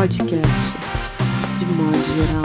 podcast, 0.00 0.78
de 1.58 1.66
modo 1.66 1.98
geral. 2.16 2.42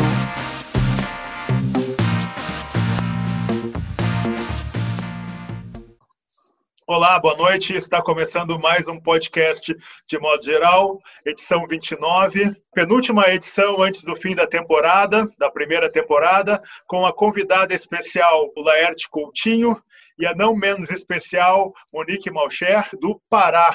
Olá, 6.86 7.18
boa 7.18 7.38
noite. 7.38 7.74
Está 7.74 8.02
começando 8.02 8.60
mais 8.60 8.90
um 8.90 9.00
podcast 9.00 9.74
de 9.74 10.20
modo 10.20 10.44
geral, 10.44 11.00
edição 11.26 11.66
29, 11.66 12.54
penúltima 12.74 13.30
edição 13.30 13.82
antes 13.82 14.04
do 14.04 14.18
fim 14.18 14.36
da 14.36 14.46
temporada, 14.46 15.26
da 15.38 15.50
primeira 15.50 15.90
temporada, 15.90 16.60
com 16.88 17.06
a 17.06 17.14
convidada 17.14 17.74
especial 17.74 18.52
Laerte 18.58 19.10
Coutinho 19.10 19.82
e 20.20 20.26
a 20.26 20.36
não 20.36 20.54
menos 20.58 20.90
especial 20.90 21.74
Monique 21.94 22.30
Malcher, 22.30 22.90
do 23.00 23.18
Pará. 23.30 23.74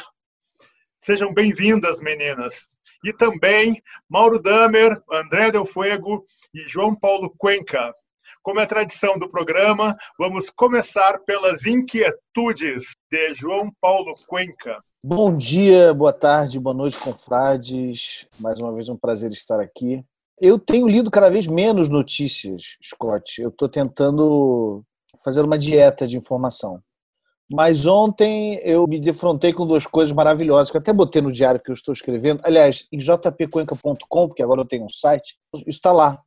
Sejam 0.99 1.33
bem-vindas, 1.33 1.99
meninas. 1.99 2.69
E 3.05 3.13
também 3.13 3.83
Mauro 4.09 4.41
Damer, 4.41 5.01
André 5.11 5.51
Del 5.51 5.65
Fuego 5.65 6.25
e 6.55 6.61
João 6.69 6.95
Paulo 6.95 7.33
Cuenca. 7.37 7.95
Como 8.43 8.61
é 8.61 8.67
tradição 8.67 9.19
do 9.19 9.29
programa, 9.29 9.97
vamos 10.19 10.49
começar 10.51 11.19
pelas 11.21 11.67
inquietudes 11.67 12.97
de 13.11 13.35
João 13.35 13.71
Paulo 13.81 14.13
Cuenca. 14.29 14.83
Bom 15.03 15.35
dia, 15.35 15.95
boa 15.95 16.13
tarde, 16.13 16.59
boa 16.59 16.75
noite, 16.75 16.99
confrades. 16.99 18.27
Mais 18.39 18.59
uma 18.59 18.73
vez 18.73 18.89
um 18.89 18.97
prazer 18.97 19.31
estar 19.31 19.61
aqui. 19.61 20.05
Eu 20.39 20.59
tenho 20.59 20.89
lido 20.89 21.11
cada 21.11 21.29
vez 21.29 21.47
menos 21.47 21.89
notícias, 21.89 22.77
Scott. 22.83 23.41
Eu 23.41 23.51
estou 23.51 23.69
tentando 23.69 24.83
fazer 25.25 25.45
uma 25.45 25.59
dieta 25.59 26.07
de 26.07 26.17
informação. 26.17 26.83
Mas 27.53 27.85
ontem 27.85 28.61
eu 28.63 28.87
me 28.87 29.01
defrontei 29.01 29.53
com 29.53 29.67
duas 29.67 29.85
coisas 29.85 30.15
maravilhosas, 30.15 30.71
que 30.71 30.77
eu 30.77 30.81
até 30.81 30.93
botei 30.93 31.21
no 31.21 31.33
diário 31.33 31.61
que 31.61 31.71
eu 31.71 31.75
estou 31.75 31.93
escrevendo. 31.93 32.41
Aliás, 32.45 32.87
em 32.93 33.01
jpcuenca.com, 33.01 34.29
porque 34.29 34.43
agora 34.43 34.61
eu 34.61 34.65
tenho 34.65 34.85
um 34.85 34.91
site, 34.91 35.37
isso 35.55 35.65
está 35.69 35.91
lá. 35.91 36.23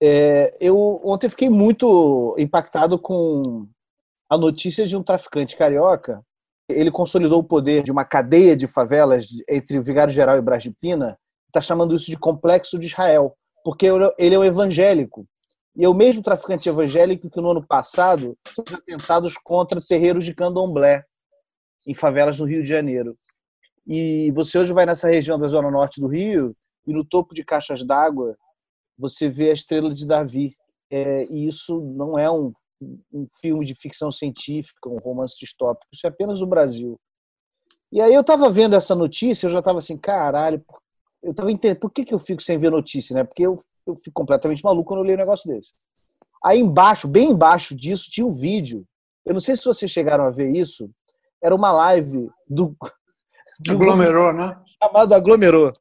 É, 0.00 0.52
eu 0.60 1.00
ontem 1.04 1.28
fiquei 1.28 1.48
muito 1.48 2.34
impactado 2.38 2.98
com 2.98 3.66
a 4.28 4.36
notícia 4.36 4.84
de 4.84 4.96
um 4.96 5.02
traficante 5.02 5.56
carioca. 5.56 6.20
Ele 6.68 6.90
consolidou 6.90 7.38
o 7.38 7.44
poder 7.44 7.84
de 7.84 7.92
uma 7.92 8.04
cadeia 8.04 8.56
de 8.56 8.66
favelas 8.66 9.28
entre 9.48 9.78
o 9.78 9.82
Vigário 9.82 10.12
Geral 10.12 10.36
e 10.36 10.42
Brás 10.42 10.64
de 10.64 10.72
Pina, 10.72 11.16
está 11.46 11.60
chamando 11.60 11.94
isso 11.94 12.10
de 12.10 12.18
Complexo 12.18 12.80
de 12.80 12.86
Israel, 12.86 13.36
porque 13.64 13.86
ele 14.18 14.34
é 14.34 14.38
um 14.38 14.44
evangélico. 14.44 15.24
E 15.76 15.84
é 15.84 15.88
o 15.88 15.94
mesmo 15.94 16.22
traficante 16.22 16.68
evangélico 16.68 17.28
que 17.28 17.40
no 17.40 17.50
ano 17.50 17.66
passado 17.66 18.36
fez 18.46 18.72
atentados 18.72 19.36
contra 19.36 19.80
terreiros 19.80 20.24
de 20.24 20.34
candomblé 20.34 21.04
em 21.86 21.92
favelas 21.92 22.38
no 22.38 22.46
Rio 22.46 22.62
de 22.62 22.68
Janeiro. 22.68 23.16
E 23.86 24.30
você 24.32 24.58
hoje 24.58 24.72
vai 24.72 24.86
nessa 24.86 25.08
região 25.08 25.38
da 25.38 25.46
zona 25.46 25.70
norte 25.70 26.00
do 26.00 26.08
Rio 26.08 26.56
e 26.86 26.92
no 26.92 27.04
topo 27.04 27.34
de 27.34 27.44
caixas 27.44 27.84
d'água 27.84 28.36
você 28.98 29.28
vê 29.28 29.50
a 29.50 29.52
estrela 29.52 29.92
de 29.92 30.06
Davi. 30.06 30.56
É, 30.90 31.24
e 31.26 31.46
isso 31.46 31.80
não 31.80 32.18
é 32.18 32.30
um, 32.30 32.52
um 33.12 33.26
filme 33.40 33.64
de 33.64 33.74
ficção 33.74 34.10
científica, 34.10 34.88
um 34.88 34.98
romance 34.98 35.36
distópico, 35.38 35.86
isso 35.92 36.06
é 36.06 36.10
apenas 36.10 36.40
o 36.40 36.46
Brasil. 36.46 36.98
E 37.92 38.00
aí 38.00 38.14
eu 38.14 38.20
estava 38.20 38.50
vendo 38.50 38.74
essa 38.74 38.94
notícia, 38.94 39.46
eu 39.46 39.50
já 39.50 39.58
estava 39.58 39.78
assim, 39.78 39.96
caralho, 39.96 40.64
eu 41.22 41.32
estava 41.32 41.50
entendendo, 41.50 41.80
por 41.80 41.90
que, 41.90 42.04
que 42.04 42.14
eu 42.14 42.18
fico 42.18 42.42
sem 42.42 42.58
ver 42.58 42.70
notícia, 42.70 43.14
né? 43.14 43.24
Porque 43.24 43.46
eu, 43.46 43.58
eu 43.86 43.94
fico 43.94 44.12
completamente 44.14 44.62
maluco 44.62 44.88
quando 44.88 45.00
eu 45.00 45.04
leio 45.04 45.16
um 45.16 45.20
negócio 45.20 45.48
desse. 45.48 45.72
Aí 46.44 46.60
embaixo, 46.60 47.08
bem 47.08 47.30
embaixo 47.30 47.74
disso, 47.74 48.10
tinha 48.10 48.26
um 48.26 48.32
vídeo. 48.32 48.84
Eu 49.24 49.34
não 49.34 49.40
sei 49.40 49.56
se 49.56 49.64
vocês 49.64 49.90
chegaram 49.90 50.24
a 50.24 50.30
ver 50.30 50.50
isso. 50.50 50.90
Era 51.42 51.54
uma 51.54 51.72
live 51.72 52.28
do. 52.48 52.76
do 53.60 53.72
Aglomerou, 53.72 54.32
né? 54.32 54.56
Chamado 54.82 55.14
Aglomerou. 55.14 55.72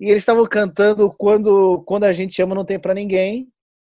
E 0.00 0.10
eles 0.10 0.22
estavam 0.22 0.46
cantando 0.46 1.12
quando, 1.18 1.82
quando 1.84 2.04
a 2.04 2.12
gente 2.12 2.40
ama 2.40 2.54
não 2.54 2.64
tem 2.64 2.78
para 2.78 2.94
ninguém, 2.94 3.48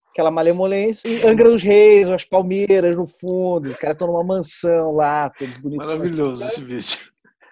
aquela 0.10 0.32
malemolência, 0.32 1.08
e 1.08 1.26
Angra 1.28 1.50
dos 1.50 1.62
Reis, 1.62 2.10
as 2.10 2.26
palmeiras 2.26 2.96
no 2.96 3.06
fundo, 3.06 3.70
os 3.70 3.78
caras 3.78 3.94
estão 3.94 4.08
numa 4.08 4.24
mansão 4.24 4.96
lá, 4.96 5.30
todos 5.30 5.56
bonitos. 5.60 5.86
Maravilhoso 5.86 6.44
esse 6.46 6.64
vídeo. 6.64 7.09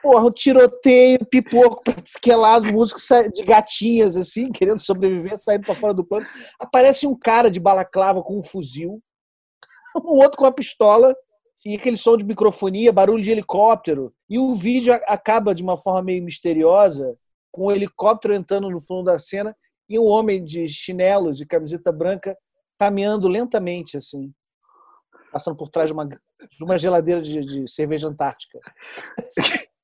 Porra, 0.08 0.28
um 0.28 0.32
tiroteio, 0.32 1.20
pipoco 1.26 1.84
que 2.22 2.34
lado, 2.34 2.72
músico 2.72 2.98
de 3.34 3.44
gatinhas, 3.44 4.16
assim, 4.16 4.50
querendo 4.56 4.80
sobreviver, 4.80 5.38
saindo 5.38 5.66
pra 5.66 5.76
fora 5.76 5.94
do 5.94 6.02
plano. 6.02 6.26
Aparece 6.58 7.06
um 7.06 7.14
cara 7.14 7.52
de 7.52 7.60
balaclava 7.60 8.24
com 8.24 8.40
um 8.40 8.42
fuzil, 8.42 9.04
um 9.98 10.22
outro 10.22 10.38
com 10.38 10.46
uma 10.46 10.54
pistola, 10.54 11.14
e 11.66 11.76
aquele 11.76 11.98
som 11.98 12.16
de 12.16 12.24
microfonia, 12.24 12.94
barulho 12.94 13.22
de 13.22 13.32
helicóptero. 13.32 14.14
E 14.30 14.40
o 14.40 14.56
vídeo 14.56 14.94
acaba 15.08 15.54
de 15.54 15.62
uma 15.62 15.76
forma 15.76 16.02
meio 16.02 16.24
misteriosa, 16.24 17.14
com 17.52 17.66
um 17.66 17.72
helicóptero 17.72 18.34
entrando 18.34 18.70
no 18.70 18.80
fundo 18.80 19.04
da 19.04 19.20
cena 19.20 19.54
e 19.90 20.00
um 20.00 20.06
homem 20.06 20.42
de 20.42 20.70
chinelos 20.70 21.42
e 21.42 21.46
camiseta 21.46 21.92
branca 21.92 22.34
caminhando 22.80 23.28
lentamente, 23.28 23.98
assim, 23.98 24.32
passando 25.34 25.58
por 25.58 25.68
trás 25.68 25.88
de 25.88 25.94
uma, 25.94 26.06
de 26.06 26.64
uma 26.64 26.78
geladeira 26.78 27.20
de, 27.22 27.44
de 27.44 27.70
cerveja 27.70 28.08
antártica. 28.08 28.58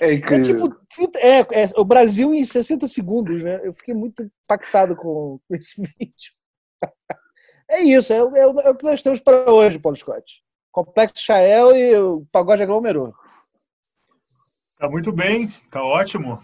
É 0.00 0.14
incrível. 0.14 0.66
É, 0.66 0.68
tipo, 0.84 1.18
é, 1.18 1.38
é, 1.38 1.66
o 1.76 1.84
Brasil 1.84 2.34
em 2.34 2.44
60 2.44 2.86
segundos, 2.86 3.42
né? 3.42 3.60
Eu 3.64 3.72
fiquei 3.72 3.94
muito 3.94 4.22
impactado 4.22 4.94
com, 4.94 5.40
com 5.46 5.54
esse 5.54 5.80
vídeo. 5.98 6.32
É 7.68 7.80
isso, 7.80 8.12
é, 8.12 8.16
é, 8.16 8.40
é, 8.40 8.46
o 8.70 8.74
que 8.74 8.84
nós 8.84 9.02
temos 9.02 9.20
para 9.20 9.50
hoje, 9.50 9.78
Paulo 9.78 9.96
Scott. 9.96 10.42
Complexo 10.72 11.22
Chael 11.24 11.76
e 11.76 11.96
o 11.96 12.26
pagode 12.30 12.62
aglomerou. 12.62 13.14
Tá 14.78 14.88
muito 14.88 15.12
bem, 15.12 15.48
tá 15.70 15.82
ótimo. 15.82 16.38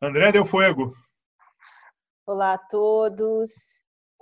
André 0.00 0.30
Del 0.32 0.44
Fuego. 0.44 0.94
Olá 2.26 2.54
a 2.54 2.58
todos. 2.58 3.50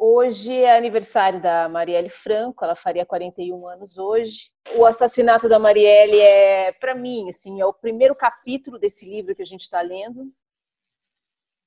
Hoje 0.08 0.54
é 0.54 0.76
aniversário 0.76 1.42
da 1.42 1.68
Marielle 1.68 2.08
Franco, 2.08 2.64
ela 2.64 2.76
faria 2.76 3.04
41 3.04 3.66
anos 3.66 3.98
hoje. 3.98 4.52
O 4.76 4.86
assassinato 4.86 5.48
da 5.48 5.58
Marielle 5.58 6.20
é, 6.20 6.70
para 6.70 6.94
mim, 6.94 7.28
assim, 7.28 7.60
é 7.60 7.66
o 7.66 7.72
primeiro 7.72 8.14
capítulo 8.14 8.78
desse 8.78 9.04
livro 9.04 9.34
que 9.34 9.42
a 9.42 9.44
gente 9.44 9.62
está 9.62 9.80
lendo. 9.80 10.32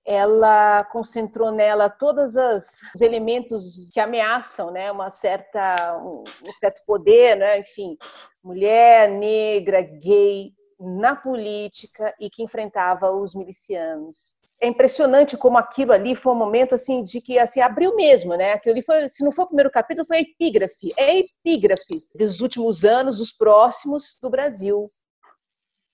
Ela 0.05 0.85
concentrou 0.85 1.51
nela 1.51 1.89
todos 1.89 2.37
os 2.37 3.01
elementos 3.01 3.91
que 3.91 3.99
ameaçam, 3.99 4.71
né, 4.71 4.89
uma 4.89 5.09
certa, 5.09 6.01
um, 6.01 6.23
um 6.47 6.53
certo 6.53 6.81
poder, 6.85 7.35
né, 7.35 7.59
enfim, 7.59 7.97
mulher, 8.41 9.09
negra, 9.09 9.81
gay, 9.81 10.53
na 10.79 11.13
política 11.13 12.15
e 12.17 12.29
que 12.29 12.41
enfrentava 12.41 13.11
os 13.11 13.35
milicianos. 13.35 14.33
É 14.61 14.67
impressionante 14.67 15.37
como 15.37 15.57
aquilo 15.57 15.93
ali 15.93 16.15
foi 16.15 16.33
um 16.33 16.37
momento 16.37 16.75
assim 16.75 17.01
de 17.03 17.21
que 17.21 17.39
assim 17.39 17.61
abriu 17.61 17.95
mesmo, 17.95 18.35
né? 18.35 18.53
Aquilo 18.53 18.73
ali 18.73 18.83
foi, 18.83 19.07
se 19.07 19.23
não 19.23 19.31
foi 19.31 19.45
o 19.45 19.47
primeiro 19.47 19.71
capítulo, 19.71 20.05
foi 20.05 20.17
a 20.17 20.21
epígrafe. 20.21 20.93
É 20.97 21.11
a 21.11 21.15
epígrafe 21.15 22.05
dos 22.13 22.41
últimos 22.41 22.83
anos, 22.83 23.19
dos 23.19 23.31
próximos 23.31 24.17
do 24.21 24.29
Brasil. 24.29 24.83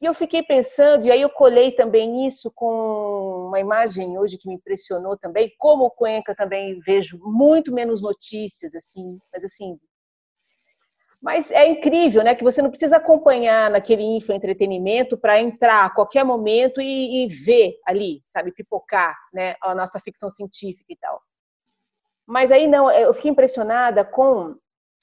E 0.02 0.06
eu 0.06 0.14
fiquei 0.14 0.44
pensando, 0.44 1.06
e 1.06 1.12
aí 1.12 1.22
eu 1.22 1.30
colei 1.30 1.72
também 1.72 2.28
isso 2.28 2.52
com 2.54 3.48
uma 3.48 3.60
imagem 3.60 4.18
hoje 4.18 4.38
que 4.38 4.48
me 4.48 4.56
impressionou 4.56 5.18
também, 5.18 5.54
como 5.58 5.86
o 5.86 5.92
Cuenca 5.92 6.36
também 6.36 6.80
vejo 6.82 7.18
muito 7.24 7.74
menos 7.74 8.02
notícias 8.02 8.76
assim, 8.76 9.18
mas 9.32 9.44
assim, 9.44 9.80
mas 11.26 11.50
é 11.50 11.68
incrível, 11.68 12.24
né? 12.24 12.36
Que 12.36 12.44
você 12.44 12.62
não 12.62 12.70
precisa 12.70 12.98
acompanhar 12.98 13.72
naquele 13.72 14.04
infoentretenimento 14.04 15.18
para 15.18 15.42
entrar 15.42 15.84
a 15.84 15.90
qualquer 15.90 16.24
momento 16.24 16.80
e, 16.80 17.24
e, 17.24 17.28
ver 17.28 17.80
ali, 17.84 18.22
sabe, 18.24 18.52
pipocar, 18.52 19.18
né? 19.34 19.56
A 19.60 19.74
nossa 19.74 20.00
ficção 20.00 20.30
científica 20.30 20.86
e 20.88 20.96
tal. 20.96 21.20
Mas 22.28 22.52
aí 22.52 22.68
não, 22.68 22.92
eu 22.92 23.12
fiquei 23.12 23.32
impressionada 23.32 24.06
com 24.06 24.56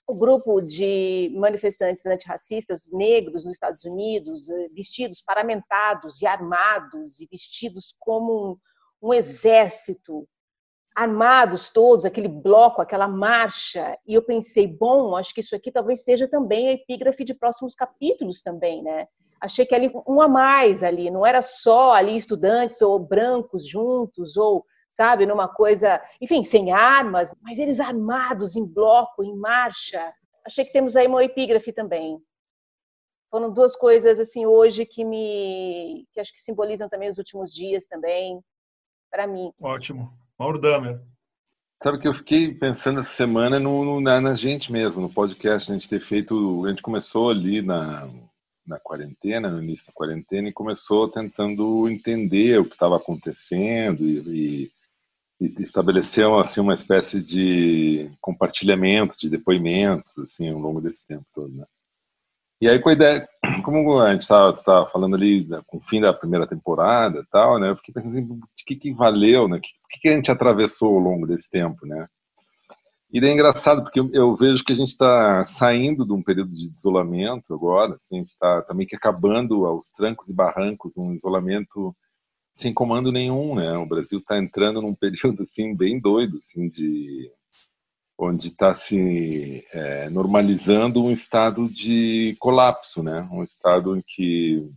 o 0.07 0.15
grupo 0.15 0.61
de 0.61 1.33
manifestantes 1.35 2.07
antirracistas 2.07 2.93
negros 2.93 3.45
nos 3.45 3.55
Estados 3.55 3.83
Unidos, 3.83 4.49
eh, 4.49 4.69
vestidos 4.73 5.21
paramentados 5.21 6.23
e 6.23 6.27
armados 6.27 7.21
e 7.21 7.27
vestidos 7.27 7.97
como 7.99 8.53
um, 9.03 9.09
um 9.09 9.13
exército 9.13 10.29
armados 10.95 11.71
todos, 11.71 12.05
aquele 12.05 12.29
bloco, 12.29 12.83
aquela 12.83 13.09
marcha, 13.09 13.99
e 14.07 14.15
eu 14.15 14.23
pensei, 14.23 14.67
bom, 14.67 15.17
acho 15.17 15.35
que 15.35 15.41
isso 15.41 15.57
aqui 15.57 15.73
talvez 15.73 16.05
seja 16.05 16.29
também 16.29 16.69
a 16.69 16.73
epígrafe 16.73 17.25
de 17.25 17.35
próximos 17.35 17.75
capítulos 17.75 18.43
também, 18.43 18.83
né? 18.83 19.07
Achei 19.41 19.67
que 19.67 19.75
ali 19.75 19.91
um 20.07 20.21
a 20.21 20.29
mais 20.29 20.85
ali, 20.85 21.11
não 21.11 21.27
era 21.27 21.43
só 21.43 21.93
ali 21.93 22.17
estudantes 22.17 22.81
ou 22.81 22.99
brancos 22.99 23.67
juntos 23.67 24.37
ou 24.37 24.65
sabe, 24.93 25.27
numa 25.27 25.49
coisa, 25.49 26.01
enfim, 26.21 26.45
sem 26.45 26.71
armas, 26.71 27.35
mas 27.41 27.59
eles 27.59 27.81
armados 27.81 28.55
em 28.55 28.65
bloco, 28.65 29.25
em 29.25 29.35
marcha. 29.35 30.13
Achei 30.45 30.65
que 30.65 30.73
temos 30.73 30.97
aí 30.97 31.07
uma 31.07 31.25
epígrafe 31.25 31.73
também. 31.73 32.19
Foram 33.31 33.51
duas 33.51 33.75
coisas 33.75 34.21
assim 34.21 34.45
hoje 34.45 34.85
que 34.85 35.05
me 35.05 36.07
que 36.13 36.21
acho 36.21 36.33
que 36.33 36.41
simbolizam 36.41 36.89
também 36.89 37.09
os 37.09 37.17
últimos 37.17 37.53
dias 37.53 37.87
também 37.87 38.45
para 39.11 39.27
mim. 39.27 39.51
Ótimo. 39.61 40.13
Mauro 40.43 40.59
Damer. 40.59 41.01
Sabe 41.81 42.01
que 42.01 42.09
eu 42.09 42.15
fiquei 42.15 42.53
pensando 42.53 42.99
essa 42.99 43.11
semana 43.11 43.61
no, 43.61 43.85
no, 43.85 44.01
na, 44.01 44.21
na, 44.21 44.35
gente 44.35 44.73
mesmo, 44.73 45.01
no 45.01 45.09
podcast, 45.09 45.71
a 45.71 45.75
gente 45.75 45.89
ter 45.89 46.01
feito, 46.01 46.67
a 46.67 46.71
gente 46.71 46.83
começou 46.83 47.31
ali 47.31 47.63
na 47.63 48.11
na 48.65 48.79
quarentena, 48.79 49.51
no 49.51 49.61
início 49.61 49.89
da 49.89 49.93
quarentena, 49.93 50.49
e 50.49 50.53
começou 50.53 51.09
tentando 51.09 51.89
entender 51.89 52.61
o 52.61 52.65
que 52.65 52.75
estava 52.75 52.97
acontecendo 52.97 54.05
e, 54.05 54.71
e, 55.41 55.47
e 55.47 55.63
estabeleceu 55.63 56.39
assim 56.39 56.61
uma 56.61 56.75
espécie 56.75 57.21
de 57.21 58.09
compartilhamento 58.21 59.17
de 59.19 59.29
depoimentos 59.29 60.17
assim 60.19 60.49
ao 60.49 60.61
longo 60.61 60.81
desse 60.81 61.05
tempo 61.07 61.27
todo, 61.35 61.53
né? 61.53 61.67
E 62.63 62.69
aí 62.69 62.79
com 62.79 62.91
a 62.91 62.93
ideia, 62.93 63.29
como 63.65 63.99
a 63.99 64.13
gente 64.13 64.21
estava 64.21 64.87
falando 64.87 65.17
ali 65.17 65.49
com 65.67 65.79
o 65.79 65.81
fim 65.81 66.01
da 66.01 66.13
primeira 66.13 66.47
temporada 66.47 67.19
e 67.19 67.27
tal, 67.27 67.59
né? 67.59 67.71
Eu 67.71 67.77
fiquei 67.77 67.93
pensando 67.93 68.17
assim, 68.17 68.39
de 68.39 68.65
que 68.65 68.77
que 68.77 68.93
valeu, 68.93 69.49
né? 69.49 69.57
O 69.57 69.61
que, 69.61 69.99
que 70.01 70.09
a 70.09 70.15
gente 70.15 70.31
atravessou 70.31 70.95
ao 70.95 71.01
longo 71.01 71.27
desse 71.27 71.51
tempo, 71.51 71.85
né? 71.85 72.07
E 73.13 73.19
é 73.19 73.33
engraçado, 73.33 73.83
porque 73.83 73.99
eu 73.99 74.37
vejo 74.37 74.63
que 74.65 74.73
a 74.73 74.77
gente 74.77 74.91
está 74.91 75.45
saindo 75.45 76.07
de 76.07 76.13
um 76.13 76.23
período 76.23 76.53
de 76.53 76.71
isolamento 76.71 77.53
agora, 77.53 77.97
assim, 77.97 78.15
a 78.15 78.19
gente 78.21 78.29
está 78.29 78.63
também 78.63 78.87
que 78.87 78.95
acabando 78.95 79.67
aos 79.67 79.91
trancos 79.91 80.29
e 80.29 80.33
barrancos, 80.33 80.97
um 80.97 81.13
isolamento 81.13 81.93
sem 82.53 82.73
comando 82.73 83.11
nenhum, 83.11 83.57
né? 83.57 83.77
O 83.77 83.87
Brasil 83.87 84.21
está 84.21 84.39
entrando 84.39 84.81
num 84.81 84.95
período, 84.95 85.43
assim, 85.43 85.75
bem 85.75 86.01
doido, 86.01 86.39
assim, 86.39 86.69
de... 86.69 87.29
onde 88.19 88.49
está 88.49 88.75
se 88.75 89.65
é, 89.73 90.09
normalizando 90.11 91.05
um 91.05 91.11
estado 91.11 91.69
de 91.69 92.37
colapso, 92.39 93.03
né? 93.03 93.29
Um 93.33 93.43
estado 93.43 93.97
em 93.97 94.03
que 94.07 94.71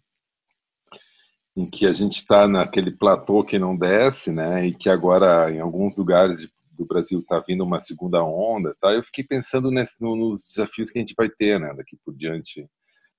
em 1.58 1.70
que 1.70 1.86
a 1.88 1.94
gente 1.94 2.18
está 2.18 2.50
naquele 2.50 2.92
platô 2.92 3.42
que 3.42 3.58
não 3.58 3.78
desce, 3.78 4.30
né? 4.32 4.68
E 4.68 4.74
que 4.74 4.90
agora, 4.90 5.50
em 5.50 5.60
alguns 5.60 5.96
lugares 5.96 6.40
de 6.40 6.50
do 6.76 6.86
Brasil 6.86 7.20
está 7.20 7.40
vindo 7.40 7.64
uma 7.64 7.80
segunda 7.80 8.24
onda, 8.24 8.76
tá? 8.80 8.92
Eu 8.92 9.04
fiquei 9.04 9.24
pensando 9.24 9.72
nesse, 9.72 10.02
no, 10.02 10.16
nos 10.16 10.42
desafios 10.42 10.92
que 10.92 11.00
a 11.00 11.02
gente 11.02 11.16
vai 11.18 11.30
ter, 11.30 11.60
né, 11.60 11.74
daqui 11.76 11.98
por 12.04 12.14
diante, 12.14 12.68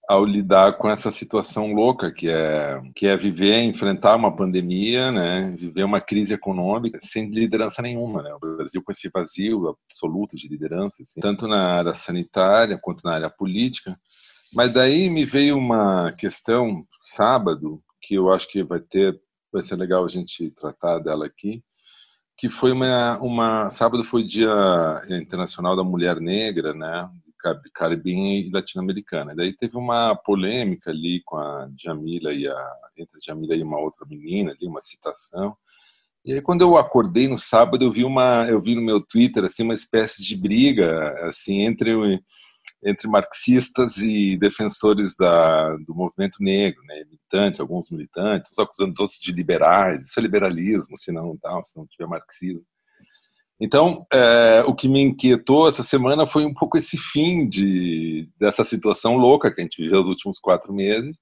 ao 0.09 0.25
lidar 0.25 0.79
com 0.79 0.89
essa 0.89 1.11
situação 1.11 1.73
louca 1.73 2.13
que 2.13 2.29
é 2.29 2.81
que 2.95 3.07
é 3.07 3.17
viver, 3.17 3.63
enfrentar 3.63 4.15
uma 4.17 4.35
pandemia, 4.35 5.11
né, 5.11 5.55
viver 5.59 5.85
uma 5.85 6.01
crise 6.01 6.35
econômica 6.35 6.99
sem 7.03 7.31
liderança 7.31 7.83
nenhuma, 7.83 8.23
né? 8.23 8.33
O 8.35 8.39
Brasil 8.39 8.83
com 8.85 8.93
esse 8.93 9.11
vazio 9.13 9.69
absoluto 9.69 10.37
de 10.37 10.49
liderança, 10.49 11.03
assim, 11.03 11.21
tanto 11.21 11.49
na 11.49 11.75
área 11.79 11.95
sanitária 11.95 12.79
quanto 12.81 13.03
na 13.05 13.15
área 13.15 13.31
política. 13.31 13.99
Mas 14.55 14.73
daí 14.73 15.11
me 15.11 15.25
veio 15.25 15.59
uma 15.59 16.13
questão 16.13 16.87
sábado 17.03 17.83
que 18.01 18.15
eu 18.15 18.33
acho 18.33 18.49
que 18.49 18.63
vai 18.63 18.81
ter 18.81 19.21
vai 19.53 19.63
ser 19.63 19.77
legal 19.77 20.05
a 20.05 20.09
gente 20.09 20.51
tratar 20.51 20.99
dela 20.99 21.27
aqui, 21.27 21.63
que 22.37 22.49
foi 22.49 22.73
uma, 22.73 23.19
uma 23.21 23.71
sábado 23.71 24.05
foi 24.05 24.23
dia 24.23 24.53
internacional 25.09 25.75
da 25.75 25.83
mulher 25.83 26.21
negra, 26.21 26.75
né, 26.75 27.09
caribenha 27.75 28.41
e 28.41 28.51
latino-americana. 28.51 29.35
Daí 29.35 29.55
teve 29.55 29.77
uma 29.77 30.15
polêmica 30.15 30.91
ali 30.91 31.23
com 31.25 31.37
a 31.37 31.69
Jamila 31.79 32.33
e 32.33 32.47
a 32.47 32.73
entre 32.97 33.19
a 33.19 33.21
Jamila 33.25 33.55
e 33.55 33.63
uma 33.63 33.79
outra 33.79 34.07
menina 34.07 34.53
ali, 34.53 34.67
uma 34.67 34.81
citação. 34.81 35.57
E 36.25 36.33
aí 36.33 36.43
quando 36.43 36.63
eu 36.63 36.77
acordei 36.77 37.29
no 37.29 37.39
sábado, 37.39 37.85
eu 37.85 37.93
vi 37.93 38.05
uma 38.05 38.47
eu 38.49 38.61
vi 38.61 38.75
no 38.75 38.83
meu 38.83 39.01
Twitter 39.01 39.45
assim 39.45 39.63
uma 39.63 39.75
espécie 39.75 40.23
de 40.23 40.37
briga 40.37 41.15
assim 41.29 41.63
entre 41.63 41.93
entre 42.85 43.09
marxistas 43.09 43.99
e 43.99 44.37
defensores 44.37 45.17
da, 45.17 45.77
do 45.79 45.95
movimento 45.95 46.37
negro, 46.41 46.83
né? 46.85 47.05
militantes, 47.05 47.61
alguns 47.61 47.91
militantes, 47.91 48.57
acusando 48.59 48.93
os 48.93 49.01
outros 49.01 49.19
de 49.19 49.33
liberais, 49.33 50.07
isso 50.07 50.19
é 50.21 50.23
liberalismo, 50.23 50.97
se 50.97 51.11
não, 51.11 51.37
tal, 51.39 51.65
se 51.65 51.77
não 51.77 51.87
tiver 51.87 52.07
marxismo. 52.07 52.65
Então, 53.61 54.07
é, 54.13 54.63
o 54.67 54.75
que 54.75 54.89
me 54.89 55.01
inquietou 55.01 55.67
essa 55.67 55.83
semana 55.83 56.27
foi 56.27 56.45
um 56.45 56.53
pouco 56.53 56.77
esse 56.77 56.99
fim 56.99 57.49
de, 57.49 58.29
dessa 58.39 58.63
situação 58.65 59.17
louca 59.17 59.53
que 59.53 59.61
a 59.61 59.65
gente 59.65 59.83
viveu 59.83 60.01
os 60.01 60.09
últimos 60.09 60.39
quatro 60.39 60.73
meses, 60.75 61.17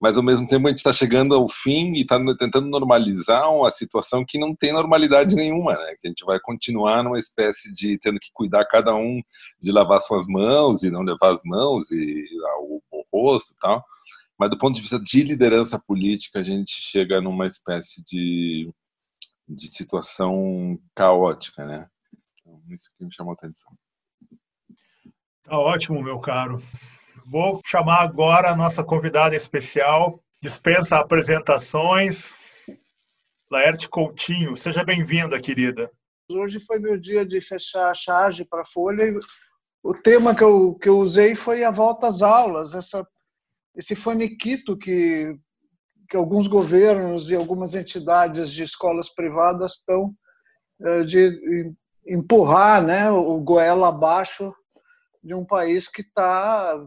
mas 0.00 0.16
ao 0.16 0.22
mesmo 0.22 0.46
tempo 0.46 0.66
a 0.66 0.70
gente 0.70 0.78
está 0.78 0.92
chegando 0.92 1.34
ao 1.34 1.48
fim 1.48 1.92
e 1.92 2.02
está 2.02 2.18
tentando 2.38 2.68
normalizar 2.68 3.50
uma 3.50 3.70
situação 3.70 4.24
que 4.26 4.38
não 4.38 4.54
tem 4.54 4.72
normalidade 4.72 5.34
nenhuma, 5.34 5.72
né? 5.72 5.94
Que 6.00 6.06
a 6.06 6.10
gente 6.10 6.24
vai 6.24 6.38
continuar 6.40 7.02
numa 7.02 7.18
espécie 7.18 7.72
de 7.72 7.98
tendo 7.98 8.20
que 8.20 8.30
cuidar 8.32 8.64
cada 8.66 8.94
um 8.94 9.22
de 9.60 9.72
lavar 9.72 10.00
suas 10.00 10.26
mãos 10.26 10.82
e 10.82 10.90
não 10.90 11.02
levar 11.02 11.32
as 11.32 11.42
mãos 11.44 11.90
e 11.90 12.26
o, 12.60 12.80
o 12.90 13.04
rosto 13.12 13.52
e 13.52 13.56
tal. 13.56 13.84
Mas 14.38 14.50
do 14.50 14.58
ponto 14.58 14.74
de 14.74 14.82
vista 14.82 15.00
de 15.00 15.22
liderança 15.22 15.78
política, 15.78 16.40
a 16.40 16.42
gente 16.42 16.72
chega 16.72 17.20
numa 17.20 17.46
espécie 17.46 18.04
de, 18.04 18.70
de 19.48 19.68
situação 19.68 20.78
caótica, 20.94 21.64
né? 21.64 21.88
Então, 22.40 22.60
isso 22.70 22.90
que 22.96 23.04
me 23.04 23.14
chamou 23.14 23.32
a 23.32 23.34
atenção. 23.34 23.72
Tá 25.44 25.58
ótimo, 25.58 26.02
meu 26.02 26.18
caro. 26.18 26.60
Vou 27.26 27.60
chamar 27.64 28.02
agora 28.02 28.50
a 28.50 28.56
nossa 28.56 28.82
convidada 28.82 29.34
especial, 29.34 30.20
dispensa 30.42 30.96
apresentações, 30.96 32.34
Laerte 33.50 33.88
Coutinho. 33.88 34.56
Seja 34.56 34.84
bem-vinda, 34.84 35.40
querida. 35.40 35.90
Hoje 36.28 36.58
foi 36.58 36.80
meu 36.80 36.98
dia 36.98 37.24
de 37.24 37.40
fechar 37.40 37.90
a 37.90 37.94
charge 37.94 38.44
para 38.44 38.62
a 38.62 38.66
Folha. 38.66 39.04
O 39.82 39.94
tema 39.94 40.34
que 40.34 40.42
eu, 40.42 40.74
que 40.74 40.88
eu 40.88 40.98
usei 40.98 41.36
foi 41.36 41.62
a 41.62 41.70
volta 41.70 42.08
às 42.08 42.22
aulas, 42.22 42.74
essa, 42.74 43.06
esse 43.76 43.94
faniquito 43.94 44.76
que, 44.76 45.38
que 46.08 46.16
alguns 46.16 46.46
governos 46.46 47.30
e 47.30 47.36
algumas 47.36 47.74
entidades 47.74 48.50
de 48.50 48.62
escolas 48.62 49.08
privadas 49.08 49.74
estão 49.74 50.14
eh, 50.80 51.04
de 51.04 51.74
empurrar 52.06 52.82
né, 52.84 53.10
o 53.10 53.38
goela 53.40 53.88
abaixo 53.88 54.54
de 55.22 55.34
um 55.34 55.44
país 55.44 55.88
que 55.88 56.02
está 56.02 56.78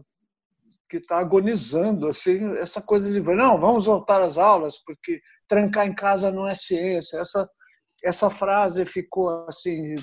que 0.88 0.96
está 0.96 1.18
agonizando, 1.18 2.08
assim, 2.08 2.56
essa 2.56 2.82
coisa 2.82 3.08
de 3.08 3.20
não, 3.20 3.60
vamos 3.60 3.86
voltar 3.86 4.20
às 4.22 4.36
aulas 4.36 4.76
porque 4.84 5.20
trancar 5.46 5.86
em 5.86 5.94
casa 5.94 6.32
não 6.32 6.48
é 6.48 6.54
ciência. 6.54 7.20
Essa 7.20 7.48
essa 8.02 8.30
frase 8.30 8.84
ficou 8.86 9.28
assim, 9.46 9.94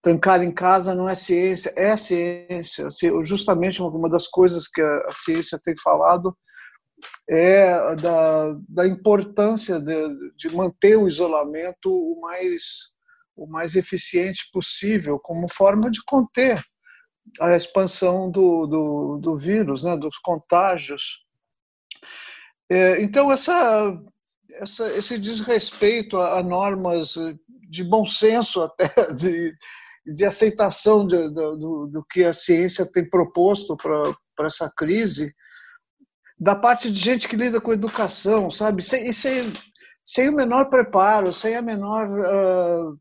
trancar 0.00 0.42
em 0.42 0.52
casa 0.52 0.94
não 0.94 1.08
é 1.08 1.14
ciência, 1.14 1.72
é 1.76 1.96
ciência. 1.96 2.86
Assim, 2.86 3.22
justamente 3.22 3.82
uma 3.82 4.08
das 4.08 4.26
coisas 4.26 4.66
que 4.68 4.80
a 4.80 5.10
ciência 5.10 5.60
tem 5.62 5.74
falado 5.76 6.34
é 7.28 7.94
da, 7.96 8.56
da 8.68 8.86
importância 8.86 9.78
de, 9.78 10.32
de 10.36 10.54
manter 10.54 10.96
o 10.96 11.06
isolamento 11.06 11.90
o 11.90 12.20
mais 12.20 12.96
o 13.36 13.46
mais 13.46 13.76
eficiente 13.76 14.50
possível 14.52 15.18
como 15.18 15.46
forma 15.48 15.90
de 15.90 16.02
conter 16.04 16.60
a 17.40 17.54
expansão 17.54 18.30
do, 18.30 18.66
do, 18.66 19.18
do 19.18 19.36
vírus, 19.36 19.84
né, 19.84 19.96
dos 19.96 20.18
contágios. 20.18 21.24
É, 22.70 23.00
então, 23.00 23.30
essa, 23.30 23.96
essa, 24.52 24.88
esse 24.96 25.18
desrespeito 25.18 26.18
a, 26.18 26.38
a, 26.38 26.42
normas 26.42 27.14
de 27.68 27.84
bom 27.84 28.04
senso, 28.04 28.62
até 28.62 28.88
de, 29.14 29.54
de 30.06 30.24
aceitação 30.24 31.06
de, 31.06 31.28
de, 31.28 31.34
do, 31.34 31.86
do 31.86 32.04
que 32.10 32.24
a 32.24 32.32
ciência 32.32 32.90
tem 32.90 33.08
proposto 33.08 33.76
para 33.76 34.46
essa 34.46 34.70
crise, 34.76 35.32
da 36.38 36.54
parte 36.54 36.90
de 36.90 36.98
gente 36.98 37.28
que 37.28 37.36
lida 37.36 37.60
com 37.60 37.72
educação, 37.72 38.50
sabe? 38.50 38.82
Sem, 38.82 39.12
sem, 39.12 39.52
sem 40.04 40.28
o 40.28 40.34
menor 40.34 40.68
preparo, 40.70 41.32
sem 41.32 41.56
a 41.56 41.62
menor 41.62 42.08
uh, 42.08 42.98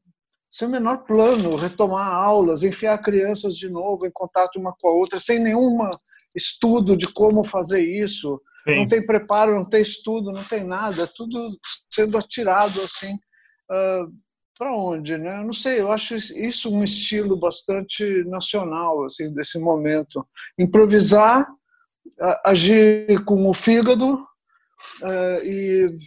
sem 0.49 0.67
o 0.67 0.71
menor 0.71 1.03
plano, 1.03 1.55
retomar 1.55 2.07
aulas, 2.07 2.63
enfiar 2.63 2.97
crianças 2.99 3.55
de 3.55 3.69
novo 3.69 4.05
em 4.05 4.11
contato 4.11 4.57
uma 4.57 4.73
com 4.79 4.87
a 4.87 4.91
outra, 4.91 5.19
sem 5.19 5.39
nenhum 5.39 5.77
estudo 6.35 6.97
de 6.97 7.07
como 7.07 7.43
fazer 7.43 7.81
isso. 7.81 8.41
Sim. 8.67 8.77
Não 8.77 8.87
tem 8.87 9.05
preparo, 9.05 9.55
não 9.55 9.65
tem 9.65 9.81
estudo, 9.81 10.31
não 10.31 10.43
tem 10.43 10.63
nada, 10.63 11.03
é 11.03 11.07
tudo 11.15 11.57
sendo 11.91 12.17
atirado 12.17 12.81
assim. 12.81 13.13
Uh, 13.69 14.11
para 14.57 14.75
onde, 14.75 15.17
né? 15.17 15.39
Eu 15.39 15.43
não 15.43 15.53
sei, 15.53 15.79
eu 15.79 15.91
acho 15.91 16.15
isso 16.15 16.73
um 16.73 16.83
estilo 16.83 17.37
bastante 17.37 18.23
nacional 18.25 19.05
assim 19.05 19.31
desse 19.31 19.59
momento. 19.59 20.25
Improvisar, 20.57 21.47
agir 22.43 23.23
com 23.25 23.47
o 23.47 23.53
fígado 23.53 24.15
uh, 25.01 25.43
e 25.43 25.97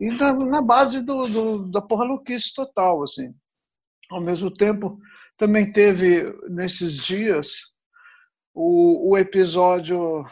e 0.00 0.10
na, 0.10 0.32
na 0.32 0.62
base 0.62 1.00
do, 1.00 1.22
do, 1.22 1.70
da 1.70 1.82
porra 1.82 2.04
louquice 2.04 2.54
total, 2.54 3.02
assim. 3.02 3.34
Ao 4.08 4.20
mesmo 4.20 4.50
tempo, 4.50 4.98
também 5.36 5.72
teve, 5.72 6.24
nesses 6.48 6.96
dias, 6.96 7.72
o, 8.54 9.10
o 9.10 9.18
episódio 9.18 10.24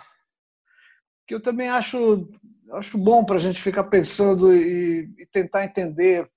que 1.27 1.35
eu 1.35 1.43
também 1.43 1.69
acho, 1.69 2.29
acho 2.75 2.97
bom 2.97 3.25
para 3.25 3.35
a 3.37 3.41
gente 3.41 3.61
ficar 3.61 3.85
pensando 3.85 4.55
e, 4.55 5.13
e, 5.19 5.27
tentar 5.27 5.65
entender 5.65 6.31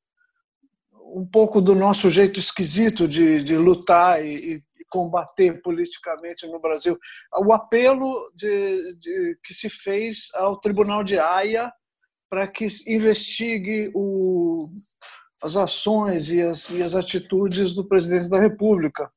um 1.13 1.25
pouco 1.25 1.61
do 1.61 1.75
nosso 1.75 2.09
jeito 2.09 2.39
esquisito 2.39 3.07
de, 3.07 3.43
de 3.43 3.55
lutar 3.55 4.25
e, 4.25 4.63
combater 4.89 5.61
politicamente 5.61 6.47
no 6.47 6.59
Brasil. 6.59 6.97
O 7.45 7.53
apelo 7.53 8.31
de, 8.35 8.95
de, 8.95 9.39
que 9.43 9.53
se 9.53 9.69
fez 9.69 10.27
ao 10.35 10.59
Tribunal 10.59 11.03
de 11.03 11.19
Haia 11.19 11.71
para 12.29 12.47
que 12.47 12.67
investigue 12.87 13.91
o, 13.93 14.69
as 15.43 15.55
ações 15.55 16.29
e 16.29 16.41
as, 16.41 16.69
e 16.69 16.83
as, 16.83 16.93
atitudes 16.93 17.73
do 17.73 17.87
presidente 17.87 18.29
da 18.29 18.39
República 18.39 19.11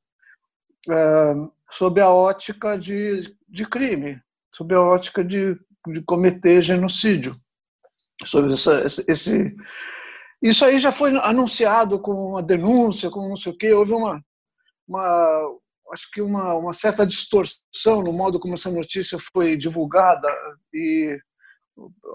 é, 0.89 1.33
sob 1.71 2.01
a 2.01 2.09
ótica 2.09 2.77
de, 2.77 3.35
de 3.47 3.65
crime. 3.65 4.21
sob 4.51 4.73
a 4.73 4.81
ótica 4.81 5.23
de, 5.23 5.57
de 5.87 6.01
cometer 6.01 6.61
genocídio. 6.61 7.35
Sobre 8.25 8.53
essa, 8.53 8.85
esse, 8.85 9.55
isso 10.41 10.65
aí 10.65 10.79
já 10.79 10.91
foi 10.91 11.15
anunciado 11.17 11.99
como 11.99 12.31
uma 12.31 12.43
denúncia, 12.43 13.09
como 13.09 13.29
não 13.29 13.35
sei 13.35 13.51
o 13.51 13.57
quê. 13.57 13.73
Houve 13.73 13.93
uma, 13.93 14.23
uma 14.87 15.59
acho 15.93 16.09
que 16.11 16.21
uma, 16.21 16.55
uma 16.55 16.73
certa 16.73 17.05
distorção 17.05 18.01
no 18.03 18.11
modo 18.11 18.39
como 18.39 18.55
essa 18.55 18.69
notícia 18.69 19.17
foi 19.31 19.55
divulgada 19.55 20.27
e 20.73 21.17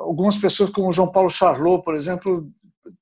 algumas 0.00 0.36
pessoas 0.36 0.70
como 0.70 0.92
João 0.92 1.10
Paulo 1.10 1.30
Charlot, 1.30 1.84
por 1.84 1.94
exemplo, 1.94 2.50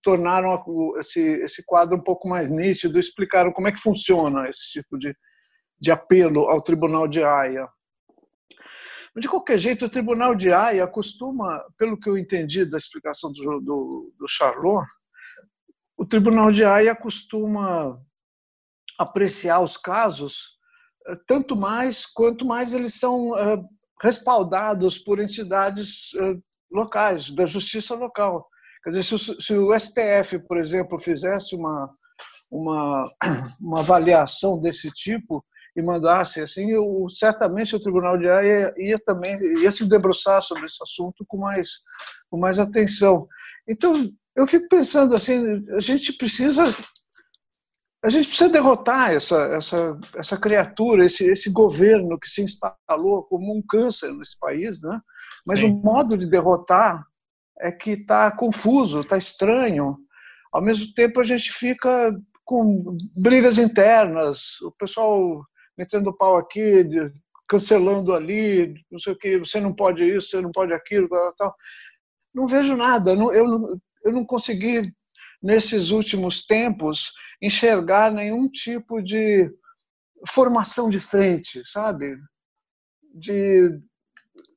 tornaram 0.03 0.63
esse, 0.99 1.21
esse 1.21 1.65
quadro 1.65 1.97
um 1.97 2.03
pouco 2.03 2.29
mais 2.29 2.51
nítido, 2.51 2.99
explicaram 2.99 3.53
como 3.53 3.69
é 3.69 3.73
que 3.73 3.81
funciona 3.81 4.49
esse 4.49 4.73
tipo 4.73 4.99
de, 4.99 5.15
de 5.81 5.91
apelo 5.91 6.49
ao 6.49 6.63
Tribunal 6.63 7.09
de 7.09 7.23
Haia. 7.23 7.67
De 9.17 9.29
qualquer 9.29 9.59
jeito, 9.59 9.87
o 9.87 9.91
Tribunal 9.91 10.35
de 10.35 10.53
Haia 10.53 10.87
costuma, 10.87 11.65
pelo 11.79 11.99
que 11.99 12.09
eu 12.09 12.19
entendi 12.19 12.67
da 12.67 12.77
explicação 12.77 13.33
do, 13.33 13.61
do, 13.61 14.15
do 14.19 14.29
Charlot, 14.29 14.87
o 15.97 16.05
Tribunal 16.05 16.53
de 16.53 16.65
Haia 16.65 16.95
costuma 16.95 17.99
apreciar 18.99 19.61
os 19.61 19.77
casos 19.79 20.56
tanto 21.27 21.57
mais 21.57 22.07
quanto 22.07 22.47
mais 22.47 22.73
eles 22.73 22.95
são 22.95 23.37
eh, 23.39 23.63
respaldados 24.03 24.99
por 24.99 25.21
entidades 25.21 26.11
eh, 26.17 26.37
locais, 26.73 27.31
da 27.31 27.47
justiça 27.47 27.95
local. 27.95 28.47
Quer 28.83 28.91
dizer, 28.91 29.19
se 29.19 29.55
o, 29.55 29.79
STF, 29.79 30.39
por 30.47 30.59
exemplo, 30.59 30.99
fizesse 30.99 31.57
uma, 31.57 31.91
uma, 32.51 33.05
uma 33.61 33.81
avaliação 33.81 34.61
desse 34.61 34.91
tipo, 34.91 35.45
e 35.77 35.83
mandasse 35.83 36.41
assim, 36.41 36.71
eu, 36.71 37.07
certamente 37.11 37.77
o 37.77 37.81
Tribunal 37.81 38.17
de 38.17 38.29
Haia 38.29 38.73
ia, 38.79 38.91
ia, 38.91 38.99
também 38.99 39.37
ia 39.61 39.71
se 39.71 39.87
debruçar 39.87 40.43
sobre 40.43 40.65
esse 40.65 40.83
assunto 40.83 41.23
com 41.29 41.37
mais 41.37 41.69
com 42.31 42.39
mais 42.39 42.59
atenção. 42.59 43.29
Então 43.69 43.93
eu 44.35 44.47
fico 44.47 44.69
pensando 44.69 45.15
assim, 45.15 45.65
a 45.77 45.81
gente 45.81 46.15
precisa 46.15 46.65
a 48.07 48.11
gente 48.11 48.29
precisa 48.29 48.49
derrotar 48.49 49.11
essa 49.11 49.37
essa 49.57 49.99
essa 50.15 50.37
criatura, 50.37 51.05
esse 51.05 51.25
esse 51.25 51.51
governo 51.51 52.19
que 52.19 52.29
se 52.29 52.41
instalou 52.41 53.25
como 53.25 53.53
um 53.53 53.61
câncer 53.61 54.13
nesse 54.13 54.39
país, 54.39 54.81
né? 54.81 55.01
Mas 55.45 55.59
Sim. 55.59 55.67
o 55.67 55.75
modo 55.75 56.17
de 56.17 56.25
derrotar 56.25 57.05
é 57.59 57.73
que 57.73 57.91
está 57.91 58.31
confuso, 58.31 59.01
está 59.01 59.19
estranho. 59.19 59.97
Ao 60.53 60.63
mesmo 60.63 60.95
tempo 60.95 61.21
a 61.21 61.25
gente 61.25 61.53
fica 61.53 62.17
com 62.45 62.97
brigas 63.19 63.59
internas, 63.59 64.61
o 64.63 64.71
pessoal 64.71 65.45
metendo 65.77 66.17
pau 66.17 66.37
aqui, 66.37 66.89
cancelando 67.49 68.15
ali, 68.15 68.73
não 68.89 69.01
sei 69.01 69.15
o 69.15 69.19
que, 69.19 69.39
você 69.39 69.61
não 69.61 69.75
pode 69.75 70.05
isso, 70.05 70.29
você 70.29 70.41
não 70.41 70.53
pode 70.53 70.73
aquilo, 70.73 71.09
tal, 71.09 71.35
tal. 71.35 71.55
Não 72.33 72.47
vejo 72.47 72.77
nada, 72.77 73.11
eu 73.11 73.17
não, 73.17 73.81
eu 74.05 74.13
não 74.13 74.25
consegui, 74.25 74.93
nesses 75.43 75.91
últimos 75.91 76.47
tempos, 76.47 77.13
enxergar 77.41 78.13
nenhum 78.13 78.49
tipo 78.49 79.03
de 79.03 79.51
formação 80.29 80.89
de 80.89 80.99
frente, 80.99 81.63
sabe? 81.65 82.17
De 83.15 83.81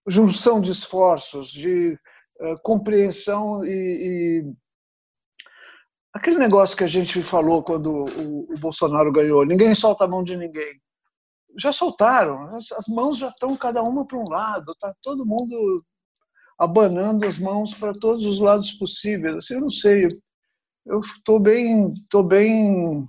junção 0.08 0.60
de 0.60 0.72
esforços, 0.72 1.52
de 1.52 1.98
uh, 2.42 2.62
compreensão 2.64 3.64
e, 3.64 3.70
e, 3.70 4.54
aquele 6.14 6.38
negócio 6.38 6.76
que 6.76 6.84
a 6.84 6.88
gente 6.88 7.22
falou 7.22 7.62
quando 7.62 7.92
o, 7.92 8.54
o 8.54 8.60
Bolsonaro 8.60 9.12
ganhou, 9.12 9.46
ninguém 9.46 9.76
solta 9.76 10.06
a 10.06 10.08
mão 10.08 10.24
de 10.24 10.36
ninguém 10.36 10.80
já 11.58 11.72
soltaram, 11.72 12.56
as 12.56 12.88
mãos 12.88 13.18
já 13.18 13.30
estão 13.30 13.56
cada 13.56 13.82
uma 13.82 14.06
para 14.06 14.18
um 14.18 14.30
lado, 14.30 14.72
está 14.72 14.94
todo 15.02 15.26
mundo 15.26 15.84
abanando 16.58 17.26
as 17.26 17.40
mãos 17.40 17.74
para 17.74 17.94
todos 17.94 18.26
os 18.26 18.40
lados 18.40 18.72
possíveis. 18.74 19.36
Assim, 19.38 19.56
eu 19.56 19.62
não 19.62 19.70
sei, 19.70 20.08
eu 20.86 21.00
estou 21.00 21.40
bem, 21.40 21.94
estou 21.94 22.24
bem, 22.24 23.08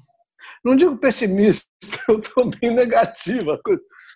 não 0.64 0.76
digo 0.76 0.98
pessimista, 0.98 1.66
eu 2.08 2.18
estou 2.18 2.50
bem 2.60 2.74
negativa 2.74 3.58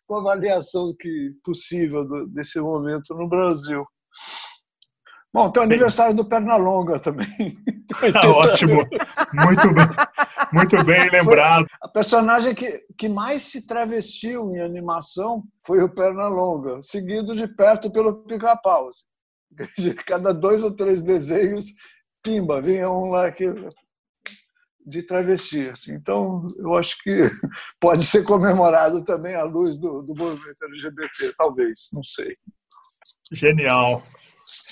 com 0.07 0.17
a 0.17 0.21
avaliação 0.21 0.95
que 0.99 1.33
possível 1.43 2.05
desse 2.29 2.61
momento 2.61 3.15
no 3.15 3.29
Brasil. 3.29 3.85
Bom, 5.35 5.51
tem 5.51 5.65
o 5.65 5.67
aniversário 5.67 6.15
do 6.15 6.25
Pernalonga 6.25 7.01
também. 7.01 7.27
Ah, 8.15 8.29
ótimo, 8.29 8.83
muito 9.33 9.73
bem, 9.73 9.87
muito 10.53 10.85
bem 10.85 11.11
lembrado. 11.11 11.67
Foi 11.69 11.79
a 11.83 11.89
personagem 11.89 12.55
que, 12.55 12.83
que 12.99 13.09
mais 13.09 13.43
se 13.43 13.67
travestiu 13.67 14.51
em 14.51 14.61
animação 14.61 15.45
foi 15.65 15.81
o 15.83 15.95
Pernalonga, 15.95 16.83
seguido 16.83 17.37
de 17.37 17.47
perto 17.47 17.93
pelo 17.93 18.25
Pica-Pau. 18.25 18.91
Cada 20.07 20.33
dois 20.33 20.65
ou 20.65 20.75
três 20.75 21.03
desenhos, 21.03 21.67
pimba, 22.25 22.61
vinha 22.61 22.91
um 22.91 23.11
lá 23.11 23.31
que 23.31 23.45
de 24.85 25.03
travesti. 25.03 25.69
Assim. 25.69 25.95
Então, 25.95 26.49
eu 26.59 26.75
acho 26.75 26.97
que 27.03 27.11
pode 27.79 28.05
ser 28.05 28.25
comemorado 28.25 29.05
também 29.05 29.35
à 29.35 29.45
luz 29.45 29.77
do, 29.77 30.03
do 30.03 30.15
movimento 30.17 30.65
LGBT, 30.65 31.35
talvez, 31.37 31.89
não 31.93 32.03
sei. 32.03 32.37
Genial. 33.31 34.03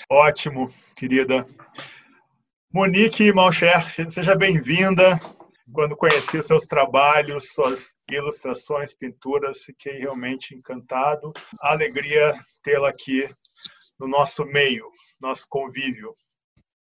Ótimo, 0.09 0.73
querida. 0.95 1.45
Monique 2.71 3.31
Malcher, 3.31 3.81
seja 4.09 4.35
bem-vinda. 4.35 5.19
Quando 5.71 5.95
conheci 5.95 6.37
os 6.37 6.47
seus 6.47 6.65
trabalhos, 6.65 7.53
suas 7.53 7.93
ilustrações, 8.09 8.93
pinturas, 8.93 9.63
fiquei 9.63 9.99
realmente 9.99 10.55
encantado. 10.55 11.29
Alegria 11.61 12.37
tê-la 12.63 12.89
aqui 12.89 13.27
no 13.99 14.07
nosso 14.07 14.45
meio, 14.45 14.85
nosso 15.21 15.45
convívio. 15.47 16.13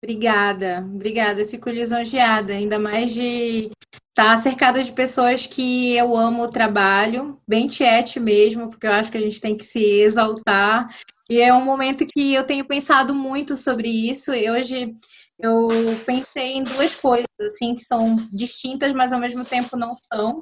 Obrigada, 0.04 0.80
obrigada. 0.80 1.42
Eu 1.42 1.48
fico 1.48 1.70
lisonjeada, 1.70 2.54
ainda 2.54 2.80
mais 2.80 3.14
de 3.14 3.70
estar 4.10 4.36
cercada 4.38 4.84
de 4.84 4.92
pessoas 4.92 5.46
que 5.46 5.96
eu 5.96 6.18
amo 6.18 6.44
o 6.44 6.50
trabalho, 6.50 7.40
bem 7.48 7.68
tiete 7.68 8.20
mesmo, 8.20 8.70
porque 8.70 8.88
eu 8.88 8.92
acho 8.92 9.12
que 9.12 9.18
a 9.18 9.22
gente 9.22 9.40
tem 9.40 9.56
que 9.56 9.64
se 9.64 9.80
exaltar 9.80 10.90
e 11.30 11.40
é 11.40 11.54
um 11.54 11.64
momento 11.64 12.06
que 12.06 12.34
eu 12.34 12.46
tenho 12.46 12.66
pensado 12.66 13.16
muito 13.16 13.56
sobre 13.56 13.88
isso. 13.88 14.34
E 14.34 14.50
hoje 14.52 14.94
eu 15.40 15.70
pensei 16.06 16.58
em 16.58 16.64
duas 16.64 16.94
coisas 16.96 17.26
assim 17.40 17.74
que 17.74 17.82
são 17.82 18.18
distintas, 18.34 18.94
mas 18.94 19.14
ao 19.14 19.20
mesmo 19.20 19.46
tempo 19.46 19.78
não 19.78 19.94
são. 20.12 20.36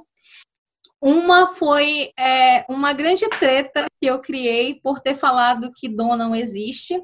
Uma 1.00 1.48
foi 1.48 2.10
é, 2.18 2.66
uma 2.68 2.92
grande 2.92 3.30
treta 3.40 3.86
que 4.02 4.10
eu 4.10 4.20
criei 4.20 4.80
por 4.82 5.00
ter 5.00 5.16
falado 5.16 5.72
que 5.76 5.88
dom 5.88 6.16
não 6.16 6.36
existe. 6.36 7.00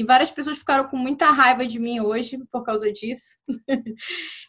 E 0.00 0.02
várias 0.02 0.30
pessoas 0.30 0.56
ficaram 0.56 0.88
com 0.88 0.96
muita 0.96 1.26
raiva 1.26 1.66
de 1.66 1.78
mim 1.78 2.00
hoje 2.00 2.38
por 2.50 2.64
causa 2.64 2.90
disso. 2.90 3.36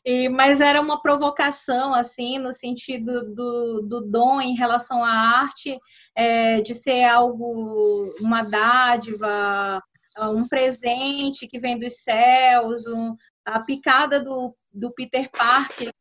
e, 0.05 0.29
mas 0.29 0.61
era 0.61 0.79
uma 0.79 1.01
provocação, 1.01 1.93
assim, 1.93 2.39
no 2.39 2.53
sentido 2.53 3.35
do, 3.35 3.81
do 3.81 3.99
dom 3.99 4.39
em 4.39 4.55
relação 4.55 5.03
à 5.03 5.11
arte, 5.11 5.77
é, 6.15 6.61
de 6.61 6.73
ser 6.73 7.03
algo, 7.03 8.09
uma 8.21 8.43
dádiva, 8.43 9.83
um 10.29 10.47
presente 10.47 11.49
que 11.49 11.59
vem 11.59 11.77
dos 11.77 12.01
céus, 12.01 12.87
um, 12.87 13.13
a 13.43 13.59
picada 13.59 14.23
do, 14.23 14.55
do 14.71 14.93
Peter 14.93 15.29
Parker 15.29 15.91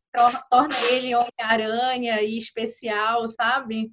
torna 0.49 0.79
ele 0.91 1.13
Homem-Aranha 1.13 2.21
e 2.21 2.37
especial, 2.37 3.27
sabe? 3.27 3.91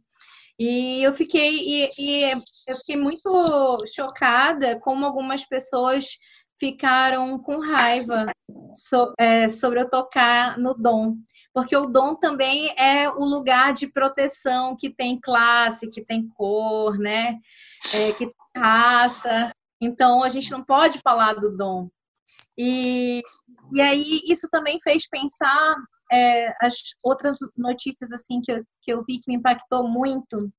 E 0.58 1.02
eu 1.02 1.12
fiquei, 1.12 1.50
e, 1.56 1.88
e 1.98 2.22
eu 2.66 2.76
fiquei 2.76 2.96
muito 2.96 3.78
chocada 3.94 4.80
como 4.80 5.06
algumas 5.06 5.46
pessoas 5.46 6.18
ficaram 6.58 7.38
com 7.38 7.60
raiva 7.60 8.26
so, 8.74 9.14
é, 9.16 9.48
sobre 9.48 9.80
eu 9.80 9.88
tocar 9.88 10.58
no 10.58 10.74
dom. 10.74 11.16
Porque 11.54 11.76
o 11.76 11.86
dom 11.86 12.14
também 12.14 12.68
é 12.76 13.08
o 13.08 13.24
lugar 13.24 13.72
de 13.72 13.86
proteção 13.86 14.76
que 14.76 14.90
tem 14.90 15.18
classe, 15.20 15.90
que 15.90 16.04
tem 16.04 16.28
cor, 16.28 16.98
né? 16.98 17.38
É, 17.94 18.12
que 18.12 18.26
tem 18.26 18.62
raça. 18.62 19.52
Então 19.80 20.24
a 20.24 20.28
gente 20.28 20.50
não 20.50 20.62
pode 20.62 20.98
falar 20.98 21.34
do 21.34 21.56
dom. 21.56 21.88
E, 22.56 23.22
e 23.72 23.80
aí 23.80 24.20
isso 24.26 24.48
também 24.50 24.80
fez 24.80 25.08
pensar 25.08 25.76
é, 26.10 26.48
as 26.64 26.74
outras 27.04 27.38
notícias 27.56 28.12
assim 28.12 28.40
que 28.42 28.52
eu, 28.52 28.64
que 28.82 28.92
eu 28.92 29.00
vi 29.02 29.18
que 29.18 29.30
me 29.30 29.36
impactou 29.36 29.88
muito. 29.88 30.50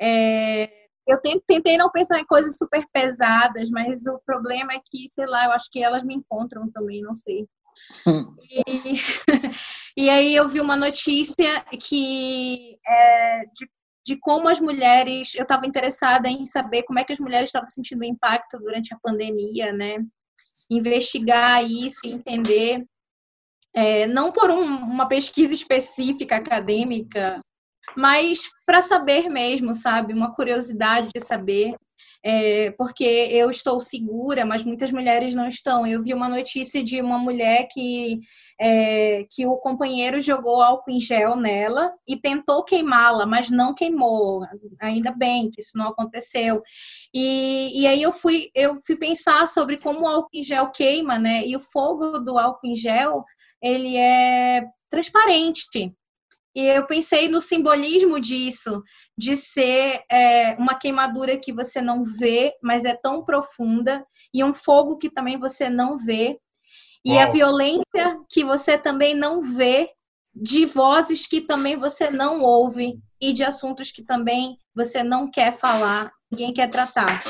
É, 0.00 0.70
eu 1.06 1.20
tentei 1.46 1.76
não 1.76 1.90
pensar 1.90 2.18
em 2.18 2.24
coisas 2.24 2.56
super 2.56 2.84
pesadas, 2.92 3.68
mas 3.70 4.06
o 4.06 4.18
problema 4.24 4.72
é 4.72 4.78
que, 4.78 5.06
sei 5.12 5.26
lá, 5.26 5.44
eu 5.44 5.52
acho 5.52 5.70
que 5.70 5.82
elas 5.82 6.02
me 6.02 6.14
encontram 6.14 6.70
também, 6.70 7.02
não 7.02 7.14
sei. 7.14 7.46
Hum. 8.06 8.34
E, 8.50 8.64
e 9.96 10.10
aí 10.10 10.34
eu 10.34 10.48
vi 10.48 10.60
uma 10.60 10.76
notícia 10.76 11.62
que 11.78 12.78
é, 12.86 13.44
de, 13.46 13.68
de 14.06 14.18
como 14.18 14.48
as 14.48 14.60
mulheres, 14.60 15.34
eu 15.34 15.42
estava 15.42 15.66
interessada 15.66 16.28
em 16.28 16.46
saber 16.46 16.84
como 16.84 16.98
é 16.98 17.04
que 17.04 17.12
as 17.12 17.20
mulheres 17.20 17.48
estavam 17.48 17.68
sentindo 17.68 18.04
impacto 18.04 18.58
durante 18.58 18.94
a 18.94 18.98
pandemia, 19.02 19.72
né? 19.72 19.96
Investigar 20.70 21.62
isso 21.64 22.00
e 22.04 22.12
entender 22.12 22.82
é, 23.74 24.06
não 24.06 24.30
por 24.32 24.50
um, 24.50 24.62
uma 24.62 25.08
pesquisa 25.08 25.52
específica 25.54 26.36
acadêmica, 26.36 27.40
mas 27.96 28.40
para 28.66 28.82
saber 28.82 29.28
mesmo, 29.28 29.74
sabe? 29.74 30.12
Uma 30.12 30.34
curiosidade 30.34 31.08
de 31.14 31.20
saber. 31.20 31.74
é, 32.26 32.70
porque 32.72 33.04
eu 33.04 33.50
estou 33.50 33.80
segura, 33.82 34.46
mas 34.46 34.64
muitas 34.64 34.90
mulheres 34.90 35.34
não 35.34 35.46
estão. 35.46 35.86
Eu 35.86 36.02
vi 36.02 36.14
uma 36.14 36.28
notícia 36.28 36.82
de 36.82 37.00
uma 37.02 37.18
mulher 37.18 37.68
que, 37.70 38.18
é, 38.58 39.26
que 39.30 39.46
o 39.46 39.58
companheiro 39.58 40.20
jogou 40.22 40.62
álcool 40.62 40.90
em 40.90 40.98
gel 40.98 41.36
nela 41.36 41.92
e 42.08 42.16
tentou 42.16 42.64
queimá-la, 42.64 43.26
mas 43.26 43.50
não 43.50 43.74
queimou. 43.74 44.40
Ainda 44.80 45.12
bem 45.12 45.50
que 45.50 45.60
isso 45.60 45.76
não 45.76 45.88
aconteceu. 45.88 46.62
E, 47.12 47.82
e 47.82 47.86
aí 47.86 48.02
eu 48.02 48.12
fui, 48.12 48.48
eu 48.54 48.80
fui 48.86 48.96
pensar 48.96 49.46
sobre 49.46 49.78
como 49.78 50.00
o 50.02 50.08
álcool 50.08 50.30
em 50.32 50.42
gel 50.42 50.70
queima, 50.70 51.18
né? 51.18 51.46
E 51.46 51.54
o 51.54 51.60
fogo 51.60 52.20
do 52.20 52.38
álcool 52.38 52.68
em 52.68 52.76
gel, 52.76 53.22
ele 53.62 53.96
é 53.96 54.64
transparente. 54.90 55.92
E 56.56 56.66
eu 56.66 56.86
pensei 56.86 57.28
no 57.28 57.40
simbolismo 57.40 58.20
disso, 58.20 58.80
de 59.18 59.34
ser 59.34 60.02
é, 60.10 60.54
uma 60.56 60.76
queimadura 60.76 61.36
que 61.36 61.52
você 61.52 61.80
não 61.80 62.04
vê, 62.04 62.54
mas 62.62 62.84
é 62.84 62.94
tão 62.94 63.24
profunda, 63.24 64.06
e 64.32 64.44
um 64.44 64.52
fogo 64.52 64.96
que 64.96 65.10
também 65.10 65.36
você 65.36 65.68
não 65.68 65.96
vê, 65.96 66.38
e 67.04 67.12
Uau. 67.12 67.22
a 67.22 67.26
violência 67.26 68.20
que 68.30 68.44
você 68.44 68.78
também 68.78 69.14
não 69.14 69.42
vê, 69.42 69.90
de 70.32 70.64
vozes 70.64 71.26
que 71.26 71.40
também 71.40 71.76
você 71.76 72.08
não 72.10 72.40
ouve, 72.40 73.00
e 73.20 73.32
de 73.32 73.42
assuntos 73.42 73.90
que 73.90 74.04
também 74.04 74.56
você 74.74 75.02
não 75.02 75.28
quer 75.28 75.52
falar, 75.52 76.12
ninguém 76.30 76.52
quer 76.52 76.68
tratar. 76.70 77.20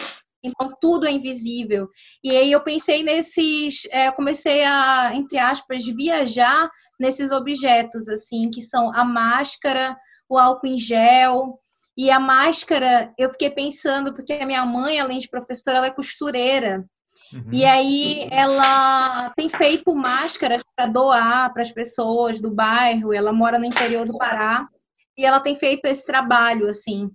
Então, 0.44 0.76
tudo 0.78 1.06
é 1.06 1.10
invisível. 1.10 1.88
E 2.22 2.30
aí 2.30 2.52
eu 2.52 2.62
pensei 2.62 3.02
nesses, 3.02 3.86
é, 3.90 4.10
comecei 4.10 4.62
a, 4.62 5.12
entre 5.14 5.38
aspas, 5.38 5.86
viajar 5.86 6.68
nesses 7.00 7.32
objetos, 7.32 8.08
assim, 8.10 8.50
que 8.50 8.60
são 8.60 8.94
a 8.94 9.02
máscara, 9.04 9.96
o 10.28 10.38
álcool 10.38 10.66
em 10.66 10.78
gel. 10.78 11.58
E 11.96 12.10
a 12.10 12.20
máscara, 12.20 13.12
eu 13.16 13.30
fiquei 13.30 13.50
pensando, 13.50 14.14
porque 14.14 14.34
a 14.34 14.46
minha 14.46 14.66
mãe, 14.66 15.00
além 15.00 15.18
de 15.18 15.30
professora, 15.30 15.78
ela 15.78 15.86
é 15.86 15.94
costureira. 15.94 16.84
Uhum. 17.32 17.48
E 17.50 17.64
aí 17.64 18.28
ela 18.30 19.30
tem 19.30 19.48
feito 19.48 19.94
máscaras 19.94 20.62
para 20.76 20.86
doar 20.86 21.52
para 21.54 21.62
as 21.62 21.72
pessoas 21.72 22.38
do 22.38 22.50
bairro. 22.50 23.14
Ela 23.14 23.32
mora 23.32 23.58
no 23.58 23.64
interior 23.64 24.04
do 24.04 24.18
Pará 24.18 24.68
e 25.16 25.24
ela 25.24 25.40
tem 25.40 25.54
feito 25.54 25.86
esse 25.86 26.04
trabalho 26.04 26.68
assim 26.68 27.10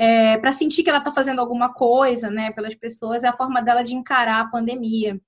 é, 0.00 0.38
para 0.38 0.50
sentir 0.50 0.82
que 0.82 0.88
ela 0.88 1.00
está 1.00 1.12
fazendo 1.12 1.40
alguma 1.40 1.74
coisa, 1.74 2.30
né, 2.30 2.50
pelas 2.52 2.74
pessoas, 2.74 3.22
é 3.22 3.28
a 3.28 3.34
forma 3.34 3.60
dela 3.60 3.82
de 3.82 3.94
encarar 3.94 4.40
a 4.40 4.48
pandemia. 4.48 5.20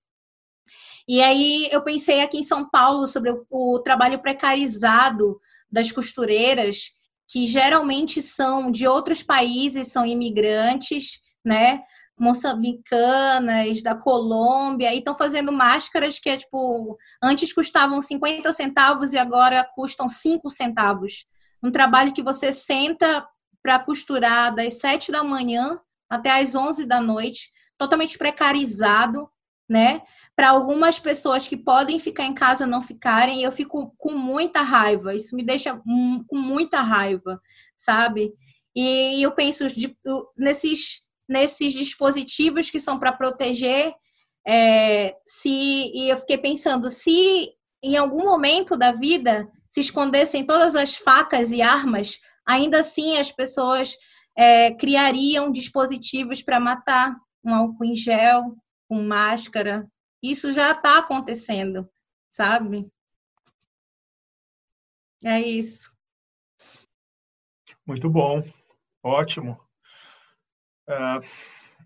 E 1.06 1.20
aí 1.20 1.68
eu 1.70 1.84
pensei 1.84 2.22
aqui 2.22 2.38
em 2.38 2.42
São 2.42 2.66
Paulo 2.70 3.06
sobre 3.06 3.30
o, 3.30 3.44
o 3.50 3.80
trabalho 3.80 4.22
precarizado 4.22 5.38
das 5.70 5.92
costureiras, 5.92 6.92
que 7.28 7.46
geralmente 7.46 8.22
são 8.22 8.70
de 8.70 8.88
outros 8.88 9.22
países, 9.22 9.88
são 9.88 10.06
imigrantes, 10.06 11.20
né, 11.44 11.82
moçambicanas, 12.18 13.82
da 13.82 13.94
Colômbia, 13.94 14.94
e 14.94 14.98
estão 14.98 15.14
fazendo 15.14 15.52
máscaras 15.52 16.18
que 16.18 16.30
é 16.30 16.38
tipo, 16.38 16.96
antes 17.22 17.52
custavam 17.52 18.00
50 18.00 18.50
centavos 18.54 19.12
e 19.12 19.18
agora 19.18 19.68
custam 19.74 20.08
5 20.08 20.48
centavos. 20.48 21.26
Um 21.62 21.70
trabalho 21.70 22.14
que 22.14 22.22
você 22.22 22.54
senta 22.54 23.26
para 23.62 23.78
costurar 23.78 24.54
das 24.54 24.74
sete 24.74 25.12
da 25.12 25.22
manhã 25.22 25.80
até 26.08 26.30
as 26.40 26.54
onze 26.54 26.84
da 26.84 27.00
noite, 27.00 27.50
totalmente 27.78 28.18
precarizado, 28.18 29.28
né? 29.68 30.02
Para 30.36 30.50
algumas 30.50 30.98
pessoas 30.98 31.46
que 31.46 31.56
podem 31.56 31.98
ficar 31.98 32.24
em 32.24 32.34
casa 32.34 32.66
não 32.66 32.82
ficarem, 32.82 33.42
eu 33.42 33.52
fico 33.52 33.94
com 33.96 34.12
muita 34.12 34.62
raiva. 34.62 35.14
Isso 35.14 35.36
me 35.36 35.42
deixa 35.42 35.74
com 35.76 36.38
muita 36.38 36.80
raiva, 36.80 37.40
sabe? 37.76 38.32
E 38.74 39.22
eu 39.22 39.32
penso 39.32 39.64
nesses, 40.36 41.02
nesses 41.28 41.72
dispositivos 41.72 42.70
que 42.70 42.80
são 42.80 42.98
para 42.98 43.12
proteger. 43.12 43.94
É, 44.46 45.14
se 45.24 45.48
e 45.94 46.08
eu 46.08 46.16
fiquei 46.16 46.36
pensando 46.36 46.90
se 46.90 47.48
em 47.80 47.96
algum 47.96 48.24
momento 48.24 48.76
da 48.76 48.90
vida 48.90 49.48
se 49.70 49.80
escondessem 49.80 50.44
todas 50.44 50.74
as 50.74 50.96
facas 50.96 51.52
e 51.52 51.62
armas 51.62 52.18
ainda 52.46 52.80
assim 52.80 53.16
as 53.18 53.30
pessoas 53.30 53.96
é, 54.36 54.72
criariam 54.74 55.52
dispositivos 55.52 56.42
para 56.42 56.60
matar, 56.60 57.16
um 57.44 57.54
álcool 57.54 57.84
em 57.84 57.94
gel, 57.94 58.56
com 58.88 59.02
máscara. 59.02 59.86
Isso 60.22 60.52
já 60.52 60.70
está 60.70 60.98
acontecendo, 60.98 61.88
sabe? 62.30 62.88
É 65.24 65.40
isso. 65.40 65.90
Muito 67.86 68.08
bom, 68.08 68.42
ótimo. 69.02 69.60
Uh, 70.88 71.24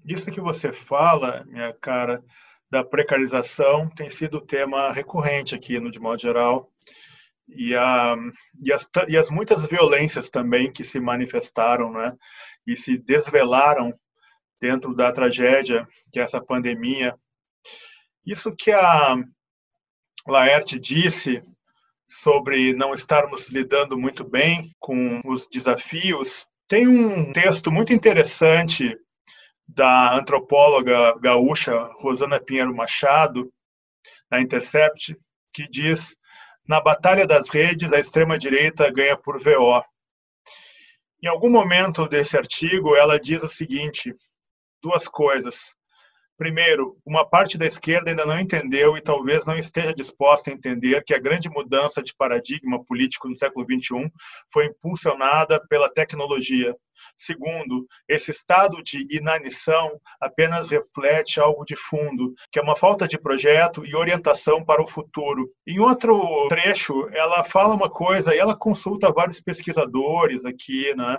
isso 0.05 0.31
que 0.31 0.40
você 0.40 0.73
fala, 0.73 1.45
minha 1.45 1.73
cara, 1.75 2.25
da 2.71 2.85
precarização 2.85 3.88
tem 3.88 4.11
sido 4.11 4.40
tema 4.40 4.92
recorrente 4.92 5.55
aqui 5.55 5.79
no 5.79 5.90
De 5.90 5.99
Modo 5.99 6.21
Geral 6.21 6.71
e, 7.48 7.74
a, 7.74 8.16
e, 8.62 8.72
as, 8.72 8.88
e 9.09 9.16
as 9.16 9.30
muitas 9.30 9.64
violências 9.66 10.30
também 10.30 10.72
que 10.72 10.85
se 10.85 11.00
manifestaram 11.00 11.92
né, 11.92 12.12
e 12.66 12.74
se 12.74 12.98
desvelaram 12.98 13.94
dentro 14.61 14.94
da 14.94 15.12
tragédia 15.12 15.87
que 16.12 16.18
é 16.18 16.22
essa 16.22 16.40
pandemia. 16.40 17.14
Isso 18.24 18.54
que 18.54 18.72
a 18.72 19.16
Laerte 20.26 20.78
disse 20.78 21.40
sobre 22.06 22.74
não 22.74 22.94
estarmos 22.94 23.48
lidando 23.48 23.98
muito 23.98 24.24
bem 24.24 24.70
com 24.78 25.20
os 25.24 25.46
desafios, 25.48 26.46
tem 26.68 26.87
um 26.87 27.32
texto 27.32 27.70
muito 27.70 27.92
interessante 27.92 28.96
da 29.68 30.16
antropóloga 30.16 31.16
gaúcha 31.18 31.74
Rosana 31.98 32.40
Pinheiro 32.40 32.74
Machado, 32.74 33.52
na 34.30 34.40
Intercept, 34.40 35.16
que 35.52 35.68
diz 35.68 36.16
na 36.66 36.81
batalha 36.81 37.26
das 37.26 37.48
redes, 37.48 37.92
a 37.92 37.98
extrema-direita 37.98 38.90
ganha 38.90 39.16
por 39.16 39.38
VO. 39.38 39.85
Em 41.22 41.29
algum 41.29 41.50
momento 41.50 42.09
desse 42.09 42.37
artigo, 42.37 42.96
ela 42.96 43.20
diz 43.20 43.42
o 43.42 43.48
seguinte: 43.48 44.14
duas 44.83 45.07
coisas. 45.07 45.75
Primeiro, 46.38 46.99
uma 47.05 47.27
parte 47.27 47.57
da 47.57 47.64
esquerda 47.64 48.11
ainda 48.11 48.27
não 48.27 48.38
entendeu 48.38 48.94
e 48.94 49.01
talvez 49.01 49.46
não 49.46 49.57
esteja 49.57 49.94
disposta 49.94 50.51
a 50.51 50.53
entender 50.53 51.03
que 51.03 51.14
a 51.14 51.18
grande 51.18 51.49
mudança 51.49 52.03
de 52.03 52.14
paradigma 52.14 52.85
político 52.85 53.27
no 53.29 53.37
século 53.37 53.64
XXI 53.64 54.11
foi 54.53 54.66
impulsionada 54.66 55.59
pela 55.66 55.88
tecnologia. 55.88 56.77
Segundo, 57.16 57.87
esse 58.07 58.31
estado 58.31 58.83
de 58.83 59.07
inanição 59.16 59.99
apenas 60.20 60.68
reflete 60.68 61.40
algo 61.40 61.64
de 61.64 61.77
fundo, 61.77 62.35
que 62.53 62.59
é 62.59 62.62
uma 62.62 62.77
falta 62.77 63.09
de 63.09 63.18
projeto 63.18 63.85
e 63.87 63.94
orientação 63.94 64.62
para 64.62 64.83
o 64.83 64.87
futuro. 64.87 65.51
Em 65.66 65.79
outro 65.79 66.46
trecho, 66.49 67.09
ela 67.12 67.44
fala 67.44 67.75
uma 67.75 67.88
coisa 67.88 68.35
e 68.35 68.38
ela 68.38 68.57
consulta 68.57 69.12
vários 69.12 69.40
pesquisadores 69.40 70.44
aqui, 70.44 70.94
né? 70.94 71.16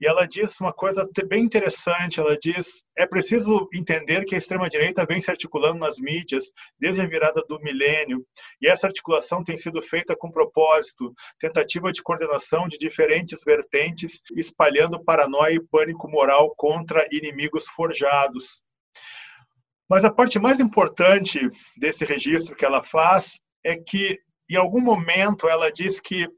E 0.00 0.06
ela 0.06 0.26
diz 0.26 0.60
uma 0.60 0.72
coisa 0.72 1.04
bem 1.26 1.42
interessante. 1.42 2.20
Ela 2.20 2.36
diz: 2.38 2.84
é 2.96 3.06
preciso 3.06 3.68
entender 3.74 4.24
que 4.24 4.34
a 4.34 4.38
extrema-direita 4.38 5.04
vem 5.04 5.20
se 5.20 5.30
articulando 5.30 5.78
nas 5.78 5.98
mídias 5.98 6.44
desde 6.78 7.02
a 7.02 7.06
virada 7.06 7.42
do 7.48 7.60
milênio, 7.60 8.24
e 8.60 8.68
essa 8.68 8.86
articulação 8.86 9.42
tem 9.42 9.56
sido 9.56 9.82
feita 9.82 10.16
com 10.16 10.30
propósito, 10.30 11.12
tentativa 11.38 11.92
de 11.92 12.02
coordenação 12.02 12.68
de 12.68 12.78
diferentes 12.78 13.42
vertentes, 13.44 14.20
espalhando 14.36 15.02
paranoia 15.02 15.54
e 15.54 15.66
pânico 15.66 16.08
moral 16.08 16.54
contra 16.56 17.06
inimigos 17.10 17.66
forjados. 17.66 18.62
Mas 19.88 20.04
a 20.04 20.12
parte 20.12 20.38
mais 20.38 20.60
importante 20.60 21.40
desse 21.76 22.04
registro 22.04 22.54
que 22.54 22.64
ela 22.64 22.82
faz 22.82 23.40
é 23.64 23.76
que, 23.76 24.18
em 24.48 24.56
algum 24.56 24.80
momento, 24.80 25.48
ela 25.48 25.72
diz 25.72 25.98
que 25.98 26.28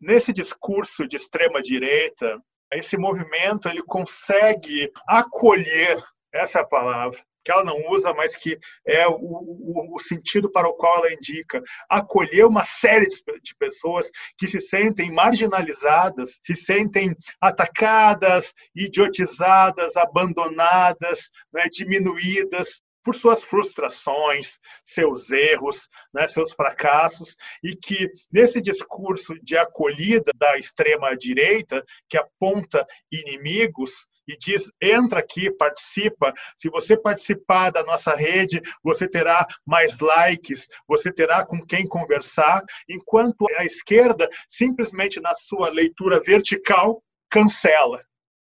nesse 0.00 0.32
discurso 0.32 1.06
de 1.06 1.16
extrema 1.16 1.62
direita, 1.62 2.42
esse 2.76 2.96
movimento 2.96 3.68
ele 3.68 3.82
consegue 3.82 4.90
acolher 5.06 6.02
essa 6.32 6.60
é 6.60 6.62
a 6.62 6.66
palavra 6.66 7.20
que 7.44 7.50
ela 7.50 7.64
não 7.64 7.90
usa, 7.90 8.12
mas 8.14 8.36
que 8.36 8.58
é 8.86 9.06
o, 9.06 9.14
o, 9.14 9.96
o, 9.96 10.00
sentido 10.00 10.50
para 10.50 10.68
o 10.68 10.74
qual 10.74 10.98
ela 10.98 11.12
indica, 11.12 11.60
acolher 11.88 12.46
uma 12.46 12.64
série 12.64 13.06
de, 13.08 13.16
de, 13.42 13.54
pessoas 13.56 14.10
que 14.38 14.46
se 14.46 14.60
sentem 14.60 15.10
marginalizadas, 15.10 16.38
se 16.40 16.54
sentem 16.54 17.16
atacadas, 17.40 18.54
idiotizadas, 18.74 19.96
abandonadas, 19.96 21.30
né, 21.52 21.64
diminuídas, 21.70 22.82
por 23.04 23.14
suas 23.14 23.42
frustrações, 23.42 24.58
seus 24.84 25.30
erros, 25.30 25.88
né, 26.12 26.26
seus 26.26 26.52
fracassos, 26.52 27.36
e 27.62 27.76
que 27.76 28.08
nesse 28.32 28.60
discurso 28.60 29.34
de 29.42 29.56
acolhida 29.56 30.32
da 30.36 30.56
extrema 30.56 31.16
direita, 31.16 31.82
que 32.08 32.16
aponta 32.16 32.86
inimigos, 33.10 34.06
e 34.28 34.36
diz: 34.36 34.70
entra 34.80 35.20
aqui, 35.20 35.50
participa. 35.50 36.32
Se 36.56 36.68
você 36.70 36.96
participar 36.96 37.70
da 37.70 37.82
nossa 37.82 38.14
rede, 38.14 38.60
você 38.82 39.08
terá 39.08 39.46
mais 39.66 39.98
likes, 39.98 40.68
você 40.86 41.12
terá 41.12 41.44
com 41.44 41.64
quem 41.64 41.86
conversar, 41.86 42.62
enquanto 42.88 43.46
a 43.58 43.64
esquerda, 43.64 44.28
simplesmente 44.48 45.20
na 45.20 45.34
sua 45.34 45.70
leitura 45.70 46.20
vertical, 46.20 47.02
cancela 47.28 48.00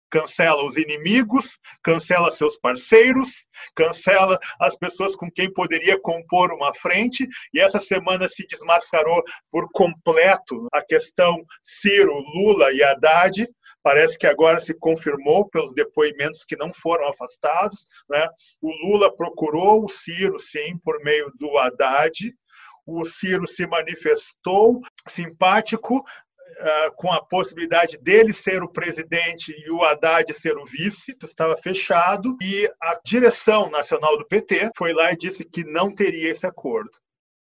cancela 0.09 0.63
os 0.63 0.77
inimigos, 0.77 1.57
cancela 1.83 2.31
seus 2.31 2.57
parceiros, 2.57 3.47
cancela 3.75 4.39
as 4.59 4.75
pessoas 4.75 5.15
com 5.15 5.29
quem 5.29 5.51
poderia 5.51 5.99
compor 5.99 6.53
uma 6.53 6.73
frente, 6.73 7.27
e 7.53 7.59
essa 7.59 7.79
semana 7.79 8.27
se 8.27 8.45
desmascarou 8.47 9.21
por 9.51 9.69
completo 9.71 10.67
a 10.71 10.81
questão 10.81 11.43
Ciro, 11.63 12.13
Lula 12.13 12.71
e 12.71 12.83
Haddad. 12.83 13.47
Parece 13.83 14.17
que 14.17 14.25
agora 14.25 14.59
se 14.59 14.73
confirmou 14.73 15.47
pelos 15.49 15.73
depoimentos 15.73 16.43
que 16.43 16.55
não 16.55 16.73
foram 16.73 17.07
afastados. 17.07 17.85
Né? 18.09 18.27
O 18.61 18.71
Lula 18.71 19.15
procurou 19.15 19.85
o 19.85 19.89
Ciro, 19.89 20.39
sim, 20.39 20.77
por 20.83 21.03
meio 21.03 21.31
do 21.37 21.57
Haddad, 21.57 22.33
o 22.85 23.03
Ciro 23.03 23.47
se 23.47 23.65
manifestou 23.65 24.79
simpático 25.07 26.03
com 26.95 27.11
a 27.11 27.23
possibilidade 27.23 27.97
dele 27.97 28.31
ser 28.31 28.63
o 28.63 28.71
presidente 28.71 29.51
e 29.51 29.69
o 29.71 29.83
Haddad 29.83 30.33
ser 30.33 30.57
o 30.57 30.65
vice, 30.65 31.15
estava 31.21 31.57
fechado, 31.57 32.37
e 32.41 32.71
a 32.81 32.99
direção 33.03 33.69
nacional 33.69 34.17
do 34.17 34.27
PT 34.27 34.71
foi 34.77 34.93
lá 34.93 35.11
e 35.11 35.17
disse 35.17 35.43
que 35.43 35.63
não 35.63 35.93
teria 35.93 36.29
esse 36.29 36.47
acordo, 36.47 36.91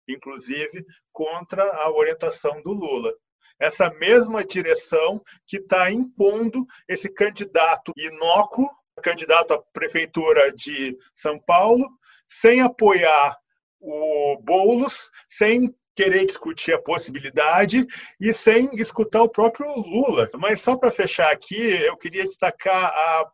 inclusive 0.09 0.85
contra 1.13 1.63
a 1.63 1.91
orientação 1.91 2.63
do 2.63 2.73
Lula. 2.73 3.13
Essa 3.61 3.91
mesma 3.91 4.45
direção 4.45 5.23
que 5.47 5.59
está 5.59 5.91
impondo 5.91 6.65
esse 6.89 7.09
candidato 7.09 7.93
inócuo, 7.97 8.69
candidato 9.03 9.55
à 9.55 9.63
prefeitura 9.73 10.53
de 10.53 10.97
São 11.15 11.39
Paulo, 11.39 11.89
sem 12.27 12.61
apoiar 12.61 13.37
o 13.79 14.39
Boulos, 14.43 15.11
sem 15.29 15.75
querer 15.95 16.25
discutir 16.25 16.75
a 16.75 16.83
possibilidade 16.83 17.87
e 18.21 18.33
sem 18.33 18.71
escutar 18.75 19.23
o 19.23 19.29
próprio 19.29 19.69
Lula. 19.77 20.29
Mas 20.39 20.61
só 20.61 20.77
para 20.77 20.91
fechar 20.91 21.33
aqui, 21.33 21.57
eu 21.57 21.97
queria 21.97 22.25
destacar 22.25 22.87
a 22.87 23.31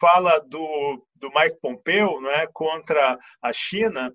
fala 0.00 0.38
do, 0.40 1.06
do 1.14 1.30
Mike 1.34 1.58
Pompeo 1.60 2.20
né, 2.20 2.46
contra 2.52 3.18
a 3.40 3.52
China, 3.52 4.12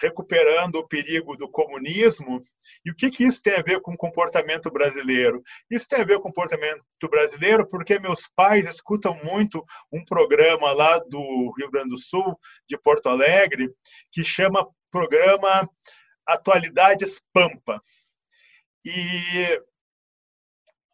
recuperando 0.00 0.76
o 0.76 0.86
perigo 0.86 1.36
do 1.36 1.48
comunismo. 1.48 2.42
E 2.84 2.90
o 2.90 2.94
que, 2.94 3.10
que 3.10 3.24
isso 3.24 3.42
tem 3.42 3.54
a 3.54 3.62
ver 3.62 3.80
com 3.80 3.92
o 3.92 3.96
comportamento 3.96 4.70
brasileiro? 4.70 5.42
Isso 5.70 5.86
tem 5.88 6.00
a 6.00 6.04
ver 6.04 6.16
com 6.16 6.28
o 6.28 6.32
comportamento 6.32 6.82
brasileiro 7.10 7.68
porque 7.68 7.98
meus 7.98 8.28
pais 8.34 8.68
escutam 8.68 9.18
muito 9.22 9.64
um 9.92 10.04
programa 10.04 10.72
lá 10.72 10.98
do 10.98 11.52
Rio 11.56 11.70
Grande 11.70 11.90
do 11.90 11.98
Sul, 11.98 12.38
de 12.68 12.78
Porto 12.78 13.08
Alegre, 13.08 13.70
que 14.10 14.24
chama 14.24 14.66
Programa 14.90 15.68
Atualidades 16.32 17.22
Pampa. 17.32 17.80
E 18.84 19.60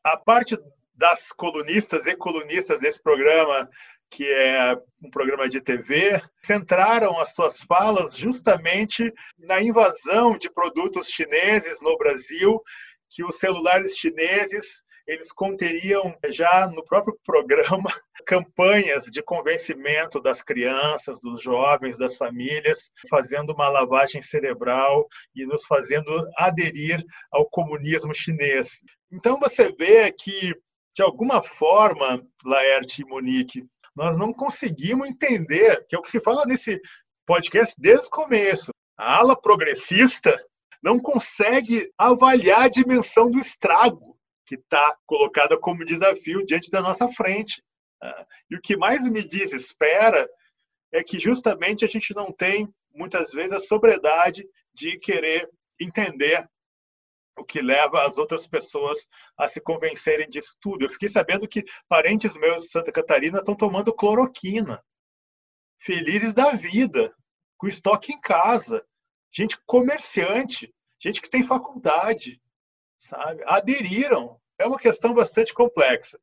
a 0.02 0.16
parte 0.16 0.56
das 0.94 1.30
colunistas 1.32 2.06
e 2.06 2.16
colunistas 2.16 2.80
desse 2.80 3.02
programa, 3.02 3.68
que 4.10 4.24
é 4.24 4.74
um 5.02 5.10
programa 5.10 5.48
de 5.48 5.60
TV, 5.60 6.20
centraram 6.42 7.18
as 7.20 7.34
suas 7.34 7.60
falas 7.60 8.16
justamente 8.16 9.12
na 9.38 9.60
invasão 9.60 10.38
de 10.38 10.50
produtos 10.50 11.08
chineses 11.08 11.82
no 11.82 11.96
Brasil, 11.98 12.62
que 13.10 13.24
os 13.24 13.38
celulares 13.38 13.96
chineses 13.96 14.84
eles 15.06 15.30
conteriam 15.32 16.16
já 16.30 16.66
no 16.68 16.84
próprio 16.84 17.16
programa 17.24 17.90
campanhas 18.26 19.04
de 19.04 19.22
convencimento 19.22 20.20
das 20.20 20.42
crianças, 20.42 21.20
dos 21.20 21.40
jovens, 21.40 21.96
das 21.96 22.16
famílias, 22.16 22.90
fazendo 23.08 23.52
uma 23.52 23.68
lavagem 23.68 24.20
cerebral 24.20 25.06
e 25.34 25.46
nos 25.46 25.64
fazendo 25.64 26.10
aderir 26.36 27.04
ao 27.30 27.48
comunismo 27.48 28.12
chinês. 28.12 28.82
Então 29.12 29.38
você 29.38 29.70
vê 29.72 30.10
que, 30.10 30.54
de 30.94 31.02
alguma 31.02 31.42
forma, 31.42 32.20
Laerte 32.44 33.02
e 33.02 33.04
Monique, 33.04 33.64
nós 33.94 34.18
não 34.18 34.32
conseguimos 34.32 35.08
entender, 35.08 35.86
que 35.88 35.94
é 35.94 35.98
o 35.98 36.02
que 36.02 36.10
se 36.10 36.20
fala 36.20 36.44
nesse 36.44 36.80
podcast 37.24 37.74
desde 37.78 38.08
o 38.08 38.10
começo. 38.10 38.70
A 38.98 39.18
ala 39.18 39.40
progressista 39.40 40.36
não 40.82 40.98
consegue 40.98 41.90
avaliar 41.96 42.62
a 42.62 42.68
dimensão 42.68 43.30
do 43.30 43.38
estrago 43.38 44.15
que 44.46 44.54
está 44.54 44.96
colocada 45.04 45.58
como 45.58 45.84
desafio 45.84 46.44
diante 46.44 46.70
da 46.70 46.80
nossa 46.80 47.08
frente. 47.08 47.62
Ah, 48.00 48.26
e 48.50 48.56
o 48.56 48.60
que 48.60 48.76
mais 48.76 49.04
me 49.04 49.26
desespera 49.26 50.28
é 50.92 51.02
que 51.02 51.18
justamente 51.18 51.84
a 51.84 51.88
gente 51.88 52.14
não 52.14 52.32
tem, 52.32 52.68
muitas 52.94 53.32
vezes, 53.32 53.52
a 53.52 53.60
sobriedade 53.60 54.48
de 54.72 54.98
querer 54.98 55.50
entender 55.80 56.48
o 57.36 57.44
que 57.44 57.60
leva 57.60 58.06
as 58.06 58.16
outras 58.16 58.46
pessoas 58.46 59.06
a 59.36 59.46
se 59.46 59.60
convencerem 59.60 60.28
disso 60.28 60.56
tudo. 60.60 60.84
Eu 60.84 60.90
fiquei 60.90 61.08
sabendo 61.08 61.46
que 61.46 61.64
parentes 61.88 62.36
meus 62.36 62.62
de 62.62 62.70
Santa 62.70 62.90
Catarina 62.90 63.38
estão 63.38 63.54
tomando 63.54 63.94
cloroquina, 63.94 64.82
felizes 65.78 66.32
da 66.32 66.52
vida, 66.52 67.14
com 67.58 67.66
estoque 67.66 68.12
em 68.12 68.20
casa, 68.20 68.84
gente 69.30 69.58
comerciante, 69.66 70.72
gente 70.98 71.20
que 71.20 71.28
tem 71.28 71.42
faculdade, 71.42 72.40
sabe? 72.98 73.42
Aderiram. 73.46 74.38
É 74.58 74.66
uma 74.66 74.78
questão 74.78 75.12
bastante 75.12 75.52
complexa. 75.52 76.18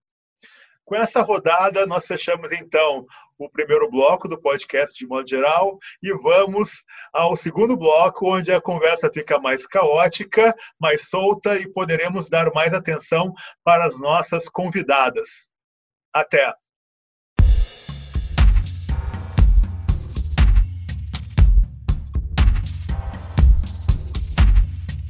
Com 0.86 0.96
essa 0.96 1.22
rodada, 1.22 1.86
nós 1.86 2.06
fechamos 2.06 2.52
então 2.52 3.06
o 3.38 3.50
primeiro 3.50 3.90
bloco 3.90 4.28
do 4.28 4.40
podcast 4.40 4.98
de 4.98 5.08
modo 5.08 5.28
geral 5.28 5.78
e 6.02 6.14
vamos 6.14 6.84
ao 7.14 7.36
segundo 7.36 7.78
bloco, 7.78 8.36
onde 8.36 8.52
a 8.52 8.60
conversa 8.60 9.10
fica 9.12 9.40
mais 9.40 9.66
caótica, 9.66 10.54
mais 10.80 11.08
solta 11.10 11.56
e 11.56 11.72
poderemos 11.72 12.28
dar 12.28 12.52
mais 12.54 12.74
atenção 12.74 13.34
para 13.64 13.86
as 13.86 14.00
nossas 14.02 14.50
convidadas. 14.50 15.48
Até! 16.14 16.54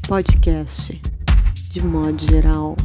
Podcast 0.07 1.01
de 1.73 1.83
modo 1.83 2.19
geral. 2.19 2.75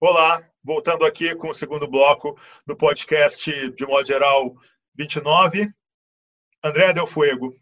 Olá, 0.00 0.42
voltando 0.64 1.06
aqui 1.06 1.36
com 1.36 1.50
o 1.50 1.54
segundo 1.54 1.86
bloco 1.86 2.36
do 2.66 2.76
podcast 2.76 3.70
de 3.70 3.86
modo 3.86 4.04
geral 4.04 4.56
29. 4.96 5.72
André 6.64 6.92
Del 6.92 7.06
Fuego. 7.06 7.54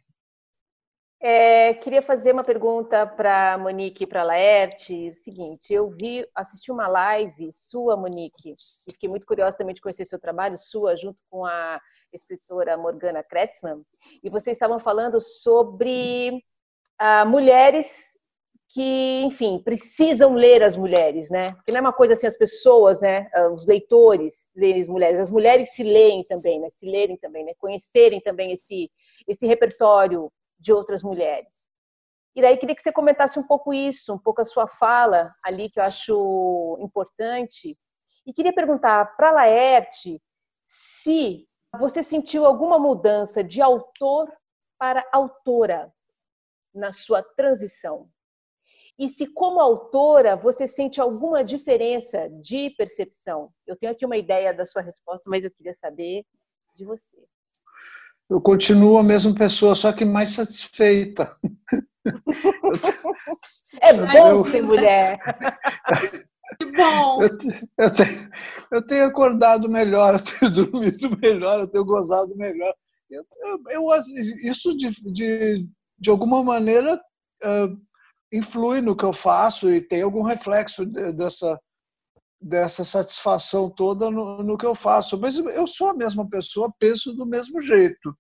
É, 1.20 1.74
queria 1.74 2.00
fazer 2.00 2.32
uma 2.32 2.44
pergunta 2.44 3.06
para 3.06 3.58
Monique 3.58 4.04
e 4.04 4.06
para 4.06 4.22
Laerte. 4.22 5.14
Seguinte, 5.16 5.74
eu 5.74 5.90
vi, 5.90 6.26
assisti 6.34 6.72
uma 6.72 6.88
live 6.88 7.52
sua, 7.52 7.98
Monique, 7.98 8.54
e 8.54 8.92
fiquei 8.92 9.10
muito 9.10 9.26
curiosa 9.26 9.58
também 9.58 9.74
de 9.74 9.82
conhecer 9.82 10.06
seu 10.06 10.18
trabalho, 10.18 10.56
sua, 10.56 10.96
junto 10.96 11.18
com 11.28 11.44
a 11.44 11.78
escritora 12.16 12.76
Morgana 12.76 13.22
Kretzmann, 13.22 13.82
e 14.22 14.28
vocês 14.28 14.56
estavam 14.56 14.78
falando 14.78 15.20
sobre 15.20 16.42
ah, 16.98 17.24
mulheres 17.24 18.18
que, 18.68 19.22
enfim, 19.22 19.60
precisam 19.62 20.34
ler 20.34 20.62
as 20.62 20.76
mulheres, 20.76 21.30
né? 21.30 21.52
Porque 21.52 21.70
não 21.70 21.78
é 21.78 21.80
uma 21.80 21.92
coisa 21.92 22.14
assim, 22.14 22.26
as 22.26 22.36
pessoas, 22.36 23.00
né? 23.00 23.30
Ah, 23.32 23.48
os 23.48 23.66
leitores 23.66 24.50
lerem 24.54 24.80
as 24.80 24.88
mulheres, 24.88 25.20
as 25.20 25.30
mulheres 25.30 25.72
se 25.72 25.82
leem 25.82 26.22
também, 26.24 26.60
né? 26.60 26.68
Se 26.68 26.86
lerem 26.86 27.16
também, 27.16 27.44
né? 27.44 27.52
Conhecerem 27.58 28.20
também 28.20 28.52
esse, 28.52 28.90
esse 29.28 29.46
repertório 29.46 30.32
de 30.58 30.72
outras 30.72 31.02
mulheres. 31.02 31.66
E 32.34 32.42
daí 32.42 32.58
queria 32.58 32.74
que 32.74 32.82
você 32.82 32.92
comentasse 32.92 33.38
um 33.38 33.46
pouco 33.46 33.72
isso, 33.72 34.12
um 34.12 34.18
pouco 34.18 34.42
a 34.42 34.44
sua 34.44 34.68
fala 34.68 35.32
ali, 35.42 35.70
que 35.70 35.80
eu 35.80 35.84
acho 35.84 36.76
importante. 36.80 37.78
E 38.26 38.32
queria 38.32 38.52
perguntar 38.52 39.16
para 39.16 39.30
a 39.30 39.32
Laerte 39.32 40.20
se 40.66 41.46
você 41.78 42.02
sentiu 42.02 42.44
alguma 42.44 42.78
mudança 42.78 43.42
de 43.42 43.60
autor 43.60 44.30
para 44.78 45.06
autora 45.12 45.92
na 46.74 46.92
sua 46.92 47.22
transição? 47.22 48.08
E 48.98 49.08
se, 49.08 49.26
como 49.26 49.60
autora, 49.60 50.36
você 50.36 50.66
sente 50.66 51.00
alguma 51.00 51.44
diferença 51.44 52.28
de 52.40 52.70
percepção? 52.70 53.52
Eu 53.66 53.76
tenho 53.76 53.92
aqui 53.92 54.06
uma 54.06 54.16
ideia 54.16 54.54
da 54.54 54.64
sua 54.64 54.80
resposta, 54.80 55.28
mas 55.28 55.44
eu 55.44 55.50
queria 55.50 55.74
saber 55.74 56.24
de 56.74 56.84
você. 56.84 57.16
Eu 58.28 58.40
continuo 58.40 58.96
a 58.96 59.02
mesma 59.02 59.34
pessoa, 59.34 59.74
só 59.74 59.92
que 59.92 60.04
mais 60.04 60.30
satisfeita. 60.30 61.32
é 63.82 63.92
bom 63.92 64.44
ser 64.44 64.62
mulher. 64.62 65.18
Que 66.58 66.72
bom! 66.72 67.22
Eu, 67.22 67.28
eu, 67.78 67.92
tenho, 67.92 68.30
eu 68.72 68.86
tenho 68.86 69.04
acordado 69.04 69.68
melhor, 69.68 70.14
eu 70.40 70.50
tenho 70.50 70.66
dormido 70.66 71.18
melhor, 71.20 71.60
eu 71.60 71.68
tenho 71.68 71.84
gozado 71.84 72.34
melhor. 72.36 72.74
Eu, 73.10 73.24
eu, 73.70 73.86
isso, 74.42 74.76
de, 74.76 74.90
de, 75.12 75.66
de 75.98 76.10
alguma 76.10 76.42
maneira, 76.42 77.00
uh, 77.44 77.76
influi 78.32 78.80
no 78.80 78.96
que 78.96 79.04
eu 79.04 79.12
faço 79.12 79.70
e 79.70 79.80
tem 79.80 80.02
algum 80.02 80.22
reflexo 80.22 80.84
dessa, 80.84 81.58
dessa 82.40 82.84
satisfação 82.84 83.70
toda 83.70 84.10
no, 84.10 84.42
no 84.42 84.56
que 84.56 84.66
eu 84.66 84.74
faço. 84.74 85.18
Mas 85.18 85.36
eu 85.36 85.66
sou 85.66 85.88
a 85.88 85.94
mesma 85.94 86.28
pessoa, 86.28 86.72
penso 86.78 87.12
do 87.14 87.26
mesmo 87.26 87.60
jeito. 87.60 88.10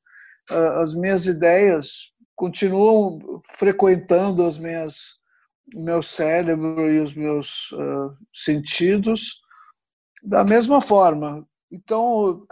Uh, 0.50 0.80
as 0.80 0.94
minhas 0.94 1.26
ideias 1.26 2.12
continuam 2.36 3.18
frequentando 3.56 4.44
as 4.44 4.58
minhas 4.58 5.16
meu 5.74 6.02
cérebro 6.02 6.90
e 6.90 7.00
os 7.00 7.14
meus 7.14 7.70
uh, 7.72 8.16
sentidos 8.32 9.40
da 10.22 10.44
mesma 10.44 10.80
forma. 10.80 11.46
Então, 11.70 12.46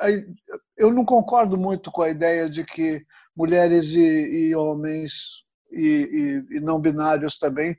eu 0.77 0.93
não 0.93 1.05
concordo 1.05 1.57
muito 1.57 1.91
com 1.91 2.03
a 2.03 2.11
ideia 2.11 2.49
de 2.49 2.65
que 2.65 3.05
mulheres 3.37 3.93
e, 3.93 4.01
e 4.49 4.55
homens 4.55 5.45
e, 5.73 6.41
e, 6.51 6.57
e, 6.57 6.61
não 6.61 6.81
binários 6.81 7.39
também 7.39 7.77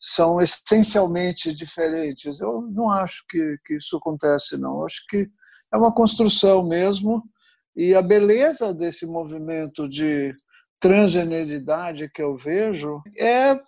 são 0.00 0.40
essencialmente 0.40 1.54
diferentes. 1.54 2.40
Eu 2.40 2.62
não 2.62 2.90
acho 2.90 3.24
que, 3.28 3.56
que 3.64 3.74
isso 3.74 3.96
acontece, 3.96 4.56
não. 4.56 4.78
Eu 4.78 4.84
acho 4.84 5.06
que 5.08 5.28
é 5.72 5.76
uma 5.76 5.94
construção 5.94 6.66
mesmo. 6.66 7.22
E 7.74 7.94
a 7.94 8.02
beleza 8.02 8.72
desse 8.74 9.06
movimento 9.06 9.88
de 9.88 10.34
transgeneridade 10.80 12.10
que 12.12 12.22
eu 12.22 12.36
vejo 12.36 13.02
é 13.18 13.58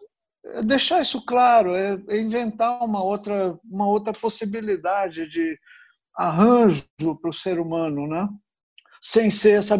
deixar 0.64 1.02
isso 1.02 1.24
claro, 1.24 1.74
é, 1.74 2.00
é 2.08 2.20
inventar 2.20 2.82
uma 2.82 3.02
outra, 3.02 3.58
uma 3.64 3.86
outra 3.86 4.12
possibilidade 4.12 5.28
de 5.28 5.58
arranjo 6.16 6.84
para 7.20 7.30
o 7.30 7.32
ser 7.32 7.60
humano, 7.60 8.06
né? 8.06 8.28
sem 9.00 9.30
ser 9.30 9.58
essa, 9.58 9.76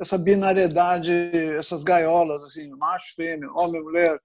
essa 0.00 0.16
binariedade, 0.16 1.12
essas 1.56 1.82
gaiolas, 1.82 2.42
assim, 2.44 2.68
macho, 2.70 3.14
fêmea, 3.14 3.50
homem, 3.52 3.82
mulher. 3.82 4.20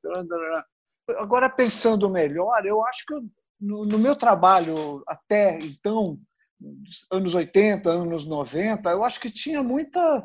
Agora, 1.18 1.50
pensando 1.50 2.10
melhor, 2.10 2.66
eu 2.66 2.84
acho 2.86 3.06
que 3.06 3.16
no, 3.60 3.86
no 3.86 3.98
meu 3.98 4.16
trabalho 4.16 5.04
até 5.08 5.60
então, 5.60 6.20
anos 7.12 7.34
80, 7.34 7.90
anos 7.90 8.26
90, 8.26 8.90
eu 8.92 9.04
acho 9.04 9.20
que 9.20 9.30
tinha 9.30 9.62
muita 9.64 10.24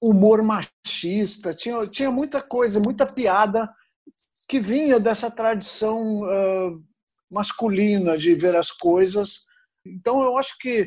humor 0.00 0.42
machista, 0.42 1.54
tinha, 1.54 1.86
tinha 1.86 2.10
muita 2.10 2.40
coisa, 2.40 2.80
muita 2.80 3.04
piada 3.04 3.68
que 4.48 4.58
vinha 4.58 4.98
dessa 4.98 5.30
tradição 5.30 6.22
uh, 6.22 6.82
masculina 7.30 8.16
de 8.16 8.34
ver 8.34 8.56
as 8.56 8.70
coisas. 8.70 9.40
Então, 9.84 10.22
eu 10.22 10.38
acho 10.38 10.56
que 10.58 10.86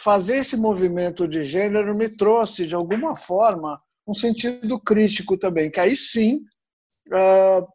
fazer 0.00 0.38
esse 0.38 0.56
movimento 0.56 1.28
de 1.28 1.44
gênero 1.44 1.94
me 1.94 2.08
trouxe, 2.08 2.66
de 2.66 2.74
alguma 2.74 3.14
forma, 3.14 3.80
um 4.06 4.12
sentido 4.12 4.78
crítico 4.80 5.38
também, 5.38 5.70
que 5.70 5.78
aí 5.78 5.94
sim 5.94 6.40
uh, 7.08 7.66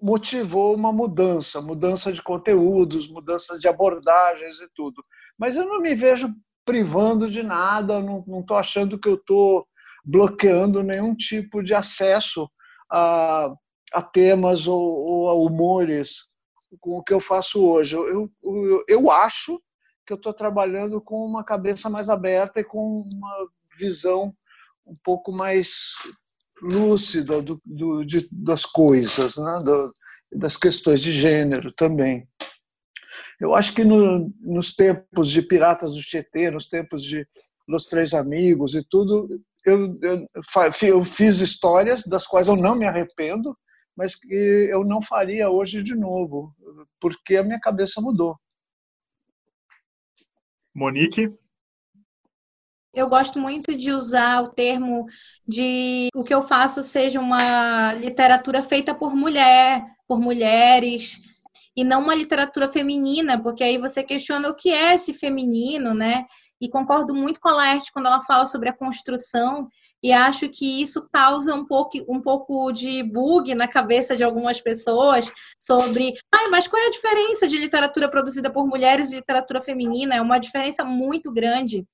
motivou 0.00 0.74
uma 0.74 0.92
mudança, 0.92 1.60
mudança 1.60 2.10
de 2.10 2.22
conteúdos, 2.22 3.08
mudanças 3.08 3.60
de 3.60 3.68
abordagens 3.68 4.60
e 4.60 4.68
tudo. 4.74 5.04
Mas 5.38 5.56
eu 5.56 5.66
não 5.66 5.80
me 5.80 5.94
vejo 5.94 6.32
privando 6.64 7.30
de 7.30 7.42
nada, 7.42 8.00
não 8.00 8.40
estou 8.40 8.56
achando 8.56 8.98
que 8.98 9.08
eu 9.08 9.14
estou 9.14 9.66
bloqueando 10.04 10.82
nenhum 10.82 11.14
tipo 11.14 11.62
de 11.62 11.74
acesso 11.74 12.48
a 12.90 13.52
a 13.92 14.02
temas 14.02 14.66
ou, 14.66 14.80
ou, 14.80 15.28
a 15.28 15.34
humores 15.34 16.26
com 16.80 16.98
o 16.98 17.02
que 17.02 17.12
eu 17.12 17.20
faço 17.20 17.64
hoje. 17.64 17.96
Eu, 17.96 18.30
eu, 18.42 18.84
eu 18.86 19.10
acho 19.10 19.60
que 20.06 20.12
eu 20.12 20.16
estou 20.16 20.32
trabalhando 20.32 21.00
com 21.00 21.24
uma 21.24 21.44
cabeça 21.44 21.88
mais 21.88 22.08
aberta 22.08 22.60
e 22.60 22.64
com 22.64 23.08
uma 23.12 23.48
visão 23.78 24.34
um 24.86 24.94
pouco 25.04 25.30
mais 25.30 25.92
lúcida 26.62 27.40
do, 27.40 27.60
do, 27.64 28.04
de, 28.04 28.28
das 28.32 28.64
coisas, 28.64 29.36
né? 29.36 29.58
do, 29.62 29.92
das 30.32 30.56
questões 30.56 31.00
de 31.00 31.12
gênero 31.12 31.70
também. 31.72 32.26
Eu 33.40 33.54
acho 33.54 33.74
que 33.74 33.84
no, 33.84 34.32
nos 34.40 34.74
tempos 34.74 35.30
de 35.30 35.42
Piratas 35.42 35.92
do 35.92 36.00
Tietê, 36.00 36.50
nos 36.50 36.68
tempos 36.68 37.02
de 37.02 37.26
Los 37.68 37.84
Três 37.84 38.14
Amigos 38.14 38.74
e 38.74 38.82
tudo, 38.82 39.28
eu, 39.64 39.98
eu, 40.02 40.28
eu 40.82 41.04
fiz 41.04 41.40
histórias 41.40 42.02
das 42.04 42.26
quais 42.26 42.48
eu 42.48 42.56
não 42.56 42.74
me 42.74 42.86
arrependo, 42.86 43.56
mas 43.98 44.14
que 44.14 44.68
eu 44.70 44.84
não 44.84 45.02
faria 45.02 45.50
hoje 45.50 45.82
de 45.82 45.96
novo, 45.96 46.54
porque 47.00 47.36
a 47.36 47.42
minha 47.42 47.58
cabeça 47.58 48.00
mudou. 48.00 48.38
Monique? 50.72 51.36
Eu 52.94 53.08
gosto 53.08 53.40
muito 53.40 53.76
de 53.76 53.90
usar 53.90 54.40
o 54.40 54.50
termo 54.50 55.04
de 55.44 56.10
o 56.14 56.22
que 56.22 56.32
eu 56.32 56.42
faço 56.42 56.80
seja 56.80 57.18
uma 57.18 57.92
literatura 57.94 58.62
feita 58.62 58.94
por 58.94 59.16
mulher, 59.16 59.84
por 60.06 60.20
mulheres, 60.20 61.18
e 61.76 61.82
não 61.82 62.02
uma 62.02 62.14
literatura 62.14 62.68
feminina, 62.68 63.42
porque 63.42 63.64
aí 63.64 63.78
você 63.78 64.04
questiona 64.04 64.48
o 64.48 64.54
que 64.54 64.70
é 64.70 64.94
esse 64.94 65.12
feminino, 65.12 65.92
né? 65.92 66.24
E 66.60 66.68
concordo 66.68 67.14
muito 67.14 67.40
com 67.40 67.48
a 67.48 67.54
Laerte 67.54 67.92
quando 67.92 68.06
ela 68.06 68.22
fala 68.22 68.44
sobre 68.44 68.68
a 68.68 68.76
construção 68.76 69.68
e 70.02 70.12
acho 70.12 70.48
que 70.48 70.82
isso 70.82 71.08
causa 71.12 71.54
um 71.54 71.64
pouco, 71.64 71.98
um 72.08 72.20
pouco 72.20 72.72
de 72.72 73.02
bug 73.02 73.54
na 73.54 73.66
cabeça 73.66 74.16
de 74.16 74.24
algumas 74.24 74.60
pessoas 74.60 75.30
sobre, 75.58 76.14
ah, 76.32 76.48
mas 76.50 76.68
qual 76.68 76.82
é 76.82 76.86
a 76.86 76.90
diferença 76.90 77.48
de 77.48 77.58
literatura 77.58 78.08
produzida 78.08 78.50
por 78.50 78.66
mulheres 78.66 79.10
e 79.10 79.16
literatura 79.16 79.60
feminina? 79.60 80.14
É 80.14 80.20
uma 80.20 80.38
diferença 80.38 80.84
muito 80.84 81.32
grande, 81.32 81.84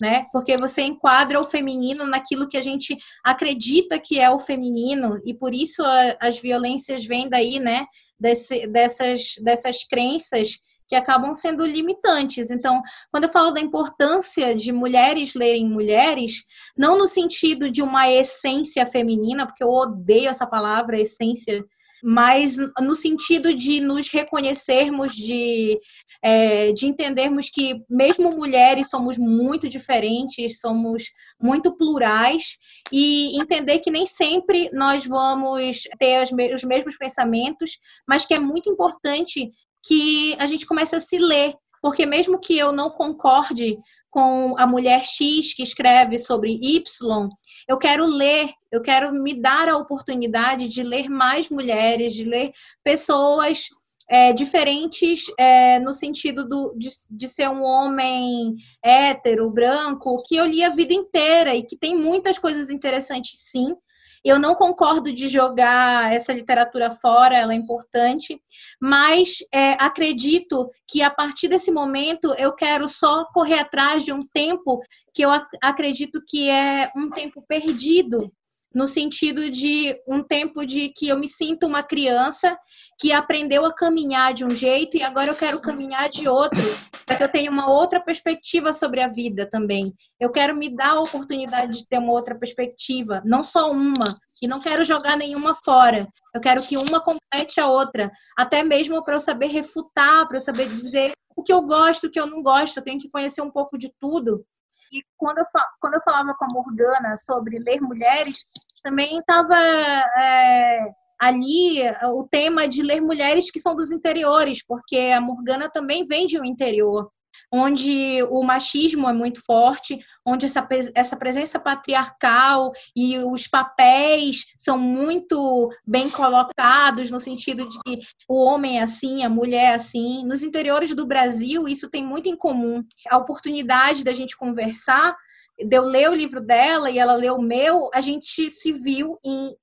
né? 0.00 0.26
Porque 0.32 0.56
você 0.56 0.82
enquadra 0.82 1.40
o 1.40 1.44
feminino 1.44 2.06
naquilo 2.06 2.48
que 2.48 2.56
a 2.56 2.62
gente 2.62 2.96
acredita 3.24 3.98
que 3.98 4.20
é 4.20 4.30
o 4.30 4.38
feminino 4.38 5.20
e 5.24 5.34
por 5.34 5.52
isso 5.52 5.82
a, 5.84 6.16
as 6.20 6.38
violências 6.38 7.04
vêm 7.04 7.28
daí, 7.28 7.58
né? 7.58 7.86
Desse, 8.20 8.66
dessas, 8.66 9.34
dessas 9.40 9.84
crenças 9.84 10.58
que 10.88 10.96
acabam 10.96 11.34
sendo 11.34 11.66
limitantes. 11.66 12.50
Então, 12.50 12.82
quando 13.10 13.24
eu 13.24 13.30
falo 13.30 13.52
da 13.52 13.60
importância 13.60 14.54
de 14.54 14.72
mulheres 14.72 15.34
lerem 15.34 15.68
mulheres, 15.68 16.44
não 16.76 16.98
no 16.98 17.06
sentido 17.06 17.70
de 17.70 17.82
uma 17.82 18.10
essência 18.10 18.86
feminina, 18.86 19.46
porque 19.46 19.62
eu 19.62 19.70
odeio 19.70 20.28
essa 20.28 20.46
palavra, 20.46 21.00
essência, 21.00 21.64
mas 22.02 22.56
no 22.80 22.94
sentido 22.94 23.52
de 23.52 23.80
nos 23.80 24.08
reconhecermos, 24.08 25.14
de, 25.14 25.78
é, 26.22 26.72
de 26.72 26.86
entendermos 26.86 27.50
que, 27.50 27.82
mesmo 27.88 28.30
mulheres, 28.30 28.88
somos 28.88 29.18
muito 29.18 29.68
diferentes, 29.68 30.60
somos 30.60 31.04
muito 31.40 31.76
plurais, 31.76 32.56
e 32.92 33.38
entender 33.40 33.80
que 33.80 33.90
nem 33.90 34.06
sempre 34.06 34.70
nós 34.72 35.06
vamos 35.06 35.82
ter 35.98 36.22
os 36.22 36.64
mesmos 36.64 36.96
pensamentos, 36.96 37.78
mas 38.06 38.24
que 38.24 38.34
é 38.34 38.40
muito 38.40 38.70
importante 38.70 39.50
que 39.84 40.36
a 40.38 40.46
gente 40.46 40.66
começa 40.66 40.96
a 40.96 41.00
se 41.00 41.18
ler, 41.18 41.54
porque 41.80 42.04
mesmo 42.04 42.38
que 42.40 42.56
eu 42.56 42.72
não 42.72 42.90
concorde 42.90 43.78
com 44.10 44.54
a 44.58 44.66
mulher 44.66 45.04
X 45.04 45.54
que 45.54 45.62
escreve 45.62 46.18
sobre 46.18 46.58
Y, 46.62 47.28
eu 47.68 47.78
quero 47.78 48.06
ler, 48.06 48.50
eu 48.72 48.80
quero 48.80 49.12
me 49.12 49.40
dar 49.40 49.68
a 49.68 49.76
oportunidade 49.76 50.68
de 50.68 50.82
ler 50.82 51.08
mais 51.08 51.48
mulheres, 51.50 52.14
de 52.14 52.24
ler 52.24 52.52
pessoas 52.82 53.68
é, 54.08 54.32
diferentes 54.32 55.26
é, 55.38 55.78
no 55.78 55.92
sentido 55.92 56.48
do, 56.48 56.74
de, 56.76 56.88
de, 57.10 57.28
ser 57.28 57.48
um 57.50 57.62
homem 57.62 58.56
hétero, 58.82 59.50
branco, 59.50 60.22
que 60.26 60.34
eu 60.34 60.46
li 60.46 60.64
a 60.64 60.70
vida 60.70 60.94
inteira 60.94 61.54
e 61.54 61.64
que 61.64 61.76
tem 61.76 61.94
muitas 61.96 62.38
coisas 62.38 62.70
interessantes, 62.70 63.38
sim, 63.50 63.74
eu 64.24 64.38
não 64.38 64.54
concordo 64.54 65.12
de 65.12 65.28
jogar 65.28 66.12
essa 66.12 66.32
literatura 66.32 66.90
fora, 66.90 67.36
ela 67.36 67.52
é 67.52 67.56
importante, 67.56 68.40
mas 68.80 69.38
é, 69.52 69.72
acredito 69.72 70.70
que 70.86 71.02
a 71.02 71.10
partir 71.10 71.48
desse 71.48 71.70
momento 71.70 72.34
eu 72.38 72.52
quero 72.52 72.88
só 72.88 73.24
correr 73.32 73.58
atrás 73.60 74.04
de 74.04 74.12
um 74.12 74.22
tempo 74.22 74.80
que 75.12 75.22
eu 75.22 75.30
ac 75.30 75.46
acredito 75.62 76.22
que 76.26 76.48
é 76.48 76.90
um 76.96 77.10
tempo 77.10 77.44
perdido 77.46 78.32
no 78.74 78.86
sentido 78.86 79.50
de 79.50 79.98
um 80.06 80.22
tempo 80.22 80.66
de 80.66 80.90
que 80.90 81.08
eu 81.08 81.18
me 81.18 81.28
sinto 81.28 81.66
uma 81.66 81.82
criança 81.82 82.56
que 83.00 83.12
aprendeu 83.12 83.64
a 83.64 83.74
caminhar 83.74 84.34
de 84.34 84.44
um 84.44 84.50
jeito 84.50 84.96
e 84.96 85.02
agora 85.02 85.30
eu 85.30 85.34
quero 85.34 85.60
caminhar 85.60 86.08
de 86.08 86.28
outro, 86.28 86.60
para 87.06 87.16
que 87.16 87.22
eu 87.22 87.28
tenha 87.28 87.50
uma 87.50 87.70
outra 87.70 88.00
perspectiva 88.00 88.72
sobre 88.72 89.00
a 89.00 89.08
vida 89.08 89.48
também. 89.48 89.94
Eu 90.20 90.30
quero 90.30 90.54
me 90.54 90.74
dar 90.74 90.96
a 90.96 91.00
oportunidade 91.00 91.78
de 91.78 91.86
ter 91.86 91.98
uma 91.98 92.12
outra 92.12 92.36
perspectiva, 92.36 93.22
não 93.24 93.42
só 93.42 93.70
uma, 93.70 94.18
e 94.42 94.48
não 94.48 94.60
quero 94.60 94.84
jogar 94.84 95.16
nenhuma 95.16 95.54
fora. 95.54 96.06
Eu 96.34 96.40
quero 96.40 96.62
que 96.62 96.76
uma 96.76 97.00
complete 97.00 97.60
a 97.60 97.68
outra, 97.68 98.10
até 98.36 98.62
mesmo 98.64 99.02
para 99.04 99.14
eu 99.14 99.20
saber 99.20 99.46
refutar, 99.46 100.26
para 100.26 100.36
eu 100.36 100.40
saber 100.40 100.68
dizer 100.68 101.12
o 101.36 101.42
que 101.42 101.52
eu 101.52 101.62
gosto, 101.62 102.08
o 102.08 102.10
que 102.10 102.18
eu 102.18 102.26
não 102.26 102.42
gosto, 102.42 102.78
eu 102.78 102.84
tenho 102.84 103.00
que 103.00 103.08
conhecer 103.08 103.40
um 103.40 103.50
pouco 103.50 103.78
de 103.78 103.92
tudo 104.00 104.44
e 104.92 105.02
quando 105.16 105.38
eu, 105.38 105.44
quando 105.80 105.94
eu 105.94 106.00
falava 106.00 106.34
com 106.34 106.44
a 106.44 106.48
Morgana 106.52 107.16
sobre 107.16 107.58
ler 107.58 107.80
mulheres, 107.80 108.44
também 108.82 109.18
estava 109.18 109.56
é, 109.56 110.90
ali 111.20 111.82
o 112.12 112.26
tema 112.30 112.68
de 112.68 112.82
ler 112.82 113.00
mulheres 113.00 113.50
que 113.50 113.60
são 113.60 113.74
dos 113.74 113.90
interiores, 113.90 114.64
porque 114.64 115.12
a 115.14 115.20
Morgana 115.20 115.68
também 115.70 116.04
vem 116.04 116.26
de 116.26 116.40
um 116.40 116.44
interior 116.44 117.10
onde 117.50 118.22
o 118.24 118.42
machismo 118.42 119.08
é 119.08 119.12
muito 119.12 119.42
forte, 119.44 119.98
onde 120.24 120.46
essa, 120.46 120.66
essa 120.94 121.16
presença 121.16 121.58
patriarcal 121.58 122.72
e 122.94 123.18
os 123.18 123.46
papéis 123.46 124.46
são 124.58 124.78
muito 124.78 125.70
bem 125.86 126.10
colocados, 126.10 127.10
no 127.10 127.18
sentido 127.18 127.68
de 127.68 127.78
que 127.82 128.00
o 128.28 128.44
homem 128.44 128.78
é 128.78 128.82
assim, 128.82 129.24
a 129.24 129.28
mulher 129.28 129.72
é 129.72 129.74
assim. 129.74 130.26
Nos 130.26 130.42
interiores 130.42 130.94
do 130.94 131.06
Brasil, 131.06 131.66
isso 131.66 131.88
tem 131.88 132.04
muito 132.04 132.28
em 132.28 132.36
comum. 132.36 132.84
A 133.08 133.16
oportunidade 133.16 134.04
da 134.04 134.12
gente 134.12 134.36
conversar, 134.36 135.16
de 135.58 135.76
eu 135.76 135.82
ler 135.82 136.10
o 136.10 136.14
livro 136.14 136.40
dela 136.40 136.90
e 136.90 136.98
ela 136.98 137.14
ler 137.14 137.32
o 137.32 137.42
meu, 137.42 137.90
a 137.94 138.00
gente 138.00 138.50
se 138.50 138.72
viu 138.72 139.18
em, 139.24 139.56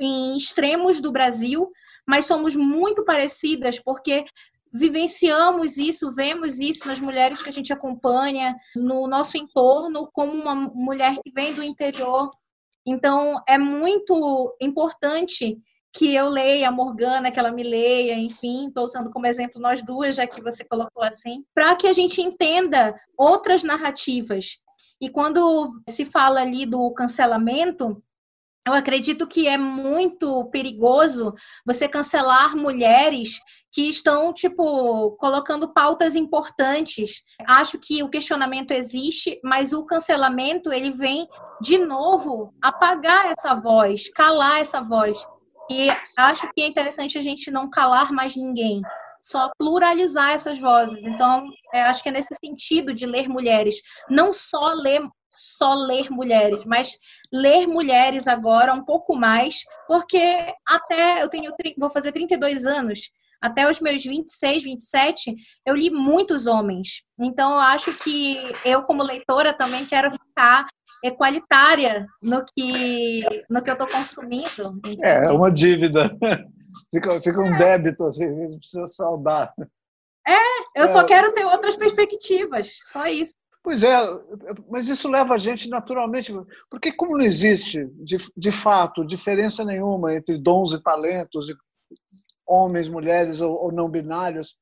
em 0.00 0.36
extremos 0.36 1.00
do 1.00 1.10
Brasil, 1.10 1.70
mas 2.06 2.24
somos 2.24 2.56
muito 2.56 3.04
parecidas 3.04 3.78
porque 3.78 4.24
vivenciamos 4.72 5.76
isso, 5.76 6.10
vemos 6.14 6.58
isso 6.58 6.86
nas 6.86 6.98
mulheres 6.98 7.42
que 7.42 7.48
a 7.48 7.52
gente 7.52 7.72
acompanha, 7.72 8.56
no 8.74 9.06
nosso 9.06 9.36
entorno, 9.36 10.08
como 10.12 10.32
uma 10.32 10.54
mulher 10.54 11.16
que 11.22 11.30
vem 11.32 11.54
do 11.54 11.62
interior. 11.62 12.30
Então, 12.86 13.36
é 13.46 13.58
muito 13.58 14.56
importante 14.60 15.58
que 15.92 16.14
eu 16.14 16.28
leia 16.28 16.68
a 16.68 16.72
Morgana, 16.72 17.30
que 17.30 17.38
ela 17.38 17.50
me 17.50 17.62
leia, 17.62 18.14
enfim, 18.14 18.68
estou 18.68 18.84
usando 18.84 19.10
como 19.10 19.26
exemplo 19.26 19.60
nós 19.60 19.84
duas, 19.84 20.14
já 20.14 20.26
que 20.26 20.42
você 20.42 20.64
colocou 20.64 21.02
assim, 21.02 21.44
para 21.54 21.74
que 21.76 21.86
a 21.86 21.92
gente 21.92 22.20
entenda 22.20 22.94
outras 23.16 23.62
narrativas. 23.62 24.58
E 25.00 25.08
quando 25.08 25.80
se 25.88 26.04
fala 26.04 26.40
ali 26.40 26.66
do 26.66 26.90
cancelamento, 26.92 28.02
eu 28.66 28.74
acredito 28.74 29.26
que 29.26 29.48
é 29.48 29.56
muito 29.56 30.44
perigoso 30.50 31.34
você 31.64 31.88
cancelar 31.88 32.56
mulheres 32.56 33.38
que 33.72 33.88
estão, 33.88 34.32
tipo, 34.32 35.12
colocando 35.12 35.72
pautas 35.72 36.14
importantes. 36.14 37.22
Acho 37.46 37.78
que 37.78 38.02
o 38.02 38.08
questionamento 38.08 38.72
existe, 38.72 39.40
mas 39.42 39.72
o 39.72 39.84
cancelamento, 39.84 40.72
ele 40.72 40.90
vem, 40.90 41.26
de 41.60 41.78
novo, 41.78 42.52
apagar 42.62 43.26
essa 43.26 43.54
voz, 43.54 44.10
calar 44.12 44.60
essa 44.60 44.80
voz. 44.80 45.18
E 45.70 45.88
acho 46.16 46.50
que 46.54 46.62
é 46.62 46.66
interessante 46.66 47.18
a 47.18 47.22
gente 47.22 47.50
não 47.50 47.68
calar 47.68 48.10
mais 48.10 48.34
ninguém, 48.36 48.80
só 49.22 49.50
pluralizar 49.58 50.30
essas 50.30 50.58
vozes. 50.58 51.06
Então, 51.06 51.46
é, 51.72 51.82
acho 51.82 52.02
que 52.02 52.08
é 52.08 52.12
nesse 52.12 52.34
sentido 52.42 52.94
de 52.94 53.06
ler 53.06 53.28
mulheres. 53.28 53.76
Não 54.08 54.32
só 54.32 54.72
ler 54.72 55.02
só 55.38 55.74
ler 55.74 56.10
mulheres, 56.10 56.64
mas 56.64 56.98
ler 57.32 57.66
mulheres 57.66 58.26
agora 58.26 58.72
um 58.72 58.84
pouco 58.84 59.16
mais, 59.16 59.60
porque 59.86 60.54
até 60.66 61.22
eu 61.22 61.28
tenho 61.28 61.52
vou 61.78 61.90
fazer 61.90 62.12
32 62.12 62.66
anos, 62.66 63.10
até 63.40 63.68
os 63.68 63.80
meus 63.80 64.04
26, 64.04 64.64
27, 64.64 65.34
eu 65.64 65.74
li 65.74 65.90
muitos 65.90 66.46
homens. 66.46 67.02
Então 67.18 67.52
eu 67.52 67.60
acho 67.60 67.92
que 67.98 68.38
eu 68.64 68.82
como 68.82 69.02
leitora 69.02 69.52
também 69.52 69.86
quero 69.86 70.10
ficar 70.10 70.66
equalitária 71.04 72.06
no 72.20 72.44
que 72.44 73.22
no 73.48 73.62
que 73.62 73.70
eu 73.70 73.74
estou 73.74 73.86
consumindo. 73.86 74.80
É, 75.02 75.26
é 75.26 75.30
uma 75.30 75.50
dívida. 75.50 76.10
Fica, 76.92 77.20
fica 77.20 77.40
um 77.40 77.54
é. 77.54 77.58
débito 77.58 78.04
assim, 78.04 78.24
a 78.24 78.34
gente 78.46 78.58
precisa 78.58 78.86
saudar. 78.86 79.52
É, 80.26 80.80
eu 80.80 80.84
é. 80.84 80.86
só 80.86 81.02
quero 81.04 81.32
ter 81.32 81.44
outras 81.44 81.76
perspectivas, 81.76 82.76
só 82.92 83.06
isso. 83.06 83.34
Pois 83.68 83.82
é, 83.82 83.98
mas 84.70 84.88
isso 84.88 85.10
leva 85.10 85.34
a 85.34 85.36
gente 85.36 85.68
naturalmente. 85.68 86.32
Porque, 86.70 86.90
como 86.90 87.18
não 87.18 87.24
existe, 87.24 87.84
de, 87.96 88.16
de 88.34 88.50
fato, 88.50 89.06
diferença 89.06 89.62
nenhuma 89.62 90.14
entre 90.14 90.38
dons 90.38 90.72
e 90.72 90.82
talentos, 90.82 91.48
homens, 92.48 92.88
mulheres 92.88 93.42
ou, 93.42 93.52
ou 93.62 93.70
não 93.70 93.86
binários, 93.86 94.56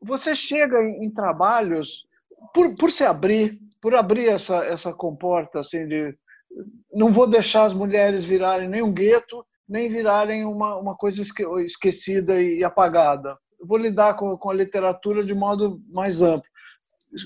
você 0.00 0.34
chega 0.34 0.82
em, 0.82 1.04
em, 1.04 1.12
trabalhos, 1.12 2.06
por, 2.54 2.74
por 2.74 2.90
se 2.90 3.04
abrir, 3.04 3.60
por 3.82 3.94
abrir 3.94 4.28
essa, 4.28 4.64
essa 4.64 4.90
comporta 4.90 5.60
assim, 5.60 5.86
de. 5.86 6.16
Não 6.90 7.12
vou 7.12 7.26
deixar 7.26 7.64
as 7.64 7.74
mulheres 7.74 8.24
virarem 8.24 8.66
nem 8.66 8.80
um 8.80 8.94
gueto, 8.94 9.44
nem 9.68 9.90
virarem 9.90 10.46
uma, 10.46 10.74
uma 10.76 10.96
coisa 10.96 11.22
esquecida 11.62 12.40
e 12.40 12.64
apagada. 12.64 13.36
Vou 13.60 13.76
lidar 13.76 14.14
com, 14.14 14.38
com 14.38 14.48
a 14.48 14.54
literatura 14.54 15.22
de 15.22 15.34
modo 15.34 15.82
mais 15.94 16.22
amplo 16.22 16.48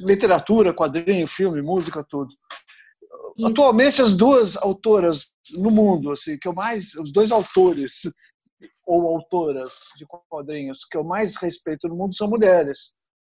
literatura, 0.00 0.74
quadrinho, 0.74 1.26
filme, 1.26 1.62
música, 1.62 2.04
tudo. 2.08 2.32
Isso. 3.36 3.48
Atualmente 3.48 4.02
as 4.02 4.16
duas 4.16 4.56
autoras 4.56 5.28
no 5.52 5.70
mundo, 5.70 6.12
assim, 6.12 6.38
que 6.38 6.48
eu 6.48 6.52
mais, 6.52 6.94
os 6.94 7.12
dois 7.12 7.30
autores 7.30 8.02
ou 8.86 9.06
autoras 9.06 9.72
de 9.96 10.06
quadrinhos 10.28 10.84
que 10.84 10.96
eu 10.96 11.04
mais 11.04 11.36
respeito 11.36 11.88
no 11.88 11.94
mundo 11.94 12.14
são 12.14 12.28
mulheres. 12.28 12.94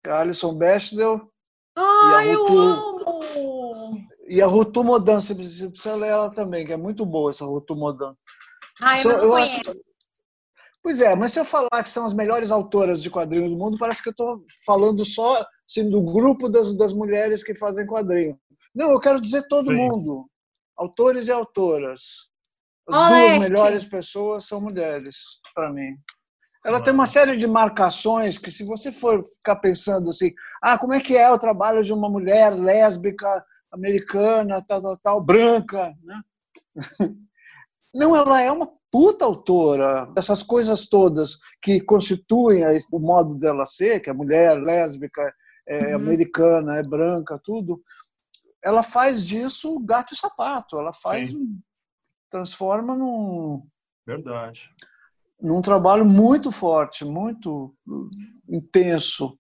A 0.08 0.22
Alison 0.22 0.56
Bechdel 0.56 1.30
ah, 1.76 2.26
e 2.26 2.32
a 2.32 2.36
Rutu, 2.36 4.08
e 4.28 4.42
a 4.42 4.48
Rutu 4.48 4.84
Modan, 4.84 5.22
você 5.22 5.36
precisa 5.36 5.96
ler 5.96 6.08
ela 6.08 6.32
também, 6.32 6.66
que 6.66 6.74
é 6.74 6.78
muito 6.78 7.06
boa 7.06 7.30
essa 7.30 7.46
Rutu 7.46 7.76
Modan. 7.76 8.16
Ah, 8.82 9.00
eu 9.00 9.10
não 9.10 9.24
eu 9.24 9.30
conheço. 9.30 9.70
Acho, 9.70 9.82
Pois 10.84 11.00
é, 11.00 11.16
mas 11.16 11.34
se 11.34 11.40
eu 11.40 11.46
falar 11.46 11.84
que 11.84 11.90
são 11.90 12.06
as 12.06 12.14
melhores 12.14 12.52
autoras 12.52 13.02
de 13.04 13.10
quadrinhos 13.10 13.50
do 13.50 13.58
mundo, 13.58 13.78
parece 13.78 14.02
que 14.02 14.10
eu 14.10 14.12
estou 14.12 14.44
falando 14.66 15.06
só 15.06 15.46
assim, 15.70 15.90
do 15.90 16.02
grupo 16.02 16.50
das, 16.50 16.76
das 16.76 16.92
mulheres 16.92 17.44
que 17.44 17.54
fazem 17.54 17.86
quadrinho. 17.86 18.40
Não, 18.74 18.92
eu 18.92 19.00
quero 19.00 19.22
dizer 19.22 19.48
todo 19.48 19.68
Sim. 19.68 19.76
mundo. 19.76 20.26
Autores 20.76 21.28
e 21.28 21.32
autoras. 21.32 22.30
As 22.88 22.96
Olé, 22.96 23.38
duas 23.38 23.50
melhores 23.50 23.84
que... 23.84 23.90
pessoas 23.92 24.46
são 24.46 24.60
mulheres, 24.60 25.18
para 25.54 25.72
mim. 25.72 25.96
Ela 26.66 26.82
tem 26.82 26.94
uma 26.94 27.06
série 27.06 27.38
de 27.38 27.48
marcações 27.48 28.38
que, 28.38 28.52
se 28.52 28.64
você 28.64 28.92
for 28.92 29.26
ficar 29.38 29.58
pensando 29.58 30.10
assim, 30.10 30.32
ah, 30.62 30.78
como 30.78 30.94
é 30.94 31.00
que 31.00 31.18
é 31.18 31.30
o 31.30 31.38
trabalho 31.38 31.84
de 31.84 31.92
uma 31.94 32.10
mulher 32.10 32.54
lésbica, 32.54 33.44
americana, 33.72 34.64
tal, 34.68 34.82
tal, 34.82 34.98
tal, 34.98 35.22
branca, 35.22 35.94
né? 36.04 36.22
Não, 37.94 38.16
ela 38.16 38.42
é 38.42 38.52
uma 38.52 38.72
puta 38.92 39.26
autora. 39.26 40.12
Essas 40.18 40.44
coisas 40.44 40.88
todas 40.88 41.38
que 41.62 41.82
constituem 41.82 42.64
o 42.92 43.00
modo 43.00 43.36
dela 43.36 43.66
ser, 43.66 44.00
que 44.00 44.10
é 44.10 44.14
mulher, 44.14 44.62
lésbica, 44.62 45.34
é 45.68 45.96
uhum. 45.96 46.02
americana, 46.02 46.78
é 46.78 46.82
branca, 46.82 47.40
tudo, 47.44 47.82
ela 48.64 48.84
faz 48.84 49.26
disso 49.26 49.80
gato 49.80 50.14
e 50.14 50.18
sapato. 50.18 50.78
Ela 50.78 50.94
faz, 50.94 51.34
um, 51.34 51.60
transforma 52.30 52.96
num. 52.96 53.66
Verdade. 54.06 54.70
Num 55.40 55.62
trabalho 55.62 56.06
muito 56.06 56.52
forte, 56.52 57.04
muito 57.04 57.74
intenso. 58.48 59.40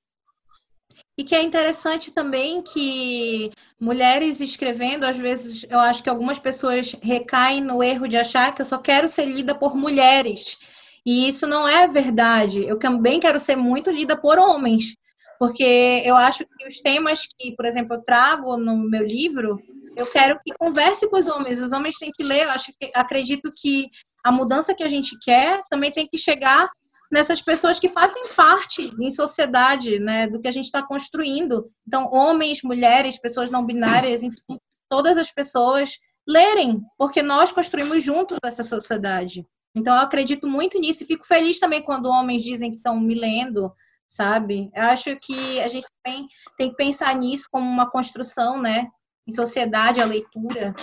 E 1.21 1.23
que 1.23 1.35
é 1.35 1.43
interessante 1.43 2.09
também 2.09 2.63
que 2.63 3.51
mulheres 3.79 4.41
escrevendo, 4.41 5.03
às 5.03 5.15
vezes, 5.15 5.63
eu 5.69 5.77
acho 5.77 6.01
que 6.01 6.09
algumas 6.09 6.39
pessoas 6.39 6.95
recaem 6.99 7.61
no 7.61 7.83
erro 7.83 8.07
de 8.07 8.17
achar 8.17 8.55
que 8.55 8.63
eu 8.63 8.65
só 8.65 8.79
quero 8.79 9.07
ser 9.07 9.25
lida 9.25 9.53
por 9.53 9.75
mulheres. 9.75 10.57
E 11.05 11.27
isso 11.27 11.45
não 11.45 11.67
é 11.67 11.87
verdade. 11.87 12.65
Eu 12.65 12.79
também 12.79 13.19
quero 13.19 13.39
ser 13.39 13.55
muito 13.55 13.91
lida 13.91 14.19
por 14.19 14.39
homens. 14.39 14.95
Porque 15.37 16.01
eu 16.03 16.15
acho 16.15 16.43
que 16.43 16.67
os 16.67 16.79
temas 16.79 17.27
que, 17.37 17.55
por 17.55 17.67
exemplo, 17.67 17.97
eu 17.97 18.03
trago 18.03 18.57
no 18.57 18.75
meu 18.75 19.05
livro, 19.05 19.59
eu 19.95 20.07
quero 20.07 20.39
que 20.43 20.55
converse 20.57 21.07
com 21.07 21.19
os 21.19 21.27
homens. 21.27 21.61
Os 21.61 21.71
homens 21.71 21.99
têm 21.99 22.11
que 22.11 22.23
ler. 22.23 22.45
Eu 22.45 22.49
acho 22.49 22.71
que 22.79 22.89
acredito 22.95 23.51
que 23.61 23.91
a 24.23 24.31
mudança 24.31 24.73
que 24.73 24.81
a 24.81 24.89
gente 24.89 25.15
quer 25.19 25.61
também 25.69 25.91
tem 25.91 26.07
que 26.07 26.17
chegar 26.17 26.67
nessas 27.11 27.41
pessoas 27.41 27.79
que 27.79 27.89
fazem 27.89 28.23
parte 28.35 28.91
em 28.99 29.11
sociedade, 29.11 29.99
né, 29.99 30.27
do 30.27 30.39
que 30.39 30.47
a 30.47 30.51
gente 30.51 30.65
está 30.65 30.81
construindo. 30.81 31.69
Então, 31.85 32.09
homens, 32.11 32.63
mulheres, 32.63 33.19
pessoas 33.19 33.49
não 33.49 33.65
binárias, 33.65 34.23
enfim, 34.23 34.57
todas 34.89 35.17
as 35.17 35.29
pessoas 35.29 35.99
lerem, 36.27 36.81
porque 36.97 37.21
nós 37.21 37.51
construímos 37.51 38.03
juntos 38.03 38.37
essa 38.43 38.63
sociedade. 38.63 39.45
Então, 39.75 39.95
eu 39.95 40.01
acredito 40.01 40.47
muito 40.47 40.79
nisso 40.79 41.03
e 41.03 41.07
fico 41.07 41.25
feliz 41.25 41.59
também 41.59 41.81
quando 41.81 42.09
homens 42.09 42.43
dizem 42.43 42.71
que 42.71 42.77
estão 42.77 42.99
me 42.99 43.15
lendo, 43.15 43.71
sabe? 44.09 44.69
Eu 44.73 44.83
acho 44.83 45.15
que 45.17 45.59
a 45.61 45.67
gente 45.67 45.87
tem, 46.03 46.27
tem 46.57 46.69
que 46.69 46.75
pensar 46.75 47.13
nisso 47.15 47.47
como 47.51 47.67
uma 47.69 47.89
construção, 47.89 48.61
né, 48.61 48.87
em 49.27 49.31
sociedade, 49.31 50.01
a 50.01 50.05
leitura. 50.05 50.73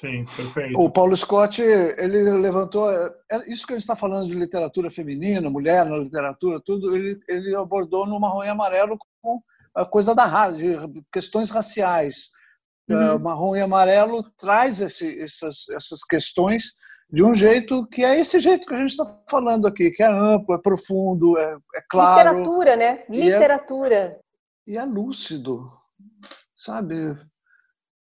Sim, 0.00 0.26
perfeito. 0.36 0.78
O 0.78 0.90
Paulo 0.90 1.16
Scott, 1.16 1.62
ele 1.62 2.22
levantou. 2.38 2.90
É, 2.90 3.50
isso 3.50 3.66
que 3.66 3.72
a 3.72 3.76
gente 3.76 3.82
está 3.82 3.96
falando 3.96 4.26
de 4.26 4.34
literatura 4.34 4.90
feminina, 4.90 5.48
mulher 5.48 5.86
na 5.86 5.96
literatura, 5.96 6.60
tudo, 6.64 6.94
ele, 6.94 7.18
ele 7.28 7.54
abordou 7.56 8.06
no 8.06 8.20
Marrom 8.20 8.44
e 8.44 8.48
Amarelo 8.48 8.98
com 9.22 9.40
a 9.74 9.86
coisa 9.86 10.14
da 10.14 10.24
rádio, 10.24 10.92
questões 11.12 11.50
raciais. 11.50 12.30
Uhum. 12.88 13.16
Uh, 13.16 13.20
Marrom 13.20 13.56
e 13.56 13.60
Amarelo 13.60 14.22
traz 14.38 14.80
esse, 14.80 15.20
essas, 15.20 15.68
essas 15.70 16.04
questões 16.04 16.74
de 17.10 17.22
um 17.22 17.34
jeito 17.34 17.86
que 17.86 18.04
é 18.04 18.18
esse 18.18 18.38
jeito 18.38 18.66
que 18.66 18.74
a 18.74 18.78
gente 18.78 18.90
está 18.90 19.20
falando 19.30 19.66
aqui, 19.66 19.90
que 19.90 20.02
é 20.02 20.06
amplo, 20.06 20.54
é 20.54 20.58
profundo, 20.60 21.38
é, 21.38 21.56
é 21.74 21.82
claro. 21.88 22.30
Literatura, 22.30 22.76
né? 22.76 23.04
Literatura. 23.08 24.20
E 24.66 24.76
é, 24.76 24.76
e 24.76 24.78
é 24.78 24.84
lúcido, 24.84 25.70
sabe? 26.54 27.16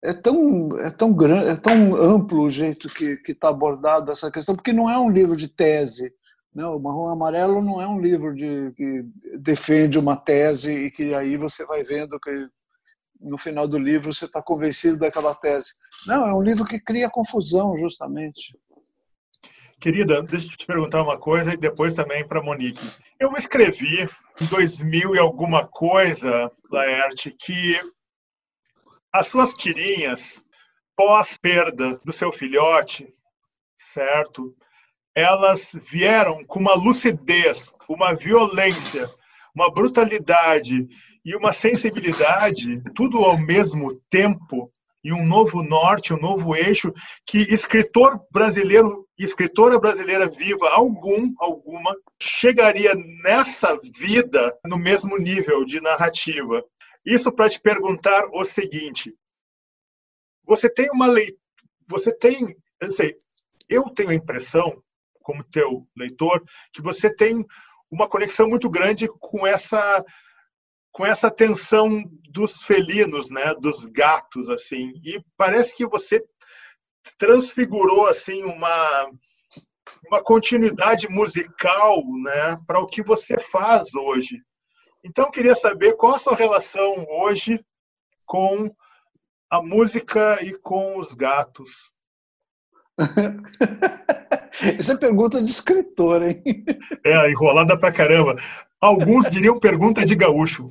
É 0.03 0.13
tão, 0.13 0.77
é 0.79 0.91
tão 0.91 1.13
grande, 1.13 1.49
é 1.49 1.55
tão 1.55 1.95
amplo 1.95 2.43
o 2.43 2.49
jeito 2.49 2.89
que 2.89 3.31
está 3.31 3.47
abordado 3.47 4.11
essa 4.11 4.29
questão, 4.29 4.53
porque 4.53 4.73
não 4.73 4.89
é 4.89 4.99
um 4.99 5.09
livro 5.09 5.37
de 5.37 5.47
tese. 5.47 6.13
Né? 6.53 6.65
O 6.65 6.77
Marrom 6.77 7.07
Amarelo 7.07 7.61
não 7.61 7.81
é 7.81 7.87
um 7.87 8.01
livro 8.01 8.35
de, 8.35 8.73
que 8.75 9.05
defende 9.39 9.97
uma 9.97 10.17
tese 10.17 10.71
e 10.73 10.91
que 10.91 11.13
aí 11.15 11.37
você 11.37 11.65
vai 11.65 11.83
vendo 11.83 12.19
que 12.19 12.47
no 13.21 13.37
final 13.37 13.65
do 13.65 13.79
livro 13.79 14.11
você 14.11 14.25
está 14.25 14.41
convencido 14.41 14.97
daquela 14.97 15.33
tese. 15.33 15.69
Não, 16.05 16.27
é 16.27 16.33
um 16.33 16.41
livro 16.41 16.65
que 16.65 16.81
cria 16.81 17.09
confusão, 17.09 17.77
justamente. 17.77 18.59
Querida, 19.79 20.21
deixa 20.21 20.47
eu 20.47 20.57
te 20.57 20.65
perguntar 20.65 21.01
uma 21.01 21.17
coisa 21.17 21.53
e 21.53 21.57
depois 21.57 21.95
também 21.95 22.27
para 22.27 22.43
Monique. 22.43 22.85
Eu 23.17 23.31
escrevi 23.37 24.05
em 24.41 24.45
2000 24.47 25.15
e 25.15 25.19
alguma 25.19 25.65
coisa, 25.65 26.51
Laerte, 26.69 27.31
que 27.31 27.79
as 29.13 29.27
suas 29.27 29.53
tirinhas 29.53 30.43
pós 30.95 31.37
perda 31.37 31.99
do 32.03 32.11
seu 32.11 32.31
filhote, 32.31 33.07
certo? 33.77 34.55
elas 35.15 35.75
vieram 35.91 36.43
com 36.43 36.59
uma 36.59 36.73
lucidez, 36.73 37.71
uma 37.87 38.13
violência, 38.13 39.09
uma 39.55 39.71
brutalidade 39.71 40.87
e 41.23 41.35
uma 41.35 41.53
sensibilidade, 41.53 42.81
tudo 42.95 43.19
ao 43.19 43.37
mesmo 43.37 43.95
tempo, 44.09 44.71
e 45.03 45.11
um 45.11 45.25
novo 45.25 45.61
norte, 45.61 46.13
um 46.13 46.19
novo 46.19 46.55
eixo 46.55 46.93
que 47.25 47.39
escritor 47.53 48.21
brasileiro, 48.31 49.05
escritora 49.19 49.77
brasileira 49.77 50.27
viva, 50.27 50.69
algum, 50.69 51.33
alguma, 51.39 51.93
chegaria 52.21 52.93
nessa 53.21 53.77
vida 53.97 54.57
no 54.65 54.77
mesmo 54.77 55.17
nível 55.17 55.65
de 55.65 55.81
narrativa. 55.81 56.63
Isso 57.05 57.31
para 57.31 57.49
te 57.49 57.59
perguntar 57.59 58.25
o 58.31 58.45
seguinte: 58.45 59.13
você 60.45 60.69
tem 60.69 60.89
uma 60.91 61.07
lei, 61.07 61.37
você 61.87 62.13
tem, 62.13 62.55
eu 62.79 62.91
sei, 62.91 63.15
eu 63.69 63.83
tenho 63.89 64.09
a 64.09 64.15
impressão, 64.15 64.81
como 65.21 65.43
teu 65.43 65.87
leitor, 65.95 66.43
que 66.71 66.81
você 66.81 67.13
tem 67.13 67.45
uma 67.89 68.07
conexão 68.07 68.47
muito 68.47 68.69
grande 68.69 69.07
com 69.19 69.45
essa 69.45 70.03
com 70.91 71.03
essa 71.03 71.31
tensão 71.31 72.03
dos 72.29 72.61
felinos, 72.61 73.31
né, 73.31 73.55
dos 73.55 73.87
gatos 73.87 74.47
assim. 74.47 74.91
E 75.03 75.19
parece 75.35 75.75
que 75.75 75.87
você 75.87 76.23
transfigurou 77.17 78.05
assim 78.05 78.43
uma 78.43 79.09
uma 80.07 80.23
continuidade 80.23 81.09
musical, 81.09 82.01
né, 82.21 82.57
para 82.67 82.79
o 82.79 82.85
que 82.85 83.03
você 83.03 83.39
faz 83.39 83.93
hoje. 83.95 84.41
Então, 85.03 85.29
queria 85.29 85.55
saber 85.55 85.97
qual 85.97 86.15
a 86.15 86.19
sua 86.19 86.35
relação 86.35 87.05
hoje 87.09 87.63
com 88.25 88.73
a 89.49 89.61
música 89.61 90.43
e 90.43 90.57
com 90.57 90.97
os 90.97 91.13
gatos. 91.13 91.91
Essa 94.79 94.93
é 94.93 94.97
pergunta 94.97 95.41
de 95.41 95.49
escritor, 95.49 96.23
hein? 96.23 96.43
É, 97.03 97.29
enrolada 97.29 97.77
pra 97.77 97.91
caramba. 97.91 98.35
Alguns 98.79 99.29
diriam 99.29 99.59
pergunta 99.59 100.05
de 100.05 100.15
gaúcho. 100.15 100.69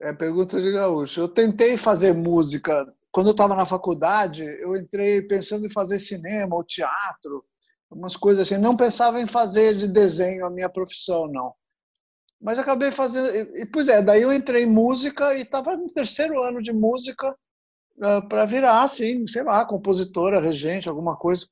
É 0.00 0.12
pergunta 0.12 0.60
de 0.60 0.72
gaúcho. 0.72 1.20
Eu 1.20 1.28
tentei 1.28 1.76
fazer 1.76 2.14
música. 2.14 2.86
Quando 3.12 3.28
eu 3.28 3.32
estava 3.32 3.54
na 3.54 3.66
faculdade, 3.66 4.44
eu 4.44 4.76
entrei 4.76 5.20
pensando 5.22 5.66
em 5.66 5.70
fazer 5.70 5.98
cinema 5.98 6.56
ou 6.56 6.64
teatro, 6.64 7.44
umas 7.90 8.16
coisas 8.16 8.46
assim. 8.46 8.60
Não 8.60 8.76
pensava 8.76 9.20
em 9.20 9.26
fazer 9.26 9.76
de 9.76 9.88
desenho 9.88 10.46
a 10.46 10.50
minha 10.50 10.68
profissão, 10.68 11.26
não. 11.26 11.52
Mas 12.40 12.58
acabei 12.58 12.90
fazendo. 12.90 13.28
E, 13.56 13.66
pois 13.66 13.86
é, 13.88 14.02
daí 14.02 14.22
eu 14.22 14.32
entrei 14.32 14.62
em 14.62 14.66
música 14.66 15.34
e 15.34 15.42
estava 15.42 15.76
no 15.76 15.86
terceiro 15.88 16.42
ano 16.42 16.62
de 16.62 16.72
música 16.72 17.36
uh, 17.98 18.26
para 18.28 18.46
virar, 18.46 18.82
assim, 18.82 19.26
sei 19.26 19.42
lá, 19.42 19.64
compositora, 19.66 20.40
regente, 20.40 20.88
alguma 20.88 21.16
coisa. 21.16 21.46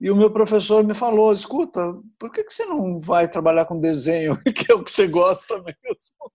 E 0.00 0.10
o 0.10 0.16
meu 0.16 0.30
professor 0.30 0.84
me 0.84 0.94
falou: 0.94 1.32
escuta, 1.32 1.80
por 2.18 2.30
que, 2.30 2.44
que 2.44 2.52
você 2.52 2.64
não 2.66 3.00
vai 3.00 3.30
trabalhar 3.30 3.64
com 3.64 3.80
desenho, 3.80 4.36
que 4.52 4.70
é 4.70 4.74
o 4.74 4.84
que 4.84 4.90
você 4.90 5.06
gosta 5.08 5.54
mesmo? 5.62 6.32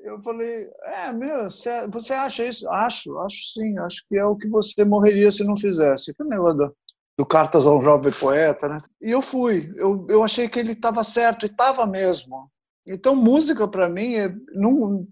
Eu 0.04 0.22
falei: 0.22 0.70
é, 0.84 1.14
meu, 1.14 1.50
você 1.90 2.14
acha 2.14 2.46
isso? 2.46 2.70
Acho, 2.70 3.18
acho 3.20 3.54
sim, 3.54 3.80
acho 3.80 4.04
que 4.08 4.18
é 4.18 4.26
o 4.26 4.36
que 4.36 4.50
você 4.50 4.84
morreria 4.84 5.32
se 5.32 5.46
não 5.46 5.56
fizesse. 5.56 6.14
Que 6.14 6.24
negócio 6.26 6.76
do, 7.18 7.26
Cartas 7.26 7.66
ao 7.66 7.82
Jovem 7.82 8.12
Poeta, 8.12 8.68
né? 8.68 8.78
E 9.02 9.12
eu 9.12 9.22
fui, 9.22 9.72
eu, 9.76 10.06
eu 10.10 10.24
achei 10.24 10.48
que 10.48 10.60
ele 10.60 10.74
estava 10.74 11.04
certo, 11.04 11.46
e 11.46 11.48
estava 11.48 11.86
mesmo. 11.86 12.50
Então, 12.90 13.16
música 13.16 13.68
para 13.68 13.88
mim, 13.88 14.16
é, 14.16 14.34
não, 14.54 15.08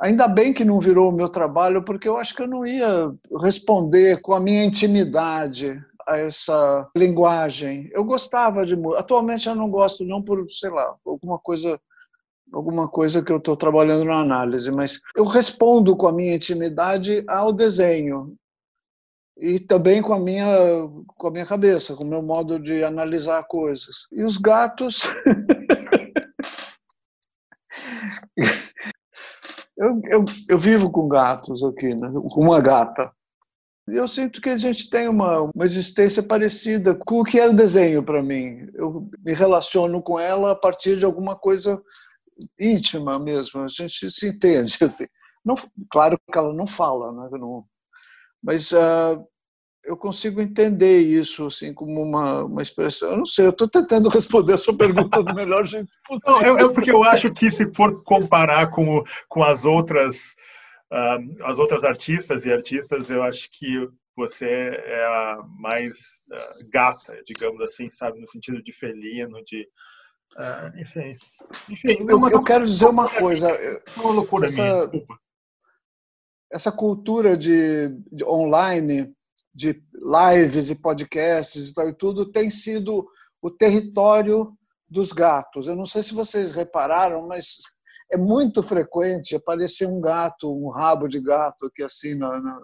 ainda 0.00 0.28
bem 0.28 0.52
que 0.52 0.64
não 0.64 0.80
virou 0.80 1.10
o 1.10 1.14
meu 1.14 1.28
trabalho, 1.28 1.82
porque 1.82 2.08
eu 2.08 2.16
acho 2.16 2.34
que 2.34 2.42
eu 2.42 2.48
não 2.48 2.66
ia 2.66 3.12
responder 3.40 4.20
com 4.20 4.34
a 4.34 4.40
minha 4.40 4.64
intimidade 4.64 5.80
a 6.06 6.18
essa 6.18 6.88
linguagem. 6.96 7.88
Eu 7.92 8.04
gostava 8.04 8.66
de 8.66 8.76
música. 8.76 9.00
Atualmente 9.00 9.48
eu 9.48 9.54
não 9.54 9.70
gosto 9.70 10.04
não 10.04 10.22
por, 10.22 10.44
sei 10.48 10.70
lá, 10.70 10.94
alguma 11.04 11.38
coisa 11.38 11.80
alguma 12.52 12.86
coisa 12.86 13.22
que 13.22 13.32
eu 13.32 13.38
estou 13.38 13.56
trabalhando 13.56 14.04
na 14.04 14.20
análise, 14.20 14.70
mas 14.70 15.00
eu 15.16 15.24
respondo 15.24 15.96
com 15.96 16.06
a 16.06 16.12
minha 16.12 16.36
intimidade 16.36 17.24
ao 17.26 17.52
desenho 17.52 18.36
e 19.36 19.58
também 19.58 20.00
com 20.00 20.12
a 20.12 20.20
minha 20.20 20.46
com 21.16 21.28
a 21.28 21.30
minha 21.30 21.46
cabeça, 21.46 21.96
com 21.96 22.04
o 22.04 22.08
meu 22.08 22.22
modo 22.22 22.58
de 22.58 22.84
analisar 22.84 23.44
coisas. 23.44 24.06
E 24.12 24.22
os 24.24 24.36
gatos 24.36 25.02
eu, 29.76 30.00
eu, 30.06 30.24
eu 30.48 30.58
vivo 30.58 30.90
com 30.90 31.08
gatos 31.08 31.62
aqui, 31.64 31.94
né? 31.94 32.12
com 32.32 32.40
uma 32.40 32.60
gata. 32.60 33.12
Eu 33.86 34.08
sinto 34.08 34.40
que 34.40 34.48
a 34.48 34.56
gente 34.56 34.88
tem 34.88 35.08
uma, 35.08 35.42
uma 35.42 35.64
existência 35.64 36.22
parecida 36.22 36.98
com 37.06 37.20
o 37.20 37.24
que 37.24 37.38
é 37.38 37.46
o 37.46 37.52
desenho 37.52 38.02
para 38.02 38.22
mim. 38.22 38.66
Eu 38.72 39.10
me 39.22 39.34
relaciono 39.34 40.02
com 40.02 40.18
ela 40.18 40.52
a 40.52 40.56
partir 40.56 40.96
de 40.96 41.04
alguma 41.04 41.36
coisa 41.36 41.82
íntima 42.58 43.18
mesmo. 43.18 43.62
A 43.62 43.68
gente 43.68 44.10
se 44.10 44.28
entende. 44.28 44.76
Assim. 44.82 45.06
Não, 45.44 45.54
claro 45.90 46.18
que 46.32 46.38
ela 46.38 46.54
não 46.54 46.66
fala, 46.66 47.12
né? 47.12 47.28
não, 47.38 47.66
mas 48.44 48.70
uh, 48.72 49.26
eu 49.82 49.96
consigo 49.96 50.40
entender 50.40 50.98
isso 50.98 51.46
assim 51.46 51.72
como 51.72 52.02
uma, 52.02 52.44
uma 52.44 52.62
expressão. 52.62 53.12
Eu 53.12 53.16
não 53.16 53.24
sei, 53.24 53.46
eu 53.46 53.50
estou 53.50 53.68
tentando 53.68 54.08
responder 54.10 54.52
a 54.52 54.58
sua 54.58 54.76
pergunta 54.76 55.22
do 55.22 55.34
melhor 55.34 55.66
jeito 55.66 55.88
possível. 56.06 56.54
Não, 56.54 56.58
é, 56.58 56.72
porque 56.72 56.90
eu 56.90 57.02
acho 57.02 57.32
que 57.32 57.50
se 57.50 57.72
for 57.72 58.02
comparar 58.02 58.68
com, 58.68 59.02
com 59.28 59.42
as 59.42 59.64
outras 59.64 60.34
uh, 60.92 61.44
as 61.44 61.58
outras 61.58 61.84
artistas 61.84 62.44
e 62.44 62.52
artistas, 62.52 63.08
eu 63.08 63.22
acho 63.22 63.48
que 63.50 63.88
você 64.16 64.46
é 64.46 65.06
a 65.06 65.42
mais 65.58 65.92
uh, 66.30 66.70
gata, 66.70 67.20
digamos 67.24 67.60
assim, 67.62 67.88
sabe, 67.88 68.20
no 68.20 68.28
sentido 68.28 68.62
de 68.62 68.72
felino, 68.72 69.42
de 69.44 69.66
uh, 70.38 70.78
enfim, 70.78 71.10
enfim. 71.70 72.06
Eu, 72.08 72.28
eu 72.28 72.42
quero 72.44 72.64
dizer 72.64 72.86
uma 72.86 73.08
coisa. 73.08 73.48
Uma 73.96 74.12
loucura 74.12 74.46
essa, 74.46 74.62
minha, 74.62 74.86
desculpa. 74.86 75.23
Essa 76.54 76.70
cultura 76.70 77.36
de, 77.36 77.88
de 78.12 78.24
online, 78.24 79.12
de 79.52 79.82
lives 79.92 80.70
e 80.70 80.80
podcasts 80.80 81.68
e 81.68 81.74
tal 81.74 81.88
e 81.88 81.92
tudo, 81.92 82.30
tem 82.30 82.48
sido 82.48 83.06
o 83.42 83.50
território 83.50 84.56
dos 84.88 85.10
gatos. 85.10 85.66
Eu 85.66 85.74
não 85.74 85.84
sei 85.84 86.02
se 86.02 86.14
vocês 86.14 86.52
repararam, 86.52 87.26
mas 87.26 87.56
é 88.12 88.16
muito 88.16 88.62
frequente 88.62 89.34
aparecer 89.34 89.86
um 89.86 90.00
gato, 90.00 90.48
um 90.50 90.70
rabo 90.70 91.08
de 91.08 91.20
gato 91.20 91.66
aqui 91.66 91.82
assim, 91.82 92.14
na, 92.14 92.40
na... 92.40 92.62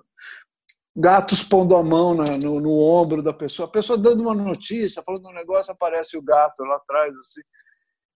gatos 0.97 1.43
pondo 1.43 1.75
a 1.75 1.83
mão 1.83 2.15
na, 2.15 2.25
no, 2.43 2.61
no, 2.61 2.79
ombro 2.79 3.23
da 3.23 3.33
pessoa, 3.33 3.67
a 3.69 3.73
pessoa 3.73 3.99
dando 3.99 4.21
uma 4.21 4.35
notícia, 4.35 5.03
falando 5.03 5.29
um 5.29 5.35
negócio, 5.35 5.73
aparece 5.73 6.17
o 6.17 6.23
gato 6.23 6.63
lá 6.63 6.77
atrás 6.77 7.17
assim. 7.17 7.41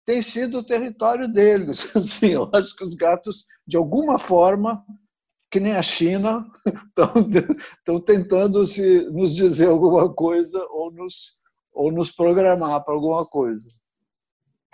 Tem 0.06 0.20
sido 0.20 0.58
o 0.58 0.64
território 0.64 1.26
deles. 1.26 1.90
Assim, 1.96 2.32
eu 2.32 2.50
acho 2.52 2.76
que 2.76 2.84
os 2.84 2.94
gatos, 2.94 3.46
de 3.66 3.74
alguma 3.74 4.18
forma, 4.18 4.84
que 5.54 5.60
nem 5.60 5.76
a 5.76 5.82
China, 5.82 6.44
estão 7.78 8.00
tentando 8.00 8.66
se, 8.66 9.08
nos 9.12 9.36
dizer 9.36 9.68
alguma 9.68 10.12
coisa 10.12 10.58
ou 10.68 10.90
nos, 10.90 11.40
ou 11.72 11.92
nos 11.92 12.10
programar 12.10 12.82
para 12.82 12.92
alguma 12.92 13.24
coisa. 13.24 13.68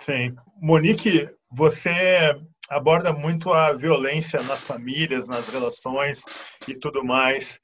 Sim. 0.01 0.35
Monique, 0.59 1.29
você 1.51 2.35
aborda 2.67 3.13
muito 3.13 3.53
a 3.53 3.73
violência 3.73 4.41
nas 4.41 4.63
famílias, 4.63 5.27
nas 5.27 5.47
relações 5.49 6.23
e 6.67 6.73
tudo 6.73 7.05
mais. 7.05 7.59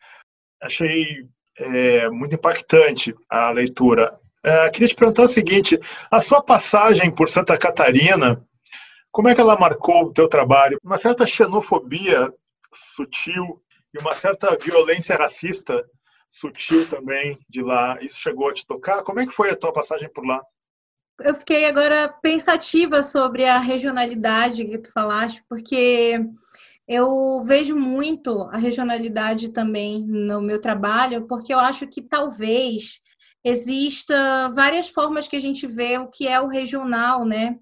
Achei 0.61 1.28
é, 1.57 2.07
muito 2.11 2.36
impactante 2.36 3.15
a 3.28 3.49
leitura. 3.49 4.15
É, 4.45 4.70
queria 4.70 4.89
te 4.89 4.95
perguntar 4.95 5.24
o 5.24 5.28
seguinte: 5.28 5.80
a 6.11 6.22
sua 6.22 6.43
passagem 6.43 7.09
por 7.09 7.32
Santa 7.32 7.57
Catarina, 7.57 8.45
como 9.11 9.28
é 9.28 9.34
que 9.34 9.41
ela 9.41 9.57
marcou 9.57 10.03
o 10.03 10.13
teu 10.13 10.28
trabalho? 10.28 10.78
Uma 10.84 10.99
certa 10.99 11.26
xenofobia 11.26 12.32
sutil 12.74 13.61
e 13.93 13.99
uma 13.99 14.13
certa 14.13 14.55
violência 14.57 15.15
racista 15.15 15.84
sutil 16.30 16.88
também 16.89 17.39
de 17.49 17.61
lá. 17.61 17.97
Isso 18.01 18.20
chegou 18.20 18.49
a 18.49 18.53
te 18.53 18.65
tocar? 18.65 19.03
Como 19.03 19.20
é 19.20 19.26
que 19.26 19.34
foi 19.34 19.49
a 19.49 19.55
tua 19.55 19.74
passagem 19.74 20.09
por 20.09 20.26
lá? 20.26 20.41
eu 21.22 21.34
fiquei 21.34 21.65
agora 21.65 22.07
pensativa 22.22 23.01
sobre 23.01 23.45
a 23.45 23.59
regionalidade 23.59 24.65
que 24.65 24.78
tu 24.78 24.91
falaste, 24.91 25.43
porque 25.49 26.20
eu 26.88 27.43
vejo 27.43 27.76
muito 27.76 28.43
a 28.43 28.57
regionalidade 28.57 29.49
também 29.49 30.05
no 30.05 30.41
meu 30.41 30.61
trabalho, 30.61 31.28
porque 31.28 31.53
eu 31.53 31.59
acho 31.59 31.88
que 31.88 32.01
talvez 32.01 33.01
exista 33.43 34.49
várias 34.53 34.89
formas 34.89 35.28
que 35.28 35.36
a 35.36 35.41
gente 35.41 35.65
vê 35.65 35.97
o 35.97 36.07
que 36.07 36.28
é 36.28 36.39
o 36.39 36.47
regional, 36.47 37.26
né? 37.26 37.57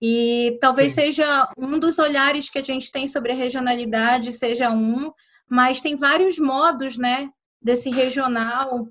E 0.00 0.58
talvez 0.60 0.92
Sim. 0.92 1.02
seja 1.02 1.48
um 1.56 1.78
dos 1.78 1.98
olhares 1.98 2.50
que 2.50 2.58
a 2.58 2.62
gente 2.62 2.90
tem 2.92 3.08
sobre 3.08 3.32
a 3.32 3.34
regionalidade, 3.34 4.32
seja 4.32 4.70
um, 4.70 5.12
mas 5.48 5.80
tem 5.80 5.96
vários 5.96 6.38
modos, 6.38 6.98
né, 6.98 7.30
desse 7.62 7.90
regional 7.90 8.88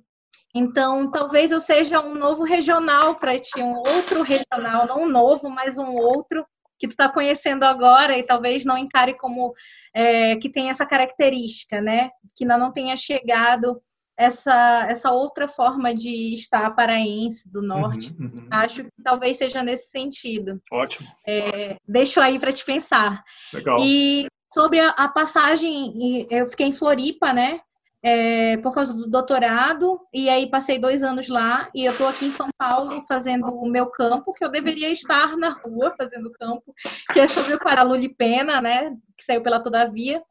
então, 0.56 1.12
talvez 1.12 1.51
eu 1.51 1.60
seja 1.60 1.99
um 1.99 2.16
novo 2.16 2.45
regional 2.45 3.16
para 3.16 3.38
ti, 3.38 3.60
um 3.60 3.76
outro 3.76 4.22
regional, 4.22 4.88
não 4.88 5.03
um 5.03 5.10
novo, 5.10 5.49
mas 5.49 5.78
um 5.78 5.91
outro 5.91 6.47
que 6.80 6.88
tu 6.88 6.91
está 6.91 7.10
conhecendo 7.10 7.64
agora 7.64 8.18
e 8.18 8.24
talvez 8.24 8.64
não 8.64 8.78
encare 8.78 9.16
como 9.16 9.53
é, 9.93 10.38
que 10.38 10.49
tem 10.49 10.70
essa 10.70 10.86
característica, 10.86 11.82
né? 11.82 12.10
Que 12.34 12.45
ainda 12.45 12.58
não 12.58 12.72
tenha 12.72 12.95
chegado 12.95 13.82
essa, 14.18 14.86
essa 14.89 15.11
outra 15.11 15.47
forma 15.47 15.93
de 15.93 16.34
estar 16.34 16.76
paraense 16.76 17.51
do 17.51 17.61
norte. 17.61 18.16
Uhum, 18.20 18.26
uhum. 18.26 18.47
Acho 18.51 18.84
que 18.84 18.91
talvez 19.03 19.38
seja 19.38 19.63
nesse 19.63 19.89
sentido. 19.89 20.61
Ótimo. 20.72 21.07
É, 21.28 21.78
deixo 21.88 22.20
aí 22.20 22.39
para 22.39 22.53
te 22.53 22.63
pensar. 22.63 23.24
Legal. 23.53 23.78
E 23.82 24.28
sobre 24.53 24.80
a, 24.80 24.89
a 24.89 25.07
passagem, 25.07 26.26
eu 26.30 26.45
fiquei 26.45 26.68
em 26.68 26.74
Floripa, 26.74 27.34
né? 27.34 27.59
é, 28.05 28.57
por 28.57 28.72
causa 28.72 28.93
do 28.93 29.07
doutorado, 29.07 29.99
e 30.13 30.30
aí 30.30 30.47
passei 30.47 30.78
dois 30.78 31.01
anos 31.01 31.28
lá, 31.28 31.68
e 31.74 31.86
eu 31.86 31.91
estou 31.91 32.07
aqui 32.07 32.28
em 32.28 32.32
São 32.32 32.49
Paulo 32.55 33.01
fazendo 33.01 33.47
o 33.47 33.68
meu 33.68 33.88
campo, 33.88 34.32
que 34.32 34.45
eu 34.45 34.51
deveria 34.51 34.91
estar 34.91 35.36
na 35.36 35.49
rua 35.49 35.91
fazendo 35.97 36.32
campo, 36.32 36.72
que 37.11 37.20
é 37.20 37.28
sobre 37.28 37.55
o 37.55 37.59
Paralulipena, 37.59 38.61
né, 38.61 38.95
que 39.18 39.24
saiu 39.24 39.41
pela 39.41 39.59
Todavia. 39.59 40.22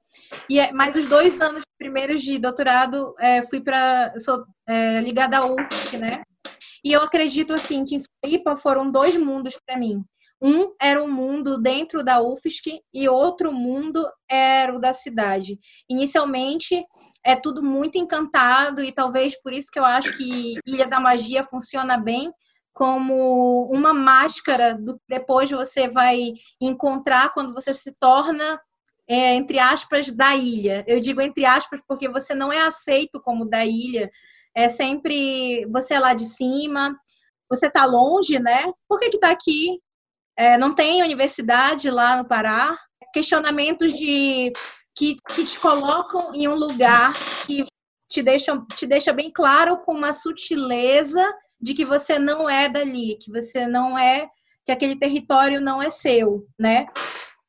E, 0.48 0.58
é, 0.58 0.72
mas 0.72 0.96
os 0.96 1.08
dois 1.08 1.40
anos 1.40 1.62
primeiros 1.78 2.22
de 2.22 2.38
doutorado, 2.38 3.14
é, 3.18 3.42
fui 3.42 3.60
para, 3.60 4.12
sou 4.18 4.44
é, 4.66 5.00
ligada 5.00 5.38
à 5.38 5.46
UFSC, 5.46 5.98
né, 5.98 6.22
e 6.84 6.92
eu 6.92 7.00
acredito, 7.00 7.54
assim, 7.54 7.84
que 7.84 7.96
em 7.96 8.02
Floripa 8.22 8.56
foram 8.56 8.92
dois 8.92 9.16
mundos 9.16 9.58
para 9.66 9.78
mim. 9.78 10.04
Um 10.42 10.74
era 10.78 11.02
um 11.02 11.10
mundo 11.10 11.58
dentro 11.58 12.04
da 12.04 12.20
UFSC 12.20 12.78
e 12.92 13.08
outro 13.08 13.50
mundo 13.50 14.06
era 14.30 14.74
o 14.76 14.78
da 14.78 14.92
cidade. 14.92 15.58
Inicialmente 15.88 16.84
é 17.24 17.34
tudo 17.34 17.62
muito 17.62 17.96
encantado 17.96 18.84
e 18.84 18.92
talvez 18.92 19.40
por 19.40 19.54
isso 19.54 19.70
que 19.72 19.78
eu 19.78 19.84
acho 19.84 20.14
que 20.18 20.58
Ilha 20.66 20.86
da 20.86 21.00
Magia 21.00 21.42
funciona 21.44 21.96
bem 21.96 22.30
como 22.74 23.66
uma 23.70 23.94
máscara 23.94 24.74
do 24.74 24.94
que 24.94 25.04
depois 25.08 25.50
você 25.50 25.88
vai 25.88 26.34
encontrar 26.60 27.32
quando 27.32 27.54
você 27.54 27.72
se 27.72 27.92
torna 27.98 28.60
é, 29.08 29.34
entre 29.34 29.58
aspas 29.58 30.10
da 30.10 30.34
ilha. 30.36 30.84
Eu 30.86 31.00
digo 31.00 31.20
entre 31.20 31.44
aspas 31.44 31.80
porque 31.86 32.08
você 32.08 32.34
não 32.34 32.52
é 32.52 32.60
aceito 32.60 33.20
como 33.20 33.44
da 33.48 33.64
ilha. 33.64 34.10
É 34.54 34.68
sempre 34.68 35.66
você 35.66 35.94
é 35.94 36.00
lá 36.00 36.14
de 36.14 36.24
cima, 36.24 36.96
você 37.48 37.66
está 37.66 37.84
longe, 37.84 38.38
né? 38.38 38.72
Por 38.88 39.00
que 39.00 39.10
que 39.10 39.18
tá 39.18 39.30
aqui? 39.30 39.78
é, 40.36 40.58
não 40.58 40.74
tem 40.74 41.02
universidade 41.02 41.90
lá 41.90 42.16
no 42.16 42.26
Pará, 42.26 42.78
questionamentos 43.12 43.92
de 43.92 44.52
que, 44.96 45.16
que 45.30 45.44
te 45.44 45.58
colocam 45.58 46.34
em 46.34 46.48
um 46.48 46.54
lugar 46.54 47.12
que 47.46 47.64
te 48.08 48.22
deixa, 48.22 48.60
te 48.74 48.86
deixa 48.86 49.12
bem 49.12 49.30
claro 49.30 49.78
com 49.78 49.92
uma 49.92 50.12
sutileza 50.12 51.24
de 51.60 51.74
que 51.74 51.84
você 51.84 52.18
não 52.18 52.48
é 52.48 52.68
dali, 52.68 53.16
que 53.20 53.30
você 53.30 53.66
não 53.66 53.96
é, 53.96 54.28
que 54.66 54.72
aquele 54.72 54.96
território 54.96 55.60
não 55.60 55.82
é 55.82 55.90
seu, 55.90 56.46
né? 56.58 56.86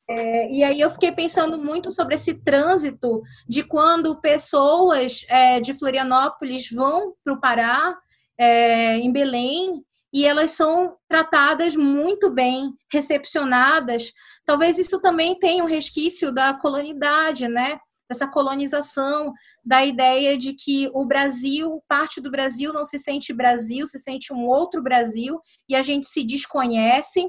É, 0.08 0.50
e 0.52 0.62
aí 0.62 0.80
eu 0.80 0.90
fiquei 0.90 1.10
pensando 1.10 1.58
muito 1.58 1.90
sobre 1.90 2.14
esse 2.14 2.34
trânsito 2.42 3.22
de 3.48 3.64
quando 3.64 4.20
pessoas 4.20 5.24
é, 5.28 5.60
de 5.60 5.74
Florianópolis 5.74 6.70
vão 6.70 7.14
para 7.24 7.34
o 7.34 7.40
Pará, 7.40 7.96
é, 8.38 8.96
em 8.98 9.10
Belém, 9.10 9.84
e 10.12 10.24
elas 10.24 10.52
são 10.52 10.96
tratadas 11.08 11.74
muito 11.74 12.30
bem, 12.30 12.72
recepcionadas. 12.90 14.12
Talvez 14.44 14.78
isso 14.78 15.00
também 15.00 15.38
tenha 15.38 15.64
um 15.64 15.66
resquício 15.66 16.32
da 16.32 16.54
colonidade, 16.54 17.48
né? 17.48 17.78
Dessa 18.08 18.28
colonização, 18.28 19.32
da 19.64 19.84
ideia 19.84 20.38
de 20.38 20.54
que 20.54 20.88
o 20.94 21.04
Brasil, 21.04 21.82
parte 21.88 22.20
do 22.20 22.30
Brasil 22.30 22.72
não 22.72 22.84
se 22.84 23.00
sente 23.00 23.34
Brasil, 23.34 23.86
se 23.88 23.98
sente 23.98 24.32
um 24.32 24.46
outro 24.46 24.80
Brasil, 24.80 25.40
e 25.68 25.74
a 25.74 25.82
gente 25.82 26.06
se 26.06 26.22
desconhece 26.22 27.28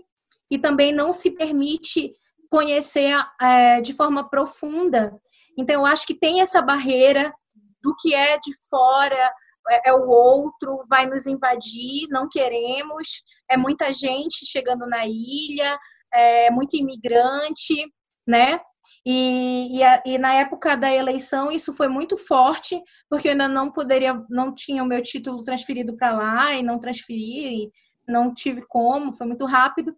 e 0.50 0.60
também 0.60 0.94
não 0.94 1.12
se 1.12 1.32
permite 1.32 2.14
conhecer 2.50 3.14
é, 3.42 3.82
de 3.82 3.94
forma 3.94 4.30
profunda. 4.30 5.14
Então, 5.58 5.76
eu 5.76 5.86
acho 5.86 6.06
que 6.06 6.14
tem 6.14 6.42
essa 6.42 6.62
barreira 6.62 7.34
do 7.82 7.96
que 7.96 8.14
é 8.14 8.38
de 8.38 8.52
fora, 8.70 9.32
é, 9.70 9.90
é 9.90 9.94
o 9.94 10.08
outro, 10.08 10.82
vai 10.90 11.06
nos 11.06 11.26
invadir, 11.26 12.08
não 12.10 12.28
queremos, 12.30 13.24
é 13.50 13.58
muita 13.58 13.92
gente 13.92 14.46
chegando 14.46 14.88
na 14.88 15.06
ilha, 15.06 15.78
é 16.14 16.52
muito 16.52 16.76
imigrante, 16.76 17.92
né? 18.26 18.60
E, 19.06 19.80
e, 19.80 20.14
e, 20.14 20.18
na 20.18 20.34
época 20.36 20.76
da 20.76 20.94
eleição 20.94 21.52
isso 21.52 21.74
foi 21.74 21.88
muito 21.88 22.18
forte, 22.18 22.82
porque 23.10 23.28
eu 23.28 23.32
ainda 23.34 23.48
não 23.48 23.72
poderia, 23.72 24.22
não 24.30 24.54
tinha 24.54 24.84
o 24.84 24.86
meu 24.86 25.02
título 25.02 25.44
transferido 25.44 25.96
para 25.96 26.12
lá 26.12 26.54
e 26.54 26.64
não 26.64 26.80
transferi, 26.80 27.72
não 28.08 28.34
tive 28.34 28.66
como, 28.68 29.14
foi 29.14 29.28
muito 29.28 29.46
rápido. 29.46 29.96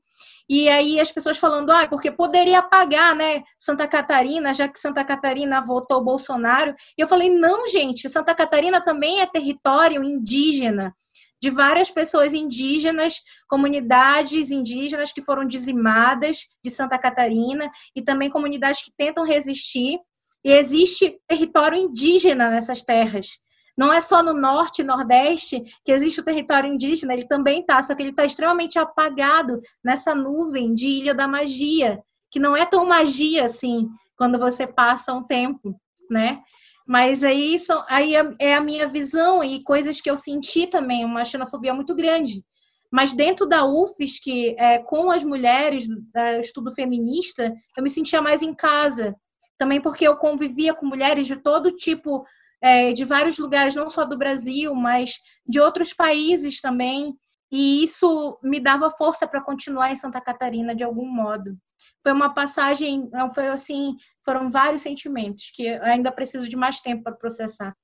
E 0.50 0.68
aí 0.68 1.00
as 1.00 1.12
pessoas 1.12 1.38
falando, 1.38 1.70
ah, 1.72 1.88
porque 1.88 2.10
poderia 2.10 2.62
pagar, 2.62 3.16
né, 3.16 3.44
Santa 3.60 3.88
Catarina, 3.88 4.52
já 4.52 4.68
que 4.68 4.80
Santa 4.80 5.06
Catarina 5.06 5.62
votou 5.62 6.04
Bolsonaro. 6.04 6.74
E 6.98 7.02
eu 7.02 7.08
falei, 7.08 7.30
não, 7.30 7.68
gente, 7.68 8.10
Santa 8.10 8.34
Catarina 8.34 8.82
também 8.82 9.22
é 9.22 9.28
território 9.28 10.04
indígena 10.04 10.94
de 11.42 11.50
várias 11.50 11.90
pessoas 11.90 12.34
indígenas, 12.34 13.22
comunidades 13.48 14.50
indígenas 14.52 15.14
que 15.14 15.22
foram 15.22 15.46
dizimadas 15.46 16.40
de 16.64 16.70
Santa 16.70 16.98
Catarina 16.98 17.72
e 17.96 18.02
também 18.02 18.30
comunidades 18.30 18.84
que 18.84 18.92
tentam 18.98 19.24
resistir. 19.24 20.00
E 20.44 20.52
existe 20.52 21.18
território 21.28 21.78
indígena 21.78 22.50
nessas 22.50 22.82
terras. 22.82 23.40
Não 23.80 23.94
é 23.94 24.02
só 24.02 24.22
no 24.22 24.34
norte 24.34 24.82
e 24.82 24.84
nordeste 24.84 25.64
que 25.86 25.94
existe 25.94 26.20
o 26.20 26.24
território 26.26 26.70
indígena, 26.70 27.14
ele 27.14 27.26
também 27.26 27.62
está, 27.62 27.82
só 27.82 27.96
que 27.96 28.04
ele 28.04 28.10
está 28.10 28.26
extremamente 28.26 28.78
apagado 28.78 29.62
nessa 29.82 30.14
nuvem 30.14 30.74
de 30.74 30.90
Ilha 30.90 31.16
da 31.16 31.30
Magia, 31.30 32.04
que 32.30 32.42
não 32.42 32.58
é 32.58 32.66
tão 32.66 32.86
magia 32.86 33.46
assim 33.46 33.88
quando 34.18 34.38
você 34.38 34.68
passa 34.68 35.14
um 35.14 35.24
tempo, 35.24 35.80
né? 36.12 36.42
Mas 36.86 37.24
aí, 37.24 37.58
são, 37.58 37.82
aí 37.90 38.18
é, 38.18 38.28
é 38.42 38.54
a 38.54 38.60
minha 38.60 38.86
visão 38.86 39.42
e 39.42 39.64
coisas 39.64 40.02
que 40.02 40.12
eu 40.12 40.18
senti 40.18 40.68
também, 40.68 41.06
uma 41.06 41.24
xenofobia 41.24 41.74
muito 41.74 41.96
grande. 41.96 42.44
Mas 42.92 43.14
dentro 43.14 43.48
da 43.48 43.66
UFSC, 43.66 44.58
é, 44.60 44.80
com 44.80 45.10
as 45.10 45.24
mulheres 45.24 45.88
do 45.88 46.04
estudo 46.42 46.70
feminista, 46.70 47.54
eu 47.78 47.84
me 47.84 47.90
sentia 47.90 48.22
mais 48.22 48.42
em 48.42 48.54
casa. 48.54 49.16
Também 49.58 49.80
porque 49.80 50.06
eu 50.06 50.18
convivia 50.18 50.74
com 50.74 50.86
mulheres 50.86 51.28
de 51.28 51.38
todo 51.38 51.72
tipo 51.72 52.26
é, 52.62 52.92
de 52.94 53.06
vários 53.06 53.38
lugares, 53.38 53.76
não 53.76 53.90
só 53.90 54.06
do 54.06 54.18
Brasil, 54.18 54.74
mas 54.76 55.16
de 55.46 55.60
outros 55.60 55.94
países 55.94 56.62
também. 56.62 57.18
E 57.52 57.84
isso 57.84 58.40
me 58.44 58.60
dava 58.60 58.92
força 58.92 59.28
para 59.28 59.42
continuar 59.42 59.92
em 59.92 59.96
Santa 59.96 60.22
Catarina 60.22 60.76
de 60.76 60.84
algum 60.84 61.08
modo. 61.08 61.58
Foi 62.04 62.12
uma 62.12 62.34
passagem, 62.34 63.10
foi 63.34 63.48
assim, 63.48 63.96
foram 64.24 64.50
vários 64.50 64.82
sentimentos 64.82 65.52
que 65.54 65.68
ainda 65.68 66.12
preciso 66.12 66.48
de 66.50 66.56
mais 66.56 66.80
tempo 66.80 67.04
para 67.04 67.16
processar. 67.16 67.76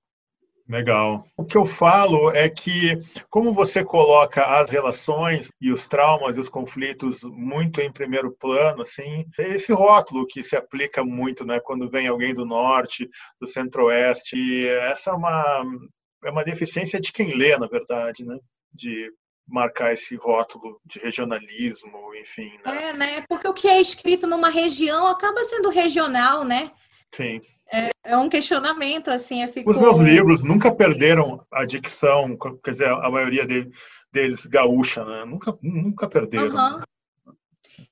Legal. 0.67 1.23
O 1.37 1.45
que 1.45 1.57
eu 1.57 1.65
falo 1.65 2.31
é 2.31 2.49
que, 2.49 2.97
como 3.29 3.53
você 3.53 3.83
coloca 3.83 4.43
as 4.43 4.71
relações 4.71 5.49
e 5.61 5.71
os 5.71 5.87
traumas 5.87 6.35
e 6.35 6.39
os 6.39 6.49
conflitos 6.49 7.21
muito 7.23 7.81
em 7.81 7.91
primeiro 7.91 8.31
plano, 8.31 8.81
assim, 8.81 9.25
é 9.37 9.49
esse 9.49 9.71
rótulo 9.71 10.25
que 10.25 10.41
se 10.41 10.55
aplica 10.55 11.03
muito, 11.03 11.45
né, 11.45 11.59
quando 11.59 11.89
vem 11.89 12.07
alguém 12.07 12.33
do 12.33 12.45
norte, 12.45 13.07
do 13.39 13.45
centro-oeste, 13.45 14.67
essa 14.67 15.11
é 15.11 15.13
uma 15.13 15.63
é 16.23 16.31
uma 16.31 16.43
deficiência 16.43 16.99
de 16.99 17.13
quem 17.13 17.35
lê, 17.35 17.55
na 17.55 17.67
verdade, 17.67 18.25
né, 18.25 18.39
de 18.73 19.11
marcar 19.47 19.93
esse 19.93 20.15
rótulo 20.15 20.81
de 20.83 20.97
regionalismo, 20.97 22.15
enfim. 22.15 22.51
Né? 22.65 22.89
É, 22.89 22.93
né? 22.93 23.25
Porque 23.29 23.47
o 23.47 23.53
que 23.53 23.67
é 23.67 23.79
escrito 23.79 24.25
numa 24.25 24.49
região 24.49 25.05
acaba 25.05 25.43
sendo 25.43 25.69
regional, 25.69 26.43
né? 26.43 26.71
Sim. 27.15 27.39
É, 27.71 27.89
é, 28.03 28.17
um 28.17 28.29
questionamento, 28.29 29.09
assim. 29.09 29.47
Fico... 29.47 29.71
Os 29.71 29.77
meus 29.77 29.99
livros 29.99 30.43
nunca 30.43 30.73
perderam 30.73 31.45
a 31.51 31.65
dicção, 31.65 32.37
quer 32.61 32.71
dizer, 32.71 32.89
a 32.89 33.09
maioria 33.09 33.47
deles 34.11 34.45
gaúcha, 34.45 35.05
né? 35.05 35.23
Nunca, 35.25 35.57
nunca 35.61 36.09
perderam. 36.09 36.55
Uhum. 36.55 36.81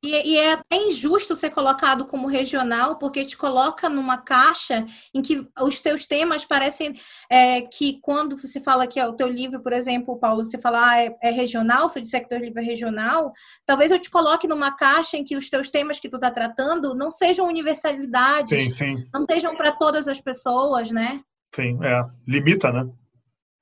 E, 0.01 0.31
e, 0.31 0.37
é 0.37 0.53
até 0.53 0.75
injusto 0.75 1.35
ser 1.35 1.49
colocado 1.51 2.05
como 2.05 2.27
regional, 2.27 2.97
porque 2.97 3.25
te 3.25 3.37
coloca 3.37 3.89
numa 3.89 4.17
caixa 4.17 4.85
em 5.13 5.21
que 5.21 5.47
os 5.61 5.79
teus 5.79 6.05
temas 6.05 6.45
parecem 6.45 6.93
é, 7.29 7.61
que 7.61 7.99
quando 8.01 8.37
você 8.37 8.59
fala 8.59 8.87
que 8.87 8.99
é 8.99 9.07
o 9.07 9.13
teu 9.13 9.27
livro, 9.27 9.61
por 9.61 9.73
exemplo, 9.73 10.19
Paulo, 10.19 10.43
você 10.43 10.57
fala 10.57 10.89
ah, 10.89 11.03
é, 11.03 11.15
é, 11.21 11.31
regional, 11.31 11.87
se 11.89 11.99
eu 11.99 12.03
disser 12.03 12.23
que 12.23 12.29
teu 12.29 12.39
livro 12.39 12.59
é 12.59 12.63
regional, 12.63 13.31
talvez 13.65 13.91
eu 13.91 13.99
te 13.99 14.09
coloque 14.09 14.47
numa 14.47 14.75
caixa 14.75 15.17
em 15.17 15.23
que 15.23 15.37
os 15.37 15.49
teus 15.49 15.69
temas 15.69 15.99
que 15.99 16.09
tu 16.09 16.15
está 16.15 16.29
tratando 16.29 16.95
não 16.95 17.11
sejam 17.11 17.47
universalidades, 17.47 18.63
sim, 18.63 18.71
sim. 18.71 19.07
não 19.13 19.21
sejam 19.21 19.55
para 19.55 19.71
todas 19.71 20.07
as 20.07 20.19
pessoas, 20.19 20.91
né? 20.91 21.21
Sim, 21.55 21.77
é. 21.83 22.03
Limita, 22.27 22.71
né? 22.71 22.89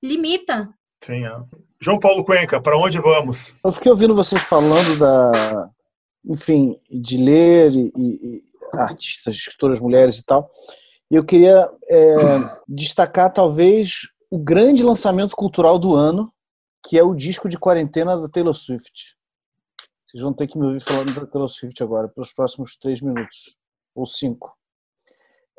Limita. 0.04 0.74
Sim, 1.04 1.26
é. 1.26 1.32
João 1.80 2.00
Paulo 2.00 2.24
Cuenca, 2.24 2.62
para 2.62 2.78
onde 2.78 3.00
vamos? 3.00 3.56
Eu 3.64 3.72
fiquei 3.72 3.92
ouvindo 3.92 4.16
vocês 4.16 4.42
falando 4.42 5.00
da, 5.00 5.70
enfim, 6.26 6.76
de 6.90 7.18
ler 7.18 7.72
e, 7.74 7.92
e 7.98 8.44
artistas, 8.74 9.36
escritoras 9.36 9.80
mulheres 9.80 10.18
e 10.18 10.24
tal. 10.24 10.50
Eu 11.10 11.26
queria 11.26 11.70
é, 11.90 12.08
destacar 12.68 13.32
talvez 13.32 14.08
o 14.30 14.38
grande 14.38 14.84
lançamento 14.84 15.36
cultural 15.36 15.78
do 15.78 15.96
ano, 15.96 16.32
que 16.88 16.98
é 16.98 17.04
o 17.04 17.14
disco 17.14 17.50
de 17.50 17.58
quarentena 17.58 18.18
da 18.18 18.30
Taylor 18.30 18.54
Swift. 18.54 19.16
Vocês 20.06 20.24
vão 20.24 20.34
ter 20.34 20.48
que 20.48 20.58
me 20.58 20.66
ouvir 20.66 20.82
falando 20.82 21.14
da 21.14 21.26
Taylor 21.26 21.50
Swift 21.50 21.82
agora, 21.84 22.08
pelos 22.08 22.34
próximos 22.34 22.76
três 22.76 23.02
minutos, 23.02 23.56
ou 23.94 24.06
cinco. 24.06 24.54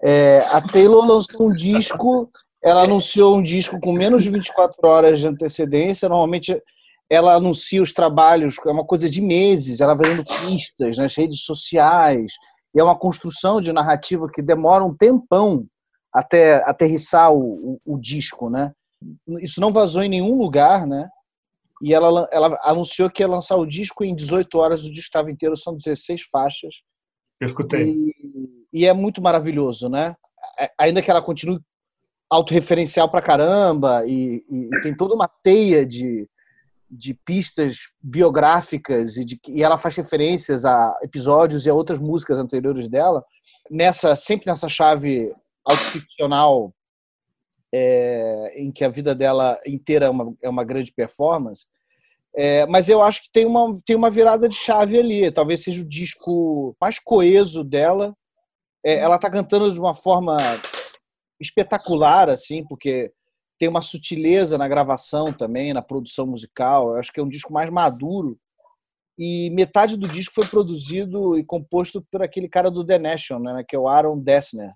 É, 0.03 0.39
a 0.51 0.61
Taylor 0.61 1.07
lançou 1.07 1.49
um 1.49 1.53
disco 1.53 2.31
ela 2.63 2.85
anunciou 2.85 3.37
um 3.37 3.43
disco 3.43 3.81
com 3.81 3.93
menos 3.93 4.23
de 4.23 4.31
24 4.31 4.89
horas 4.89 5.19
de 5.19 5.27
antecedência. 5.27 6.09
Normalmente 6.09 6.63
ela 7.13 7.35
anuncia 7.35 7.83
os 7.83 7.93
trabalhos, 7.93 8.57
é 8.65 8.71
uma 8.71 8.87
coisa 8.87 9.07
de 9.07 9.21
meses, 9.21 9.83
ela 9.83 9.93
vai 9.93 10.09
dando 10.09 10.25
pistas 10.25 10.97
nas 10.97 11.15
redes 11.15 11.43
sociais, 11.43 12.33
e 12.75 12.81
é 12.81 12.83
uma 12.83 12.99
construção 12.99 13.61
de 13.61 13.71
narrativa 13.71 14.31
que 14.33 14.41
demora 14.41 14.83
um 14.83 14.97
tempão 14.97 15.67
até 16.11 16.67
aterrissar 16.67 17.31
o, 17.31 17.75
o, 17.85 17.95
o 17.95 18.01
disco, 18.01 18.49
né? 18.49 18.73
Isso 19.43 19.61
não 19.61 19.71
vazou 19.71 20.03
em 20.03 20.09
nenhum 20.09 20.39
lugar, 20.39 20.87
né? 20.87 21.07
E 21.83 21.93
ela, 21.93 22.27
ela 22.33 22.59
anunciou 22.63 23.11
que 23.11 23.23
ia 23.23 23.29
lançar 23.29 23.57
o 23.57 23.67
disco 23.67 24.03
em 24.03 24.15
18 24.15 24.57
horas, 24.57 24.81
o 24.83 24.91
disco 24.91 25.09
estava 25.09 25.31
inteiro, 25.31 25.55
são 25.55 25.77
16 25.77 26.23
faixas. 26.31 26.77
Eu 27.39 27.47
escutei. 27.47 27.91
E, 27.91 28.13
e 28.73 28.87
é 28.87 28.93
muito 28.95 29.21
maravilhoso, 29.21 29.91
né? 29.91 30.17
Ainda 30.79 31.03
que 31.03 31.11
ela 31.11 31.21
continue 31.21 31.61
autorreferencial 32.31 33.11
pra 33.11 33.21
caramba 33.21 34.07
e, 34.07 34.43
e, 34.49 34.69
e 34.73 34.81
tem 34.81 34.97
toda 34.97 35.15
uma 35.15 35.29
teia 35.43 35.85
de, 35.85 36.27
de 36.95 37.15
pistas 37.15 37.79
biográficas 38.03 39.17
e, 39.17 39.25
de, 39.25 39.41
e 39.49 39.63
ela 39.63 39.79
faz 39.79 39.97
referências 39.97 40.67
a 40.67 40.95
episódios 41.03 41.65
e 41.65 41.71
a 41.71 41.75
outras 41.75 41.99
músicas 41.99 42.39
anteriores 42.39 42.87
dela, 42.87 43.25
nessa 43.71 44.15
sempre 44.15 44.47
nessa 44.47 44.69
chave 44.69 45.35
autoficcional 45.65 46.75
é, 47.75 48.53
em 48.57 48.71
que 48.71 48.85
a 48.85 48.91
vida 48.91 49.15
dela 49.15 49.59
inteira 49.67 50.07
é 50.07 50.11
uma, 50.11 50.35
é 50.43 50.49
uma 50.49 50.65
grande 50.65 50.93
performance. 50.93 51.67
É, 52.35 52.67
mas 52.67 52.89
eu 52.89 53.03
acho 53.03 53.23
que 53.23 53.31
tem 53.33 53.47
uma, 53.47 53.77
tem 53.85 53.97
uma 53.97 54.11
virada 54.11 54.49
de 54.49 54.55
chave 54.55 54.99
ali. 54.99 55.31
Talvez 55.33 55.63
seja 55.63 55.81
o 55.81 55.89
disco 55.89 56.77
mais 56.81 56.99
coeso 56.99 57.65
dela. 57.65 58.15
É, 58.85 58.97
ela 58.97 59.17
está 59.17 59.31
cantando 59.31 59.73
de 59.73 59.81
uma 59.81 59.95
forma 59.95 60.37
espetacular, 61.41 62.29
assim, 62.29 62.65
porque 62.67 63.13
tem 63.63 63.69
uma 63.69 63.81
sutileza 63.81 64.59
na 64.59 64.67
gravação 64.67 65.33
também, 65.33 65.73
na 65.73 65.81
produção 65.81 66.27
musical. 66.27 66.89
Eu 66.89 66.97
acho 66.97 67.13
que 67.13 67.21
é 67.21 67.23
um 67.23 67.29
disco 67.29 67.53
mais 67.53 67.71
maduro. 67.71 68.37
E 69.17 69.51
metade 69.51 69.97
do 69.97 70.09
disco 70.09 70.35
foi 70.35 70.45
produzido 70.49 71.39
e 71.39 71.45
composto 71.45 72.05
por 72.11 72.25
aquele 72.25 72.49
cara 72.49 72.73
do 72.73 72.85
The 72.85 72.99
Nation, 72.99 73.39
né, 73.39 73.63
que 73.63 73.77
é 73.77 73.79
o 73.79 73.87
Aaron 73.87 74.19
Dessner. 74.19 74.73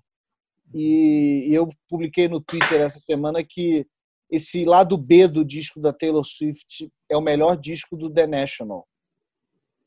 E 0.73 1.49
eu 1.51 1.67
publiquei 1.89 2.29
no 2.29 2.39
Twitter 2.39 2.79
essa 2.79 2.97
semana 2.97 3.43
que 3.43 3.85
esse 4.31 4.63
lado 4.63 4.97
B 4.97 5.27
do 5.27 5.43
disco 5.43 5.81
da 5.81 5.91
Taylor 5.91 6.23
Swift 6.23 6.89
é 7.09 7.17
o 7.17 7.21
melhor 7.21 7.57
disco 7.57 7.97
do 7.97 8.09
The 8.09 8.25
National. 8.25 8.87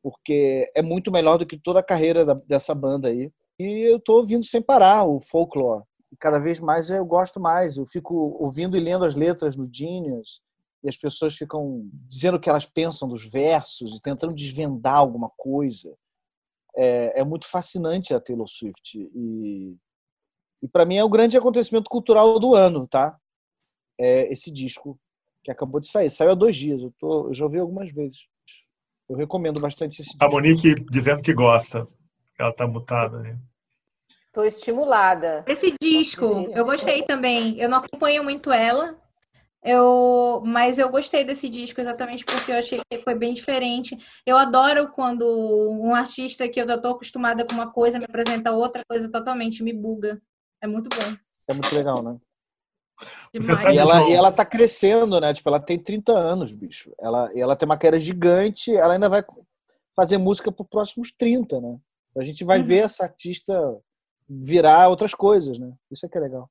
Porque 0.02 0.70
é 0.76 0.82
muito 0.82 1.10
melhor 1.10 1.38
do 1.38 1.46
que 1.46 1.58
toda 1.58 1.80
a 1.80 1.82
carreira 1.82 2.26
dessa 2.46 2.74
banda 2.74 3.08
aí. 3.08 3.32
E 3.58 3.90
eu 3.90 3.96
estou 3.96 4.18
ouvindo 4.18 4.44
sem 4.44 4.60
parar 4.60 5.04
o 5.04 5.18
folklore. 5.20 5.84
E 6.12 6.16
cada 6.16 6.38
vez 6.38 6.60
mais 6.60 6.90
eu 6.90 7.04
gosto 7.04 7.38
mais. 7.38 7.76
Eu 7.76 7.86
fico 7.86 8.14
ouvindo 8.38 8.76
e 8.76 8.80
lendo 8.80 9.04
as 9.04 9.14
letras 9.14 9.56
no 9.56 9.68
Genius. 9.72 10.42
E 10.82 10.88
as 10.88 10.96
pessoas 10.96 11.36
ficam 11.36 11.88
dizendo 12.06 12.36
o 12.36 12.40
que 12.40 12.48
elas 12.48 12.66
pensam 12.66 13.08
dos 13.08 13.24
versos 13.26 13.96
e 13.96 14.02
tentando 14.02 14.34
desvendar 14.34 14.96
alguma 14.96 15.30
coisa. 15.36 15.94
É, 16.76 17.20
é 17.20 17.24
muito 17.24 17.46
fascinante 17.46 18.14
a 18.14 18.20
Taylor 18.20 18.48
Swift. 18.48 18.98
E 19.14 19.76
e 20.62 20.68
para 20.68 20.84
mim 20.84 20.96
é 20.96 21.04
o 21.04 21.08
grande 21.08 21.36
acontecimento 21.36 21.88
cultural 21.88 22.38
do 22.38 22.54
ano, 22.54 22.86
tá? 22.86 23.16
É 23.98 24.30
esse 24.30 24.50
disco 24.50 24.98
que 25.42 25.50
acabou 25.50 25.80
de 25.80 25.88
sair. 25.88 26.10
Saiu 26.10 26.32
há 26.32 26.34
dois 26.34 26.54
dias. 26.54 26.82
Eu, 26.82 26.92
tô, 26.98 27.28
eu 27.28 27.34
já 27.34 27.44
ouvi 27.44 27.58
algumas 27.58 27.90
vezes. 27.90 28.26
Eu 29.08 29.16
recomendo 29.16 29.60
bastante 29.60 30.00
esse 30.00 30.10
disco. 30.10 30.24
A 30.24 30.28
Monique 30.28 30.74
dizendo 30.90 31.22
que 31.22 31.32
gosta. 31.32 31.88
Ela 32.38 32.52
tá 32.52 32.66
mutada 32.66 33.20
aí. 33.22 33.36
Estou 34.30 34.44
estimulada. 34.44 35.44
Esse 35.48 35.74
disco, 35.82 36.48
eu 36.54 36.64
gostei 36.64 37.02
também. 37.02 37.58
Eu 37.60 37.68
não 37.68 37.78
acompanho 37.78 38.22
muito 38.22 38.52
ela, 38.52 38.96
eu, 39.62 40.40
mas 40.44 40.78
eu 40.78 40.88
gostei 40.88 41.22
desse 41.22 41.48
disco 41.48 41.80
exatamente 41.80 42.24
porque 42.24 42.50
eu 42.50 42.56
achei 42.56 42.80
que 42.88 42.98
foi 42.98 43.14
bem 43.14 43.34
diferente. 43.34 43.98
Eu 44.24 44.36
adoro 44.36 44.88
quando 44.92 45.24
um 45.70 45.94
artista 45.94 46.48
que 46.48 46.60
eu 46.60 46.66
já 46.66 46.76
estou 46.76 46.92
acostumada 46.92 47.44
com 47.44 47.54
uma 47.54 47.70
coisa 47.70 47.98
me 47.98 48.04
apresenta 48.04 48.52
outra 48.52 48.82
coisa 48.88 49.10
totalmente, 49.10 49.62
me 49.62 49.72
buga. 49.72 50.22
É 50.62 50.66
muito 50.66 50.88
bom. 50.88 51.16
É 51.48 51.52
muito 51.52 51.74
legal, 51.74 52.02
né? 52.02 52.16
E 53.34 53.78
ela, 53.78 54.08
e 54.08 54.12
ela 54.12 54.30
tá 54.32 54.44
crescendo, 54.44 55.20
né? 55.20 55.34
Tipo, 55.34 55.48
ela 55.48 55.60
tem 55.60 55.78
30 55.78 56.12
anos, 56.12 56.52
bicho. 56.52 56.92
Ela, 57.00 57.30
ela 57.34 57.56
tem 57.56 57.66
uma 57.66 57.76
carreira 57.76 57.98
gigante, 57.98 58.74
ela 58.74 58.94
ainda 58.94 59.08
vai 59.08 59.24
fazer 59.94 60.18
música 60.18 60.52
para 60.52 60.62
os 60.62 60.68
próximos 60.68 61.12
30, 61.12 61.60
né? 61.60 61.78
A 62.16 62.24
gente 62.24 62.44
vai 62.44 62.60
uhum. 62.60 62.66
ver 62.66 62.84
essa 62.84 63.04
artista 63.04 63.54
virar 64.30 64.88
outras 64.88 65.14
coisas, 65.14 65.58
né? 65.58 65.72
Isso 65.90 66.06
é 66.06 66.08
que 66.08 66.16
é 66.16 66.20
legal. 66.20 66.48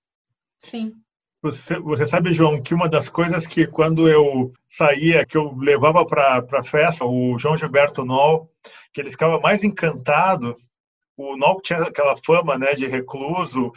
Sim. 0.60 0.94
Você, 1.42 1.80
você 1.80 2.06
sabe, 2.06 2.34
João, 2.34 2.62
que 2.62 2.74
uma 2.74 2.90
das 2.90 3.08
coisas 3.08 3.48
que 3.48 3.66
quando 3.66 4.10
eu 4.10 4.52
saía, 4.68 5.26
que 5.26 5.38
eu 5.38 5.56
levava 5.56 6.06
para 6.06 6.46
a 6.52 6.64
festa, 6.66 7.06
o 7.06 7.40
João 7.40 7.56
Gilberto 7.56 8.04
Noll, 8.04 8.52
que 8.92 9.00
ele 9.00 9.12
ficava 9.12 9.40
mais 9.40 9.64
encantado 9.64 10.54
o 11.20 11.36
Nol 11.36 11.60
tinha 11.62 11.80
aquela 11.80 12.16
fama 12.16 12.58
né, 12.58 12.74
de 12.74 12.88
recluso 12.88 13.74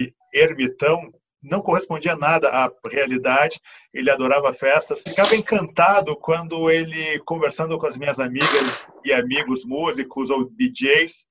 e 0.00 0.14
ermitão, 0.32 1.12
não 1.42 1.60
correspondia 1.60 2.16
nada 2.16 2.48
à 2.48 2.72
realidade, 2.90 3.60
ele 3.92 4.10
adorava 4.10 4.52
festas. 4.52 5.02
Ficava 5.06 5.36
encantado 5.36 6.16
quando 6.16 6.70
ele, 6.70 7.20
conversando 7.20 7.78
com 7.78 7.86
as 7.86 7.98
minhas 7.98 8.18
amigas 8.18 8.88
e 9.04 9.12
amigos 9.12 9.62
músicos 9.64 10.30
ou 10.30 10.48
DJs, 10.50 11.26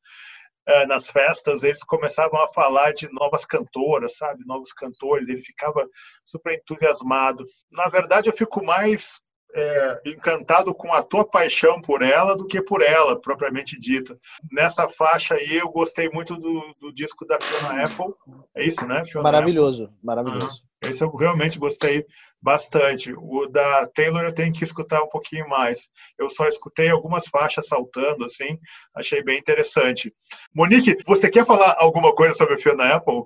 nas 0.87 1.07
festas, 1.07 1.63
eles 1.63 1.83
começavam 1.83 2.41
a 2.41 2.47
falar 2.47 2.93
de 2.93 3.07
novas 3.11 3.45
cantoras, 3.45 4.17
sabe? 4.17 4.45
Novos 4.45 4.73
cantores, 4.73 5.29
ele 5.29 5.41
ficava 5.41 5.87
super 6.23 6.53
entusiasmado. 6.53 7.43
Na 7.71 7.87
verdade, 7.87 8.29
eu 8.29 8.33
fico 8.33 8.63
mais 8.63 9.21
é, 9.55 10.01
encantado 10.05 10.73
com 10.73 10.93
a 10.93 11.01
tua 11.01 11.23
paixão 11.23 11.79
por 11.79 12.01
ela 12.01 12.35
do 12.35 12.45
que 12.45 12.61
por 12.61 12.81
ela, 12.81 13.19
propriamente 13.19 13.79
dita. 13.79 14.19
Nessa 14.51 14.89
faixa 14.89 15.35
aí, 15.35 15.55
eu 15.55 15.69
gostei 15.69 16.09
muito 16.09 16.35
do, 16.35 16.75
do 16.79 16.93
disco 16.93 17.25
da 17.25 17.39
Fiona 17.39 17.83
Apple. 17.83 18.13
É 18.55 18.65
isso, 18.65 18.85
né? 18.85 19.05
Fiona 19.05 19.23
maravilhoso, 19.23 19.85
Apple. 19.85 19.97
maravilhoso. 20.03 20.63
Esse 20.89 21.03
eu 21.03 21.15
realmente 21.15 21.59
gostei 21.59 22.05
bastante. 22.41 23.13
O 23.17 23.47
da 23.47 23.87
Taylor 23.87 24.23
eu 24.23 24.33
tenho 24.33 24.53
que 24.53 24.63
escutar 24.63 25.01
um 25.01 25.09
pouquinho 25.09 25.47
mais. 25.49 25.89
Eu 26.17 26.29
só 26.29 26.47
escutei 26.47 26.89
algumas 26.89 27.27
faixas 27.27 27.67
saltando, 27.67 28.23
assim, 28.25 28.59
achei 28.95 29.23
bem 29.23 29.39
interessante. 29.39 30.13
Monique, 30.53 30.95
você 31.05 31.29
quer 31.29 31.45
falar 31.45 31.75
alguma 31.79 32.13
coisa 32.13 32.33
sobre 32.33 32.53
a 32.55 32.57
Fiona 32.57 32.95
Apple? 32.95 33.23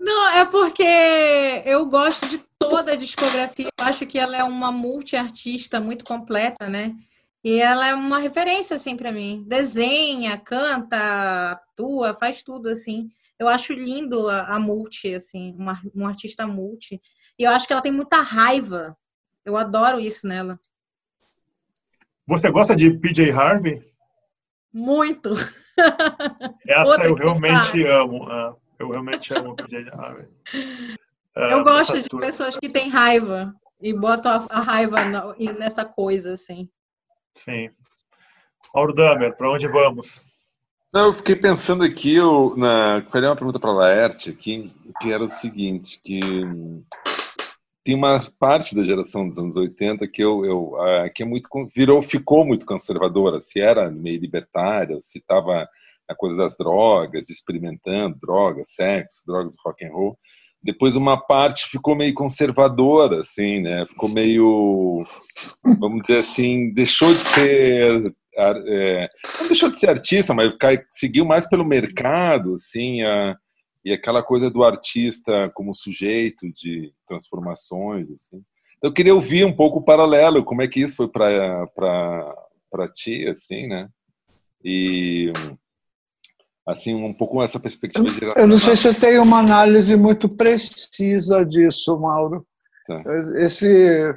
Não, 0.00 0.28
é 0.30 0.44
porque 0.46 0.82
eu 1.66 1.84
gosto 1.86 2.28
de 2.28 2.38
toda 2.58 2.92
a 2.92 2.96
discografia. 2.96 3.66
Eu 3.66 3.84
acho 3.84 4.06
que 4.06 4.18
ela 4.18 4.36
é 4.36 4.44
uma 4.44 4.70
multiartista 4.70 5.80
muito 5.80 6.04
completa, 6.04 6.68
né? 6.68 6.94
E 7.42 7.60
ela 7.60 7.88
é 7.88 7.94
uma 7.94 8.18
referência, 8.18 8.76
assim, 8.76 8.96
para 8.96 9.12
mim. 9.12 9.44
Desenha, 9.46 10.38
canta, 10.38 11.52
atua, 11.52 12.14
faz 12.14 12.42
tudo, 12.42 12.68
assim. 12.68 13.10
Eu 13.38 13.48
acho 13.48 13.72
lindo 13.72 14.28
a, 14.28 14.56
a 14.56 14.60
multi, 14.60 15.14
assim, 15.14 15.54
uma, 15.56 15.80
um 15.94 16.06
artista 16.06 16.46
multi. 16.46 17.00
E 17.38 17.44
eu 17.44 17.50
acho 17.50 17.66
que 17.66 17.72
ela 17.72 17.82
tem 17.82 17.92
muita 17.92 18.20
raiva. 18.20 18.96
Eu 19.44 19.56
adoro 19.56 20.00
isso 20.00 20.26
nela. 20.26 20.58
Você 22.26 22.50
gosta 22.50 22.74
de 22.76 22.90
PJ 22.98 23.30
Harvey? 23.30 23.82
Muito. 24.72 25.30
Essa 26.66 27.04
eu 27.04 27.14
realmente 27.14 27.84
amo. 27.86 28.24
Uh. 28.24 28.56
Eu 28.78 28.90
realmente 28.90 29.34
amo 29.34 29.56
PJ 29.56 29.90
Harvey. 29.90 30.28
Eu 31.34 31.64
gosto 31.64 32.00
de 32.00 32.08
pessoas 32.08 32.56
que 32.56 32.68
têm 32.68 32.88
raiva 32.88 33.52
e 33.80 33.92
botam 33.92 34.46
a, 34.48 34.60
raiva 34.60 34.98
nessa 35.58 35.84
coisa, 35.84 36.34
assim. 36.34 36.70
Sim. 37.34 37.70
Mauro 38.72 38.92
Damer, 38.92 39.36
para 39.36 39.50
onde 39.50 39.66
vamos? 39.66 40.24
Eu 40.94 41.12
fiquei 41.12 41.36
pensando 41.36 41.84
aqui, 41.84 42.14
eu 42.14 42.54
na, 42.56 43.04
faria 43.10 43.28
uma 43.28 43.36
pergunta 43.36 43.60
para 43.60 43.68
a 43.68 43.74
Laerte 43.74 44.30
aqui, 44.30 44.72
que 44.98 45.12
era 45.12 45.22
o 45.22 45.28
seguinte, 45.28 46.00
que 46.02 46.18
tem 47.84 47.94
uma 47.94 48.18
parte 48.38 48.74
da 48.74 48.82
geração 48.82 49.28
dos 49.28 49.36
anos 49.36 49.54
80 49.54 50.08
que 50.08 50.24
eu, 50.24 50.46
eu 50.46 50.72
que 51.14 51.22
é 51.22 51.26
muito 51.26 51.46
virou 51.76 52.00
ficou 52.00 52.42
muito 52.42 52.64
conservadora, 52.64 53.38
se 53.38 53.60
era 53.60 53.90
meio 53.90 54.18
libertária, 54.18 54.98
se 54.98 55.18
estava 55.18 55.68
a 56.08 56.14
coisa 56.14 56.38
das 56.38 56.56
drogas, 56.56 57.28
experimentando 57.28 58.18
drogas, 58.18 58.70
sexo, 58.70 59.26
drogas, 59.26 59.54
rock 59.62 59.84
and 59.84 59.92
roll. 59.92 60.18
Depois 60.62 60.96
uma 60.96 61.20
parte 61.20 61.68
ficou 61.68 61.94
meio 61.94 62.14
conservadora, 62.14 63.20
assim, 63.20 63.60
né? 63.60 63.84
Ficou 63.86 64.08
meio, 64.08 65.04
vamos 65.78 66.00
dizer 66.02 66.20
assim, 66.20 66.72
deixou 66.72 67.08
de 67.08 67.20
ser 67.20 68.02
é, 68.38 69.08
não 69.40 69.48
deixou 69.48 69.68
de 69.68 69.78
ser 69.78 69.90
artista, 69.90 70.32
mas 70.32 70.52
seguiu 70.90 71.24
mais 71.24 71.48
pelo 71.48 71.66
mercado, 71.66 72.54
assim, 72.54 73.02
a, 73.02 73.36
e 73.84 73.92
aquela 73.92 74.22
coisa 74.22 74.50
do 74.50 74.62
artista 74.62 75.50
como 75.54 75.74
sujeito 75.74 76.50
de 76.52 76.92
transformações, 77.06 78.10
assim. 78.10 78.42
Então, 78.76 78.90
eu 78.90 78.92
queria 78.92 79.14
ouvir 79.14 79.44
um 79.44 79.54
pouco 79.54 79.78
o 79.80 79.84
paralelo, 79.84 80.44
como 80.44 80.62
é 80.62 80.68
que 80.68 80.80
isso 80.80 80.96
foi 80.96 81.08
para 81.08 81.64
para 82.70 82.86
ti, 82.92 83.26
assim, 83.26 83.66
né? 83.66 83.88
E 84.62 85.32
assim, 86.66 86.94
um 86.94 87.14
pouco 87.14 87.42
essa 87.42 87.58
perspectiva 87.58 88.34
Eu 88.36 88.46
não 88.46 88.58
sei 88.58 88.76
se 88.76 88.92
tem 89.00 89.18
uma 89.18 89.38
análise 89.38 89.96
muito 89.96 90.28
precisa 90.28 91.44
disso, 91.44 91.98
Mauro. 91.98 92.46
Tá. 92.86 93.02
Esse, 93.36 94.14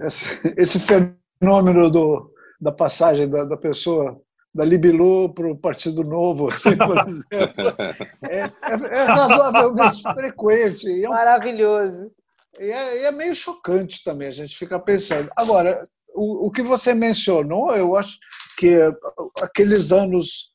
esse, 0.00 0.52
esse 0.56 0.80
fenômeno 0.80 1.88
do, 1.90 2.33
da 2.60 2.72
passagem 2.72 3.28
da, 3.28 3.44
da 3.44 3.56
pessoa 3.56 4.20
da 4.54 4.64
Libilu 4.64 5.34
para 5.34 5.50
o 5.50 5.56
Partido 5.56 6.04
Novo, 6.04 6.48
assim, 6.48 6.76
por 6.76 6.96
exemplo, 7.04 7.74
é, 8.22 8.40
é, 8.40 8.98
é 8.98 9.02
razoavelmente 9.02 10.02
frequente. 10.02 11.02
É 11.04 11.08
um, 11.08 11.12
Maravilhoso. 11.12 12.12
E 12.60 12.70
é, 12.70 13.04
é, 13.04 13.10
meio 13.10 13.34
chocante 13.34 14.04
também, 14.04 14.28
a 14.28 14.32
gente 14.32 14.56
fica 14.56 14.78
pensando. 14.78 15.28
Agora, 15.34 15.82
o, 16.14 16.46
o 16.46 16.50
que 16.52 16.62
você 16.62 16.94
mencionou, 16.94 17.74
eu 17.74 17.96
acho 17.96 18.16
que 18.56 18.78
aqueles 19.42 19.90
anos 19.90 20.52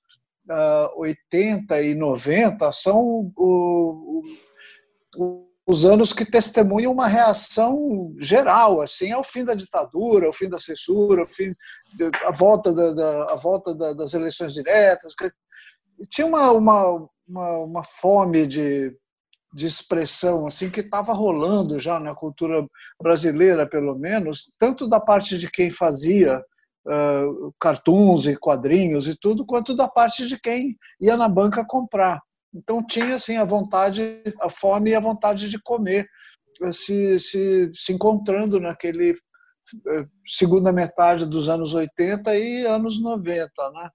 uh, 0.50 0.54
ah, 0.54 0.92
80 0.96 1.82
e 1.82 1.94
90 1.94 2.72
são 2.72 3.32
o, 3.36 4.24
o, 5.18 5.49
os 5.70 5.86
anos 5.86 6.12
que 6.12 6.26
testemunham 6.26 6.92
uma 6.92 7.08
reação 7.08 8.16
geral 8.18 8.82
assim 8.82 9.12
ao 9.12 9.24
fim 9.24 9.46
da 9.46 9.54
ditadura, 9.54 10.26
ao 10.26 10.34
fim 10.34 10.50
da 10.50 10.58
censura, 10.58 11.22
ao 11.22 11.28
fim 11.28 11.54
a 12.26 12.32
volta 12.32 12.74
da, 12.74 12.92
da 12.92 13.34
a 13.34 13.36
volta 13.36 13.76
da, 13.76 13.94
das 13.94 14.16
eleições 14.16 14.56
diretas. 14.56 15.14
Tinha 16.10 16.26
uma, 16.26 16.52
uma, 16.52 17.08
uma, 17.28 17.58
uma 17.60 17.84
fome 17.84 18.48
de, 18.48 18.92
de 19.54 19.68
expressão 19.68 20.48
assim 20.48 20.72
que 20.72 20.80
estava 20.80 21.14
rolando 21.14 21.78
já 21.78 22.00
na 22.00 22.16
cultura 22.16 22.66
brasileira, 23.00 23.70
pelo 23.70 23.96
menos, 23.96 24.52
tanto 24.58 24.88
da 24.88 25.00
parte 25.00 25.38
de 25.38 25.52
quem 25.52 25.70
fazia 25.70 26.44
uh, 26.88 27.54
cartoons 27.60 28.26
e 28.26 28.36
quadrinhos 28.36 29.08
e 29.08 29.16
tudo, 29.16 29.46
quanto 29.46 29.76
da 29.76 29.88
parte 29.88 30.26
de 30.26 30.40
quem 30.40 30.76
ia 31.00 31.16
na 31.16 31.30
banca 31.30 31.64
comprar. 31.64 32.20
Então 32.54 32.86
tinha 32.86 33.16
assim 33.16 33.38
a 33.38 33.46
vontade, 33.46 34.24
a 34.42 34.50
fome 34.50 34.92
e 34.92 34.96
a 34.96 35.00
vontade 35.00 35.50
de 35.50 35.62
comer 35.62 36.08
eh, 36.64 36.72
se, 36.72 37.20
se, 37.20 37.72
se 37.74 37.94
encontrando 37.94 38.60
naquele 38.60 39.12
eh, 39.12 40.06
segunda 40.28 40.72
metade 40.72 41.26
dos 41.26 41.48
anos 41.48 41.74
80 41.74 42.36
e 42.36 42.66
anos 42.66 43.02
90, 43.02 43.52
né? 43.72 43.90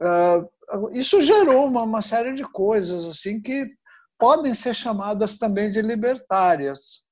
Uh, 0.00 0.90
isso 0.92 1.20
gerou 1.20 1.66
uma, 1.66 1.82
uma 1.82 2.02
série 2.02 2.32
de 2.32 2.44
coisas 2.44 3.04
assim 3.04 3.40
que 3.40 3.66
podem 4.18 4.54
ser 4.54 4.74
chamadas 4.74 5.36
também 5.36 5.70
de 5.70 5.82
libertárias, 5.82 7.04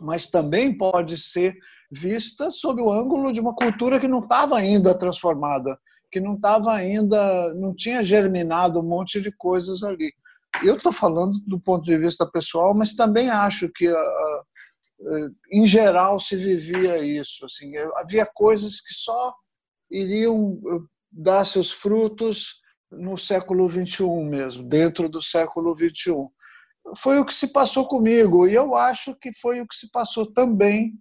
mas 0.00 0.26
também 0.26 0.76
pode 0.76 1.16
ser 1.16 1.54
vista 1.90 2.50
sob 2.50 2.82
o 2.82 2.90
ângulo 2.90 3.32
de 3.32 3.40
uma 3.40 3.54
cultura 3.54 4.00
que 4.00 4.08
não 4.08 4.20
estava 4.20 4.56
ainda 4.56 4.98
transformada, 4.98 5.78
que 6.14 6.20
não 6.20 6.36
estava 6.36 6.72
ainda, 6.72 7.52
não 7.54 7.74
tinha 7.74 8.00
germinado 8.00 8.78
um 8.78 8.84
monte 8.84 9.20
de 9.20 9.32
coisas 9.32 9.82
ali. 9.82 10.14
Eu 10.64 10.76
estou 10.76 10.92
falando 10.92 11.40
do 11.48 11.58
ponto 11.58 11.84
de 11.84 11.98
vista 11.98 12.24
pessoal, 12.24 12.72
mas 12.72 12.94
também 12.94 13.28
acho 13.28 13.68
que, 13.74 13.88
ah, 13.88 13.96
ah, 13.96 15.28
em 15.50 15.66
geral, 15.66 16.20
se 16.20 16.36
vivia 16.36 16.98
isso. 16.98 17.44
Assim, 17.44 17.76
havia 17.96 18.24
coisas 18.32 18.80
que 18.80 18.94
só 18.94 19.34
iriam 19.90 20.60
ah, 20.68 20.78
dar 21.10 21.44
seus 21.44 21.72
frutos 21.72 22.60
no 22.92 23.18
século 23.18 23.68
21 23.68 24.24
mesmo, 24.24 24.62
dentro 24.62 25.08
do 25.08 25.20
século 25.20 25.74
21. 25.74 26.28
Foi 26.96 27.18
o 27.18 27.24
que 27.24 27.34
se 27.34 27.52
passou 27.52 27.88
comigo 27.88 28.46
e 28.46 28.54
eu 28.54 28.76
acho 28.76 29.16
que 29.18 29.32
foi 29.32 29.60
o 29.60 29.66
que 29.66 29.74
se 29.74 29.90
passou 29.90 30.32
também 30.32 30.92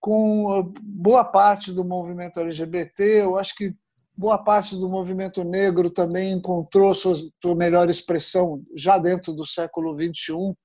com 0.00 0.72
boa 0.80 1.26
parte 1.26 1.72
do 1.72 1.84
movimento 1.84 2.40
LGBT. 2.40 3.24
Eu 3.24 3.36
acho 3.36 3.54
que 3.54 3.74
boa 4.16 4.42
parte 4.42 4.76
do 4.76 4.88
movimento 4.88 5.44
negro 5.44 5.90
também 5.90 6.32
encontrou 6.32 6.94
sua, 6.94 7.14
sua 7.42 7.54
melhor 7.54 7.88
expressão 7.90 8.62
já 8.74 8.98
dentro 8.98 9.32
do 9.32 9.44
século 9.44 9.94
XXI. 9.94 10.56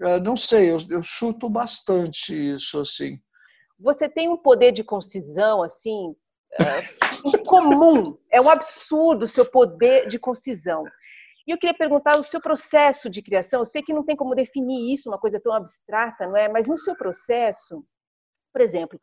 É, 0.00 0.20
não 0.20 0.36
sei, 0.36 0.70
eu, 0.70 0.78
eu 0.90 1.02
chuto 1.02 1.48
bastante 1.48 2.34
isso 2.54 2.80
assim. 2.80 3.18
Você 3.78 4.08
tem 4.08 4.28
um 4.28 4.36
poder 4.36 4.72
de 4.72 4.84
concisão 4.84 5.62
assim 5.62 6.14
é, 6.58 6.62
comum. 7.44 8.16
É 8.30 8.40
um 8.40 8.48
absurdo 8.48 9.24
o 9.24 9.28
seu 9.28 9.44
poder 9.44 10.06
de 10.06 10.18
concisão. 10.18 10.84
E 11.46 11.50
eu 11.52 11.58
queria 11.58 11.76
perguntar 11.76 12.18
o 12.18 12.24
seu 12.24 12.40
processo 12.40 13.08
de 13.08 13.22
criação. 13.22 13.60
Eu 13.60 13.66
sei 13.66 13.82
que 13.82 13.92
não 13.92 14.04
tem 14.04 14.16
como 14.16 14.34
definir 14.34 14.92
isso, 14.92 15.08
uma 15.08 15.18
coisa 15.18 15.40
tão 15.40 15.52
abstrata, 15.52 16.26
não 16.26 16.36
é? 16.36 16.48
Mas 16.48 16.66
no 16.66 16.76
seu 16.76 16.96
processo, 16.96 17.84
por 18.52 18.60
exemplo, 18.60 19.00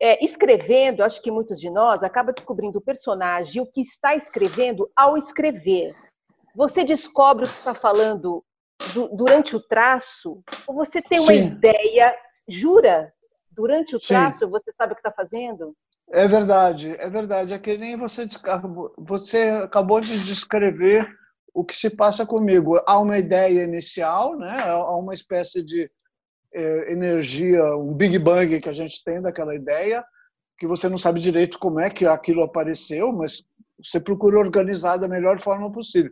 é, 0.00 0.24
escrevendo, 0.24 1.02
acho 1.02 1.20
que 1.20 1.30
muitos 1.30 1.58
de 1.58 1.70
nós 1.70 2.02
acaba 2.02 2.32
descobrindo 2.32 2.78
o 2.78 2.82
personagem, 2.82 3.60
o 3.60 3.66
que 3.66 3.80
está 3.80 4.14
escrevendo 4.14 4.88
ao 4.94 5.16
escrever. 5.16 5.92
Você 6.54 6.84
descobre 6.84 7.44
o 7.44 7.48
que 7.48 7.54
está 7.54 7.74
falando 7.74 8.44
do, 8.94 9.08
durante 9.08 9.56
o 9.56 9.60
traço, 9.60 10.42
ou 10.66 10.74
você 10.74 11.02
tem 11.02 11.18
uma 11.20 11.32
Sim. 11.32 11.46
ideia, 11.46 12.16
jura, 12.48 13.12
durante 13.50 13.96
o 13.96 14.00
traço 14.00 14.44
Sim. 14.44 14.50
você 14.50 14.72
sabe 14.76 14.92
o 14.92 14.96
que 14.96 15.00
está 15.00 15.12
fazendo? 15.12 15.74
É 16.10 16.26
verdade, 16.26 16.96
é 16.98 17.10
verdade. 17.10 17.52
É 17.52 17.58
que 17.58 17.76
nem 17.76 17.96
você, 17.96 18.26
você 18.96 19.50
acabou 19.62 20.00
de 20.00 20.24
descrever 20.24 21.06
o 21.52 21.64
que 21.64 21.74
se 21.74 21.94
passa 21.96 22.24
comigo. 22.24 22.80
Há 22.86 22.98
uma 22.98 23.18
ideia 23.18 23.64
inicial, 23.64 24.36
né? 24.36 24.58
há 24.60 24.96
uma 24.96 25.12
espécie 25.12 25.62
de 25.62 25.90
é, 26.54 26.92
energia, 26.92 27.76
um 27.76 27.94
Big 27.94 28.18
Bang 28.18 28.60
que 28.60 28.68
a 28.68 28.72
gente 28.72 29.02
tem 29.04 29.20
daquela 29.20 29.54
ideia, 29.54 30.04
que 30.58 30.66
você 30.66 30.88
não 30.88 30.98
sabe 30.98 31.20
direito 31.20 31.58
como 31.58 31.80
é 31.80 31.88
que 31.90 32.06
aquilo 32.06 32.42
apareceu, 32.42 33.12
mas 33.12 33.44
você 33.82 34.00
procura 34.00 34.38
organizar 34.38 34.96
da 34.96 35.06
melhor 35.06 35.38
forma 35.40 35.70
possível. 35.70 36.10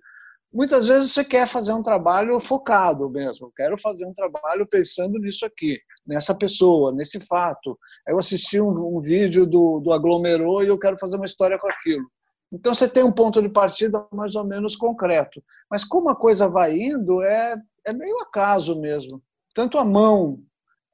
Muitas 0.52 0.86
vezes 0.86 1.12
você 1.12 1.24
quer 1.24 1.46
fazer 1.46 1.72
um 1.72 1.82
trabalho 1.82 2.38
focado 2.38 3.10
mesmo. 3.10 3.52
quero 3.54 3.76
fazer 3.76 4.06
um 4.06 4.14
trabalho 4.14 4.66
pensando 4.66 5.18
nisso 5.18 5.44
aqui, 5.44 5.78
nessa 6.06 6.34
pessoa, 6.36 6.92
nesse 6.92 7.20
fato. 7.20 7.78
Eu 8.06 8.18
assisti 8.18 8.60
um, 8.60 8.70
um 8.70 9.00
vídeo 9.00 9.44
do, 9.44 9.80
do 9.80 9.92
Aglomerou 9.92 10.62
e 10.62 10.68
eu 10.68 10.78
quero 10.78 10.96
fazer 10.98 11.16
uma 11.16 11.26
história 11.26 11.58
com 11.58 11.68
aquilo. 11.68 12.08
Então 12.52 12.74
você 12.74 12.88
tem 12.88 13.02
um 13.02 13.12
ponto 13.12 13.42
de 13.42 13.48
partida 13.48 14.06
mais 14.12 14.36
ou 14.36 14.44
menos 14.44 14.76
concreto. 14.76 15.42
Mas 15.68 15.84
como 15.84 16.08
a 16.08 16.16
coisa 16.16 16.48
vai 16.48 16.78
indo, 16.78 17.20
é, 17.22 17.56
é 17.84 17.94
meio 17.94 18.20
acaso 18.20 18.80
mesmo 18.80 19.20
tanto 19.56 19.78
a 19.78 19.84
mão, 19.86 20.38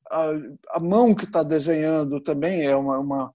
a, 0.08 0.30
a 0.76 0.80
mão 0.80 1.16
que 1.16 1.24
está 1.24 1.42
desenhando 1.42 2.22
também 2.22 2.64
é 2.64 2.76
uma, 2.76 2.96
uma, 3.00 3.34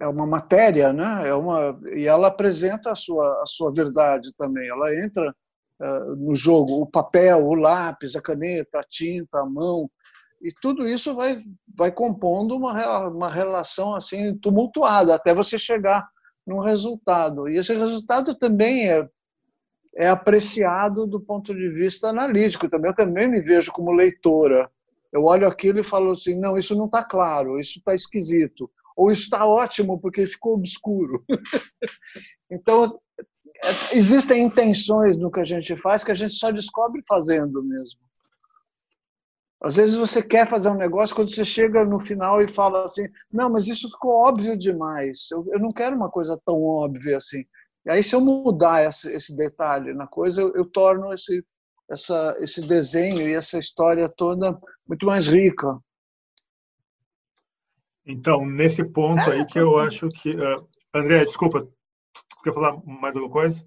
é 0.00 0.08
uma 0.08 0.26
matéria, 0.26 0.90
né? 0.90 1.28
É 1.28 1.34
uma 1.34 1.78
e 1.94 2.06
ela 2.06 2.28
apresenta 2.28 2.90
a 2.90 2.94
sua 2.94 3.42
a 3.42 3.46
sua 3.46 3.70
verdade 3.70 4.34
também. 4.38 4.66
Ela 4.66 4.96
entra 5.04 5.36
uh, 5.82 6.16
no 6.16 6.34
jogo, 6.34 6.80
o 6.80 6.86
papel, 6.86 7.46
o 7.46 7.54
lápis, 7.54 8.16
a 8.16 8.22
caneta, 8.22 8.80
a 8.80 8.84
tinta, 8.88 9.40
a 9.40 9.44
mão 9.44 9.90
e 10.40 10.50
tudo 10.62 10.84
isso 10.84 11.14
vai 11.14 11.42
vai 11.76 11.92
compondo 11.92 12.56
uma 12.56 13.08
uma 13.08 13.28
relação 13.28 13.94
assim 13.94 14.34
tumultuada 14.38 15.14
até 15.14 15.34
você 15.34 15.58
chegar 15.58 16.08
num 16.46 16.60
resultado. 16.60 17.50
E 17.50 17.58
esse 17.58 17.74
resultado 17.74 18.34
também 18.34 18.88
é 18.88 19.06
é 19.96 20.08
apreciado 20.08 21.06
do 21.06 21.20
ponto 21.20 21.54
de 21.54 21.68
vista 21.70 22.08
analítico 22.08 22.68
também. 22.68 22.90
Eu 22.90 22.96
também 22.96 23.28
me 23.28 23.40
vejo 23.40 23.72
como 23.72 23.92
leitora. 23.92 24.70
Eu 25.12 25.24
olho 25.24 25.46
aquilo 25.46 25.78
e 25.78 25.84
falo 25.84 26.10
assim: 26.10 26.38
não, 26.38 26.58
isso 26.58 26.74
não 26.74 26.86
está 26.86 27.04
claro, 27.04 27.60
isso 27.60 27.78
está 27.78 27.94
esquisito. 27.94 28.70
Ou 28.96 29.10
isso 29.10 29.22
está 29.22 29.46
ótimo 29.46 30.00
porque 30.00 30.26
ficou 30.26 30.54
obscuro. 30.54 31.24
então, 32.50 32.98
existem 33.92 34.42
intenções 34.42 35.16
no 35.16 35.30
que 35.30 35.40
a 35.40 35.44
gente 35.44 35.76
faz 35.76 36.04
que 36.04 36.12
a 36.12 36.14
gente 36.14 36.34
só 36.34 36.50
descobre 36.50 37.02
fazendo 37.08 37.62
mesmo. 37.62 38.00
Às 39.62 39.76
vezes 39.76 39.94
você 39.94 40.22
quer 40.22 40.48
fazer 40.48 40.68
um 40.68 40.76
negócio, 40.76 41.16
quando 41.16 41.30
você 41.30 41.44
chega 41.44 41.84
no 41.84 41.98
final 41.98 42.42
e 42.42 42.48
fala 42.48 42.84
assim: 42.84 43.06
não, 43.32 43.50
mas 43.50 43.68
isso 43.68 43.88
ficou 43.90 44.12
óbvio 44.12 44.58
demais. 44.58 45.28
Eu, 45.30 45.46
eu 45.52 45.58
não 45.58 45.70
quero 45.70 45.96
uma 45.96 46.10
coisa 46.10 46.38
tão 46.44 46.62
óbvia 46.62 47.16
assim. 47.16 47.44
E 47.86 47.90
aí, 47.90 48.02
se 48.02 48.14
eu 48.14 48.20
mudar 48.20 48.84
esse, 48.84 49.12
esse 49.12 49.36
detalhe 49.36 49.92
na 49.92 50.06
coisa, 50.06 50.40
eu, 50.40 50.54
eu 50.54 50.64
torno 50.64 51.12
esse, 51.12 51.44
essa, 51.90 52.34
esse 52.38 52.66
desenho 52.66 53.28
e 53.28 53.34
essa 53.34 53.58
história 53.58 54.08
toda 54.08 54.58
muito 54.86 55.04
mais 55.04 55.26
rica. 55.26 55.78
Então, 58.06 58.44
nesse 58.46 58.84
ponto 58.84 59.20
aí 59.30 59.46
que 59.46 59.58
eu 59.58 59.78
acho 59.78 60.08
que. 60.08 60.30
Uh, 60.30 60.68
André, 60.94 61.24
desculpa, 61.24 61.66
quer 62.42 62.52
falar 62.52 62.76
mais 62.84 63.16
alguma 63.16 63.32
coisa? 63.32 63.66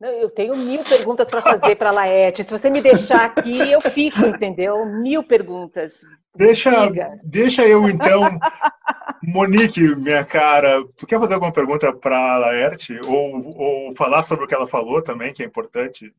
Não, 0.00 0.08
eu 0.08 0.30
tenho 0.30 0.56
mil 0.56 0.82
perguntas 0.82 1.28
para 1.28 1.42
fazer 1.42 1.76
para 1.76 1.90
a 1.90 1.92
Laerte. 1.92 2.42
Se 2.42 2.50
você 2.50 2.70
me 2.70 2.80
deixar 2.80 3.26
aqui, 3.26 3.70
eu 3.70 3.80
fico, 3.82 4.24
entendeu? 4.24 4.86
Mil 4.86 5.22
perguntas. 5.22 6.00
Deixa, 6.34 6.70
deixa 7.22 7.66
eu, 7.66 7.88
então, 7.88 8.38
Monique, 9.22 9.94
minha 9.96 10.24
cara, 10.24 10.82
tu 10.96 11.06
quer 11.06 11.20
fazer 11.20 11.34
alguma 11.34 11.52
pergunta 11.52 11.92
para 11.92 12.16
a 12.16 12.38
Laerte? 12.38 12.98
Ou, 13.04 13.50
ou 13.56 13.94
falar 13.96 14.22
sobre 14.22 14.44
o 14.44 14.48
que 14.48 14.54
ela 14.54 14.66
falou 14.66 15.02
também, 15.02 15.34
que 15.34 15.42
é 15.42 15.46
importante? 15.46 16.14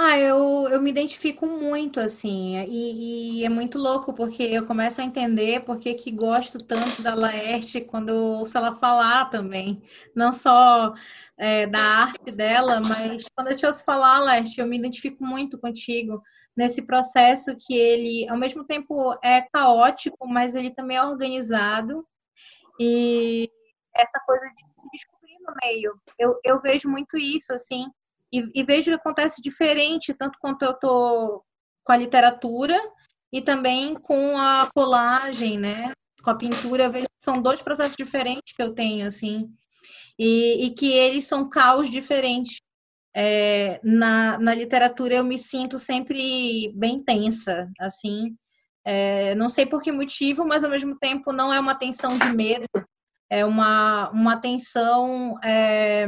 Ah, 0.00 0.16
eu, 0.16 0.68
eu 0.68 0.80
me 0.80 0.90
identifico 0.90 1.44
muito, 1.44 1.98
assim, 1.98 2.56
e, 2.68 3.40
e 3.40 3.44
é 3.44 3.48
muito 3.48 3.76
louco, 3.78 4.14
porque 4.14 4.44
eu 4.44 4.64
começo 4.64 5.00
a 5.00 5.04
entender 5.04 5.64
por 5.64 5.80
que 5.80 5.92
que 5.94 6.12
gosto 6.12 6.56
tanto 6.56 7.02
da 7.02 7.14
Laerte 7.16 7.80
quando 7.80 8.10
ouço 8.10 8.56
ela 8.56 8.72
falar 8.72 9.24
também. 9.28 9.82
Não 10.14 10.30
só 10.32 10.94
é, 11.36 11.66
da 11.66 11.80
arte 11.80 12.30
dela, 12.30 12.80
mas 12.80 13.24
quando 13.34 13.48
eu 13.48 13.56
te 13.56 13.66
ouço 13.66 13.82
falar, 13.84 14.20
Laerte, 14.20 14.60
eu 14.60 14.68
me 14.68 14.78
identifico 14.78 15.24
muito 15.24 15.58
contigo 15.58 16.22
nesse 16.56 16.86
processo 16.86 17.56
que 17.58 17.74
ele, 17.76 18.24
ao 18.30 18.36
mesmo 18.38 18.64
tempo, 18.64 19.18
é 19.20 19.42
caótico, 19.52 20.28
mas 20.28 20.54
ele 20.54 20.70
também 20.70 20.96
é 20.96 21.02
organizado. 21.02 22.06
E 22.78 23.50
essa 23.96 24.20
coisa 24.24 24.46
de 24.48 24.80
se 24.80 24.88
descobrir 24.92 25.38
no 25.40 25.54
meio. 25.62 26.00
Eu, 26.16 26.38
eu 26.44 26.60
vejo 26.60 26.88
muito 26.88 27.16
isso, 27.18 27.52
assim, 27.52 27.84
e, 28.32 28.48
e 28.54 28.62
vejo 28.64 28.90
que 28.90 28.96
acontece 28.96 29.40
diferente, 29.42 30.14
tanto 30.14 30.38
quanto 30.40 30.64
eu 30.64 30.74
tô 30.74 31.44
com 31.84 31.92
a 31.92 31.96
literatura 31.96 32.76
e 33.32 33.40
também 33.40 33.94
com 33.94 34.36
a 34.38 34.68
colagem, 34.74 35.58
né? 35.58 35.92
Com 36.22 36.30
a 36.30 36.36
pintura, 36.36 36.84
eu 36.84 36.90
vejo 36.90 37.06
que 37.06 37.24
são 37.24 37.40
dois 37.40 37.62
processos 37.62 37.96
diferentes 37.96 38.54
que 38.54 38.62
eu 38.62 38.74
tenho, 38.74 39.06
assim, 39.06 39.48
e, 40.18 40.66
e 40.66 40.70
que 40.70 40.92
eles 40.92 41.26
são 41.26 41.48
caos 41.48 41.90
diferentes. 41.90 42.58
É, 43.16 43.80
na, 43.82 44.38
na 44.38 44.54
literatura 44.54 45.14
eu 45.14 45.24
me 45.24 45.38
sinto 45.38 45.78
sempre 45.78 46.72
bem 46.76 46.98
tensa, 46.98 47.68
assim, 47.80 48.36
é, 48.84 49.34
não 49.34 49.48
sei 49.48 49.66
por 49.66 49.82
que 49.82 49.90
motivo, 49.90 50.46
mas 50.46 50.62
ao 50.62 50.70
mesmo 50.70 50.96
tempo 50.98 51.32
não 51.32 51.52
é 51.52 51.58
uma 51.58 51.74
tensão 51.74 52.16
de 52.18 52.28
medo, 52.34 52.66
é 53.30 53.44
uma, 53.44 54.10
uma 54.10 54.36
tensão 54.36 55.34
é, 55.42 56.06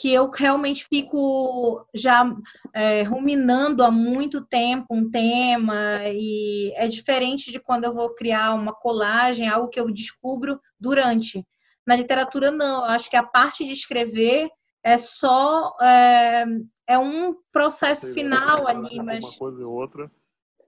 que 0.00 0.12
eu 0.12 0.30
realmente 0.30 0.86
fico 0.86 1.84
já 1.92 2.24
é, 2.72 3.02
ruminando 3.02 3.82
há 3.82 3.90
muito 3.90 4.44
tempo 4.46 4.86
um 4.94 5.10
tema 5.10 6.00
e 6.06 6.72
é 6.76 6.86
diferente 6.86 7.50
de 7.50 7.58
quando 7.58 7.84
eu 7.84 7.92
vou 7.92 8.14
criar 8.14 8.54
uma 8.54 8.72
colagem, 8.72 9.48
algo 9.48 9.68
que 9.68 9.80
eu 9.80 9.90
descubro 9.90 10.60
durante. 10.78 11.44
Na 11.84 11.96
literatura 11.96 12.52
não, 12.52 12.84
eu 12.84 12.90
acho 12.90 13.10
que 13.10 13.16
a 13.16 13.24
parte 13.24 13.64
de 13.64 13.72
escrever 13.72 14.48
é 14.84 14.96
só 14.96 15.74
é, 15.80 16.44
é 16.86 16.98
um 16.98 17.34
processo 17.50 18.12
final 18.14 18.68
ali, 18.68 19.02
mas 19.02 19.24
uma 19.24 19.38
coisa 19.38 19.60
e 19.60 19.64
outra. 19.64 20.10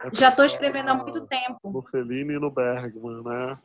É 0.02 0.10
já 0.12 0.30
estou 0.30 0.44
escrevendo 0.44 0.88
há 0.88 0.94
muito 0.94 1.24
tempo. 1.26 1.70
No 1.70 1.82
Fellini 1.82 2.34
e 2.34 2.38
no 2.38 2.50
Bergman, 2.50 3.22
né? 3.22 3.58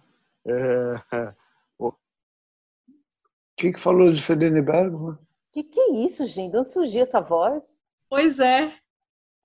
É... 0.48 1.36
O 1.78 3.58
que, 3.58 3.72
que 3.72 3.80
falou 3.80 4.12
de 4.12 4.22
Fellini 4.22 4.60
e 4.60 4.62
Bergman? 4.62 5.18
Que 5.56 5.64
que 5.64 5.80
é 5.80 5.92
isso, 6.04 6.26
gente? 6.26 6.52
De 6.52 6.58
onde 6.58 6.70
surgiu 6.70 7.02
essa 7.04 7.22
voz? 7.22 7.64
Pois 8.10 8.40
é. 8.42 8.74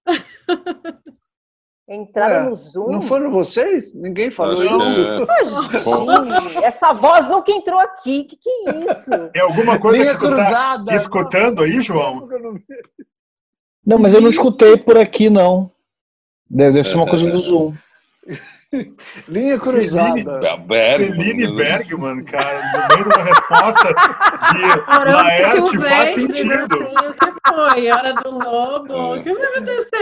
Entraram 1.89 2.47
Ué, 2.47 2.49
no 2.49 2.55
Zoom? 2.57 2.91
Não 2.91 3.01
foram 3.01 3.31
vocês? 3.31 3.95
Ninguém 3.95 4.29
falou 4.29 4.55
Acho 4.55 4.69
que 4.69 4.77
isso. 4.77 6.61
é. 6.61 6.65
Essa 6.67 6.93
voz 6.95 7.29
nunca 7.29 7.53
entrou 7.53 7.79
aqui. 7.79 8.25
Que 8.25 8.37
que 8.37 8.51
é 8.51 8.91
isso? 8.91 9.11
É 9.33 9.39
alguma 9.39 9.79
coisa 9.79 9.99
Linha 9.99 10.15
que 10.15 10.21
tá 10.21 10.27
cruzada. 10.27 10.97
escutando 10.97 11.63
aí, 11.63 11.81
João? 11.81 12.29
Não, 13.87 14.01
mas 14.01 14.13
eu 14.13 14.21
não 14.21 14.31
escutei 14.31 14.79
por 14.79 14.99
aqui, 14.99 15.31
não. 15.31 15.71
Deve, 16.51 16.73
deve 16.73 16.89
ser 16.89 16.97
uma 16.97 17.09
coisa 17.09 17.31
do 17.31 17.39
Zoom. 17.39 17.73
Linha 19.29 19.59
cruzada. 19.59 20.57
Bergman, 20.59 21.17
Fellini 21.17 21.47
né? 21.49 21.53
Bergman, 21.57 22.25
cara, 22.25 22.63
no 22.73 22.95
meio 22.95 23.05
de 23.09 23.17
uma 23.17 23.25
resposta 23.25 23.89
de 24.55 25.13
Laerte 25.13 25.51
faz 25.61 25.71
Silvestre, 25.71 26.21
sentido. 26.21 26.77
o 26.77 27.15
que 27.15 27.33
foi? 27.49 27.91
Hora 27.91 28.13
do 28.15 28.31
lobo? 28.31 29.15
O 29.17 29.23
que 29.23 29.31
aconteceu? 29.31 30.01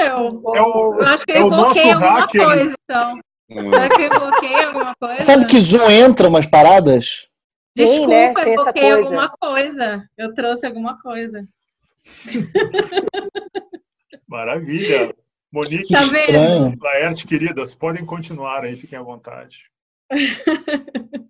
É 0.55 0.63
o, 0.63 0.97
Eu 1.01 1.07
acho 1.07 1.25
que 1.25 1.33
É 1.33 1.41
eu 1.41 1.49
nosso 1.51 1.79
invoquei 1.79 1.93
alguma 1.93 2.21
hacker. 2.21 2.45
coisa, 2.45 2.75
então. 2.85 3.21
Hum. 3.51 3.71
Será 3.73 3.89
que 3.89 4.03
eu 4.03 4.07
invoquei 4.07 4.65
alguma 4.65 4.95
coisa? 5.01 5.21
Sabe 5.21 5.47
que 5.47 5.61
Zoom 5.61 5.91
entra 5.91 6.29
umas 6.29 6.45
paradas? 6.47 7.27
Desculpa, 7.75 8.09
né? 8.09 8.25
Eu 8.27 8.39
essa 8.39 8.49
invoquei 8.51 8.83
coisa. 8.83 8.97
alguma 8.99 9.29
coisa. 9.41 10.05
Eu 10.19 10.35
trouxe 10.35 10.67
alguma 10.67 10.99
coisa. 11.01 11.43
Maravilha. 14.29 15.15
Monique, 15.53 15.93
Tá. 15.93 16.01
Laerte, 16.81 17.27
queridas, 17.27 17.75
podem 17.75 18.05
continuar 18.05 18.65
aí, 18.65 18.77
fiquem 18.77 18.99
à 18.99 19.03
vontade. 19.03 19.65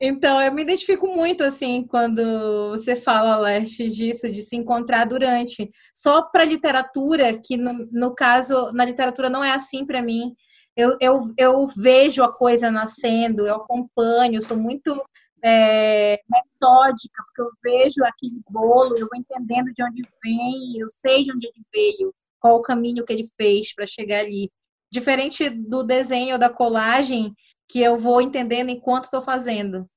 Então, 0.00 0.40
eu 0.40 0.52
me 0.52 0.62
identifico 0.62 1.06
muito 1.06 1.42
assim 1.42 1.82
quando 1.86 2.70
você 2.70 2.94
fala, 2.94 3.38
Leste, 3.38 3.88
disso, 3.88 4.30
de 4.30 4.42
se 4.42 4.56
encontrar 4.56 5.06
durante. 5.06 5.70
Só 5.94 6.22
para 6.22 6.44
literatura, 6.44 7.40
que 7.42 7.56
no, 7.56 7.88
no 7.90 8.14
caso, 8.14 8.70
na 8.72 8.84
literatura 8.84 9.30
não 9.30 9.42
é 9.42 9.52
assim 9.52 9.86
para 9.86 10.02
mim. 10.02 10.34
Eu, 10.76 10.96
eu, 11.00 11.18
eu 11.38 11.66
vejo 11.66 12.22
a 12.22 12.32
coisa 12.32 12.70
nascendo, 12.70 13.46
eu 13.46 13.56
acompanho, 13.56 14.42
sou 14.42 14.56
muito 14.56 15.00
é, 15.42 16.20
metódica, 16.30 17.22
porque 17.26 17.42
eu 17.42 17.48
vejo 17.62 18.04
aquele 18.04 18.40
bolo, 18.48 18.94
eu 18.96 19.08
vou 19.10 19.18
entendendo 19.18 19.72
de 19.72 19.82
onde 19.82 20.02
vem, 20.22 20.78
eu 20.78 20.88
sei 20.88 21.22
de 21.22 21.32
onde 21.32 21.46
ele 21.46 21.64
veio, 21.72 22.14
qual 22.40 22.56
o 22.56 22.62
caminho 22.62 23.04
que 23.04 23.12
ele 23.12 23.26
fez 23.36 23.74
para 23.74 23.86
chegar 23.86 24.20
ali. 24.20 24.50
Diferente 24.90 25.50
do 25.50 25.82
desenho 25.82 26.34
ou 26.34 26.38
da 26.38 26.48
colagem, 26.48 27.34
que 27.68 27.80
eu 27.80 27.96
vou 27.96 28.20
entendendo 28.20 28.70
enquanto 28.70 29.04
estou 29.04 29.20
fazendo. 29.20 29.88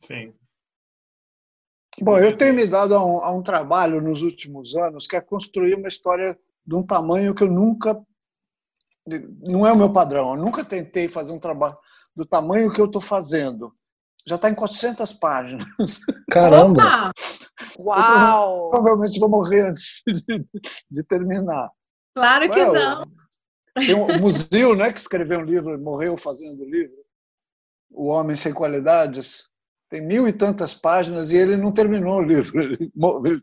Sim. 0.00 0.34
Bom, 2.00 2.18
eu 2.18 2.36
tenho 2.36 2.52
me 2.52 2.66
dado 2.66 2.94
a 2.94 3.04
um, 3.04 3.18
a 3.24 3.32
um 3.32 3.42
trabalho 3.42 4.02
nos 4.02 4.20
últimos 4.20 4.76
anos 4.76 5.06
que 5.06 5.16
é 5.16 5.20
construir 5.20 5.74
uma 5.74 5.88
história 5.88 6.38
de 6.66 6.74
um 6.74 6.82
tamanho 6.82 7.34
que 7.34 7.42
eu 7.42 7.50
nunca. 7.50 7.98
Não 9.50 9.66
é 9.66 9.72
o 9.72 9.76
meu 9.76 9.90
padrão. 9.90 10.34
Eu 10.34 10.44
nunca 10.44 10.62
tentei 10.62 11.08
fazer 11.08 11.32
um 11.32 11.38
trabalho 11.38 11.76
do 12.14 12.26
tamanho 12.26 12.70
que 12.70 12.80
eu 12.80 12.86
estou 12.86 13.00
fazendo. 13.00 13.72
Já 14.28 14.34
está 14.36 14.50
em 14.50 14.54
400 14.54 15.12
páginas. 15.14 15.66
Caramba. 16.30 16.82
Opa! 16.82 17.12
Uau! 17.78 18.70
Provavelmente 18.74 19.20
vou 19.20 19.28
morrer 19.28 19.68
antes 19.68 20.02
de, 20.06 20.44
de 20.90 21.02
terminar. 21.04 21.70
Claro 22.14 22.50
que 22.50 22.58
Ué, 22.58 22.72
não. 22.72 23.04
Tem 23.74 23.94
um 23.94 24.18
Musil, 24.18 24.74
né, 24.74 24.92
que 24.92 24.98
escreveu 24.98 25.38
um 25.40 25.44
livro 25.44 25.74
e 25.74 25.78
morreu 25.78 26.16
fazendo 26.16 26.62
o 26.62 26.68
livro. 26.68 26.96
O 27.90 28.06
Homem 28.08 28.34
Sem 28.34 28.52
Qualidades. 28.52 29.48
Tem 29.88 30.04
mil 30.04 30.26
e 30.26 30.32
tantas 30.32 30.74
páginas 30.74 31.30
e 31.30 31.36
ele 31.36 31.56
não 31.56 31.70
terminou 31.72 32.16
o 32.18 32.22
livro. 32.22 32.60
Ele 32.62 32.90
morreu. 32.96 33.36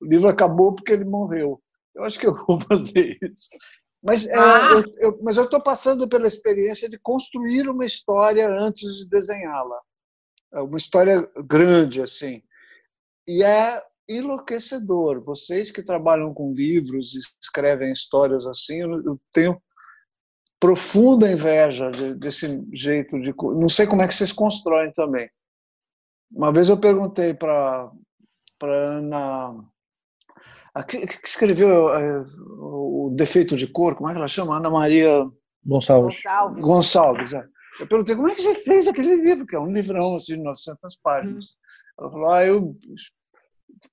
O 0.00 0.06
livro 0.06 0.28
acabou 0.28 0.74
porque 0.74 0.92
ele 0.92 1.04
morreu. 1.04 1.60
Eu 1.96 2.04
acho 2.04 2.18
que 2.20 2.26
eu 2.28 2.34
vou 2.46 2.60
fazer 2.68 3.18
isso. 3.22 3.48
Mas, 4.00 4.24
é, 4.28 4.38
Ah! 4.38 4.70
eu, 4.74 4.84
eu- 4.98 5.18
mas 5.24 5.36
eu 5.36 5.44
estou 5.44 5.60
passando 5.60 6.08
pela 6.08 6.26
experiência 6.28 6.88
de 6.88 6.96
construir 7.00 7.68
uma 7.68 7.84
história 7.84 8.48
antes 8.48 8.98
de 8.98 9.08
desenhá-la. 9.08 9.76
É 10.52 10.60
uma 10.60 10.76
história 10.76 11.28
grande, 11.46 12.00
assim. 12.02 12.42
E 13.26 13.42
é 13.42 13.82
enlouquecedor. 14.08 15.22
Vocês 15.22 15.70
que 15.70 15.82
trabalham 15.82 16.32
com 16.32 16.52
livros 16.54 17.14
e 17.14 17.18
escrevem 17.42 17.92
histórias 17.92 18.46
assim, 18.46 18.78
eu 18.80 19.16
tenho 19.32 19.60
profunda 20.58 21.30
inveja 21.30 21.90
de- 21.90 22.14
desse 22.14 22.64
jeito 22.72 23.20
de. 23.20 23.34
Não 23.36 23.68
sei 23.68 23.86
como 23.86 24.02
é 24.02 24.08
que 24.08 24.14
vocês 24.14 24.32
constroem 24.32 24.92
também. 24.92 25.28
Uma 26.32 26.52
vez 26.52 26.68
eu 26.68 26.78
perguntei 26.78 27.34
para 27.34 27.90
para 28.58 28.72
Ana. 28.98 29.54
A 30.74 30.82
que, 30.82 31.06
que 31.06 31.28
escreveu 31.28 31.92
é, 31.94 32.24
o 32.60 33.12
Defeito 33.14 33.56
de 33.56 33.66
Cor, 33.66 33.94
como 33.96 34.08
é 34.08 34.12
que 34.12 34.18
ela 34.18 34.28
chama? 34.28 34.56
Ana 34.56 34.68
Maria 34.70 35.24
Gonçalves. 35.64 36.16
Gonçalves. 36.16 36.62
Gonçalves. 36.62 37.32
é. 37.34 37.44
Eu 37.80 37.86
perguntei 37.86 38.14
como 38.14 38.28
é 38.28 38.34
que 38.34 38.42
você 38.42 38.54
fez 38.56 38.88
aquele 38.88 39.16
livro, 39.16 39.46
que 39.46 39.54
é 39.54 39.60
um 39.60 39.72
livrão 39.72 40.14
assim, 40.14 40.36
de 40.36 40.42
900 40.42 40.96
páginas. 40.96 41.56
Ela 41.98 42.10
falou: 42.10 42.32
ah, 42.32 42.44
eu 42.46 42.76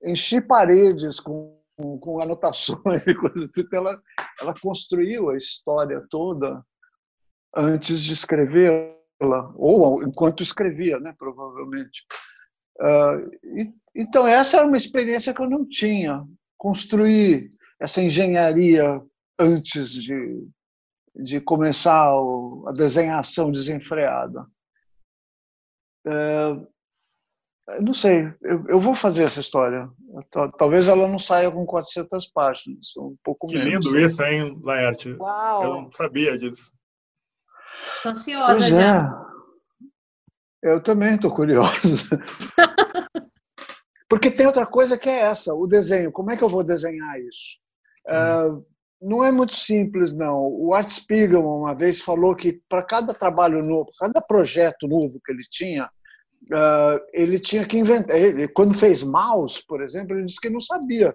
enchi 0.04 0.42
paredes 0.42 1.20
com, 1.20 1.60
com, 1.78 2.00
com 2.00 2.22
anotações 2.22 3.06
e 3.08 3.14
coisas. 3.14 3.50
Então 3.58 3.80
ela, 3.80 4.02
ela 4.42 4.54
construiu 4.62 5.30
a 5.30 5.38
história 5.38 6.06
toda 6.10 6.64
antes 7.56 8.04
de 8.04 8.14
escrevê-la, 8.14 9.54
ou 9.56 10.04
enquanto 10.04 10.44
escrevia, 10.44 11.00
né, 11.00 11.14
provavelmente. 11.18 12.04
Ah, 12.80 13.18
e- 13.44 13.74
então, 13.96 14.28
essa 14.28 14.58
era 14.58 14.68
uma 14.68 14.76
experiência 14.78 15.34
que 15.34 15.42
eu 15.42 15.50
não 15.50 15.66
tinha. 15.66 16.26
Construir 16.58 17.50
essa 17.80 18.02
engenharia 18.02 19.02
antes 19.40 19.92
de, 19.94 20.48
de 21.16 21.40
começar 21.42 22.14
o- 22.16 22.66
a 22.68 22.72
desenhação 22.72 23.50
desenfreada. 23.52 24.46
É, 26.08 26.50
eu 27.78 27.82
não 27.82 27.94
sei, 27.94 28.26
eu, 28.44 28.64
eu 28.68 28.80
vou 28.80 28.94
fazer 28.94 29.24
essa 29.24 29.40
história. 29.40 29.90
Tal- 30.32 30.52
Talvez 30.52 30.88
ela 30.88 31.08
não 31.08 31.18
saia 31.18 31.50
com 31.52 31.66
400 31.66 32.28
páginas, 32.28 32.96
um 32.98 33.16
pouco 33.24 33.48
Que 33.48 33.58
menos. 33.58 33.86
lindo 33.88 34.00
isso, 34.00 34.24
hein, 34.24 34.60
Laerte? 34.64 35.10
Eu 35.10 35.18
Uau! 35.20 35.82
não 35.84 35.92
sabia 35.92 36.38
disso. 36.38 36.72
Tô 38.04 38.10
ansiosa 38.10 38.52
Pois 38.54 38.68
já. 38.68 39.26
é. 40.62 40.70
Eu 40.72 40.82
também 40.82 41.16
estou 41.16 41.34
curioso. 41.34 42.08
Porque 44.10 44.30
tem 44.32 44.46
outra 44.46 44.66
coisa 44.66 44.98
que 44.98 45.10
é 45.10 45.22
essa, 45.22 45.54
o 45.54 45.66
desenho. 45.68 46.12
Como 46.12 46.32
é 46.32 46.38
que 46.38 46.44
eu 46.44 46.50
vou 46.50 46.64
desenhar 46.64 47.20
isso? 47.20 47.60
Ah, 48.08 48.48
não 49.02 49.24
é 49.24 49.32
muito 49.32 49.56
simples, 49.56 50.14
não. 50.14 50.48
O 50.48 50.74
Art 50.74 50.88
Spiegelman 50.88 51.60
uma 51.60 51.76
vez 51.76 52.02
falou 52.02 52.36
que 52.36 52.62
para 52.68 52.84
cada 52.84 53.14
trabalho 53.14 53.62
novo, 53.62 53.92
cada 54.00 54.22
projeto 54.22 54.88
novo 54.88 55.20
que 55.24 55.32
ele 55.32 55.44
tinha, 55.50 55.86
uh, 55.86 57.00
ele 57.14 57.40
tinha 57.40 57.66
que 57.66 57.78
inventar. 57.78 58.18
Ele, 58.18 58.48
quando 58.48 58.74
fez 58.74 59.04
Mouse, 59.04 59.64
por 59.68 59.84
exemplo, 59.84 60.16
ele 60.16 60.26
disse 60.26 60.40
que 60.40 60.50
não 60.50 60.60
sabia 60.60 61.10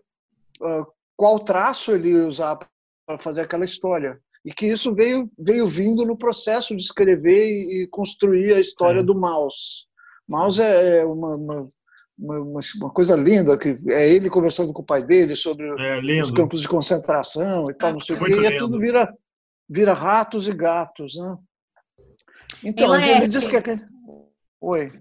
uh, 0.60 0.86
qual 1.16 1.38
traço 1.38 1.92
ele 1.92 2.10
ia 2.10 2.26
usar 2.26 2.58
para 3.06 3.18
fazer 3.18 3.42
aquela 3.42 3.64
história. 3.64 4.20
E 4.44 4.52
que 4.52 4.66
isso 4.66 4.94
veio, 4.94 5.30
veio 5.38 5.66
vindo 5.66 6.04
no 6.06 6.16
processo 6.16 6.74
de 6.74 6.82
escrever 6.82 7.46
e, 7.46 7.86
construir 7.90 8.54
a 8.54 8.60
história 8.60 9.00
é. 9.00 9.02
do 9.02 9.14
Mouse. 9.14 9.86
Mouse 10.26 10.62
é, 10.62 10.98
é 10.98 11.04
uma, 11.04 11.32
uma 11.32 11.68
uma, 12.20 12.60
uma, 12.80 12.90
coisa 12.90 13.16
linda, 13.16 13.56
que 13.56 13.74
é 13.88 14.08
ele 14.08 14.28
conversando 14.28 14.72
com 14.72 14.82
o 14.82 14.86
pai 14.86 15.02
dele 15.02 15.34
sobre 15.34 15.66
é, 15.80 16.22
os 16.22 16.30
campos 16.30 16.60
de 16.60 16.68
concentração 16.68 17.64
e 17.70 17.74
tal, 17.74 17.92
não 17.92 18.00
sei 18.00 18.16
o 18.16 18.24
quê, 18.24 18.40
e 18.40 18.46
é 18.46 18.58
tudo 18.58 18.78
vira, 18.78 19.12
vira 19.68 19.94
ratos 19.94 20.46
e 20.46 20.52
gatos, 20.52 21.16
né? 21.16 21.36
Então, 22.64 22.94
Ela 22.94 23.06
ele 23.06 23.24
é... 23.24 23.28
diz 23.28 23.46
que... 23.46 23.56
É 23.56 23.62
Oi. 24.60 24.92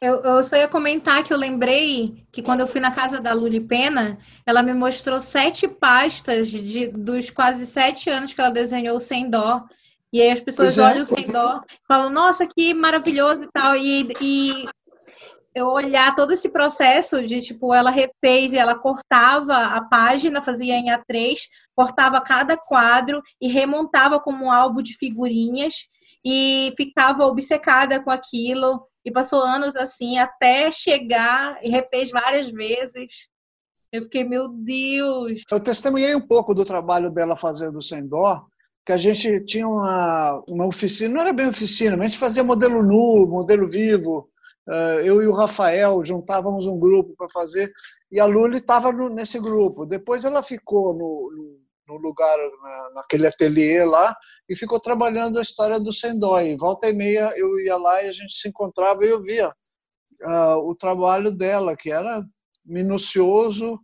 Eu, 0.00 0.16
eu, 0.22 0.42
só 0.42 0.56
ia 0.56 0.68
comentar 0.68 1.24
que 1.24 1.32
eu 1.32 1.38
lembrei 1.38 2.26
que 2.30 2.42
quando 2.42 2.60
eu 2.60 2.66
fui 2.66 2.80
na 2.80 2.90
casa 2.90 3.18
da 3.18 3.32
Luli 3.32 3.60
Pena, 3.60 4.18
ela 4.44 4.62
me 4.62 4.74
mostrou 4.74 5.18
sete 5.18 5.66
pastas 5.66 6.48
de, 6.48 6.88
dos 6.88 7.30
quase 7.30 7.64
sete 7.64 8.10
anos 8.10 8.34
que 8.34 8.40
ela 8.40 8.50
desenhou 8.50 9.00
sem 9.00 9.30
dó. 9.30 9.64
E 10.12 10.20
aí 10.20 10.30
as 10.30 10.40
pessoas 10.40 10.76
é. 10.76 10.82
olham 10.82 11.04
sem 11.04 11.26
dó, 11.28 11.62
falam, 11.88 12.10
nossa, 12.10 12.46
que 12.46 12.74
maravilhoso 12.74 13.44
e 13.44 13.48
tal. 13.52 13.76
E, 13.76 14.08
e 14.20 14.64
eu 15.56 15.68
olhar 15.68 16.14
todo 16.14 16.34
esse 16.34 16.50
processo 16.50 17.24
de 17.24 17.40
tipo, 17.40 17.72
ela 17.72 17.90
refez 17.90 18.52
e 18.52 18.58
ela 18.58 18.78
cortava 18.78 19.54
a 19.56 19.80
página, 19.80 20.42
fazia 20.42 20.74
em 20.74 20.90
A3, 20.90 21.38
cortava 21.74 22.20
cada 22.20 22.58
quadro 22.58 23.22
e 23.40 23.48
remontava 23.48 24.20
como 24.20 24.44
um 24.44 24.52
álbum 24.52 24.82
de 24.82 24.92
figurinhas 24.98 25.88
e 26.22 26.74
ficava 26.76 27.24
obcecada 27.24 28.02
com 28.04 28.10
aquilo 28.10 28.86
e 29.02 29.10
passou 29.10 29.42
anos 29.42 29.74
assim 29.76 30.18
até 30.18 30.70
chegar 30.70 31.58
e 31.62 31.70
refez 31.70 32.10
várias 32.10 32.50
vezes. 32.50 33.30
Eu 33.90 34.02
fiquei, 34.02 34.24
meu 34.24 34.50
Deus. 34.50 35.44
Eu 35.50 35.60
testemunhei 35.60 36.14
um 36.14 36.20
pouco 36.20 36.52
do 36.52 36.66
trabalho 36.66 37.10
dela 37.10 37.34
fazendo 37.34 37.80
sem 37.80 38.06
dó, 38.06 38.44
que 38.84 38.92
a 38.92 38.98
gente 38.98 39.42
tinha 39.46 39.66
uma, 39.66 40.44
uma 40.46 40.66
oficina, 40.66 41.14
não 41.14 41.20
era 41.22 41.32
bem 41.32 41.48
oficina, 41.48 41.96
mas 41.96 42.06
a 42.06 42.08
gente 42.10 42.18
fazia 42.18 42.44
modelo 42.44 42.82
nu, 42.82 43.26
modelo 43.26 43.70
vivo, 43.70 44.28
eu 45.04 45.22
e 45.22 45.26
o 45.26 45.32
Rafael 45.32 46.02
juntávamos 46.04 46.66
um 46.66 46.78
grupo 46.78 47.14
para 47.16 47.28
fazer 47.28 47.72
e 48.10 48.18
a 48.18 48.24
Luli 48.24 48.58
estava 48.58 48.92
nesse 49.10 49.38
grupo. 49.38 49.86
Depois 49.86 50.24
ela 50.24 50.42
ficou 50.42 50.92
no, 50.92 51.60
no 51.88 51.96
lugar, 51.96 52.36
naquele 52.94 53.26
ateliê 53.26 53.84
lá, 53.84 54.14
e 54.48 54.56
ficou 54.56 54.78
trabalhando 54.80 55.38
a 55.38 55.42
história 55.42 55.78
do 55.78 55.92
Sendói. 55.92 56.56
Volta 56.56 56.88
e 56.88 56.92
meia 56.92 57.30
eu 57.36 57.58
ia 57.60 57.76
lá 57.76 58.02
e 58.02 58.08
a 58.08 58.12
gente 58.12 58.32
se 58.32 58.48
encontrava 58.48 59.04
e 59.04 59.08
eu 59.08 59.20
via 59.20 59.48
uh, 60.22 60.58
o 60.68 60.74
trabalho 60.74 61.30
dela, 61.30 61.76
que 61.76 61.90
era 61.90 62.24
minucioso, 62.64 63.80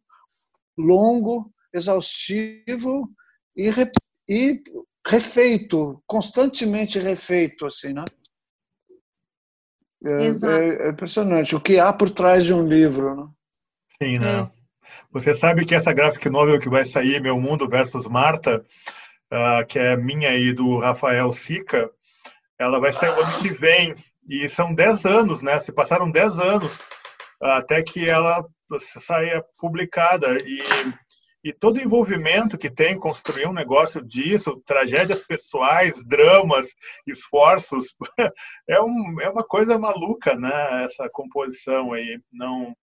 longo, 0.76 1.52
exaustivo 1.72 3.08
e, 3.56 3.70
re, 3.70 3.90
e 4.28 4.62
refeito, 5.06 6.02
constantemente 6.06 6.98
refeito, 6.98 7.66
assim, 7.66 7.92
né? 7.92 8.04
É, 10.04 10.26
é, 10.26 10.86
é, 10.86 10.90
impressionante 10.90 11.54
o 11.54 11.60
que 11.60 11.78
há 11.78 11.92
por 11.92 12.10
trás 12.10 12.44
de 12.44 12.52
um 12.52 12.66
livro. 12.66 13.14
Né? 13.14 13.28
Sim, 14.02 14.18
né? 14.18 14.40
É. 14.40 14.62
Você 15.12 15.34
sabe 15.34 15.64
que 15.64 15.74
essa 15.74 15.92
graphic 15.92 16.28
novel 16.28 16.58
que 16.58 16.68
vai 16.68 16.84
sair, 16.84 17.20
Meu 17.20 17.38
Mundo 17.38 17.68
versus 17.68 18.06
Marta, 18.06 18.64
uh, 19.32 19.66
que 19.66 19.78
é 19.78 19.96
minha 19.96 20.34
e 20.34 20.52
do 20.52 20.78
Rafael 20.78 21.30
Sica, 21.32 21.90
ela 22.58 22.80
vai 22.80 22.92
sair 22.92 23.10
o 23.10 23.20
ano 23.20 23.38
que 23.40 23.48
vem. 23.48 23.94
E 24.28 24.48
são 24.48 24.74
10 24.74 25.04
anos, 25.04 25.42
né? 25.42 25.58
Se 25.60 25.72
passaram 25.72 26.10
10 26.10 26.40
anos 26.40 26.80
uh, 27.42 27.46
até 27.58 27.82
que 27.82 28.08
ela 28.08 28.44
saia 28.78 29.44
publicada. 29.58 30.36
E 30.38 30.62
e 31.44 31.52
todo 31.52 31.76
o 31.76 31.80
envolvimento 31.80 32.56
que 32.56 32.70
tem 32.70 32.98
construir 32.98 33.46
um 33.46 33.52
negócio 33.52 34.00
disso, 34.04 34.62
tragédias 34.64 35.26
pessoais, 35.26 36.04
dramas, 36.06 36.68
esforços, 37.06 37.94
é, 38.68 38.80
um, 38.80 39.20
é 39.20 39.28
uma 39.28 39.42
coisa 39.42 39.76
maluca, 39.78 40.36
né? 40.36 40.84
Essa 40.84 41.08
composição 41.10 41.92
aí 41.92 42.20
não 42.32 42.74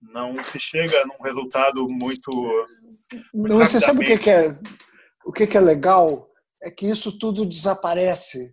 não 0.00 0.42
se 0.42 0.58
chega 0.58 1.06
num 1.06 1.22
resultado 1.22 1.86
muito. 1.88 2.32
muito 3.32 3.56
você 3.56 3.80
sabe 3.80 4.04
o 4.04 4.06
que, 4.06 4.18
que 4.18 4.30
é 4.30 4.58
o 5.24 5.32
que, 5.32 5.46
que 5.46 5.56
é 5.56 5.60
legal 5.60 6.28
é 6.60 6.72
que 6.72 6.86
isso 6.86 7.16
tudo 7.16 7.46
desaparece. 7.46 8.52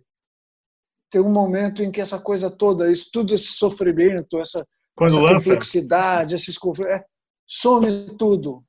Tem 1.10 1.20
um 1.20 1.32
momento 1.32 1.82
em 1.82 1.90
que 1.90 2.00
essa 2.00 2.20
coisa 2.20 2.48
toda, 2.48 2.90
isso 2.92 3.10
tudo 3.12 3.34
esse 3.34 3.54
sofrimento, 3.54 4.38
essa, 4.38 4.64
essa 5.00 5.20
complexidade, 5.20 6.36
esses 6.36 6.56
é, 6.86 7.04
some 7.48 8.16
tudo 8.16 8.64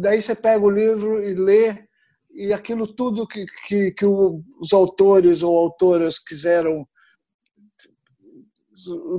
daí 0.00 0.20
você 0.20 0.34
pega 0.34 0.64
o 0.64 0.70
livro 0.70 1.22
e 1.22 1.34
lê, 1.34 1.84
e 2.32 2.52
aquilo 2.52 2.86
tudo 2.86 3.26
que, 3.26 3.46
que, 3.66 3.92
que 3.92 4.06
os 4.06 4.72
autores 4.72 5.42
ou 5.42 5.56
autoras 5.56 6.18
quiseram, 6.18 6.86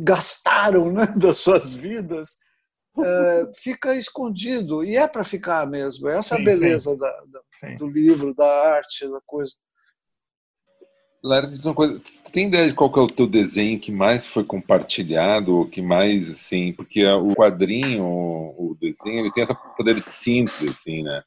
gastaram 0.04 0.92
né, 0.92 1.08
das 1.18 1.38
suas 1.38 1.74
vidas, 1.74 2.38
é, 2.98 3.52
fica 3.56 3.96
escondido. 3.96 4.84
E 4.84 4.98
é 4.98 5.08
para 5.08 5.24
ficar 5.24 5.66
mesmo. 5.66 6.10
Essa 6.10 6.36
é 6.36 6.42
a 6.42 6.44
beleza 6.44 6.92
sim. 6.92 6.98
Da, 6.98 7.24
da, 7.28 7.76
do 7.78 7.88
livro, 7.88 8.34
da 8.34 8.48
arte, 8.70 9.08
da 9.10 9.20
coisa. 9.26 9.54
Lara, 11.26 11.48
diz 11.48 11.66
uma 11.66 11.74
coisa, 11.74 12.00
você 12.04 12.32
tem 12.32 12.48
ideia 12.48 12.68
de 12.68 12.76
qual 12.76 12.94
é 12.96 13.00
o 13.00 13.08
teu 13.08 13.26
desenho 13.26 13.80
que 13.80 13.92
mais 13.92 14.28
foi 14.28 14.44
compartilhado, 14.44 15.58
ou 15.58 15.66
que 15.66 15.82
mais, 15.82 16.30
assim, 16.30 16.72
porque 16.72 17.04
o 17.04 17.34
quadrinho, 17.34 18.06
o 18.06 18.78
desenho, 18.80 19.22
ele 19.22 19.32
tem 19.32 19.42
essa 19.42 19.56
poder 19.56 19.96
de 19.96 20.08
síntese, 20.08 20.70
assim, 20.70 21.02
né? 21.02 21.24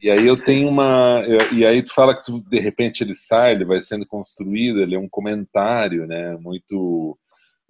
E 0.00 0.10
aí 0.10 0.26
eu 0.26 0.42
tenho 0.42 0.66
uma, 0.70 1.22
e 1.52 1.66
aí 1.66 1.82
tu 1.82 1.92
fala 1.92 2.14
que 2.14 2.24
tu, 2.24 2.40
de 2.40 2.58
repente 2.58 3.04
ele 3.04 3.12
sai, 3.12 3.52
ele 3.52 3.66
vai 3.66 3.82
sendo 3.82 4.06
construído, 4.06 4.80
ele 4.80 4.94
é 4.94 4.98
um 4.98 5.08
comentário, 5.08 6.06
né, 6.06 6.34
muito 6.40 7.18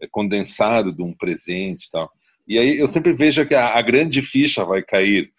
é, 0.00 0.06
condensado 0.06 0.92
de 0.92 1.02
um 1.02 1.12
presente 1.12 1.86
e 1.86 1.90
tal. 1.90 2.12
E 2.50 2.58
aí 2.58 2.78
eu 2.80 2.88
sempre 2.88 3.12
vejo 3.12 3.46
que 3.46 3.54
a, 3.54 3.78
a, 3.78 3.80
grande 3.80 4.20
ficha 4.22 4.64
vai 4.64 4.82
cair. 4.82 5.30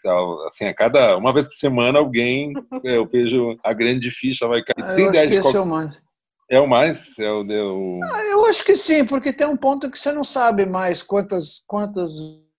Assim, 0.48 0.64
a 0.68 0.74
cada 0.74 1.18
uma 1.18 1.34
vez 1.34 1.46
por 1.46 1.56
semana 1.56 2.00
alguém 2.00 2.54
eu 2.86 3.06
vejo 3.06 3.60
a 3.62 3.74
grande 3.74 4.10
ficha 4.10 4.48
vai 4.48 4.64
cair. 4.64 4.90
Ah, 4.90 4.94
tem 4.94 5.08
ideia 5.08 5.28
de 5.28 5.42
qual... 5.42 5.54
é 5.54 5.60
o 5.60 5.66
mais. 5.66 6.02
É 6.50 6.60
o 6.62 6.70
mais? 6.70 7.20
É 7.20 7.30
o, 7.30 7.52
é 7.52 7.64
o... 7.64 8.00
Ah, 8.02 8.24
eu 8.24 8.46
acho 8.46 8.64
que 8.64 8.78
sim, 8.78 9.04
porque 9.06 9.34
tem 9.34 9.46
um 9.46 9.58
ponto 9.58 9.92
que 9.92 10.00
você 10.00 10.14
não 10.14 10.24
sabe 10.24 10.66
mais 10.66 11.04
quantas 11.04 11.62
quantas 11.68 12.12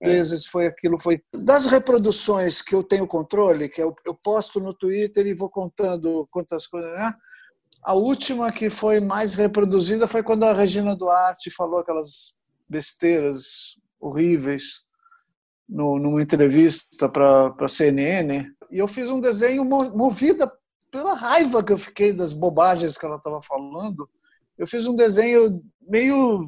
é. 0.03 0.11
vezes 0.11 0.45
foi 0.45 0.67
aquilo 0.67 1.01
foi 1.01 1.23
das 1.35 1.65
reproduções 1.65 2.61
que 2.61 2.75
eu 2.75 2.83
tenho 2.83 3.07
controle, 3.07 3.71
que 3.71 3.83
eu, 3.83 3.97
eu 4.05 4.15
posto 4.15 4.61
no 4.61 4.75
Twitter 4.75 5.27
e 5.27 5.35
vou 5.35 5.49
contando 5.49 6.27
quantas 6.31 6.67
coisas, 6.67 6.93
né? 6.93 7.11
A 7.83 7.95
última 7.95 8.53
que 8.53 8.69
foi 8.69 9.01
mais 9.01 9.35
reproduzida 9.35 10.07
foi 10.07 10.23
quando 10.23 10.45
a 10.45 10.53
Regina 10.53 10.95
Duarte 10.95 11.51
falou 11.51 11.79
aquelas 11.79 12.35
besteiras 12.69 13.81
horríveis 14.03 14.85
no, 15.69 15.99
numa 15.99 16.21
entrevista 16.21 17.09
para 17.09 17.55
a 17.59 17.69
CNN. 17.69 18.45
E 18.71 18.79
eu 18.79 18.89
fiz 18.89 19.09
um 19.09 19.21
desenho 19.21 19.65
movida 19.65 20.53
pela 20.91 21.15
raiva 21.15 21.63
que 21.63 21.73
eu 21.73 21.79
fiquei 21.79 22.13
das 22.13 22.33
bobagens 22.33 22.99
que 22.99 23.07
ela 23.07 23.17
estava 23.17 23.41
falando. 23.41 24.09
Eu 24.59 24.67
fiz 24.67 24.87
um 24.87 24.95
desenho 24.95 25.63
meio 25.81 26.45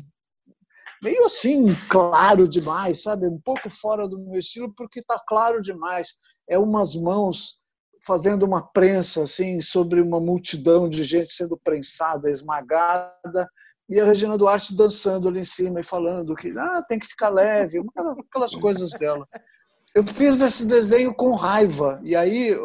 meio 1.02 1.24
assim 1.26 1.66
claro 1.88 2.48
demais, 2.48 3.02
sabe? 3.02 3.26
Um 3.26 3.38
pouco 3.38 3.68
fora 3.68 4.08
do 4.08 4.18
meu 4.18 4.38
estilo 4.38 4.72
porque 4.74 5.00
está 5.00 5.20
claro 5.26 5.62
demais. 5.62 6.16
É 6.48 6.58
umas 6.58 6.96
mãos 6.96 7.58
fazendo 8.06 8.44
uma 8.44 8.62
prensa 8.62 9.22
assim 9.22 9.60
sobre 9.60 10.00
uma 10.00 10.18
multidão 10.18 10.88
de 10.88 11.04
gente 11.04 11.30
sendo 11.30 11.58
prensada, 11.58 12.30
esmagada 12.30 13.48
e 13.88 14.00
a 14.00 14.04
Regina 14.04 14.38
Duarte 14.38 14.76
dançando 14.76 15.28
ali 15.28 15.40
em 15.40 15.44
cima 15.44 15.80
e 15.80 15.84
falando 15.84 16.34
que 16.34 16.50
ah, 16.58 16.82
tem 16.88 16.98
que 16.98 17.06
ficar 17.06 17.28
leve, 17.28 17.82
aquelas 18.28 18.54
coisas 18.54 18.92
dela. 18.92 19.26
Eu 19.94 20.04
fiz 20.06 20.40
esse 20.40 20.66
desenho 20.66 21.14
com 21.14 21.34
raiva. 21.34 22.00
E 22.04 22.16
aí, 22.16 22.56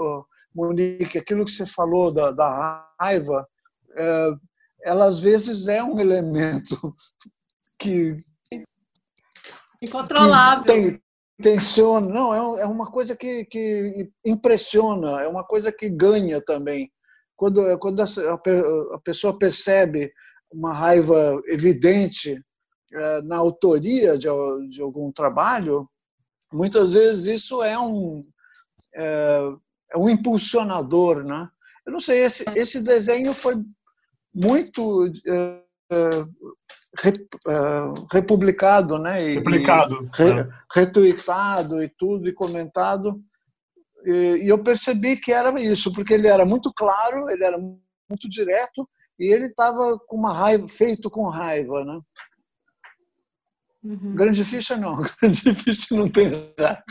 Monique, 0.56 1.18
aquilo 1.18 1.46
que 1.46 1.52
você 1.52 1.66
falou 1.66 2.12
da, 2.12 2.32
da 2.32 2.88
raiva, 3.00 3.48
é, 3.96 4.32
ela 4.84 5.06
às 5.06 5.20
vezes 5.20 5.68
é 5.68 5.84
um 5.84 6.00
elemento 6.00 6.96
que. 7.78 8.16
Incontrolável. 9.84 10.64
Que 10.64 10.72
tem, 10.72 11.02
tensiona. 11.42 12.08
Não, 12.08 12.58
é, 12.58 12.62
é 12.62 12.66
uma 12.66 12.90
coisa 12.90 13.16
que, 13.16 13.46
que 13.46 14.10
impressiona, 14.26 15.22
é 15.22 15.28
uma 15.28 15.44
coisa 15.44 15.72
que 15.72 15.90
ganha 15.90 16.42
também. 16.42 16.90
Quando, 17.36 17.78
quando 17.78 18.02
a, 18.02 18.06
a 18.96 19.00
pessoa 19.00 19.38
percebe 19.38 20.12
uma 20.52 20.74
raiva 20.74 21.42
evidente 21.48 22.44
é, 22.92 23.22
na 23.22 23.38
autoria 23.38 24.18
de, 24.18 24.28
de 24.70 24.82
algum 24.82 25.12
trabalho, 25.12 25.88
muitas 26.52 26.94
vezes 26.94 27.42
isso 27.42 27.62
é 27.64 27.78
um 27.78 28.22
é, 28.96 29.52
é 29.94 29.98
um 29.98 30.10
impulsionador, 30.10 31.24
né? 31.24 31.48
Eu 31.86 31.94
não 31.94 32.00
sei, 32.00 32.24
esse, 32.24 32.46
esse 32.58 32.84
desenho 32.84 33.34
foi 33.34 33.56
muito 34.34 35.08
uh, 35.08 35.64
uh, 37.48 37.94
republicado, 38.12 39.00
né? 39.00 39.24
E, 39.24 39.36
Replicado. 39.36 40.10
E 40.18 40.24
re, 40.24 40.48
Retuitado 40.74 41.84
e 41.84 41.90
tudo, 41.90 42.28
e 42.28 42.34
comentado. 42.34 43.20
E, 44.06 44.44
e 44.44 44.48
eu 44.48 44.60
percebi 44.60 45.18
que 45.18 45.32
era 45.32 45.52
isso, 45.60 45.92
porque 45.94 46.14
ele 46.14 46.28
era 46.28 46.46
muito 46.46 46.72
claro, 46.74 47.30
ele 47.30 47.44
era 47.44 47.58
muito 47.58 48.30
direto, 48.30 48.88
e 49.20 49.34
ele 49.34 49.48
estava 49.48 50.00
com 50.08 50.16
uma 50.16 50.34
raiva, 50.34 50.68
feito 50.68 51.10
com 51.10 51.28
raiva, 51.28 51.84
né? 51.84 52.00
Uhum. 53.84 54.14
Grande 54.14 54.44
ficha 54.44 54.76
não, 54.76 55.02
grande 55.22 55.54
ficha 55.56 55.96
não 55.96 56.10
tem 56.10 56.28
raiva. 56.28 56.84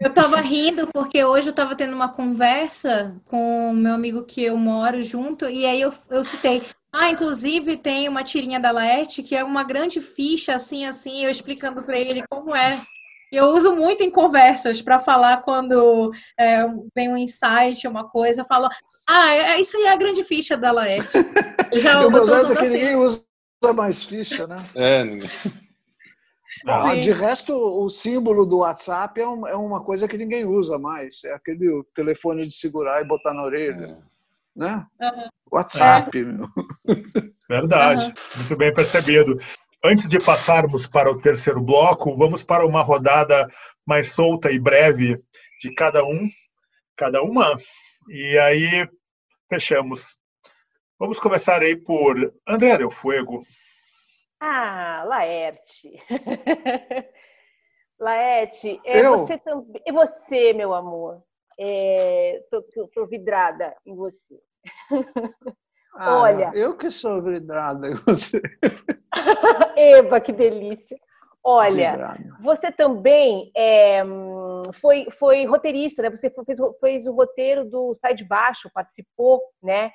Eu 0.00 0.08
estava 0.08 0.40
rindo 0.40 0.86
porque 0.88 1.24
hoje 1.24 1.48
eu 1.48 1.52
estava 1.52 1.74
tendo 1.74 1.94
uma 1.94 2.08
conversa 2.08 3.20
com 3.24 3.70
o 3.70 3.74
meu 3.74 3.94
amigo 3.94 4.24
que 4.24 4.42
eu 4.42 4.56
moro 4.56 5.02
junto, 5.02 5.48
e 5.48 5.64
aí 5.64 5.80
eu, 5.80 5.92
eu 6.10 6.24
citei, 6.24 6.62
ah, 6.92 7.10
inclusive 7.10 7.76
tem 7.76 8.08
uma 8.08 8.22
tirinha 8.22 8.60
da 8.60 8.70
Laerte 8.70 9.22
que 9.22 9.34
é 9.34 9.42
uma 9.42 9.64
grande 9.64 10.00
ficha, 10.00 10.54
assim, 10.54 10.84
assim, 10.84 11.24
eu 11.24 11.30
explicando 11.30 11.82
para 11.82 11.98
ele 11.98 12.22
como 12.28 12.54
é. 12.54 12.80
Eu 13.32 13.46
uso 13.46 13.74
muito 13.74 14.02
em 14.02 14.10
conversas 14.10 14.82
para 14.82 15.00
falar 15.00 15.38
quando 15.38 16.12
é, 16.38 16.66
vem 16.94 17.08
um 17.08 17.16
insight, 17.16 17.88
uma 17.88 18.06
coisa, 18.06 18.42
eu 18.42 18.44
falo, 18.44 18.68
ah, 19.08 19.34
é, 19.34 19.58
isso 19.58 19.74
aí 19.78 19.84
é 19.84 19.92
a 19.92 19.96
grande 19.96 20.22
ficha 20.22 20.54
da 20.54 20.70
Laerte. 20.70 21.12
Já, 21.72 22.06
o 22.06 22.14
eu 22.14 22.52
é 22.52 22.56
que 22.56 22.68
ninguém 22.68 22.96
usa 22.96 23.24
mais 23.74 24.04
ficha, 24.04 24.46
né? 24.46 24.58
É, 24.76 25.04
ninguém. 25.04 25.28
Ah, 26.64 26.94
de 26.94 27.10
resto, 27.10 27.52
o 27.52 27.88
símbolo 27.88 28.46
do 28.46 28.58
WhatsApp 28.58 29.20
é, 29.20 29.26
um, 29.26 29.48
é, 29.48 29.56
uma 29.56 29.82
coisa 29.82 30.06
que 30.06 30.16
ninguém 30.16 30.44
usa 30.44 30.78
mais. 30.78 31.24
É 31.24 31.32
aquele 31.32 31.82
telefone 31.92 32.46
de 32.46 32.52
segurar 32.52 33.00
e 33.02 33.04
botar 33.04 33.34
na 33.34 33.42
orelha. 33.42 33.98
É. 33.98 34.12
Né? 34.54 34.86
Uhum. 35.00 35.28
WhatsApp. 35.50 36.16
É. 36.16 36.92
Verdade. 37.48 38.04
Uhum. 38.04 38.12
Muito 38.36 38.56
bem 38.56 38.72
percebido. 38.72 39.40
Antes 39.84 40.08
de 40.08 40.20
passarmos 40.20 40.86
para 40.86 41.10
o 41.10 41.20
terceiro 41.20 41.60
bloco, 41.60 42.16
vamos 42.16 42.44
para 42.44 42.64
uma 42.64 42.82
rodada 42.82 43.48
mais 43.84 44.12
solta 44.12 44.48
e 44.48 44.56
breve 44.56 45.20
de 45.60 45.74
cada 45.74 46.04
um, 46.04 46.28
cada 46.96 47.20
uma. 47.20 47.56
E 48.08 48.38
aí 48.38 48.88
fechamos. 49.48 50.16
Vamos 50.96 51.18
começar 51.18 51.62
aí 51.62 51.74
por 51.74 52.32
André 52.46 52.78
Del 52.78 52.92
Fuego. 52.92 53.42
Ah, 54.38 55.02
Laerte. 55.04 55.90
Laerte, 57.98 58.80
é 58.84 59.02
você 59.02 59.36
também. 59.38 59.82
E 59.84 59.90
você, 59.90 60.52
meu 60.52 60.74
amor? 60.74 61.24
É, 61.58 62.40
tô, 62.52 62.62
tô, 62.62 62.86
tô 62.86 63.06
vidrada 63.06 63.74
em 63.84 63.96
você. 63.96 64.40
Ah, 65.94 66.22
Olha. 66.22 66.50
Eu 66.54 66.76
que 66.76 66.90
sou 66.90 67.22
vidrada 67.22 67.88
em 67.88 67.94
você. 68.06 68.40
Eva, 69.76 70.20
que 70.20 70.32
delícia. 70.32 70.98
Olha, 71.44 71.90
vidrada. 71.92 72.36
você 72.40 72.70
também 72.70 73.50
é, 73.56 74.02
foi, 74.74 75.08
foi 75.18 75.44
roteirista, 75.44 76.00
né? 76.00 76.10
Você 76.10 76.30
fez, 76.30 76.58
fez 76.80 77.06
o 77.06 77.12
roteiro 77.12 77.64
do 77.64 77.92
Sai 77.94 78.14
de 78.14 78.24
Baixo, 78.24 78.70
participou, 78.72 79.42
né? 79.62 79.90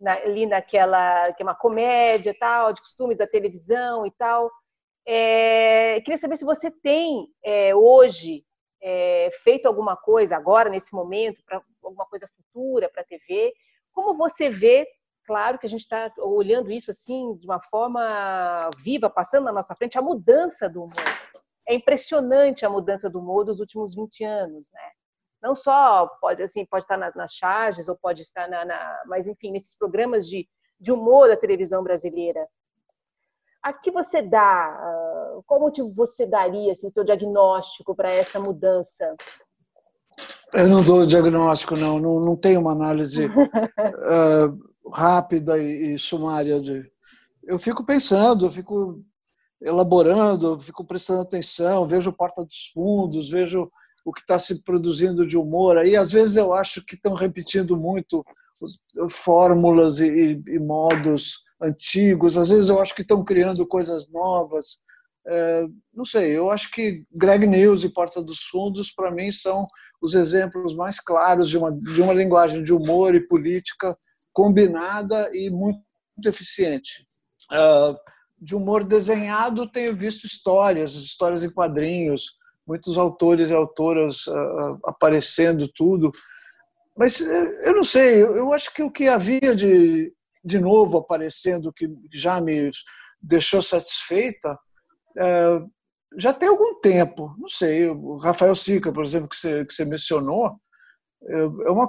Na, 0.00 0.14
ali 0.14 0.46
naquela 0.46 1.32
que 1.32 1.42
é 1.42 1.46
uma 1.46 1.54
comédia 1.54 2.34
tal, 2.38 2.72
de 2.72 2.80
costumes 2.80 3.18
da 3.18 3.26
televisão 3.26 4.06
e 4.06 4.10
tal. 4.12 4.50
É, 5.06 6.00
queria 6.04 6.18
saber 6.18 6.36
se 6.36 6.44
você 6.44 6.70
tem 6.70 7.26
é, 7.44 7.74
hoje 7.74 8.44
é, 8.80 9.28
feito 9.42 9.66
alguma 9.66 9.96
coisa 9.96 10.36
agora 10.36 10.70
nesse 10.70 10.94
momento 10.94 11.42
para 11.44 11.60
alguma 11.82 12.06
coisa 12.06 12.28
futura 12.36 12.88
para 12.88 13.02
a 13.02 13.04
TV. 13.04 13.52
Como 13.92 14.16
você 14.16 14.48
vê 14.48 14.86
claro 15.32 15.58
que 15.58 15.64
a 15.64 15.68
gente 15.68 15.80
está 15.80 16.12
olhando 16.18 16.70
isso 16.70 16.90
assim 16.90 17.34
de 17.36 17.46
uma 17.46 17.58
forma 17.58 18.68
viva, 18.76 19.08
passando 19.08 19.44
na 19.44 19.52
nossa 19.52 19.74
frente, 19.74 19.96
a 19.96 20.02
mudança 20.02 20.68
do 20.68 20.80
humor. 20.80 21.32
É 21.66 21.74
impressionante 21.74 22.66
a 22.66 22.70
mudança 22.70 23.08
do 23.08 23.18
humor 23.18 23.42
dos 23.42 23.58
últimos 23.58 23.94
20 23.94 24.24
anos, 24.24 24.70
né? 24.70 24.90
Não 25.42 25.54
só 25.54 26.06
pode 26.20 26.42
assim 26.42 26.66
pode 26.66 26.84
estar 26.84 26.98
nas, 26.98 27.32
charges 27.32 27.88
ou 27.88 27.96
pode 27.96 28.20
estar 28.20 28.46
na, 28.46 28.62
na, 28.66 29.02
mas 29.06 29.26
enfim 29.26 29.52
nesses 29.52 29.74
programas 29.74 30.28
de, 30.28 30.46
de 30.78 30.92
humor 30.92 31.28
da 31.28 31.36
televisão 31.36 31.82
brasileira. 31.82 32.46
A 33.62 33.72
que 33.72 33.90
você 33.90 34.20
dá? 34.20 34.66
Ah, 34.66 35.40
qual 35.46 35.60
motivo 35.60 35.88
você 35.94 36.26
daria, 36.26 36.72
assim, 36.72 36.88
o 36.88 36.92
seu 36.92 37.04
diagnóstico 37.04 37.94
para 37.94 38.10
essa 38.10 38.38
mudança? 38.38 39.16
Eu 40.52 40.68
não 40.68 40.84
dou 40.84 41.06
diagnóstico, 41.06 41.74
não. 41.74 41.98
Não, 41.98 42.20
não 42.20 42.36
tenho 42.36 42.60
uma 42.60 42.72
análise 42.72 43.26
uh, 43.26 43.32
rápida 44.90 45.58
e, 45.58 45.94
e 45.94 45.98
sumária 45.98 46.60
de. 46.60 46.90
Eu 47.44 47.58
fico 47.58 47.84
pensando, 47.84 48.46
eu 48.46 48.50
fico 48.50 48.98
elaborando, 49.60 50.60
fico 50.60 50.84
prestando 50.84 51.22
atenção, 51.22 51.86
vejo 51.86 52.12
Porta 52.12 52.44
dos 52.44 52.70
Fundos, 52.72 53.30
vejo 53.30 53.70
o 54.04 54.12
que 54.12 54.20
está 54.20 54.38
se 54.38 54.62
produzindo 54.62 55.26
de 55.26 55.36
humor. 55.36 55.78
Aí, 55.78 55.96
às 55.96 56.12
vezes, 56.12 56.36
eu 56.36 56.52
acho 56.52 56.84
que 56.84 56.94
estão 56.94 57.14
repetindo 57.14 57.76
muito 57.76 58.24
fórmulas 59.08 60.00
e, 60.00 60.42
e, 60.46 60.58
modos 60.58 61.40
antigos. 61.60 62.36
Às 62.36 62.50
vezes, 62.50 62.68
eu 62.68 62.80
acho 62.80 62.94
que 62.94 63.02
estão 63.02 63.24
criando 63.24 63.66
coisas 63.66 64.08
novas. 64.08 64.78
É, 65.24 65.64
não 65.94 66.04
sei, 66.04 66.36
eu 66.36 66.50
acho 66.50 66.68
que 66.72 67.04
Greg 67.12 67.46
News 67.46 67.84
e 67.84 67.88
Porta 67.88 68.20
dos 68.20 68.40
Fundos, 68.40 68.90
para 68.90 69.12
mim, 69.12 69.30
são 69.30 69.64
os 70.00 70.14
exemplos 70.14 70.74
mais 70.74 70.98
claros 70.98 71.48
de 71.48 71.56
uma, 71.56 71.70
de 71.70 72.02
uma 72.02 72.12
linguagem 72.12 72.64
de 72.64 72.74
humor 72.74 73.14
e 73.14 73.24
política 73.24 73.96
combinada 74.32 75.30
e 75.32 75.50
muito, 75.50 75.80
eficiente. 76.24 77.06
Uh, 77.50 77.96
de 78.38 78.54
humor 78.54 78.84
desenhado, 78.84 79.70
tenho 79.70 79.94
visto 79.94 80.24
histórias, 80.24 80.94
histórias 80.94 81.42
em 81.42 81.50
quadrinhos, 81.50 82.36
muitos 82.66 82.96
autores 82.96 83.50
e 83.50 83.54
autoras 83.54 84.26
uh, 84.26 84.78
aparecendo, 84.84 85.68
tudo. 85.74 86.10
Mas 86.96 87.20
eh, 87.20 87.68
eu 87.68 87.74
não 87.74 87.84
sei, 87.84 88.22
eu 88.22 88.52
acho 88.52 88.72
que 88.74 88.82
o 88.82 88.90
que 88.90 89.08
havia 89.08 89.54
de, 89.54 90.12
de 90.44 90.58
novo 90.58 90.98
aparecendo, 90.98 91.72
que 91.72 91.88
já 92.12 92.40
me 92.40 92.70
deixou 93.20 93.62
satisfeita, 93.62 94.52
uh, 95.16 95.70
já 96.16 96.32
tem 96.32 96.48
algum 96.48 96.78
tempo. 96.80 97.34
Não 97.38 97.48
sei, 97.48 97.88
o 97.88 98.16
Rafael 98.16 98.54
Sica, 98.54 98.92
por 98.92 99.04
exemplo, 99.04 99.28
que 99.28 99.36
você, 99.36 99.64
que 99.64 99.72
você 99.72 99.84
mencionou, 99.84 100.52
é 101.28 101.70
uma, 101.70 101.88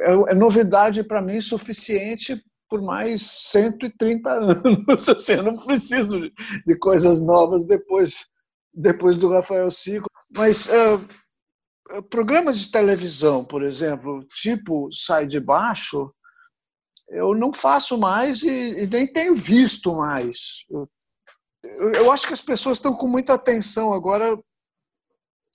é, 0.00 0.32
é 0.32 0.34
novidade 0.34 1.02
para 1.02 1.22
mim 1.22 1.40
suficiente 1.40 2.42
por 2.68 2.82
mais 2.82 3.22
130 3.22 4.30
anos. 4.30 5.08
Assim, 5.08 5.32
eu 5.32 5.42
não 5.42 5.56
preciso 5.56 6.20
de 6.66 6.78
coisas 6.78 7.24
novas 7.24 7.66
depois, 7.66 8.26
depois 8.72 9.16
do 9.16 9.28
Rafael 9.28 9.70
Cico. 9.70 10.08
Mas 10.36 10.68
é, 10.68 10.98
programas 12.10 12.58
de 12.58 12.70
televisão, 12.70 13.44
por 13.44 13.62
exemplo, 13.62 14.24
tipo 14.40 14.88
Sai 14.92 15.26
de 15.26 15.40
Baixo, 15.40 16.12
eu 17.08 17.34
não 17.34 17.52
faço 17.52 17.96
mais 17.96 18.42
e, 18.42 18.82
e 18.82 18.86
nem 18.86 19.06
tenho 19.06 19.34
visto 19.34 19.94
mais. 19.94 20.64
Eu, 20.68 21.94
eu 21.94 22.12
acho 22.12 22.26
que 22.26 22.34
as 22.34 22.40
pessoas 22.40 22.78
estão 22.78 22.94
com 22.94 23.06
muita 23.06 23.34
atenção 23.34 23.92
agora 23.92 24.38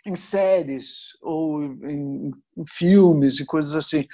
em 0.05 0.15
séries 0.15 1.17
ou 1.21 1.63
em, 1.63 2.31
em 2.57 2.63
filmes 2.67 3.39
e 3.39 3.45
coisas 3.45 3.75
assim. 3.75 4.05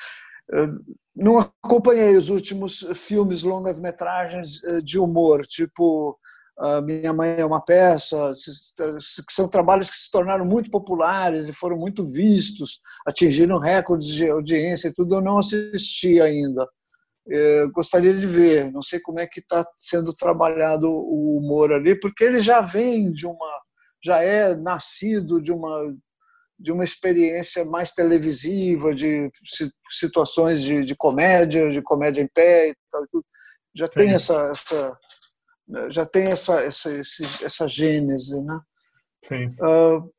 não 1.15 1.39
acompanhei 1.39 2.15
os 2.15 2.29
últimos 2.29 2.87
filmes 2.95 3.43
longas 3.43 3.79
metragens 3.79 4.63
eh, 4.63 4.81
de 4.81 4.99
humor, 4.99 5.45
tipo 5.45 6.17
Minha 6.85 7.13
Mãe 7.13 7.39
é 7.39 7.45
uma 7.45 7.63
Peça, 7.63 8.31
que 9.27 9.33
são 9.33 9.47
trabalhos 9.47 9.89
que 9.89 9.97
se 9.97 10.11
tornaram 10.11 10.45
muito 10.45 10.69
populares 10.69 11.47
e 11.47 11.53
foram 11.53 11.77
muito 11.77 12.05
vistos, 12.05 12.79
atingiram 13.07 13.57
recordes 13.59 14.09
de 14.09 14.29
audiência 14.29 14.89
e 14.89 14.93
tudo. 14.93 15.15
Eu 15.15 15.21
não 15.21 15.37
assisti 15.39 16.21
ainda. 16.21 16.67
Eu 17.29 17.71
gostaria 17.71 18.13
de 18.13 18.25
ver, 18.25 18.71
não 18.71 18.81
sei 18.81 18.99
como 18.99 19.19
é 19.19 19.27
que 19.27 19.39
está 19.39 19.63
sendo 19.77 20.11
trabalhado 20.13 20.87
o 20.89 21.37
humor 21.37 21.71
ali, 21.71 21.97
porque 21.97 22.23
ele 22.23 22.41
já 22.41 22.59
vem 22.59 23.11
de 23.11 23.27
uma 23.27 23.59
já 24.03 24.21
é 24.21 24.55
nascido 24.55 25.41
de 25.41 25.51
uma 25.51 25.95
de 26.61 26.73
uma 26.73 26.84
experiência 26.84 27.63
mais 27.63 27.93
televisiva, 27.93 28.93
de 28.93 29.31
situações 29.89 30.61
de, 30.61 30.84
de 30.84 30.93
comédia, 30.93 31.71
de 31.71 31.81
comédia 31.81 32.21
em 32.21 32.27
pé 32.27 32.71
e 32.71 32.76
tal. 32.91 33.05
Já 33.73 33.88
tem 33.88 34.09
essa, 34.09 34.51
essa, 34.51 34.99
já 35.89 36.05
tem 36.05 36.26
essa 36.26 36.59
essa 36.61 36.89
essa 37.45 37.67
gênese, 37.67 38.41
né? 38.43 38.59
Sim. 39.23 39.47
Uh, 39.61 40.11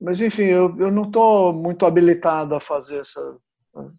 mas 0.00 0.20
enfim, 0.20 0.44
eu, 0.44 0.78
eu 0.78 0.92
não 0.92 1.02
estou 1.02 1.52
muito 1.52 1.84
habilitado 1.84 2.54
a 2.54 2.60
fazer 2.60 3.00
essa 3.00 3.38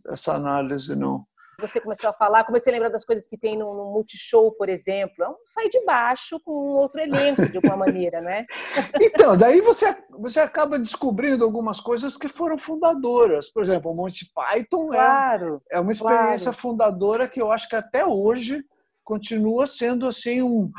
essa 0.07 0.33
análise 0.33 0.95
não. 0.95 1.25
Você 1.61 1.79
começou 1.79 2.09
a 2.09 2.13
falar, 2.13 2.43
comecei 2.43 2.71
a 2.71 2.73
lembrar 2.73 2.89
das 2.89 3.05
coisas 3.05 3.27
que 3.27 3.37
tem 3.37 3.57
no, 3.57 3.73
no 3.73 3.91
Multishow, 3.91 4.51
por 4.53 4.67
exemplo. 4.69 5.23
É 5.23 5.29
um 5.29 5.35
sai 5.45 5.69
de 5.69 5.83
baixo 5.85 6.39
com 6.43 6.51
um 6.51 6.75
outro 6.77 6.99
elenco, 6.99 7.47
de 7.49 7.57
alguma 7.57 7.77
maneira, 7.77 8.19
né? 8.21 8.43
Então, 9.01 9.37
daí 9.37 9.61
você, 9.61 9.95
você 10.09 10.39
acaba 10.39 10.77
descobrindo 10.79 11.43
algumas 11.43 11.79
coisas 11.79 12.17
que 12.17 12.27
foram 12.27 12.57
fundadoras. 12.57 13.51
Por 13.51 13.61
exemplo, 13.63 13.91
o 13.91 13.95
Monty 13.95 14.25
Python 14.33 14.87
Claro. 14.87 15.61
é, 15.71 15.77
é 15.77 15.79
uma 15.79 15.91
experiência 15.91 16.45
claro. 16.51 16.57
fundadora 16.57 17.27
que 17.27 17.41
eu 17.41 17.51
acho 17.51 17.67
que 17.69 17.75
até 17.75 18.05
hoje 18.05 18.63
continua 19.03 19.65
sendo 19.67 20.07
assim 20.07 20.41
um, 20.41 20.71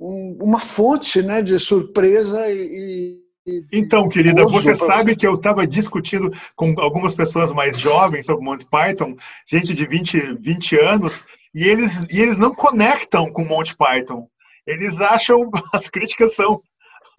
um- 0.00 0.38
uma 0.42 0.58
fonte 0.60 1.22
né, 1.22 1.42
de 1.42 1.58
surpresa 1.58 2.48
e. 2.50 2.58
e- 2.58 3.29
Então, 3.72 4.08
querida, 4.08 4.44
você 4.44 4.74
sabe 4.74 5.16
que 5.16 5.26
eu 5.26 5.34
estava 5.34 5.66
discutindo 5.66 6.30
com 6.54 6.74
algumas 6.78 7.14
pessoas 7.14 7.52
mais 7.52 7.78
jovens 7.78 8.26
sobre 8.26 8.44
Monty 8.44 8.66
Python, 8.66 9.16
gente 9.46 9.74
de 9.74 9.86
20, 9.86 10.38
20 10.38 10.78
anos, 10.78 11.24
e 11.54 11.64
eles, 11.64 11.92
e 12.10 12.20
eles 12.20 12.38
não 12.38 12.54
conectam 12.54 13.32
com 13.32 13.44
Monty 13.44 13.76
Python. 13.76 14.28
Eles 14.66 15.00
acham 15.00 15.50
as 15.72 15.88
críticas 15.88 16.34
são 16.34 16.62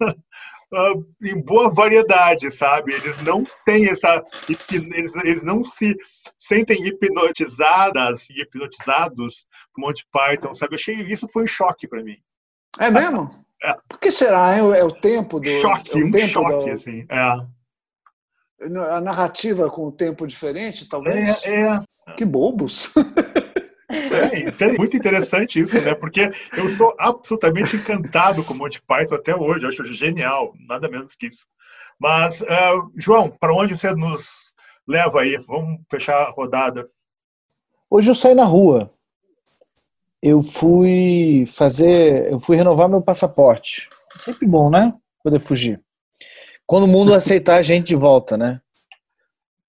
ah, 0.00 0.92
em 1.22 1.40
boa 1.40 1.74
variedade, 1.74 2.50
sabe? 2.50 2.94
Eles 2.94 3.20
não 3.22 3.44
têm 3.66 3.88
essa. 3.88 4.24
Eles, 4.48 5.14
eles 5.16 5.42
não 5.42 5.64
se 5.64 5.96
sentem 6.38 6.86
hipnotizadas 6.86 8.30
e 8.30 8.42
hipnotizados 8.42 9.46
por 9.74 9.82
Monty 9.82 10.06
Python, 10.10 10.54
sabe? 10.54 10.74
Eu 10.74 10.78
achei 10.78 10.94
isso 11.02 11.28
foi 11.32 11.44
um 11.44 11.48
choque 11.48 11.88
para 11.88 12.02
mim. 12.02 12.16
É 12.78 12.90
mesmo? 12.90 13.44
É. 13.62 13.74
Por 13.88 13.98
que 14.00 14.10
será? 14.10 14.56
É 14.56 14.62
o, 14.62 14.74
é 14.74 14.82
o 14.84 14.90
tempo 14.92 15.38
do. 15.38 15.48
Choque, 15.48 15.92
é 15.92 16.02
o 16.02 16.06
um 16.06 16.10
tempo 16.10 16.28
choque, 16.28 16.66
da- 16.66 16.72
assim. 16.72 17.06
É. 17.08 18.76
a 18.96 19.00
narrativa 19.00 19.70
com 19.70 19.86
o 19.86 19.92
tempo 19.92 20.26
diferente, 20.26 20.88
talvez? 20.88 21.42
É, 21.44 21.62
é, 22.08 22.12
Que 22.16 22.24
bobos. 22.24 22.92
É 23.88 24.40
inter- 24.48 24.76
muito 24.78 24.96
interessante 24.96 25.60
isso, 25.60 25.80
né? 25.82 25.94
Porque 25.94 26.30
eu 26.56 26.68
sou 26.70 26.94
absolutamente 26.98 27.76
encantado 27.76 28.42
com 28.42 28.54
Monty 28.54 28.80
Python 28.82 29.14
até 29.16 29.36
hoje, 29.36 29.64
eu 29.64 29.68
acho 29.68 29.84
genial, 29.92 30.54
nada 30.66 30.88
menos 30.88 31.14
que 31.14 31.26
isso. 31.26 31.44
Mas, 32.00 32.42
ah, 32.42 32.72
João, 32.96 33.30
para 33.30 33.54
onde 33.54 33.76
você 33.76 33.94
nos 33.94 34.54
leva 34.88 35.20
aí? 35.20 35.36
Vamos 35.36 35.80
fechar 35.90 36.22
a 36.22 36.30
rodada. 36.30 36.86
Hoje 37.90 38.10
eu 38.10 38.14
saí 38.14 38.34
na 38.34 38.44
rua. 38.44 38.90
Eu 40.22 40.40
fui 40.40 41.44
fazer, 41.46 42.30
eu 42.30 42.38
fui 42.38 42.56
renovar 42.56 42.88
meu 42.88 43.02
passaporte. 43.02 43.88
Sempre 44.18 44.46
bom, 44.46 44.70
né? 44.70 44.94
Poder 45.22 45.40
fugir. 45.40 45.82
Quando 46.66 46.84
o 46.84 46.88
mundo 46.88 47.12
aceitar 47.14 47.56
a 47.56 47.62
gente 47.62 47.88
de 47.88 47.96
volta, 47.96 48.36
né? 48.36 48.60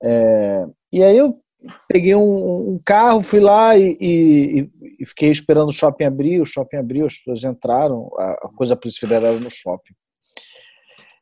É, 0.03 0.65
e 0.91 1.01
aí 1.03 1.17
eu 1.17 1.39
peguei 1.87 2.13
um, 2.13 2.73
um 2.73 2.81
carro, 2.85 3.21
fui 3.21 3.39
lá 3.39 3.75
e, 3.77 3.97
e- 3.99 4.69
e 4.99 5.05
fiquei 5.05 5.29
esperando 5.31 5.69
o 5.69 5.73
shopping 5.73 6.05
abrir. 6.05 6.39
O 6.39 6.45
shopping 6.45 6.77
abriu, 6.77 7.05
as 7.05 7.17
pessoas 7.17 7.43
entraram, 7.43 8.09
a, 8.17 8.49
coisa 8.55 8.75
da 8.75 8.79
Polícia 8.81 8.99
Federal 9.07 9.31
era 9.33 9.39
no 9.39 9.49
shopping. 9.49 9.93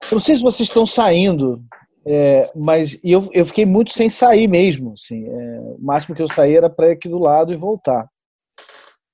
Eu 0.03 0.15
não 0.15 0.19
sei 0.19 0.35
se 0.35 0.41
vocês 0.41 0.67
estão 0.67 0.85
saindo, 0.85 1.63
é, 2.05 2.51
mas 2.55 2.99
eu, 3.03 3.29
eu 3.31 3.45
fiquei 3.45 3.65
muito 3.65 3.93
sem 3.93 4.09
sair 4.09 4.47
mesmo. 4.47 4.93
Assim, 4.93 5.25
é, 5.25 5.59
o 5.61 5.77
máximo 5.79 6.15
que 6.15 6.21
eu 6.21 6.27
saí 6.27 6.55
era 6.55 6.69
para 6.69 6.89
ir 6.89 6.93
aqui 6.93 7.07
do 7.07 7.19
lado 7.19 7.53
e 7.53 7.55
voltar. 7.55 8.09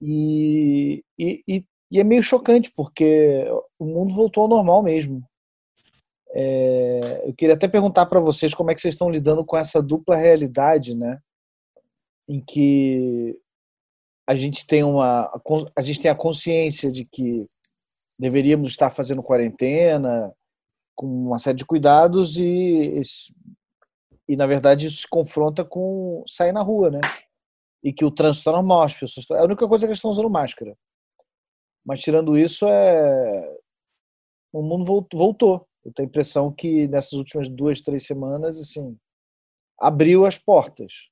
E, 0.01 1.03
e, 1.17 1.43
e- 1.47 1.99
é 1.99 2.03
meio 2.03 2.21
chocante, 2.21 2.71
porque 2.75 3.45
o 3.79 3.85
mundo 3.85 4.13
voltou 4.13 4.43
ao 4.43 4.49
normal 4.49 4.83
mesmo. 4.83 5.23
É, 6.31 7.23
eu 7.25 7.33
queria 7.33 7.55
até 7.55 7.67
perguntar 7.67 8.05
para 8.05 8.19
vocês 8.19 8.53
como 8.53 8.69
é 8.69 8.75
que 8.75 8.81
vocês 8.81 8.93
estão 8.93 9.09
lidando 9.09 9.45
com 9.45 9.57
essa 9.57 9.81
dupla 9.81 10.15
realidade, 10.15 10.95
né? 10.95 11.19
Em 12.27 12.41
que 12.41 13.39
a 14.27 14.35
gente 14.35 14.67
tem 14.67 14.83
uma 14.83 15.31
a 15.75 15.81
gente 15.81 16.01
tem 16.01 16.11
a 16.11 16.15
consciência 16.15 16.91
de 16.91 17.05
que 17.05 17.47
deveríamos 18.19 18.69
estar 18.69 18.91
fazendo 18.91 19.23
quarentena 19.23 20.33
com 20.93 21.07
uma 21.07 21.39
série 21.39 21.57
de 21.57 21.65
cuidados 21.65 22.37
e 22.37 22.99
e 24.27 24.35
na 24.35 24.45
verdade 24.45 24.87
isso 24.87 25.01
se 25.01 25.07
confronta 25.07 25.63
com 25.63 26.23
sair 26.27 26.51
na 26.51 26.61
rua, 26.61 26.91
né? 26.91 26.99
E 27.87 27.93
que 27.93 28.03
o 28.03 28.11
trânsito 28.11 28.49
é 28.49 28.53
normal, 28.53 28.83
as 28.83 28.93
pessoas 28.93 29.23
estão- 29.23 29.37
é 29.37 29.39
a 29.39 29.43
única 29.45 29.65
coisa 29.65 29.85
é 29.85 29.87
que 29.87 29.91
eles 29.91 29.99
estão 29.99 30.11
usando 30.11 30.29
máscara. 30.29 30.77
Mas 31.85 32.01
tirando 32.01 32.37
isso 32.37 32.67
é 32.67 33.57
o 34.51 34.61
mundo 34.61 34.83
vol- 34.83 35.07
voltou. 35.13 35.65
Eu 35.85 35.93
tenho 35.93 36.07
a 36.07 36.09
impressão 36.09 36.51
que 36.51 36.85
nessas 36.89 37.13
últimas 37.13 37.47
duas, 37.47 37.79
três 37.79 38.05
semanas 38.05 38.59
assim 38.59 38.97
abriu 39.79 40.25
as 40.25 40.37
portas. 40.37 41.09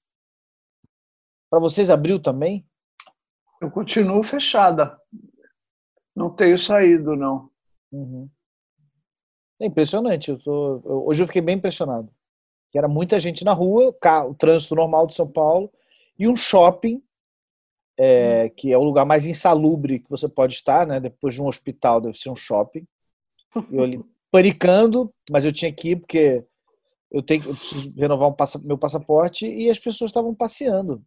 Para 1.49 1.59
vocês 1.61 1.89
abriu 1.89 2.19
também? 2.21 2.67
Eu 3.61 3.71
continuo 3.71 4.21
fechada. 4.21 4.99
Não 6.13 6.29
tenho 6.29 6.59
saído, 6.59 7.15
não. 7.15 7.49
Uhum. 7.91 8.29
É 9.61 9.65
impressionante. 9.67 10.29
Eu 10.31 10.37
tô, 10.43 10.81
hoje 11.07 11.23
eu 11.23 11.27
fiquei 11.27 11.41
bem 11.41 11.55
impressionado. 11.55 12.13
Que 12.69 12.77
era 12.77 12.87
muita 12.89 13.17
gente 13.17 13.45
na 13.45 13.53
rua, 13.53 13.95
o 14.27 14.33
trânsito 14.33 14.75
normal 14.75 15.07
de 15.07 15.15
São 15.15 15.31
Paulo, 15.31 15.71
e 16.17 16.27
um 16.27 16.35
shopping, 16.35 17.01
é, 17.97 18.49
que 18.49 18.71
é 18.71 18.77
o 18.77 18.83
lugar 18.83 19.05
mais 19.05 19.25
insalubre 19.25 19.99
que 19.99 20.09
você 20.09 20.27
pode 20.27 20.53
estar, 20.53 20.85
né? 20.85 20.99
Depois 20.99 21.35
de 21.35 21.41
um 21.41 21.47
hospital, 21.47 22.01
deve 22.01 22.17
ser 22.17 22.29
um 22.29 22.35
shopping. 22.35 22.85
E 23.71 23.75
eu 23.75 23.83
ali 23.83 24.03
panicando, 24.31 25.13
mas 25.31 25.45
eu 25.45 25.51
tinha 25.51 25.71
que 25.73 25.91
ir 25.91 25.95
porque 25.97 26.45
eu 27.11 27.21
tenho 27.21 27.45
eu 27.45 27.55
preciso 27.55 27.93
renovar 27.95 28.27
um 28.29 28.33
passa- 28.33 28.59
meu 28.59 28.77
passaporte 28.77 29.47
e 29.47 29.69
as 29.69 29.79
pessoas 29.79 30.09
estavam 30.09 30.35
passeando. 30.35 31.03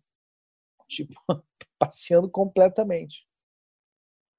Tipo, 0.89 1.14
passeando 1.78 2.30
completamente. 2.30 3.26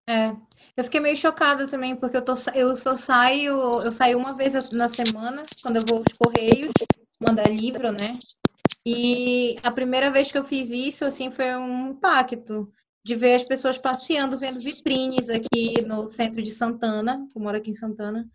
É. 0.10 0.36
Eu 0.76 0.84
fiquei 0.84 1.00
meio 1.00 1.16
chocada 1.16 1.68
também, 1.68 1.96
porque 1.96 2.18
eu, 2.18 2.26
tô, 2.26 2.34
eu 2.56 2.76
só 2.76 2.96
saio, 2.96 3.54
eu 3.84 3.94
saio 3.94 4.18
uma 4.18 4.36
vez 4.36 4.72
na 4.72 4.90
semana, 4.90 5.44
quando 5.62 5.76
eu 5.76 5.84
vou 5.88 6.00
aos 6.00 6.14
Correios, 6.18 6.72
mandar 7.22 7.48
livro, 7.48 7.92
né? 7.92 8.18
E 8.92 9.56
a 9.62 9.70
primeira 9.70 10.10
vez 10.10 10.32
que 10.32 10.38
eu 10.38 10.44
fiz 10.44 10.72
isso, 10.72 11.06
assim, 11.06 11.30
foi 11.30 11.56
um 11.56 11.90
impacto 11.90 12.74
de 13.06 13.14
ver 13.14 13.36
as 13.36 13.44
pessoas 13.44 13.78
passeando, 13.78 14.40
vendo 14.40 14.60
vitrines 14.60 15.30
aqui 15.30 15.80
no 15.86 16.08
centro 16.08 16.42
de 16.42 16.50
Santana, 16.50 17.24
que 17.32 17.38
eu 17.38 17.42
moro 17.44 17.56
aqui 17.56 17.70
em 17.70 17.74
Santana. 17.74 18.28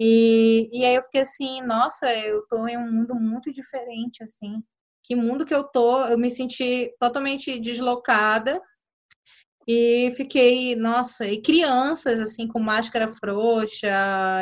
E, 0.00 0.68
e 0.72 0.84
aí 0.84 0.96
eu 0.96 1.02
fiquei 1.04 1.20
assim, 1.20 1.62
nossa, 1.62 2.12
eu 2.12 2.44
tô 2.48 2.66
em 2.66 2.76
um 2.76 2.90
mundo 2.90 3.14
muito 3.14 3.52
diferente, 3.52 4.24
assim. 4.24 4.60
Que 5.04 5.14
mundo 5.14 5.46
que 5.46 5.54
eu 5.54 5.62
tô, 5.62 6.04
eu 6.06 6.18
me 6.18 6.32
senti 6.32 6.92
totalmente 6.98 7.60
deslocada 7.60 8.60
e 9.66 10.10
fiquei, 10.16 10.74
nossa, 10.76 11.26
e 11.26 11.40
crianças 11.40 12.20
assim 12.20 12.46
com 12.48 12.58
máscara 12.58 13.08
frouxa, 13.08 13.88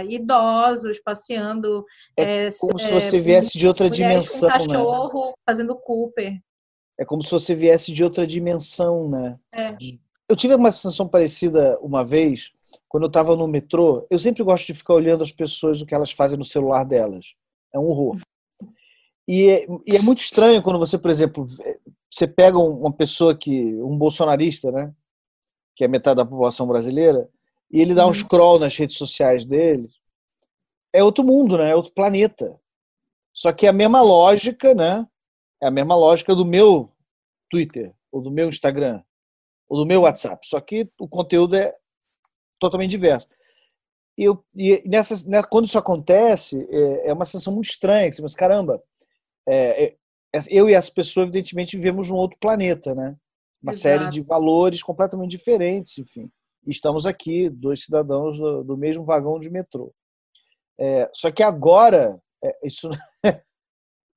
idosos 0.08 0.98
passeando, 1.00 1.84
é, 2.18 2.48
Como 2.58 2.78
se 2.78 2.86
é, 2.86 3.00
você 3.00 3.20
viesse 3.20 3.58
de 3.58 3.66
outra 3.66 3.88
mulheres 3.88 4.28
com 4.30 4.34
dimensão, 4.38 4.48
né? 4.48 4.54
cachorro 4.74 5.32
fazendo 5.46 5.74
Cooper. 5.76 6.38
É 6.98 7.04
como 7.04 7.22
se 7.22 7.30
você 7.30 7.54
viesse 7.54 7.92
de 7.92 8.04
outra 8.04 8.26
dimensão, 8.26 9.08
né? 9.08 9.38
É. 9.52 9.76
Eu 10.28 10.36
tive 10.36 10.54
uma 10.54 10.70
sensação 10.70 11.08
parecida 11.08 11.78
uma 11.80 12.04
vez, 12.04 12.50
quando 12.88 13.04
eu 13.04 13.08
estava 13.08 13.34
no 13.34 13.46
metrô. 13.48 14.06
Eu 14.10 14.18
sempre 14.18 14.42
gosto 14.42 14.66
de 14.66 14.74
ficar 14.74 14.94
olhando 14.94 15.24
as 15.24 15.32
pessoas, 15.32 15.80
o 15.80 15.86
que 15.86 15.94
elas 15.94 16.12
fazem 16.12 16.38
no 16.38 16.44
celular 16.44 16.84
delas. 16.84 17.34
É 17.74 17.78
um 17.78 17.84
horror. 17.84 18.18
E 19.28 19.48
é, 19.48 19.66
e 19.86 19.96
é 19.96 20.02
muito 20.02 20.18
estranho 20.20 20.62
quando 20.62 20.78
você, 20.78 20.98
por 20.98 21.10
exemplo, 21.10 21.46
você 22.10 22.26
pega 22.26 22.58
um- 22.58 22.80
uma 22.80 22.92
pessoa 22.92 23.34
que, 23.36 23.74
um 23.82 23.96
bolsonarista, 23.96 24.70
né? 24.72 24.92
Que 25.80 25.84
é 25.84 25.88
metade 25.88 26.18
da 26.18 26.26
população 26.26 26.66
brasileira, 26.66 27.26
e 27.70 27.80
ele 27.80 27.94
dá 27.94 28.06
um 28.06 28.12
scroll 28.12 28.58
nas 28.58 28.76
redes 28.76 28.98
sociais 28.98 29.46
dele. 29.46 29.88
É 30.92 31.02
outro 31.02 31.24
mundo, 31.24 31.56
né? 31.56 31.70
É 31.70 31.74
outro 31.74 31.94
planeta. 31.94 32.60
Só 33.32 33.50
que 33.50 33.64
é 33.64 33.70
a 33.70 33.72
mesma 33.72 34.02
lógica, 34.02 34.74
né? 34.74 35.08
É 35.58 35.68
a 35.68 35.70
mesma 35.70 35.96
lógica 35.96 36.34
do 36.34 36.44
meu 36.44 36.92
Twitter, 37.48 37.94
ou 38.12 38.20
do 38.20 38.30
meu 38.30 38.50
Instagram, 38.50 39.02
ou 39.70 39.78
do 39.78 39.86
meu 39.86 40.02
WhatsApp. 40.02 40.46
Só 40.46 40.60
que 40.60 40.86
o 41.00 41.08
conteúdo 41.08 41.56
é 41.56 41.72
totalmente 42.58 42.90
diverso. 42.90 43.26
E, 44.18 44.24
eu, 44.24 44.44
e 44.54 44.86
nessa, 44.86 45.26
né, 45.30 45.42
quando 45.44 45.64
isso 45.64 45.78
acontece, 45.78 46.68
é, 46.70 47.08
é 47.08 47.12
uma 47.14 47.24
sensação 47.24 47.54
muito 47.54 47.70
estranha. 47.70 48.12
Você 48.12 48.20
pensa, 48.20 48.36
caramba, 48.36 48.82
é, 49.48 49.84
é, 49.84 49.96
eu 50.50 50.68
e 50.68 50.74
essa 50.74 50.92
pessoa, 50.92 51.24
evidentemente, 51.24 51.78
vivemos 51.78 52.10
num 52.10 52.16
outro 52.16 52.36
planeta, 52.38 52.94
né? 52.94 53.16
Uma 53.62 53.72
Exato. 53.72 53.82
série 53.82 54.08
de 54.08 54.20
valores 54.22 54.82
completamente 54.82 55.30
diferentes, 55.30 55.98
enfim. 55.98 56.30
Estamos 56.66 57.06
aqui, 57.06 57.48
dois 57.48 57.84
cidadãos 57.84 58.38
do, 58.38 58.64
do 58.64 58.76
mesmo 58.76 59.04
vagão 59.04 59.38
de 59.38 59.50
metrô. 59.50 59.92
É, 60.78 61.08
só 61.12 61.30
que 61.30 61.42
agora, 61.42 62.18
é, 62.42 62.58
isso 62.66 62.88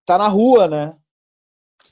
tá 0.05 0.17
na 0.17 0.27
rua, 0.27 0.67
né? 0.67 0.97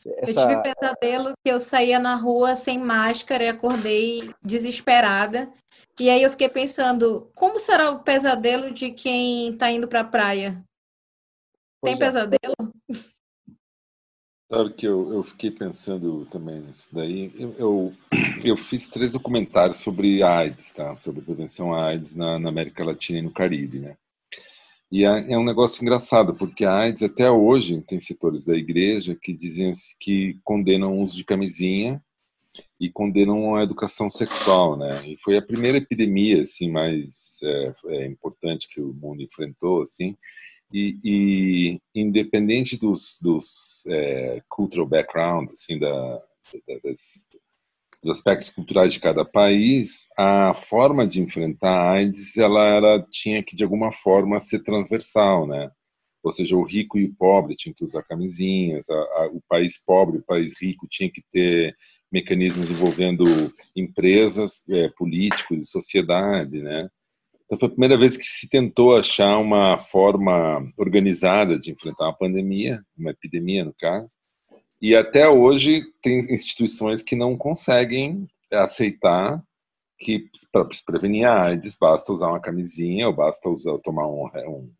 Eu 0.06 0.26
tive 0.26 0.64
pesadelo 0.64 1.34
que 1.44 1.52
eu 1.52 1.60
saía 1.60 1.99
na 1.99 2.15
rua 2.15 2.56
sem 2.56 2.80
máscara 2.80 3.44
e 3.44 3.49
acordei 3.49 4.34
desesperada. 4.41 5.52
E 5.99 6.10
aí 6.10 6.23
eu 6.23 6.30
fiquei 6.30 6.49
pensando, 6.49 7.30
como 7.36 7.60
será 7.60 7.91
o 7.91 7.99
pesadelo 7.99 8.72
de 8.72 8.91
quem 8.91 9.49
está 9.49 9.69
indo 9.69 9.88
para 9.88 9.99
a 9.99 10.06
praia? 10.06 10.64
Tem 11.84 11.98
Pois 11.98 12.02
é. 12.02 12.06
pesadelo? 12.06 12.73
Sabe 14.52 14.73
que 14.73 14.86
eu, 14.86 15.14
eu 15.14 15.23
fiquei 15.23 15.49
pensando 15.49 16.28
também 16.30 16.60
nisso 16.60 16.90
daí. 16.91 17.32
Eu, 17.40 17.56
eu, 17.57 17.94
eu, 18.44 18.57
fiz 18.57 18.90
três 18.90 19.14
documentários 19.14 19.78
sobre 19.78 20.22
AIDS, 20.22 20.73
tá? 20.73 20.98
Sobre 20.98 21.22
prevenção 21.22 21.73
à 21.73 21.86
AIDS 21.86 22.18
na, 22.18 22.38
na 22.38 22.49
América 22.49 22.84
Latina 22.84 23.19
e 23.19 23.22
no 23.22 23.32
Caribe, 23.32 23.80
né? 23.80 23.95
E 24.91 25.06
é, 25.06 25.32
é, 25.32 25.38
um 25.38 25.45
negócio 25.45 25.82
engraçado, 25.82 26.36
porque 26.36 26.65
a 26.65 26.80
AIDS 26.80 27.02
até 27.02 27.32
hoje 27.32 27.82
tem 27.88 27.98
setores 28.02 28.44
da 28.44 28.53
igreja 28.53 29.15
que 29.15 29.32
dizem 29.32 29.72
que 29.98 30.38
condenam 30.44 30.98
o 30.98 31.02
uso 31.02 31.15
de 31.15 31.23
camisinha 31.23 32.03
e 32.78 32.91
condenam 32.91 33.56
a 33.56 33.64
educação 33.64 34.10
sexual, 34.10 34.76
né? 34.76 34.90
E 35.07 35.18
foi 35.23 35.38
a 35.38 35.41
primeira 35.41 35.78
epidemia 35.78 36.41
assim 36.41 36.69
mais 36.69 37.40
é, 37.41 37.73
é, 37.86 38.06
importante 38.06 38.68
que 38.68 38.82
o 38.82 38.94
mundo 38.94 39.23
enfrentou, 39.23 39.82
assim. 39.82 40.18
E, 40.73 40.98
e 41.03 41.80
independente 41.93 42.77
dos, 42.77 43.19
dos 43.22 43.84
é, 43.88 44.41
cultural 44.49 44.88
background, 44.88 45.49
assim, 45.52 45.77
da, 45.77 45.89
da, 46.68 46.80
das, 46.84 47.27
dos 48.02 48.18
aspectos 48.18 48.49
culturais 48.49 48.93
de 48.93 48.99
cada 48.99 49.23
país, 49.23 50.07
a 50.18 50.53
forma 50.53 51.06
de 51.06 51.22
enfrentar 51.22 51.72
a 51.72 51.91
AIDS, 51.91 52.38
ela 52.38 53.06
tinha 53.10 53.43
que 53.43 53.56
de 53.56 53.64
alguma 53.64 53.91
forma 53.91 54.39
ser 54.39 54.64
transversal, 54.64 55.45
né? 55.45 55.69
Ou 56.23 56.31
seja, 56.31 56.56
o 56.56 56.64
rico 56.64 56.99
e 56.99 57.06
o 57.06 57.15
pobre 57.15 57.56
tinham 57.56 57.73
que 57.73 57.84
usar 57.84 58.03
camisinhas, 58.03 58.89
a, 58.89 58.93
a, 58.93 59.30
o 59.34 59.41
país 59.48 59.84
pobre, 59.84 60.19
o 60.19 60.23
país 60.23 60.53
rico 60.60 60.88
tinha 60.89 61.10
que 61.10 61.22
ter 61.31 61.76
mecanismos 62.11 62.69
envolvendo 62.69 63.23
empresas, 63.76 64.64
é, 64.69 64.89
políticos 64.89 65.64
e 65.64 65.65
sociedade, 65.65 66.61
né? 66.61 66.89
Então 67.52 67.60
foi 67.60 67.68
a 67.68 67.72
primeira 67.72 67.98
vez 67.98 68.15
que 68.15 68.23
se 68.23 68.48
tentou 68.48 68.95
achar 68.95 69.38
uma 69.38 69.78
forma 69.78 70.65
organizada 70.78 71.60
de 71.60 71.69
enfrentar 71.69 72.06
uma 72.06 72.18
pandemia, 72.18 72.82
uma 72.98 73.11
epidemia 73.11 73.65
no 73.65 73.73
caso. 73.78 74.15
E 74.82 74.95
até 74.95 75.28
hoje 75.28 75.84
tem 76.02 76.34
instituições 76.34 77.02
que 77.02 77.14
não 77.14 77.36
conseguem 77.36 78.26
aceitar 78.53 79.44
que 79.99 80.30
para 80.49 80.65
prevenir 80.86 81.28
a 81.28 81.44
AIDS 81.44 81.76
basta 81.76 82.14
usar 82.14 82.30
uma 82.30 82.40
camisinha 82.40 83.07
ou 83.07 83.14
basta 83.14 83.49
usar 83.49 83.78
tomar 83.80 84.07
um, 84.07 84.30
um 84.48 84.72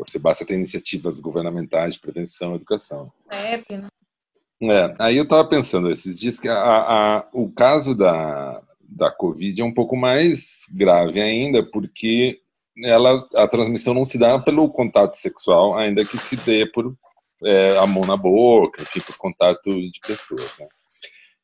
você 0.00 0.18
basta 0.18 0.44
ter 0.44 0.54
iniciativas 0.54 1.20
governamentais 1.20 1.94
de 1.94 2.00
prevenção 2.00 2.52
e 2.52 2.56
educação. 2.56 3.12
É, 3.30 3.54
é, 3.54 4.94
aí 4.98 5.16
eu 5.16 5.22
estava 5.22 5.48
pensando 5.48 5.92
esses 5.92 6.18
dias 6.18 6.40
que 6.40 6.48
a, 6.48 6.56
a, 6.58 7.28
o 7.32 7.48
caso 7.52 7.94
da, 7.94 8.62
da 8.88 9.10
Covid 9.10 9.60
é 9.60 9.64
um 9.64 9.74
pouco 9.74 9.96
mais 9.96 10.66
grave 10.72 11.20
ainda, 11.20 11.62
porque 11.62 12.40
ela, 12.82 13.26
a 13.34 13.46
transmissão 13.46 13.92
não 13.92 14.04
se 14.04 14.18
dá 14.18 14.38
pelo 14.38 14.70
contato 14.70 15.14
sexual, 15.14 15.76
ainda 15.76 16.04
que 16.04 16.16
se 16.16 16.36
dê 16.36 16.64
por 16.66 16.96
é, 17.44 17.76
a 17.76 17.86
mão 17.86 18.02
na 18.02 18.16
boca, 18.16 18.82
enfim, 18.82 19.00
por 19.00 19.16
contato 19.18 19.70
de 19.70 20.00
pessoas. 20.06 20.58
Né? 20.58 20.66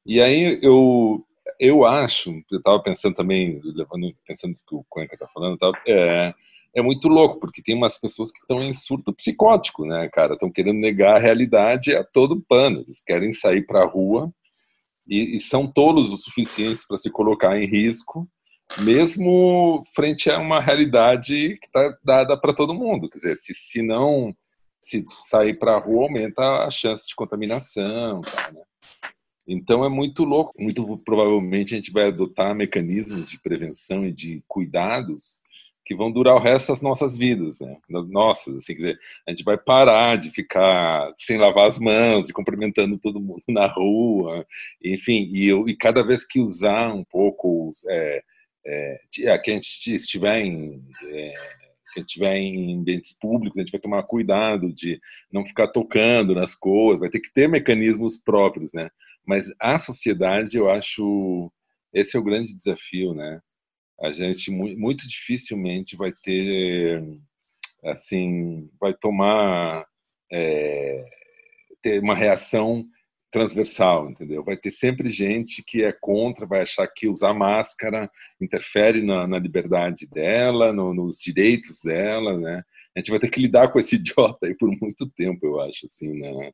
E 0.07 0.21
aí 0.21 0.59
eu, 0.63 1.25
eu 1.61 1.85
acho, 1.85 2.31
eu 2.51 2.59
estava 2.59 2.83
pensando 2.83 3.15
também, 3.15 3.61
levando, 3.63 4.11
pensando 4.27 4.55
que 4.55 4.75
o 4.75 4.85
Cuenca 4.89 5.15
está 5.15 5.27
falando, 5.29 5.59
tá, 5.59 5.71
é, 5.87 6.35
é 6.75 6.83
muito 6.83 7.09
louco, 7.09 7.39
porque 7.39 7.63
tem 7.63 7.77
umas 7.77 7.99
pessoas 7.99 8.33
que 8.33 8.41
estão 8.41 8.57
em 8.57 8.73
surto 8.73 9.13
psicótico, 9.13 9.85
né, 9.85 10.09
cara? 10.09 10.33
Estão 10.33 10.51
querendo 10.51 10.79
negar 10.79 11.17
a 11.17 11.21
realidade 11.21 11.95
a 11.95 12.03
todo 12.03 12.43
pano. 12.49 12.81
Eles 12.81 13.01
querem 13.01 13.33
sair 13.33 13.65
para 13.65 13.83
a 13.83 13.87
rua 13.87 14.33
e, 15.09 15.37
e, 15.37 15.41
são 15.41 15.67
tolos 15.67 16.13
o 16.13 16.17
suficientes 16.17 16.87
para 16.87 16.99
se 16.99 17.11
colocar 17.11 17.59
em 17.59 17.67
risco, 17.67 18.29
mesmo 18.81 19.83
frente 19.95 20.31
a 20.31 20.39
uma 20.39 20.61
realidade 20.61 21.59
que 21.59 21.67
está 21.67 21.97
dada 22.03 22.41
para 22.41 22.55
todo 22.55 22.75
mundo. 22.75 23.09
Quer 23.09 23.19
dizer, 23.19 23.37
se, 23.37 23.55
se 23.55 23.83
não 23.83 24.35
se 24.81 25.05
sair 25.23 25.59
para 25.59 25.77
a 25.77 25.79
rua, 25.79 26.07
aumenta 26.07 26.65
a 26.65 26.71
chance 26.71 27.07
de 27.07 27.15
contaminação. 27.15 28.21
Tá, 28.21 28.53
né? 28.53 28.61
Então 29.47 29.85
é 29.85 29.89
muito 29.89 30.25
louco. 30.25 30.53
Muito 30.59 30.99
provavelmente 30.99 31.75
a 31.75 31.77
gente 31.77 31.93
vai 31.93 32.09
adotar 32.09 32.55
mecanismos 32.55 33.29
de 33.29 33.39
prevenção 33.41 34.07
e 34.07 34.13
de 34.13 34.43
cuidados 34.49 35.39
que 35.85 35.95
vão 35.95 36.11
durar 36.11 36.35
o 36.35 36.41
resto 36.41 36.69
das 36.69 36.81
nossas 36.81 37.17
vidas, 37.17 37.61
né? 37.61 37.77
Nossas, 37.89 38.57
assim, 38.57 38.75
quer 38.75 38.81
dizer, 38.81 38.99
a 39.27 39.31
gente 39.31 39.45
vai 39.45 39.59
parar 39.59 40.17
de 40.17 40.31
ficar 40.31 41.13
sem 41.17 41.37
lavar 41.37 41.69
as 41.69 41.79
mãos, 41.79 42.27
de 42.27 42.33
cumprimentando 42.33 42.99
todo 42.99 43.21
mundo 43.21 43.43
na 43.49 43.67
rua, 43.67 44.47
enfim, 44.83 45.31
e, 45.33 45.47
eu, 45.47 45.69
e 45.69 45.77
cada 45.77 46.03
vez 46.03 46.25
que 46.27 46.41
usar 46.41 46.93
um 46.93 47.05
pouco, 47.05 47.71
é, 47.89 48.23
é, 48.67 49.01
é 49.25 49.39
que 49.39 49.51
a 49.51 49.55
gente 49.55 49.95
estiver 49.95 50.39
em 50.39 50.83
é, 51.11 51.35
que 51.95 52.01
estiver 52.01 52.37
em 52.37 52.77
ambientes 52.77 53.13
públicos, 53.13 53.57
a 53.57 53.61
gente 53.61 53.71
vai 53.71 53.81
tomar 53.81 54.03
cuidado 54.03 54.73
de 54.73 55.01
não 55.31 55.45
ficar 55.45 55.69
tocando 55.69 56.35
nas 56.35 56.55
cores, 56.55 56.99
vai 56.99 57.09
ter 57.09 57.21
que 57.21 57.33
ter 57.33 57.49
mecanismos 57.49 58.17
próprios, 58.17 58.73
né? 58.75 58.91
Mas 59.25 59.49
a 59.61 59.79
sociedade, 59.79 60.57
eu 60.57 60.69
acho, 60.69 61.53
esse 61.93 62.17
é 62.17 62.21
o 62.21 62.25
grande 62.25 62.55
desafio, 62.55 63.15
né? 63.15 63.41
A 64.01 64.11
gente 64.13 64.51
muito 64.51 65.07
dificilmente 65.09 65.97
vai 65.97 66.13
ter 66.13 67.03
assim 67.85 68.69
vai 68.81 68.95
tomar 68.95 69.87
é, 70.33 71.05
ter 71.83 72.01
uma 72.03 72.15
reação 72.15 72.85
transversal, 73.35 74.09
entendeu? 74.09 74.45
Vai 74.45 74.57
ter 74.57 74.71
sempre 74.71 75.09
gente 75.09 75.61
que 75.67 75.83
é 75.83 75.93
contra, 75.93 76.47
vai 76.47 76.61
achar 76.61 76.87
que 76.87 77.09
usar 77.09 77.35
máscara 77.35 78.09
interfere 78.41 79.05
na, 79.05 79.27
na 79.27 79.41
liberdade 79.41 80.07
dela, 80.09 80.73
no, 80.73 80.95
nos 80.95 81.19
direitos 81.19 81.81
dela, 81.83 82.39
né? 82.39 82.63
A 82.97 83.01
gente 83.01 83.11
vai 83.11 83.19
ter 83.19 83.29
que 83.29 83.41
lidar 83.41 83.73
com 83.73 83.81
esse 83.81 83.97
idiota 83.99 84.47
aí 84.47 84.55
por 84.55 84.71
muito 84.81 85.11
tempo, 85.17 85.45
eu 85.45 85.61
acho, 85.61 85.85
assim, 85.85 86.13
né? 86.17 86.53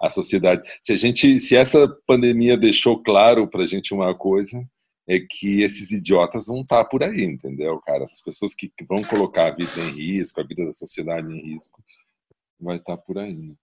A 0.00 0.08
sociedade, 0.08 0.66
se 0.80 0.94
a 0.94 0.96
gente, 0.96 1.38
se 1.38 1.54
essa 1.54 1.86
pandemia 2.06 2.56
deixou 2.56 3.02
claro 3.02 3.46
para 3.46 3.64
a 3.64 3.66
gente 3.66 3.92
uma 3.92 4.16
coisa, 4.16 4.58
é 5.14 5.20
que 5.28 5.62
esses 5.62 5.90
idiotas 5.90 6.46
vão 6.46 6.62
estar 6.62 6.84
tá 6.84 6.88
por 6.88 7.02
aí, 7.02 7.24
entendeu, 7.24 7.80
cara? 7.80 8.02
Essas 8.02 8.22
pessoas 8.22 8.54
que 8.54 8.72
vão 8.88 9.02
colocar 9.02 9.48
a 9.48 9.54
vida 9.54 9.70
em 9.80 9.90
risco, 9.90 10.40
a 10.40 10.44
vida 10.44 10.64
da 10.64 10.72
sociedade 10.72 11.26
em 11.26 11.52
risco, 11.52 11.82
vai 12.58 12.76
estar 12.76 12.96
tá 12.96 13.02
por 13.02 13.18
aí. 13.18 13.36
Né? 13.36 13.54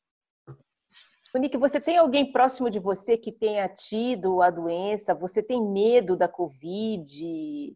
Monique, 1.33 1.57
você 1.57 1.79
tem 1.79 1.97
alguém 1.97 2.31
próximo 2.31 2.69
de 2.69 2.79
você 2.79 3.15
que 3.15 3.31
tenha 3.31 3.67
tido 3.69 4.41
a 4.41 4.49
doença? 4.49 5.13
Você 5.13 5.43
tem 5.43 5.61
medo 5.61 6.17
da 6.17 6.27
Covid? 6.27 7.75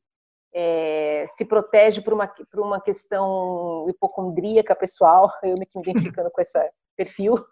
É, 0.56 1.26
se 1.36 1.45
protege 1.45 2.02
por 2.02 2.14
uma, 2.14 2.28
por 2.28 2.60
uma 2.60 2.82
questão 2.82 3.86
hipocondríaca 3.90 4.76
pessoal? 4.76 5.32
Eu 5.44 5.56
me 5.58 5.68
identificando 5.82 6.32
com 6.32 6.41
esse 6.41 6.58
perfil, 6.95 7.44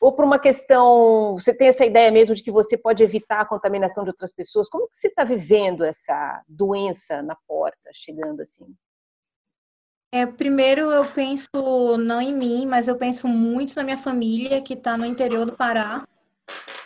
ou 0.00 0.12
por 0.12 0.24
uma 0.24 0.38
questão, 0.38 1.34
você 1.38 1.54
tem 1.54 1.68
essa 1.68 1.84
ideia 1.84 2.10
mesmo 2.10 2.34
de 2.34 2.42
que 2.42 2.50
você 2.50 2.76
pode 2.76 3.02
evitar 3.02 3.40
a 3.40 3.46
contaminação 3.46 4.04
de 4.04 4.10
outras 4.10 4.32
pessoas? 4.32 4.68
Como 4.68 4.88
que 4.88 4.96
você 4.96 5.08
está 5.08 5.24
vivendo 5.24 5.84
essa 5.84 6.42
doença 6.48 7.22
na 7.22 7.36
porta, 7.46 7.90
chegando 7.92 8.42
assim? 8.42 8.66
É, 10.14 10.26
primeiro 10.26 10.90
eu 10.90 11.06
penso 11.06 11.96
não 11.96 12.20
em 12.20 12.34
mim, 12.34 12.66
mas 12.66 12.86
eu 12.86 12.96
penso 12.96 13.26
muito 13.26 13.74
na 13.76 13.82
minha 13.82 13.96
família 13.96 14.60
que 14.60 14.74
está 14.74 14.96
no 14.96 15.06
interior 15.06 15.46
do 15.46 15.56
Pará, 15.56 16.06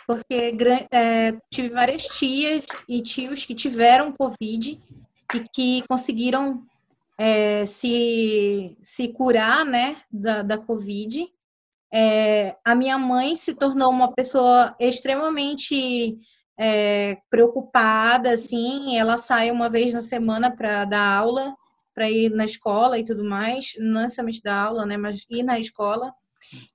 porque 0.07 0.55
é, 0.89 1.33
tive 1.51 1.69
várias 1.69 2.03
tias 2.03 2.65
e 2.87 3.01
tios 3.01 3.45
que 3.45 3.53
tiveram 3.53 4.13
Covid 4.13 4.81
e 5.35 5.39
que 5.53 5.83
conseguiram 5.89 6.65
é, 7.17 7.65
se, 7.65 8.77
se 8.81 9.09
curar 9.09 9.65
né, 9.65 9.97
da, 10.09 10.41
da 10.41 10.57
Covid 10.57 11.27
é, 11.93 12.55
a 12.65 12.75
minha 12.75 12.97
mãe 12.97 13.35
se 13.35 13.55
tornou 13.55 13.89
uma 13.89 14.13
pessoa 14.13 14.75
extremamente 14.79 16.17
é, 16.59 17.17
preocupada, 17.29 18.31
assim, 18.31 18.97
ela 18.97 19.17
sai 19.17 19.51
uma 19.51 19.69
vez 19.69 19.93
na 19.93 20.01
semana 20.01 20.55
para 20.55 20.85
dar 20.85 21.17
aula, 21.17 21.55
para 21.93 22.09
ir 22.09 22.29
na 22.31 22.45
escola 22.45 22.97
e 22.97 23.05
tudo 23.05 23.23
mais, 23.23 23.73
não 23.77 24.01
necessariamente 24.01 24.43
dar 24.43 24.65
aula, 24.65 24.85
né, 24.85 24.97
mas 24.97 25.25
ir 25.29 25.43
na 25.43 25.59
escola. 25.59 26.11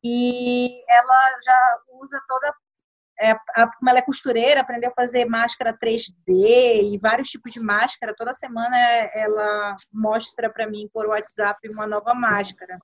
E 0.03 0.83
ela 0.89 1.39
já 1.45 1.79
usa 2.01 2.21
toda 2.27 2.55
é, 3.21 3.31
a, 3.31 3.71
como 3.79 3.89
ela 3.89 4.01
é 4.01 4.03
costureira, 4.03 4.61
aprendeu 4.61 4.91
a 4.91 4.95
fazer 4.95 5.25
máscara 5.27 5.77
3D 5.77 6.93
e 6.93 6.99
vários 7.01 7.29
tipos 7.29 7.53
de 7.53 7.61
máscara. 7.61 8.15
Toda 8.17 8.33
semana 8.33 8.77
ela 9.15 9.77
mostra 9.93 10.51
para 10.51 10.69
mim 10.69 10.91
por 10.93 11.07
WhatsApp 11.07 11.69
uma 11.69 11.87
nova 11.87 12.15
máscara. 12.15 12.79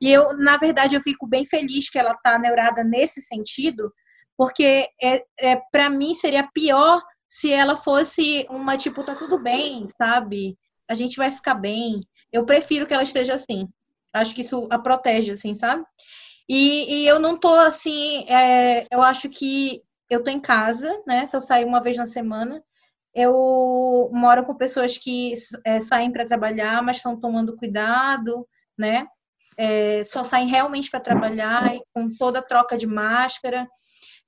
E 0.00 0.10
eu, 0.10 0.36
na 0.38 0.56
verdade, 0.56 0.96
eu 0.96 1.00
fico 1.00 1.26
bem 1.26 1.44
feliz 1.44 1.88
que 1.90 1.98
ela 1.98 2.12
está 2.12 2.38
neurada 2.38 2.84
nesse 2.84 3.22
sentido, 3.22 3.92
porque 4.36 4.88
é, 5.02 5.24
é 5.40 5.60
para 5.72 5.90
mim 5.90 6.14
seria 6.14 6.48
pior 6.52 7.02
se 7.28 7.52
ela 7.52 7.76
fosse 7.76 8.46
uma 8.48 8.76
tipo 8.76 9.04
tá 9.04 9.14
tudo 9.14 9.38
bem, 9.38 9.86
sabe? 10.00 10.56
A 10.88 10.94
gente 10.94 11.16
vai 11.16 11.30
ficar 11.30 11.54
bem. 11.54 12.00
Eu 12.32 12.44
prefiro 12.46 12.86
que 12.86 12.94
ela 12.94 13.02
esteja 13.02 13.34
assim. 13.34 13.68
Acho 14.12 14.34
que 14.34 14.40
isso 14.40 14.66
a 14.70 14.78
protege, 14.78 15.32
assim, 15.32 15.54
sabe? 15.54 15.84
E, 16.48 17.02
e 17.02 17.06
eu 17.06 17.18
não 17.18 17.36
tô 17.38 17.54
assim. 17.54 18.24
É, 18.28 18.86
eu 18.90 19.02
acho 19.02 19.28
que 19.28 19.82
eu 20.08 20.22
tô 20.22 20.30
em 20.30 20.40
casa, 20.40 21.02
né? 21.06 21.26
Se 21.26 21.36
eu 21.36 21.40
sair 21.40 21.64
uma 21.64 21.82
vez 21.82 21.96
na 21.96 22.06
semana, 22.06 22.62
eu 23.14 24.10
moro 24.12 24.44
com 24.44 24.54
pessoas 24.54 24.96
que 24.96 25.34
é, 25.64 25.80
saem 25.80 26.10
para 26.10 26.24
trabalhar, 26.26 26.82
mas 26.82 26.96
estão 26.96 27.18
tomando 27.18 27.56
cuidado, 27.56 28.48
né? 28.76 29.06
É, 29.58 30.04
só 30.04 30.22
saem 30.22 30.46
realmente 30.46 30.90
para 30.90 31.00
trabalhar 31.00 31.74
e 31.74 31.82
com 31.92 32.08
toda 32.14 32.38
a 32.38 32.42
troca 32.42 32.78
de 32.78 32.86
máscara. 32.86 33.68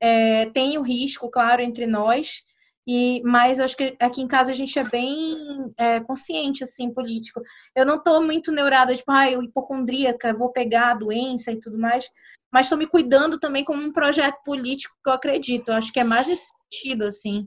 É, 0.00 0.46
tem 0.46 0.76
o 0.76 0.82
risco, 0.82 1.30
claro, 1.30 1.62
entre 1.62 1.86
nós, 1.86 2.42
e, 2.86 3.22
mas 3.24 3.58
eu 3.58 3.64
acho 3.64 3.76
que 3.76 3.96
aqui 4.00 4.20
em 4.20 4.26
casa 4.26 4.50
a 4.50 4.54
gente 4.54 4.76
é 4.76 4.82
bem 4.82 5.72
é, 5.76 6.00
consciente, 6.00 6.64
assim, 6.64 6.92
político. 6.92 7.40
Eu 7.76 7.86
não 7.86 7.96
estou 7.96 8.20
muito 8.24 8.50
neurada, 8.50 8.94
tipo, 8.94 9.12
ah, 9.12 9.30
eu 9.30 9.42
hipocondríaca, 9.42 10.34
vou 10.34 10.50
pegar 10.50 10.90
a 10.90 10.94
doença 10.94 11.52
e 11.52 11.60
tudo 11.60 11.78
mais, 11.78 12.10
mas 12.52 12.66
estou 12.66 12.78
me 12.78 12.86
cuidando 12.86 13.38
também 13.38 13.64
como 13.64 13.80
um 13.80 13.92
projeto 13.92 14.42
político 14.44 14.96
que 15.04 15.08
eu 15.08 15.14
acredito. 15.14 15.68
Eu 15.68 15.76
acho 15.76 15.92
que 15.92 16.00
é 16.00 16.04
mais 16.04 16.26
nesse 16.26 16.48
sentido, 16.48 17.04
assim. 17.04 17.46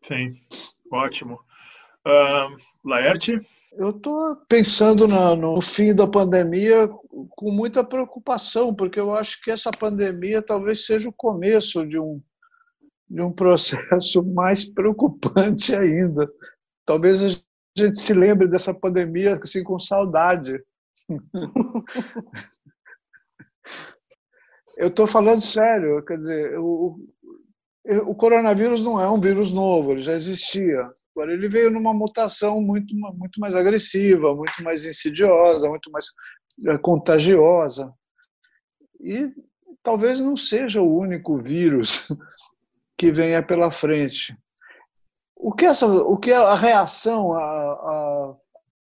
Sim, 0.00 0.34
ótimo. 0.90 1.38
Uh, 2.04 2.56
Laerte? 2.84 3.38
Eu 3.74 3.90
estou 3.90 4.36
pensando 4.48 5.08
no, 5.08 5.34
no 5.34 5.60
fim 5.60 5.94
da 5.94 6.06
pandemia 6.06 6.88
com 7.30 7.50
muita 7.50 7.82
preocupação, 7.82 8.74
porque 8.74 9.00
eu 9.00 9.14
acho 9.14 9.40
que 9.42 9.50
essa 9.50 9.70
pandemia 9.70 10.42
talvez 10.42 10.84
seja 10.84 11.08
o 11.08 11.12
começo 11.12 11.86
de 11.86 11.98
um, 11.98 12.20
de 13.08 13.22
um 13.22 13.32
processo 13.32 14.22
mais 14.34 14.64
preocupante 14.64 15.74
ainda. 15.74 16.30
Talvez 16.84 17.22
a 17.22 17.28
gente 17.78 17.98
se 17.98 18.12
lembre 18.12 18.46
dessa 18.46 18.74
pandemia 18.74 19.40
assim, 19.42 19.62
com 19.62 19.78
saudade. 19.78 20.62
Eu 24.76 24.88
estou 24.88 25.06
falando 25.06 25.42
sério, 25.42 26.04
quer 26.04 26.18
dizer, 26.18 26.58
o, 26.58 26.98
o 28.06 28.14
coronavírus 28.14 28.82
não 28.82 29.00
é 29.00 29.08
um 29.08 29.20
vírus 29.20 29.52
novo, 29.52 29.92
ele 29.92 30.00
já 30.00 30.12
existia. 30.12 30.90
Agora 31.14 31.32
ele 31.32 31.48
veio 31.48 31.70
numa 31.70 31.92
mutação 31.92 32.60
muito, 32.62 32.94
muito 32.94 33.38
mais 33.38 33.54
agressiva, 33.54 34.34
muito 34.34 34.62
mais 34.62 34.86
insidiosa, 34.86 35.68
muito 35.68 35.90
mais 35.90 36.06
eh, 36.66 36.78
contagiosa. 36.78 37.92
E 39.00 39.30
talvez 39.82 40.20
não 40.20 40.36
seja 40.36 40.80
o 40.80 40.98
único 40.98 41.36
vírus 41.36 42.08
que 42.96 43.12
venha 43.12 43.42
pela 43.42 43.70
frente. 43.70 44.36
O 45.36 45.52
que, 45.52 45.66
essa, 45.66 45.86
o 45.86 46.16
que 46.18 46.32
a 46.32 46.54
reação 46.54 47.32
à, 47.32 47.42
à, 47.42 48.36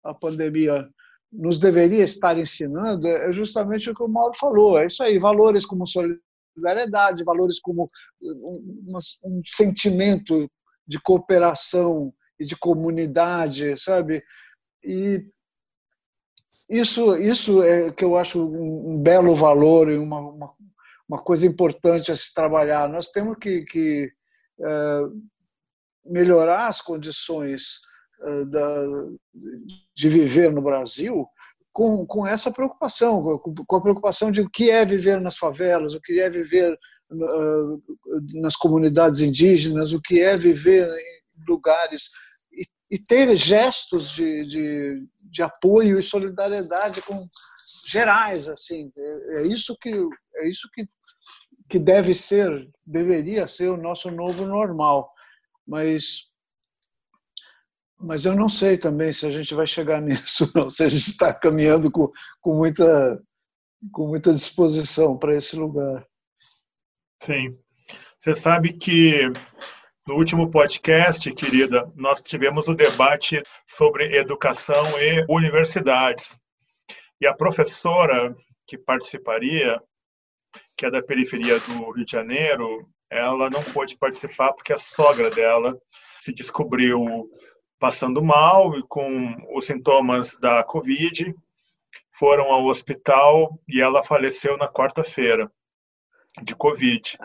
à 0.06 0.14
pandemia 0.14 0.88
nos 1.32 1.58
deveria 1.58 2.04
estar 2.04 2.38
ensinando 2.38 3.08
é 3.08 3.32
justamente 3.32 3.90
o 3.90 3.96
que 3.96 4.04
o 4.04 4.08
Mauro 4.08 4.34
falou. 4.38 4.78
É 4.78 4.86
isso 4.86 5.02
aí, 5.02 5.18
valores 5.18 5.66
como 5.66 5.88
solidariedade, 5.88 7.24
valores 7.24 7.60
como 7.60 7.88
um, 8.22 8.98
um 9.24 9.42
sentimento 9.46 10.48
de 10.88 11.00
cooperação 11.00 12.14
e 12.40 12.46
de 12.46 12.56
comunidade, 12.56 13.78
sabe? 13.78 14.24
E 14.84 15.26
isso, 16.70 17.16
isso 17.18 17.62
é 17.62 17.92
que 17.92 18.04
eu 18.04 18.18
acho 18.18 18.44
um, 18.44 19.02
belo 19.02 19.36
valor 19.36 19.90
e 19.90 19.98
uma, 19.98 20.20
uma, 20.20 20.54
uma, 21.08 21.24
coisa 21.24 21.46
importante 21.46 22.12
a 22.12 22.16
se 22.16 22.34
trabalhar. 22.34 22.88
Nós 22.90 23.10
temos 23.10 23.38
que, 23.40 23.62
que 23.64 24.12
é, 24.62 25.02
melhorar 26.06 26.68
as 26.68 26.82
condições 26.82 27.80
é, 28.22 28.46
da, 28.46 28.86
de 29.96 30.10
viver 30.10 30.52
no 30.52 30.62
Brasil 30.62 31.28
com, 31.72 32.06
com 32.06 32.26
essa 32.26 32.52
preocupação, 32.52 33.40
com 33.40 33.76
a 33.76 33.82
preocupação 33.82 34.32
de 34.32 34.42
o 34.42 34.50
que 34.50 34.70
é 34.70 34.86
viver 34.86 35.20
nas 35.20 35.38
favelas, 35.38 35.94
o 35.94 36.02
que 36.02 36.20
é 36.20 36.30
viver 36.30 36.78
nas 38.34 38.56
comunidades 38.56 39.22
indígenas, 39.22 39.94
o 39.94 40.02
que 40.02 40.22
é 40.22 40.36
viver 40.36 40.90
em 40.90 41.24
lugares 41.48 42.10
e, 42.52 42.66
e 42.92 43.00
ter 43.00 43.36
gestos 43.36 44.12
de, 44.12 44.46
de, 44.46 45.08
de, 45.30 45.42
apoio 45.42 46.00
e 46.00 46.04
solidariedade 46.04 47.02
com 47.02 47.20
gerais 47.88 48.48
assim. 48.48 48.92
É, 48.98 49.40
é 49.40 49.48
isso 49.48 49.78
que 49.80 49.94
é 50.36 50.50
isso 50.50 50.70
que 50.74 50.88
que 51.70 51.80
deve 51.80 52.14
ser 52.14 52.70
deveria 52.86 53.48
ser 53.48 53.70
o 53.70 53.78
nosso 53.78 54.12
novo 54.12 54.46
normal. 54.46 55.12
Mas 55.66 56.32
mas 57.98 58.26
eu 58.26 58.36
não 58.36 58.50
sei 58.50 58.78
também 58.78 59.14
se 59.14 59.26
a 59.26 59.30
gente 59.30 59.54
vai 59.56 59.66
chegar 59.66 60.00
nisso 60.04 60.52
não 60.54 60.70
se 60.70 60.84
a 60.84 60.90
gente 60.90 61.10
está 61.10 61.34
caminhando 61.34 61.90
com, 61.92 62.12
com 62.42 62.56
muita 62.56 63.22
com 63.92 64.08
muita 64.08 64.34
disposição 64.34 65.18
para 65.18 65.36
esse 65.36 65.56
lugar 65.56 66.06
Sim. 67.26 67.58
Você 68.20 68.36
sabe 68.36 68.74
que 68.74 69.32
no 70.06 70.16
último 70.16 70.52
podcast, 70.52 71.32
querida, 71.34 71.90
nós 71.96 72.22
tivemos 72.22 72.68
o 72.68 72.76
debate 72.76 73.42
sobre 73.66 74.18
educação 74.18 74.84
e 75.00 75.26
universidades. 75.30 76.38
E 77.22 77.26
a 77.26 77.34
professora 77.34 78.36
que 78.68 78.78
participaria, 78.78 79.82
que 80.78 80.86
é 80.86 80.92
da 80.92 81.02
periferia 81.02 81.58
do 81.60 81.92
Rio 81.94 82.04
de 82.04 82.12
Janeiro, 82.12 82.90
ela 83.10 83.50
não 83.50 83.64
pôde 83.72 83.98
participar 83.98 84.52
porque 84.52 84.74
a 84.74 84.78
sogra 84.78 85.30
dela 85.30 85.80
se 86.20 86.34
descobriu 86.34 87.30
passando 87.80 88.22
mal 88.22 88.78
e 88.78 88.84
com 88.84 89.34
os 89.56 89.66
sintomas 89.66 90.38
da 90.40 90.62
Covid, 90.62 91.34
foram 92.12 92.52
ao 92.52 92.66
hospital 92.66 93.58
e 93.66 93.82
ela 93.82 94.04
faleceu 94.04 94.58
na 94.58 94.68
quarta-feira 94.68 95.50
de 96.42 96.56
Covid. 96.56 97.18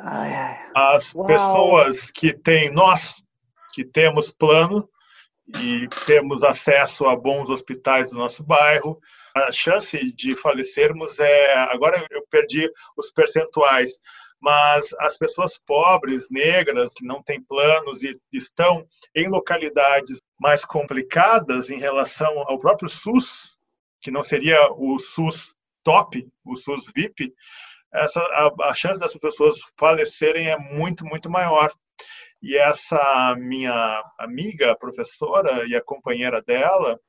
As 0.74 1.14
Uau. 1.14 1.26
pessoas 1.26 2.10
que 2.10 2.32
têm, 2.32 2.70
nós 2.70 3.22
que 3.72 3.84
temos 3.84 4.30
plano 4.30 4.88
e 5.62 5.88
temos 6.04 6.44
acesso 6.44 7.06
a 7.06 7.16
bons 7.16 7.48
hospitais 7.48 8.10
do 8.10 8.18
nosso 8.18 8.42
bairro, 8.42 8.98
a 9.34 9.52
chance 9.52 10.12
de 10.12 10.36
falecermos 10.36 11.20
é. 11.20 11.54
Agora 11.54 12.04
eu 12.10 12.26
perdi 12.28 12.70
os 12.96 13.10
percentuais, 13.10 13.98
mas 14.40 14.94
as 15.00 15.16
pessoas 15.16 15.58
pobres, 15.58 16.28
negras, 16.30 16.92
que 16.92 17.04
não 17.04 17.22
têm 17.22 17.42
planos 17.42 18.02
e 18.02 18.18
estão 18.32 18.84
em 19.14 19.28
localidades 19.28 20.20
mais 20.38 20.64
complicadas 20.64 21.70
em 21.70 21.78
relação 21.78 22.40
ao 22.46 22.58
próprio 22.58 22.88
SUS, 22.88 23.56
que 24.00 24.10
não 24.10 24.22
seria 24.22 24.70
o 24.72 24.98
SUS 24.98 25.54
top, 25.82 26.26
o 26.44 26.54
SUS 26.54 26.90
VIP, 26.94 27.32
essa, 27.92 28.20
a, 28.20 28.70
a 28.70 28.74
chance 28.74 29.00
dessas 29.00 29.18
pessoas 29.18 29.58
falecerem 29.78 30.48
é 30.48 30.58
muito, 30.58 31.04
muito 31.04 31.30
maior. 31.30 31.72
E 32.42 32.56
essa 32.56 33.34
minha 33.36 34.02
amiga, 34.18 34.76
professora 34.76 35.66
e 35.66 35.74
a 35.74 35.82
companheira 35.82 36.40
dela, 36.40 37.00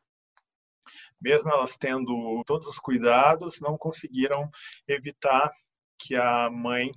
mesmo 1.21 1.51
elas 1.51 1.77
tendo 1.77 2.43
todos 2.45 2.67
os 2.67 2.79
cuidados, 2.79 3.59
não 3.61 3.77
conseguiram 3.77 4.49
evitar 4.87 5.51
que 5.99 6.15
a 6.15 6.49
mãe 6.49 6.91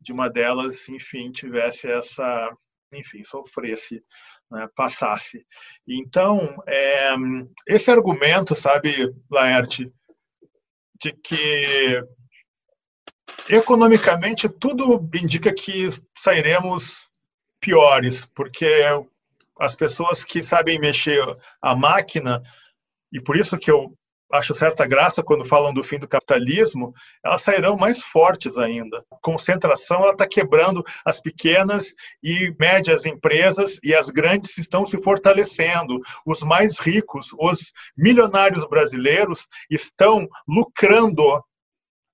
de 0.00 0.12
uma 0.12 0.30
delas, 0.30 0.88
enfim, 0.88 1.32
tivesse 1.32 1.90
essa, 1.90 2.48
enfim, 2.92 3.24
sofresse, 3.24 4.02
né, 4.50 4.68
passasse. 4.76 5.44
Então, 5.86 6.62
é, 6.66 7.14
esse 7.66 7.90
argumento, 7.90 8.54
sabe, 8.54 9.12
Laerte, 9.30 9.92
de 11.00 11.12
que 11.12 12.00
Economicamente, 13.48 14.48
tudo 14.48 15.08
indica 15.14 15.52
que 15.52 15.88
sairemos 16.16 17.08
piores, 17.60 18.26
porque 18.34 18.84
as 19.58 19.74
pessoas 19.74 20.22
que 20.22 20.42
sabem 20.42 20.78
mexer 20.78 21.24
a 21.60 21.74
máquina, 21.74 22.42
e 23.12 23.20
por 23.20 23.36
isso 23.36 23.58
que 23.58 23.70
eu 23.70 23.94
acho 24.30 24.54
certa 24.54 24.86
graça 24.86 25.22
quando 25.22 25.44
falam 25.44 25.72
do 25.72 25.82
fim 25.82 25.98
do 25.98 26.06
capitalismo, 26.06 26.92
elas 27.24 27.40
sairão 27.42 27.76
mais 27.76 28.02
fortes 28.02 28.58
ainda. 28.58 29.02
A 29.10 29.16
concentração 29.22 30.02
está 30.10 30.26
quebrando 30.26 30.84
as 31.04 31.20
pequenas 31.20 31.94
e 32.22 32.54
médias 32.58 33.06
empresas 33.06 33.78
e 33.82 33.94
as 33.94 34.10
grandes 34.10 34.58
estão 34.58 34.84
se 34.84 35.00
fortalecendo. 35.02 35.98
Os 36.26 36.42
mais 36.42 36.78
ricos, 36.78 37.30
os 37.38 37.72
milionários 37.96 38.68
brasileiros, 38.68 39.48
estão 39.70 40.28
lucrando 40.46 41.42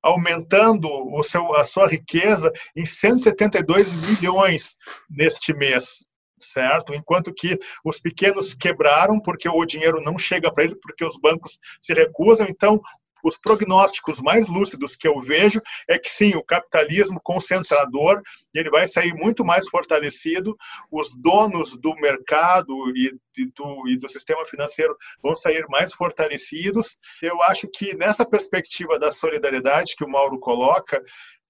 aumentando 0.05 0.86
o 0.86 1.22
seu, 1.22 1.56
a 1.56 1.64
sua 1.64 1.89
riqueza 1.89 2.52
em 2.76 2.85
172 2.85 4.06
milhões 4.06 4.76
neste 5.09 5.55
mês, 5.55 6.05
certo? 6.39 6.94
Enquanto 6.94 7.32
que 7.32 7.59
os 7.82 7.98
pequenos 7.98 8.52
quebraram 8.52 9.18
porque 9.18 9.48
o 9.48 9.64
dinheiro 9.64 10.02
não 10.02 10.18
chega 10.18 10.52
para 10.52 10.64
ele, 10.64 10.76
porque 10.76 11.05
os 11.05 11.18
bancos 11.18 11.59
se 11.81 11.94
recusam. 11.94 12.47
Então, 12.48 12.81
os 13.24 13.38
prognósticos 13.38 14.20
mais 14.20 14.48
lúcidos 14.48 14.94
que 14.94 15.09
eu 15.09 15.20
vejo 15.20 15.60
é 15.88 15.98
que 15.98 16.10
sim, 16.10 16.36
o 16.36 16.44
capitalismo 16.44 17.18
concentrador 17.20 18.20
ele 18.52 18.70
vai 18.70 18.86
sair 18.86 19.14
muito 19.14 19.44
mais 19.44 19.68
fortalecido, 19.68 20.56
os 20.90 21.14
donos 21.14 21.74
do 21.76 21.94
mercado 21.96 22.74
e 22.94 23.18
do, 23.56 23.88
e 23.88 23.96
do 23.96 24.09
sistema 24.09 24.44
financeiro 24.44 24.94
vão 25.22 25.34
sair 25.34 25.66
mais 25.68 25.94
fortalecidos. 25.94 26.96
Eu 27.22 27.42
acho 27.42 27.66
que 27.66 27.96
nessa 27.96 28.26
perspectiva 28.26 28.98
da 28.98 29.10
solidariedade 29.10 29.96
que 29.96 30.05
o 30.05 30.09
Mauro 30.09 30.38
coloca, 30.38 31.02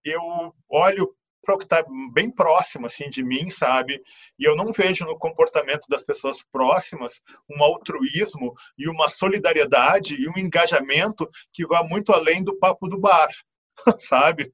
eu 0.04 0.20
olho 0.68 1.14
para 1.44 1.54
o 1.54 1.58
que 1.58 1.64
está 1.64 1.84
bem 2.12 2.30
próximo 2.30 2.86
assim 2.86 3.08
de 3.08 3.22
mim, 3.22 3.50
sabe? 3.50 4.02
E 4.38 4.44
eu 4.44 4.56
não 4.56 4.72
vejo 4.72 5.04
no 5.04 5.18
comportamento 5.18 5.86
das 5.88 6.02
pessoas 6.02 6.42
próximas 6.42 7.20
um 7.48 7.62
altruísmo 7.62 8.54
e 8.78 8.88
uma 8.88 9.08
solidariedade 9.08 10.14
e 10.14 10.28
um 10.28 10.38
engajamento 10.38 11.28
que 11.52 11.66
vá 11.66 11.84
muito 11.84 12.12
além 12.12 12.42
do 12.42 12.58
papo 12.58 12.88
do 12.88 12.98
bar, 12.98 13.28
sabe? 13.98 14.52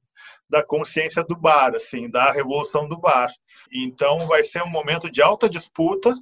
Da 0.49 0.63
consciência 0.63 1.23
do 1.23 1.35
bar, 1.35 1.75
assim, 1.75 2.09
da 2.09 2.31
revolução 2.31 2.87
do 2.87 2.99
bar. 2.99 3.31
Então 3.73 4.19
vai 4.27 4.43
ser 4.43 4.61
um 4.61 4.69
momento 4.69 5.09
de 5.09 5.21
alta 5.21 5.49
disputa 5.49 6.13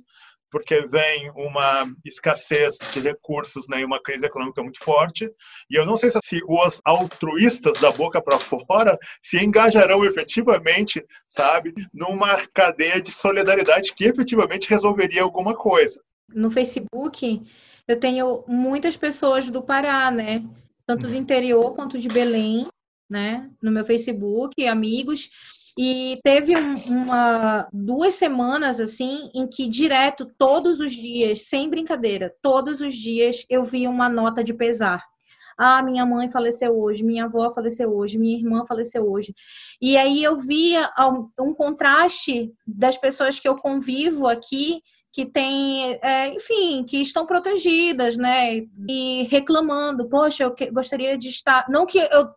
porque 0.52 0.82
vem 0.88 1.30
uma 1.32 1.86
escassez 2.06 2.78
de 2.94 3.00
recursos 3.00 3.68
né, 3.68 3.82
e 3.82 3.86
uma 3.86 4.02
crise 4.02 4.26
econômica 4.26 4.62
muito 4.62 4.84
forte. 4.84 5.30
E 5.70 5.76
eu 5.76 5.86
não 5.86 5.98
sei 5.98 6.10
se 6.10 6.42
os 6.48 6.82
altruístas 6.84 7.80
da 7.80 7.92
boca 7.92 8.22
para 8.22 8.40
fora 8.40 8.98
se 9.22 9.44
engajarão 9.44 10.04
efetivamente, 10.04 11.06
sabe, 11.28 11.74
numa 11.94 12.36
cadeia 12.54 13.02
de 13.02 13.12
solidariedade 13.12 13.94
que 13.94 14.06
efetivamente 14.06 14.70
resolveria 14.70 15.24
alguma 15.24 15.56
coisa. 15.56 16.02
No 16.34 16.52
Facebook, 16.52 17.42
eu 17.88 18.00
tenho 18.00 18.44
muitas 18.48 18.96
pessoas 18.96 19.50
do 19.50 19.62
Pará, 19.62 20.12
né? 20.12 20.44
Tanto 20.86 21.08
do 21.08 21.16
interior 21.16 21.76
quanto 21.76 22.00
de 22.00 22.08
Belém, 22.08 22.68
né? 23.10 23.50
No 23.62 23.72
meu 23.72 23.84
Facebook, 23.84 24.66
amigos. 24.68 25.30
E 25.78 26.20
teve 26.24 26.54
uma 26.56 27.68
duas 27.72 28.16
semanas 28.16 28.80
assim 28.80 29.32
em 29.34 29.48
que 29.48 29.68
direto 29.68 30.30
todos 30.38 30.80
os 30.80 30.92
dias, 30.92 31.48
sem 31.48 31.70
brincadeira, 31.70 32.34
todos 32.42 32.82
os 32.82 32.94
dias 32.94 33.46
eu 33.50 33.64
via 33.64 33.90
uma 33.90 34.10
nota 34.10 34.44
de 34.44 34.54
pesar. 34.54 35.04
Ah, 35.58 35.84
minha 35.84 36.06
mãe 36.06 36.30
faleceu 36.30 36.80
hoje, 36.80 37.04
minha 37.04 37.26
avó 37.26 37.50
faleceu 37.52 37.94
hoje, 37.94 38.18
minha 38.18 38.38
irmã 38.38 38.66
faleceu 38.66 39.12
hoje. 39.12 39.36
E 39.82 39.98
aí 39.98 40.24
eu 40.24 40.38
via 40.38 40.90
um 41.38 41.54
contraste 41.54 42.54
das 42.66 42.98
pessoas 42.98 43.40
que 43.40 43.48
eu 43.48 43.56
convivo 43.56 44.26
aqui 44.26 44.82
que 45.12 45.26
tem, 45.26 45.98
é, 46.04 46.28
enfim, 46.30 46.84
que 46.84 47.02
estão 47.02 47.26
protegidas, 47.26 48.16
né? 48.16 48.62
E 48.88 49.24
reclamando, 49.30 50.08
poxa, 50.08 50.44
eu 50.44 50.54
que, 50.54 50.70
gostaria 50.70 51.18
de 51.18 51.30
estar. 51.30 51.66
Não 51.70 51.86
que 51.86 51.98
eu 51.98 52.30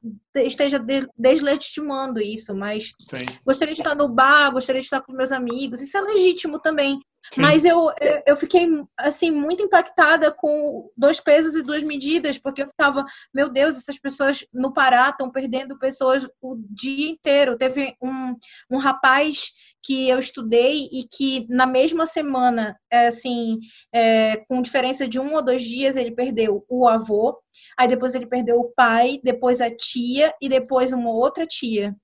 esteja 0.44 0.78
de, 0.78 1.06
deslegitimando 1.16 2.20
isso, 2.20 2.54
mas 2.54 2.92
Sim. 2.98 3.26
gostaria 3.44 3.74
de 3.74 3.80
estar 3.80 3.94
no 3.94 4.08
bar, 4.08 4.50
gostaria 4.52 4.80
de 4.80 4.86
estar 4.86 5.02
com 5.02 5.12
os 5.12 5.18
meus 5.18 5.32
amigos. 5.32 5.82
Isso 5.82 5.96
é 5.96 6.00
legítimo 6.00 6.58
também. 6.58 6.98
Mas 7.36 7.64
eu, 7.64 7.90
eu 8.26 8.36
fiquei, 8.36 8.68
assim, 8.98 9.30
muito 9.30 9.62
impactada 9.62 10.30
com 10.32 10.90
dois 10.96 11.20
pesos 11.20 11.54
e 11.54 11.62
duas 11.62 11.82
medidas, 11.82 12.38
porque 12.38 12.62
eu 12.62 12.68
ficava, 12.68 13.04
meu 13.32 13.48
Deus, 13.50 13.76
essas 13.76 13.98
pessoas 13.98 14.44
no 14.52 14.72
Pará 14.72 15.08
estão 15.08 15.30
perdendo 15.30 15.78
pessoas 15.78 16.28
o 16.40 16.56
dia 16.70 17.10
inteiro. 17.10 17.56
Teve 17.56 17.96
um, 18.02 18.36
um 18.70 18.78
rapaz 18.78 19.52
que 19.82 20.08
eu 20.08 20.18
estudei 20.18 20.88
e 20.92 21.04
que 21.04 21.46
na 21.48 21.66
mesma 21.66 22.06
semana, 22.06 22.78
é, 22.90 23.08
assim, 23.08 23.58
é, 23.92 24.36
com 24.48 24.62
diferença 24.62 25.08
de 25.08 25.18
um 25.18 25.34
ou 25.34 25.42
dois 25.42 25.62
dias, 25.62 25.96
ele 25.96 26.12
perdeu 26.12 26.64
o 26.68 26.86
avô, 26.86 27.38
aí 27.76 27.88
depois 27.88 28.14
ele 28.14 28.26
perdeu 28.26 28.58
o 28.60 28.72
pai, 28.74 29.18
depois 29.24 29.60
a 29.60 29.74
tia 29.74 30.32
e 30.40 30.48
depois 30.48 30.92
uma 30.92 31.10
outra 31.10 31.46
tia. 31.46 31.96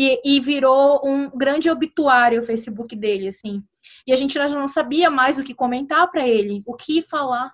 E, 0.00 0.20
e 0.24 0.38
virou 0.38 1.00
um 1.04 1.28
grande 1.30 1.68
obituário 1.68 2.40
o 2.40 2.44
Facebook 2.44 2.94
dele, 2.94 3.26
assim. 3.26 3.64
E 4.06 4.12
a 4.12 4.16
gente 4.16 4.34
já 4.34 4.46
não 4.48 4.68
sabia 4.68 5.10
mais 5.10 5.38
o 5.38 5.42
que 5.42 5.52
comentar 5.52 6.08
para 6.08 6.26
ele, 6.26 6.62
o 6.66 6.76
que 6.76 7.02
falar, 7.02 7.52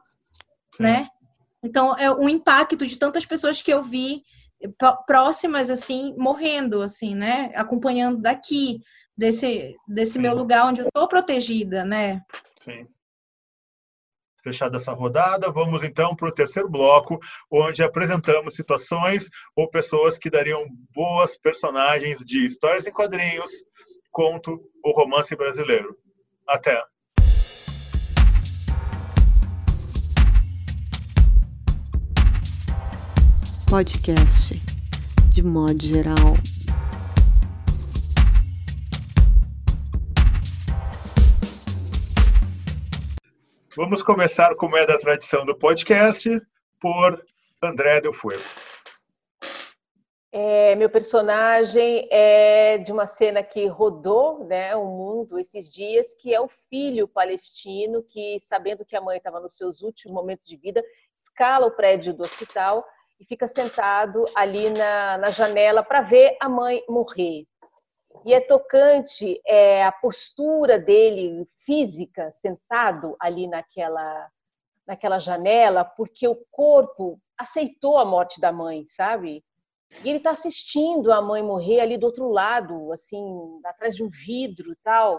Sim. 0.77 0.83
né? 0.83 1.09
Então, 1.63 1.97
é 1.97 2.11
o 2.11 2.29
impacto 2.29 2.87
de 2.87 2.97
tantas 2.97 3.25
pessoas 3.25 3.63
que 3.63 3.73
eu 3.73 3.83
vi 3.83 4.23
próximas 5.07 5.71
assim 5.71 6.15
morrendo 6.17 6.81
assim 6.81 7.15
né 7.15 7.53
acompanhando 7.55 8.23
daqui 8.23 8.81
desse, 9.17 9.77
desse 9.87 10.19
meu 10.19 10.35
lugar 10.35 10.67
onde 10.67 10.81
eu 10.81 10.89
estou 10.89 11.07
protegida, 11.07 11.85
né? 11.85 12.23
Sim. 12.61 12.87
Fechada 14.45 14.77
essa 14.77 14.93
rodada, 14.93 15.51
vamos 15.51 15.83
então 15.83 16.15
para 16.15 16.29
o 16.29 16.33
terceiro 16.33 16.69
bloco, 16.69 17.19
onde 17.51 17.83
apresentamos 17.83 18.55
situações 18.55 19.31
ou 19.57 19.71
pessoas 19.71 20.19
que 20.19 20.29
dariam 20.29 20.61
boas 20.95 21.39
personagens 21.39 22.19
de 22.19 22.45
histórias 22.45 22.87
em 22.87 22.93
quadrinhos, 22.93 23.65
conto 24.13 24.61
ou 24.83 24.93
romance 24.93 25.35
brasileiro. 25.35 25.97
Até! 26.47 26.79
Podcast, 33.71 34.61
de 35.31 35.43
modo 35.43 35.83
geral. 35.83 36.37
Vamos 43.77 44.05
começar, 44.05 44.55
como 44.55 44.77
é 44.77 44.87
da 44.87 44.97
tradição 44.97 45.45
do 45.45 45.59
podcast, 45.59 46.31
por 46.81 47.21
André 47.61 48.01
Del 48.01 48.13
Fuego. 48.13 48.41
É, 50.31 50.77
meu 50.77 50.89
personagem 50.89 52.07
é 52.09 52.79
de 52.79 52.93
uma 52.93 53.05
cena 53.05 53.43
que 53.43 53.67
rodou 53.67 54.45
né, 54.45 54.77
o 54.77 54.85
mundo 54.85 55.41
esses 55.41 55.73
dias, 55.73 56.15
que 56.15 56.33
é 56.33 56.41
o 56.41 56.49
filho 56.71 57.09
palestino 57.09 58.01
que, 58.05 58.39
sabendo 58.39 58.85
que 58.85 58.95
a 58.95 59.01
mãe 59.01 59.17
estava 59.17 59.41
nos 59.41 59.57
seus 59.57 59.83
últimos 59.83 60.15
momentos 60.15 60.47
de 60.47 60.57
vida, 60.57 60.81
escala 61.17 61.67
o 61.67 61.73
prédio 61.73 62.15
do 62.15 62.23
hospital 62.23 62.87
e 63.19 63.25
fica 63.25 63.49
sentado 63.49 64.25
ali 64.37 64.71
na, 64.71 65.19
na 65.19 65.31
janela 65.31 65.83
para 65.83 66.01
ver 66.01 66.37
a 66.41 66.49
mãe 66.49 66.81
morrer. 66.89 67.45
E 68.25 68.33
é 68.33 68.41
tocante 68.41 69.41
é, 69.47 69.85
a 69.85 69.93
postura 69.93 70.79
dele 70.79 71.49
física, 71.59 72.31
sentado 72.33 73.17
ali 73.19 73.47
naquela, 73.47 74.31
naquela 74.87 75.19
janela, 75.19 75.85
porque 75.85 76.27
o 76.27 76.37
corpo 76.51 77.21
aceitou 77.37 77.99
a 77.99 78.05
morte 78.05 78.41
da 78.41 78.53
mãe, 78.53 78.85
sabe? 78.87 79.45
E 80.03 80.09
ele 80.09 80.19
está 80.19 80.31
assistindo 80.31 81.13
a 81.13 81.21
mãe 81.21 81.43
morrer 81.43 81.81
ali 81.81 81.99
do 81.99 82.07
outro 82.07 82.29
lado, 82.29 82.93
assim, 82.93 83.61
atrás 83.65 83.95
de 83.95 84.03
um 84.03 84.09
vidro 84.09 84.75
tal, 84.83 85.17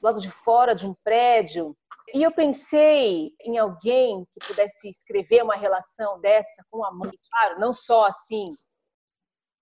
do 0.00 0.04
lado 0.04 0.20
de 0.20 0.30
fora 0.30 0.74
de 0.74 0.86
um 0.86 0.94
prédio. 1.02 1.76
E 2.12 2.22
eu 2.22 2.30
pensei 2.30 3.32
em 3.40 3.58
alguém 3.58 4.24
que 4.32 4.46
pudesse 4.46 4.88
escrever 4.88 5.42
uma 5.42 5.56
relação 5.56 6.20
dessa 6.20 6.64
com 6.70 6.84
a 6.84 6.92
mãe, 6.92 7.10
claro, 7.30 7.58
não 7.58 7.72
só 7.72 8.04
assim, 8.04 8.50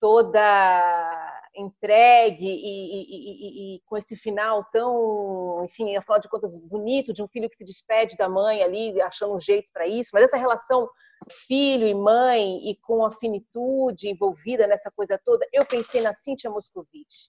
toda 0.00 1.41
entregue 1.54 2.46
e, 2.46 2.94
e, 2.94 3.04
e, 3.04 3.76
e, 3.76 3.80
com 3.84 3.96
esse 3.96 4.16
final 4.16 4.64
tão, 4.72 5.62
enfim, 5.64 5.96
afinal 5.96 6.18
de 6.18 6.28
contas, 6.28 6.58
bonito 6.58 7.12
de 7.12 7.22
um 7.22 7.28
filho 7.28 7.48
que 7.48 7.56
se 7.56 7.64
despede 7.64 8.16
da 8.16 8.28
mãe 8.28 8.62
ali, 8.62 9.00
achando 9.02 9.34
um 9.34 9.40
jeito 9.40 9.70
para 9.72 9.86
isso, 9.86 10.10
mas 10.12 10.24
essa 10.24 10.36
relação 10.36 10.88
filho 11.30 11.86
e 11.86 11.94
mãe 11.94 12.70
e 12.70 12.76
com 12.82 13.04
a 13.04 13.10
finitude 13.10 14.08
envolvida 14.08 14.66
nessa 14.66 14.90
coisa 14.90 15.20
toda, 15.24 15.46
eu 15.52 15.64
pensei 15.64 16.00
na 16.00 16.12
Cíntia 16.14 16.50
Moscovitch 16.50 17.28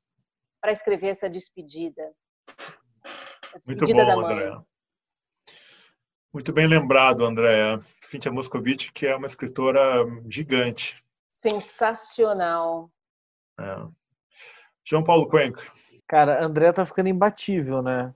para 0.61 0.71
escrever 0.71 1.09
essa 1.09 1.29
despedida. 1.29 2.11
despedida 3.55 4.05
Muito 4.05 4.21
bom, 4.21 4.25
André. 4.25 4.57
Muito 6.33 6.51
bem 6.51 6.67
lembrado, 6.67 7.25
André. 7.25 7.77
Cíntia 8.01 8.31
Moscovitch, 8.31 8.91
que 8.91 9.05
é 9.05 9.15
uma 9.15 9.27
escritora 9.27 10.03
gigante. 10.27 11.03
Sensacional. 11.31 12.89
É. 13.59 14.02
João 14.83 15.03
Paulo 15.03 15.27
Cuenca. 15.27 15.61
Cara, 16.07 16.43
André 16.45 16.71
tá 16.71 16.85
ficando 16.85 17.09
imbatível, 17.09 17.81
né? 17.81 18.13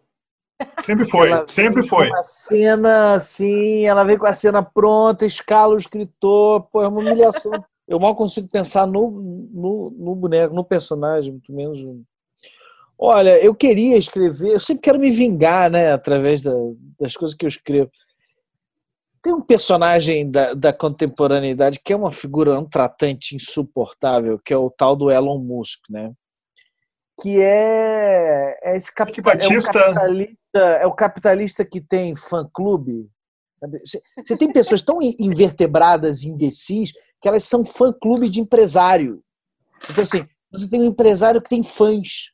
Sempre 0.82 1.06
foi, 1.06 1.30
ela 1.30 1.46
sempre 1.46 1.84
foi. 1.84 2.08
Uma 2.08 2.22
cena 2.22 3.14
assim, 3.14 3.86
ela 3.86 4.04
vem 4.04 4.18
com 4.18 4.26
a 4.26 4.34
cena 4.34 4.64
pronta, 4.64 5.26
escala 5.26 5.76
o 5.76 5.78
escritor, 5.78 6.68
pô, 6.72 6.82
é 6.82 6.88
uma 6.88 7.00
humilhação. 7.00 7.52
Eu 7.88 8.00
mal 8.00 8.16
consigo 8.16 8.48
pensar 8.48 8.86
no, 8.88 9.12
no, 9.12 9.96
no 9.98 10.16
boneco, 10.16 10.54
no 10.54 10.64
personagem, 10.64 11.32
muito 11.32 11.54
menos. 11.54 11.80
Olha, 12.98 13.40
eu 13.44 13.54
queria 13.54 13.98
escrever, 13.98 14.54
eu 14.54 14.60
sempre 14.60 14.82
quero 14.82 15.00
me 15.00 15.12
vingar, 15.12 15.70
né, 15.70 15.92
através 15.92 16.42
da, 16.42 16.54
das 17.00 17.16
coisas 17.16 17.38
que 17.38 17.46
eu 17.46 17.50
escrevo. 17.50 17.92
Tem 19.22 19.34
um 19.34 19.42
personagem 19.42 20.30
da, 20.30 20.54
da 20.54 20.74
contemporaneidade 20.74 21.80
que 21.84 21.94
é 21.94 21.96
uma 21.96 22.12
figura, 22.12 22.60
um 22.60 22.66
tratante 22.66 23.36
insuportável, 23.36 24.40
que 24.44 24.54
é 24.54 24.58
o 24.58 24.70
tal 24.70 24.96
do 24.96 25.12
Elon 25.12 25.40
Musk, 25.40 25.82
né? 25.90 26.14
Que 27.22 27.42
é, 27.42 28.58
é 28.64 28.76
esse 28.76 28.94
capital, 28.94 29.34
é, 29.34 29.38
capitalista, 29.38 30.60
é 30.60 30.86
o 30.86 30.94
capitalista 30.94 31.66
que 31.66 31.82
tem 31.82 32.16
fã-clube. 32.16 33.10
Você 33.84 34.38
tem 34.38 34.52
pessoas 34.52 34.82
tão 34.82 35.00
invertebradas, 35.02 36.24
imbecis, 36.24 36.92
que 37.20 37.28
elas 37.28 37.44
são 37.44 37.66
fã-clube 37.66 38.30
de 38.30 38.40
empresário. 38.40 39.24
Então, 39.90 40.04
assim, 40.04 40.24
você 40.52 40.68
tem 40.68 40.82
um 40.82 40.86
empresário 40.86 41.42
que 41.42 41.50
tem 41.50 41.64
fãs. 41.64 42.32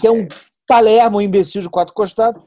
Que 0.00 0.06
é 0.06 0.10
um 0.10 0.26
Palermo, 0.66 1.18
um 1.18 1.22
imbecil 1.22 1.60
de 1.60 1.68
quatro 1.68 1.92
costados. 1.92 2.42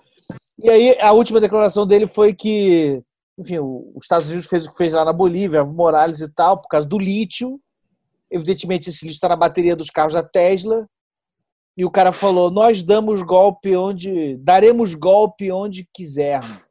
E 0.57 0.69
aí, 0.69 0.99
a 0.99 1.11
última 1.11 1.39
declaração 1.39 1.85
dele 1.85 2.07
foi 2.07 2.33
que, 2.33 3.03
enfim, 3.37 3.59
os 3.59 4.03
Estados 4.03 4.27
Unidos 4.27 4.47
fez 4.47 4.65
o 4.65 4.71
que 4.71 4.77
fez 4.77 4.93
lá 4.93 5.05
na 5.05 5.13
Bolívia, 5.13 5.63
Morales 5.63 6.21
e 6.21 6.27
tal, 6.27 6.59
por 6.59 6.67
causa 6.67 6.87
do 6.87 6.97
lítio, 6.97 7.59
Evidentemente, 8.29 8.89
esse 8.89 9.05
lixo 9.05 9.17
está 9.17 9.29
na 9.29 9.35
bateria 9.35 9.75
dos 9.75 9.89
carros 9.89 10.13
da 10.13 10.23
Tesla. 10.23 10.87
E 11.75 11.85
o 11.85 11.91
cara 11.91 12.11
falou: 12.11 12.51
Nós 12.51 12.83
damos 12.83 13.21
golpe 13.21 13.75
onde. 13.75 14.37
daremos 14.37 14.93
golpe 14.93 15.51
onde 15.51 15.87
quisermos. 15.93 16.65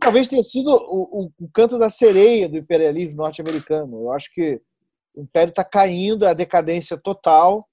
Talvez 0.00 0.28
tenha 0.28 0.42
sido 0.42 0.70
o, 0.70 1.24
o, 1.24 1.32
o 1.40 1.48
canto 1.52 1.78
da 1.78 1.90
sereia 1.90 2.48
do 2.48 2.56
imperialismo 2.56 3.22
norte-americano. 3.22 4.02
Eu 4.02 4.12
acho 4.12 4.32
que 4.32 4.60
o 5.14 5.22
império 5.22 5.50
está 5.50 5.64
caindo, 5.64 6.24
é 6.24 6.30
a 6.30 6.34
decadência 6.34 6.96
total. 6.96 7.66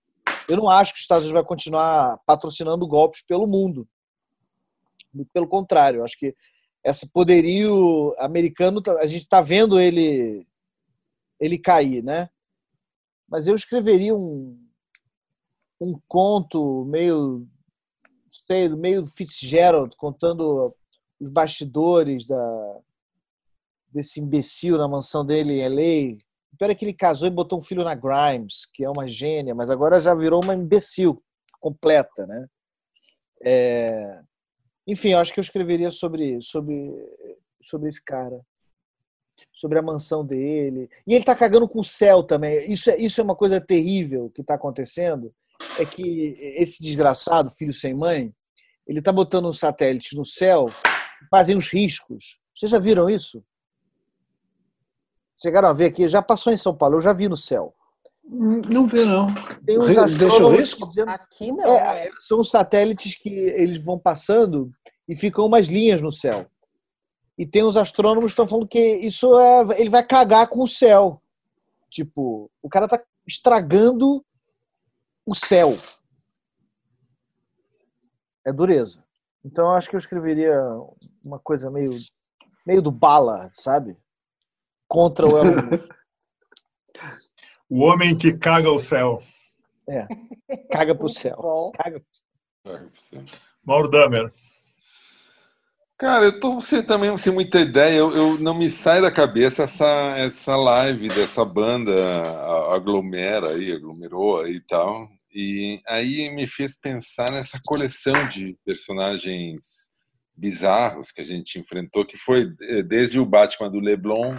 Eu 0.48 0.58
não 0.58 0.70
acho 0.70 0.94
que 0.94 0.98
os 0.98 1.04
Estados 1.04 1.24
Unidos 1.26 1.42
vai 1.42 1.48
continuar 1.48 2.18
patrocinando 2.26 2.88
golpes 2.88 3.22
pelo 3.22 3.48
mundo. 3.48 3.88
Pelo 5.34 5.48
contrário, 5.48 6.04
acho 6.04 6.18
que 6.18 6.36
esse 6.84 7.12
poderio 7.12 8.16
americano, 8.20 8.82
a 9.00 9.06
gente 9.06 9.24
está 9.24 9.42
vendo 9.42 9.80
ele 9.80 10.46
ele 11.40 11.58
cair, 11.58 12.04
né? 12.04 12.30
Mas 13.28 13.48
eu 13.48 13.56
escreveria 13.56 14.16
um, 14.16 14.58
um 15.80 16.00
conto 16.08 16.86
meio 16.86 17.48
sei, 18.46 18.70
meio 18.70 19.06
Fitzgerald 19.06 19.96
contando 19.98 20.76
os 21.20 21.30
bastidores 21.30 22.26
da 22.26 22.80
desse 23.92 24.20
imbecil 24.20 24.78
na 24.78 24.90
mansão 24.90 25.26
dele 25.26 25.62
em 25.62 25.70
LA. 25.70 26.18
O 26.52 26.58
pior 26.58 26.70
é 26.70 26.76
que 26.76 26.84
ele 26.84 26.94
casou 26.94 27.30
e 27.30 27.32
botou 27.32 27.60
um 27.60 27.62
filho 27.62 27.82
na 27.82 27.96
Grimes, 27.96 28.66
que 28.74 28.84
é 28.84 28.90
uma 28.90 29.08
gênia, 29.08 29.56
mas 29.56 29.70
agora 29.70 30.02
já 30.02 30.14
virou 30.14 30.44
uma 30.44 30.54
imbecil 30.54 31.24
completa, 31.62 32.28
né? 32.28 32.46
É... 33.42 34.22
Enfim, 34.86 35.14
eu 35.14 35.20
acho 35.20 35.34
que 35.34 35.40
eu 35.40 35.44
escreveria 35.44 35.90
sobre, 35.92 36.42
sobre, 36.42 36.92
sobre 37.62 37.88
esse 37.88 38.04
cara. 38.04 38.46
Sobre 39.54 39.80
a 39.80 39.82
mansão 39.82 40.26
dele. 40.26 40.90
E 41.06 41.14
ele 41.14 41.24
tá 41.24 41.36
cagando 41.36 41.68
com 41.68 41.80
o 41.80 41.84
céu 41.84 42.24
também. 42.24 42.72
Isso 42.72 42.90
é, 42.90 42.98
isso 42.98 43.20
é 43.20 43.24
uma 43.24 43.36
coisa 43.36 43.60
terrível 43.62 44.32
que 44.34 44.42
está 44.42 44.56
acontecendo. 44.56 45.34
É 45.80 45.86
que 45.86 46.38
esse 46.58 46.82
desgraçado, 46.82 47.50
filho 47.50 47.74
sem 47.74 47.94
mãe, 47.94 48.34
ele 48.88 49.02
tá 49.02 49.12
botando 49.12 49.48
um 49.48 49.54
satélite 49.54 50.16
no 50.16 50.26
céu 50.26 50.68
fazem 51.30 51.58
os 51.58 51.70
riscos. 51.70 52.38
Vocês 52.56 52.72
já 52.72 52.80
viram 52.80 53.10
isso? 53.10 53.44
Chegaram 55.42 55.70
a 55.70 55.74
ver 55.74 55.86
aqui, 55.86 56.08
já 56.08 56.22
passou 56.22 56.54
em 56.54 56.58
São 56.58 56.76
Paulo, 56.76 56.96
eu 56.96 57.02
já 57.02 57.14
vi 57.14 57.28
no 57.28 57.36
céu. 57.36 57.74
Não 58.28 58.88
vi, 58.88 59.06
não. 59.06 59.32
Tem 59.66 59.78
uns 59.78 60.16
Deixa 60.18 60.44
o 60.44 60.50
risco? 60.50 60.88
dizendo, 60.88 61.10
Aqui 61.10 61.52
não. 61.52 61.66
é, 61.66 62.06
né? 62.06 62.12
são 62.20 62.40
os 62.40 62.50
satélites 62.50 63.16
que 63.16 63.30
eles 63.30 63.78
vão 63.78 64.00
passando 64.00 64.72
e 65.08 65.16
ficam 65.16 65.46
umas 65.46 65.68
linhas 65.68 66.02
no 66.02 66.12
céu. 66.12 66.48
E 67.38 67.46
tem 67.46 67.64
os 67.64 67.76
astrônomos 67.76 68.26
que 68.26 68.32
estão 68.32 68.48
falando 68.48 68.68
que 68.68 68.80
isso 68.80 69.38
é, 69.38 69.80
ele 69.80 69.90
vai 69.90 70.04
cagar 70.04 70.48
com 70.48 70.62
o 70.62 70.68
céu. 70.68 71.18
Tipo, 71.90 72.50
o 72.62 72.70
cara 72.70 72.88
tá 72.88 73.02
estragando 73.28 74.24
o 75.26 75.36
céu. 75.36 75.76
É 78.46 78.54
dureza. 78.54 79.04
Então 79.44 79.66
eu 79.66 79.72
acho 79.72 79.90
que 79.90 79.96
eu 79.96 80.00
escreveria 80.00 80.60
uma 81.24 81.40
coisa 81.40 81.70
meio 81.70 81.92
meio 82.66 82.82
do 82.82 82.92
bala, 82.92 83.52
sabe? 83.54 83.96
Contra 84.88 85.28
o 85.28 85.38
Elon 85.38 85.62
Musk. 85.70 85.96
O 87.70 87.82
homem 87.82 88.18
que 88.18 88.34
caga 88.34 88.72
o 88.72 88.80
céu. 88.80 89.22
É. 89.88 90.08
Caga 90.72 90.96
pro 90.96 91.10
céu. 91.10 91.72
Caga 91.76 92.02
Mauro 93.64 93.90
Damer. 93.90 94.32
Cara, 95.98 96.26
eu 96.26 96.40
tô 96.40 96.60
sem, 96.60 96.84
também 96.84 97.16
sem 97.18 97.32
muita 97.34 97.60
ideia. 97.60 98.00
Eu, 98.00 98.12
eu 98.12 98.40
não 98.40 98.54
me 98.54 98.70
sai 98.70 99.02
da 99.02 99.10
cabeça 99.10 99.64
essa, 99.64 99.88
essa 100.18 100.56
live 100.58 101.08
dessa 101.08 101.46
banda 101.46 101.96
aglomera 102.74 103.50
aí, 103.52 103.72
aglomerou 103.72 104.42
aí 104.42 104.56
e 104.56 104.62
tal. 104.62 105.10
E 105.34 105.82
aí 105.88 106.30
me 106.36 106.46
fez 106.48 106.78
pensar 106.78 107.26
nessa 107.32 107.60
coleção 107.66 108.28
de 108.28 108.58
personagens 108.66 109.90
bizarros 110.36 111.12
que 111.12 111.22
a 111.22 111.26
gente 111.26 111.58
enfrentou, 111.60 112.06
que 112.06 112.18
foi 112.18 112.54
eh, 112.62 112.84
desde 112.84 113.18
o 113.18 113.26
Batman 113.26 113.72
do 113.72 113.80
Leblon 113.80 114.36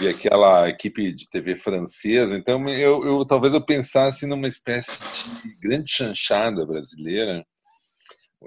e 0.00 0.08
aquela 0.08 0.66
equipe 0.68 1.12
de 1.12 1.28
TV 1.28 1.56
francesa. 1.56 2.36
Então 2.36 2.66
eu, 2.70 3.04
eu 3.04 3.24
talvez 3.26 3.52
eu 3.52 3.64
pensasse 3.64 4.26
numa 4.26 4.48
espécie 4.48 5.42
de 5.42 5.56
grande 5.56 5.90
chanchada 5.90 6.64
brasileira 6.64 7.44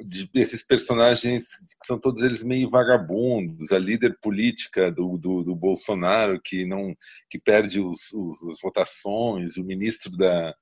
de 0.01 0.29
esses 0.33 0.63
personagens 0.63 1.45
que 1.79 1.85
são 1.85 1.99
todos 1.99 2.23
eles 2.23 2.43
meio 2.43 2.69
vagabundos, 2.69 3.71
a 3.71 3.77
líder 3.77 4.17
política 4.21 4.91
do, 4.91 5.17
do, 5.17 5.43
do 5.43 5.55
Bolsonaro 5.55 6.41
que 6.43 6.65
não 6.65 6.95
que 7.29 7.39
perde 7.39 7.79
os, 7.79 8.11
os, 8.11 8.43
as 8.47 8.59
votações, 8.59 9.55
o 9.57 9.63
ministro 9.63 10.11
da, 10.17 10.55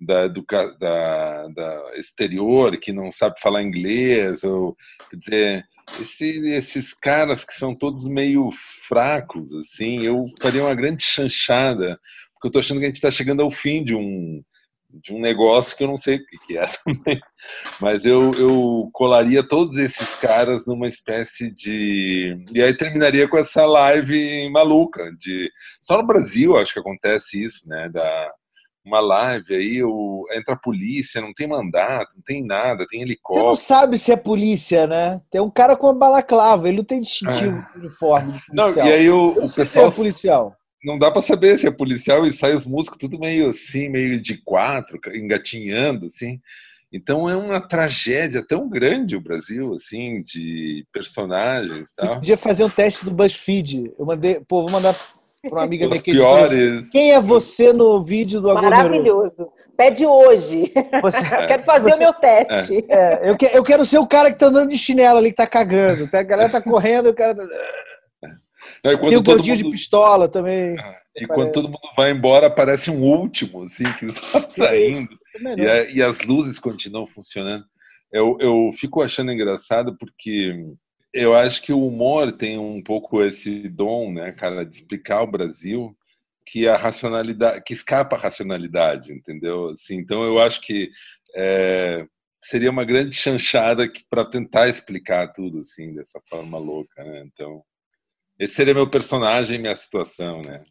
da, 0.00 0.26
educa- 0.26 0.76
da, 0.78 1.48
da 1.48 1.96
exterior 1.96 2.76
que 2.78 2.92
não 2.92 3.10
sabe 3.10 3.40
falar 3.40 3.62
inglês, 3.62 4.44
ou 4.44 4.76
quer 5.10 5.16
dizer, 5.16 5.64
esse, 6.00 6.48
esses 6.50 6.94
caras 6.94 7.44
que 7.44 7.54
são 7.54 7.74
todos 7.74 8.06
meio 8.06 8.50
fracos, 8.86 9.52
assim, 9.52 10.02
eu 10.06 10.26
faria 10.40 10.62
uma 10.62 10.74
grande 10.74 11.02
chanchada, 11.02 11.98
porque 12.34 12.48
eu 12.48 12.52
tô 12.52 12.58
achando 12.60 12.78
que 12.78 12.84
a 12.84 12.88
gente 12.88 12.96
está 12.96 13.10
chegando 13.10 13.42
ao 13.42 13.50
fim 13.50 13.82
de 13.82 13.94
um 13.94 14.42
de 15.02 15.14
um 15.14 15.20
negócio 15.20 15.76
que 15.76 15.84
eu 15.84 15.88
não 15.88 15.96
sei 15.96 16.16
o 16.16 16.26
que 16.46 16.56
é 16.56 16.66
também, 16.84 17.20
mas 17.80 18.04
eu, 18.04 18.30
eu 18.38 18.88
colaria 18.92 19.46
todos 19.46 19.76
esses 19.78 20.16
caras 20.16 20.66
numa 20.66 20.88
espécie 20.88 21.52
de 21.52 22.36
e 22.52 22.62
aí 22.62 22.74
terminaria 22.74 23.28
com 23.28 23.38
essa 23.38 23.64
live 23.64 24.50
maluca 24.50 25.10
de 25.18 25.50
só 25.80 25.96
no 25.96 26.06
Brasil 26.06 26.56
acho 26.56 26.72
que 26.72 26.80
acontece 26.80 27.42
isso, 27.42 27.68
né, 27.68 27.88
da 27.92 28.30
uma 28.86 29.00
live 29.00 29.52
aí 29.52 29.82
o, 29.82 30.24
entra 30.32 30.54
a 30.54 30.58
polícia, 30.58 31.20
não 31.20 31.34
tem 31.34 31.48
mandato, 31.48 32.14
não 32.14 32.22
tem 32.22 32.46
nada, 32.46 32.86
tem 32.88 33.00
Você 33.00 33.04
não 33.04 33.06
helicóptero. 33.06 33.56
sabe 33.56 33.98
se 33.98 34.12
é 34.12 34.16
polícia, 34.16 34.86
né? 34.86 35.20
Tem 35.28 35.40
um 35.40 35.50
cara 35.50 35.76
com 35.76 35.88
uma 35.88 35.98
balaclava, 35.98 36.68
ele 36.68 36.78
não 36.78 36.84
tem 36.84 37.00
distintivo 37.00 37.66
de 37.72 37.80
uniforme 37.80 38.32
de 38.32 38.38
É. 38.38 38.42
Não, 38.52 38.72
policial. 38.72 38.86
e 38.86 38.92
aí 38.92 39.10
o, 39.10 39.32
o 39.34 39.44
é 39.44 39.48
pessoal 39.48 39.90
policial. 39.90 40.56
Não 40.86 40.96
dá 40.98 41.10
pra 41.10 41.20
saber 41.20 41.58
se 41.58 41.66
é 41.66 41.70
policial 41.70 42.24
e 42.24 42.30
sai 42.32 42.54
os 42.54 42.64
músicos 42.64 42.96
tudo 42.98 43.18
meio 43.18 43.50
assim, 43.50 43.88
meio 43.88 44.20
de 44.22 44.38
quatro, 44.42 44.98
engatinhando 45.14 46.06
assim. 46.06 46.40
Então 46.92 47.28
é 47.28 47.36
uma 47.36 47.60
tragédia 47.60 48.42
tão 48.46 48.68
grande 48.68 49.16
o 49.16 49.20
Brasil 49.20 49.74
assim 49.74 50.22
de 50.22 50.86
personagens, 50.92 51.90
e 51.90 51.96
tal. 51.96 52.14
Podia 52.14 52.36
fazer 52.36 52.64
um 52.64 52.70
teste 52.70 53.04
do 53.04 53.10
BuzzFeed. 53.10 53.92
Eu 53.98 54.06
mandei, 54.06 54.40
pô, 54.46 54.62
vou 54.62 54.70
mandar 54.70 54.94
para 55.42 55.52
uma 55.52 55.64
amiga 55.64 55.86
minha 55.88 56.00
que 56.00 56.12
piores. 56.12 56.88
Quem 56.90 57.12
é 57.12 57.20
você 57.20 57.72
no 57.72 58.02
vídeo 58.04 58.40
do 58.40 58.48
aglomerou? 58.50 58.78
Maravilhoso. 58.78 59.48
Pede 59.76 60.06
hoje. 60.06 60.72
Você, 61.02 61.18
Eu 61.34 61.46
quero 61.48 61.64
fazer 61.64 61.90
Você- 61.90 61.96
o 61.96 62.06
meu 62.06 62.14
teste. 62.14 62.86
é, 62.88 63.28
eu, 63.30 63.36
que- 63.36 63.50
eu 63.52 63.62
quero 63.64 63.84
ser 63.84 63.98
o 63.98 64.06
cara 64.06 64.30
que 64.32 64.38
tá 64.38 64.46
andando 64.46 64.70
de 64.70 64.78
chinelo 64.78 65.18
ali, 65.18 65.30
que 65.30 65.36
tá 65.36 65.46
cagando. 65.46 66.08
Tá? 66.08 66.20
A 66.20 66.22
galera 66.22 66.48
tá 66.48 66.62
correndo, 66.62 67.10
o 67.10 67.14
cara 67.14 67.34
tá... 67.34 67.42
Não, 68.86 68.92
e 68.92 68.96
quando 68.98 69.08
Tem 69.10 69.18
o 69.18 69.22
gordinho 69.22 69.56
de 69.56 69.64
mundo, 69.64 69.72
pistola 69.72 70.28
também. 70.28 70.72
e 70.72 70.76
parece. 70.76 71.26
quando 71.28 71.52
todo 71.52 71.64
mundo 71.68 71.78
vai 71.96 72.10
embora, 72.10 72.46
aparece 72.46 72.90
um 72.90 73.02
último, 73.02 73.64
assim, 73.64 73.84
que 73.94 74.04
está 74.06 74.48
saindo. 74.50 75.16
É. 75.44 75.54
E, 75.54 75.68
a- 75.68 75.86
e 75.94 76.02
as 76.02 76.20
luzes 76.22 76.58
continuam 76.58 77.06
funcionando. 77.06 77.64
Eu, 78.12 78.36
eu 78.40 78.70
fico 78.74 79.02
achando 79.02 79.32
engraçado 79.32 79.96
porque 79.98 80.54
eu 81.12 81.34
acho 81.34 81.62
que 81.62 81.72
o 81.72 81.86
humor 81.86 82.30
tem 82.32 82.58
um 82.58 82.82
pouco 82.82 83.22
esse 83.22 83.68
dom, 83.68 84.12
né, 84.12 84.32
cara, 84.32 84.64
de 84.64 84.74
explicar 84.76 85.22
o 85.22 85.26
Brasil 85.30 85.96
que 86.46 86.68
a 86.68 86.76
racionalidade, 86.76 87.62
que 87.66 87.72
escapa 87.74 88.14
a 88.14 88.18
racionalidade, 88.18 89.12
entendeu? 89.12 89.70
Assim, 89.70 89.96
então 89.96 90.22
eu 90.22 90.38
acho 90.38 90.60
que 90.60 90.90
é, 91.34 92.06
seria 92.40 92.70
uma 92.70 92.84
grande 92.84 93.14
chanchada 93.16 93.90
para 94.08 94.24
tentar 94.24 94.68
explicar 94.68 95.32
tudo 95.32 95.58
assim 95.58 95.92
dessa 95.92 96.20
forma 96.30 96.56
louca, 96.56 97.02
né? 97.02 97.24
Então 97.26 97.62
esse 98.38 98.54
seria 98.54 98.74
meu 98.74 98.88
personagem, 98.88 99.58
minha 99.58 99.74
situação, 99.74 100.40
né? 100.42 100.64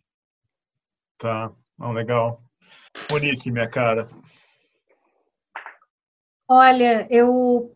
Tá, 1.17 1.51
não, 1.77 1.91
legal. 1.91 2.43
Monique, 3.11 3.51
minha 3.51 3.69
cara. 3.69 4.07
Olha, 6.47 7.07
eu 7.09 7.75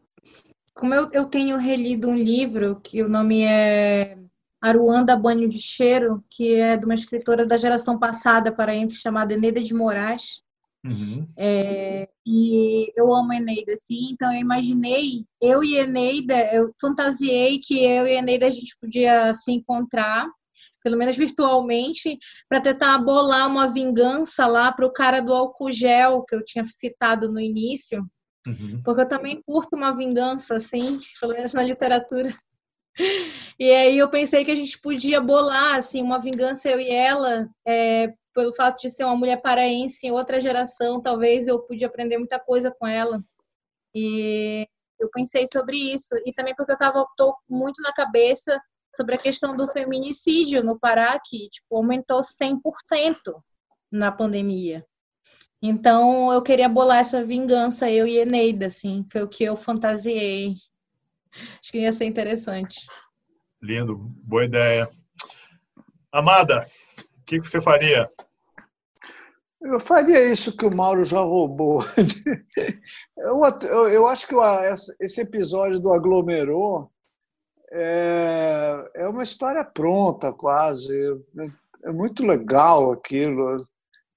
como 0.80 0.94
eu, 0.94 1.10
eu 1.11 1.26
tenho 1.26 1.57
relido 1.57 2.07
um 2.07 2.16
livro 2.16 2.80
que 2.82 3.03
o 3.03 3.10
nome 3.10 3.44
é 3.44 4.18
Aruanda 4.61 5.14
Banho 5.14 5.49
de 5.49 5.60
Cheiro, 5.60 6.24
que 6.30 6.56
é 6.56 6.78
de 6.78 6.86
uma 6.86 6.95
escritora 6.95 7.45
da 7.45 7.57
geração 7.57 7.99
passada 7.99 8.49
paraense 8.49 9.02
chamada 9.02 9.34
Eneida 9.34 9.61
de 9.61 9.74
Moraes. 9.74 10.41
Uhum. 10.85 11.27
É, 11.38 12.07
e 12.26 12.91
eu 12.95 13.14
amo 13.14 13.31
a 13.34 13.35
Eneida, 13.35 13.73
assim, 13.73 14.11
então 14.11 14.31
eu 14.34 14.39
imaginei, 14.39 15.26
eu 15.41 15.64
e 15.64 15.77
a 15.77 15.84
Eneida, 15.84 16.53
eu 16.53 16.73
fantasiei 16.80 17.60
que 17.60 17.84
eu 17.84 18.07
e 18.07 18.15
a 18.15 18.19
Eneida 18.19 18.47
a 18.47 18.49
gente 18.49 18.77
podia 18.80 19.34
se 19.34 19.51
encontrar, 19.51 20.26
pelo 20.81 20.97
menos 20.97 21.18
virtualmente, 21.18 22.18
para 22.47 22.61
tentar 22.61 22.97
bolar 22.99 23.47
uma 23.47 23.68
vingança 23.68 24.47
lá 24.47 24.72
para 24.72 24.85
o 24.85 24.93
cara 24.93 25.19
do 25.19 25.34
álcool 25.34 25.72
gel 25.72 26.23
que 26.23 26.35
eu 26.35 26.43
tinha 26.45 26.64
citado 26.65 27.31
no 27.31 27.39
início, 27.39 28.06
Uhum. 28.47 28.81
porque 28.84 29.01
eu 29.01 29.07
também 29.07 29.41
curto 29.45 29.76
uma 29.76 29.95
vingança, 29.95 30.56
assim, 30.56 30.97
pelo 31.19 31.34
menos 31.34 31.53
na 31.53 31.64
literatura. 31.64 32.34
E 33.57 33.72
aí 33.72 33.97
eu 33.97 34.10
pensei 34.10 34.43
que 34.43 34.51
a 34.51 34.56
gente 34.56 34.80
podia 34.81 35.22
bolar, 35.22 35.76
assim, 35.76 36.01
uma 36.01 36.19
vingança 36.19 36.69
eu 36.69 36.81
e 36.81 36.89
ela, 36.89 37.47
é, 37.65 38.14
pelo 38.34 38.53
fato 38.53 38.81
de 38.81 38.89
ser 38.89 39.03
uma 39.03 39.15
mulher 39.15 39.41
paraense 39.41 40.06
em 40.06 40.11
outra 40.11 40.39
geração, 40.39 41.01
talvez 41.01 41.47
eu 41.47 41.60
pude 41.60 41.84
aprender 41.84 42.18
muita 42.18 42.39
coisa 42.39 42.72
com 42.72 42.88
ela. 42.88 43.23
E 43.93 44.68
eu 44.99 45.10
pensei 45.11 45.45
sobre 45.51 45.77
isso. 45.77 46.15
E 46.26 46.34
também 46.34 46.56
porque 46.56 46.72
eu 46.72 46.76
estava 46.76 47.06
muito 47.49 47.81
na 47.81 47.91
cabeça 47.93 48.60
sobre 48.95 49.15
a 49.15 49.18
questão 49.18 49.56
do 49.56 49.68
feminicídio 49.68 50.64
no 50.64 50.80
Pará, 50.80 51.19
que 51.23 51.49
tipo, 51.49 51.76
aumentou 51.76 52.22
100% 52.22 52.61
na 53.91 54.11
pandemia. 54.11 54.85
Então, 55.61 56.31
eu 56.31 56.41
queria 56.41 56.69
bolar 56.69 56.99
essa 56.99 57.23
vingança, 57.23 57.91
eu 57.91 58.07
e 58.07 58.18
Eneida, 58.18 58.68
assim, 58.68 59.06
foi 59.11 59.23
o 59.23 59.27
que 59.27 59.43
eu 59.43 59.57
fantasiei. 59.57 60.53
Acho 61.60 61.72
que 61.72 61.80
ia 61.80 61.91
ser 61.91 62.06
interessante. 62.06 62.88
Lindo, 63.61 63.97
boa 63.97 64.45
ideia. 64.45 64.89
Amada, 66.11 66.65
que 67.30 67.41
você 67.41 67.61
faria? 67.61 68.10
Eu 69.61 69.80
faria 69.80 70.31
isso 70.31 70.56
que 70.56 70.65
o 70.65 70.73
Mauro 70.73 71.03
já 71.03 71.19
roubou. 71.19 71.84
Eu, 73.18 73.41
eu, 73.64 73.89
eu 73.89 74.07
acho 74.07 74.26
que 74.26 74.35
esse 75.01 75.19
episódio 75.19 75.77
do 75.80 75.91
aglomerou 75.91 76.89
é, 77.72 78.91
é 78.95 79.07
uma 79.07 79.23
história 79.23 79.64
pronta, 79.64 80.31
quase. 80.31 80.93
É 81.84 81.91
muito 81.91 82.26
legal 82.26 82.91
aquilo. 82.91 83.57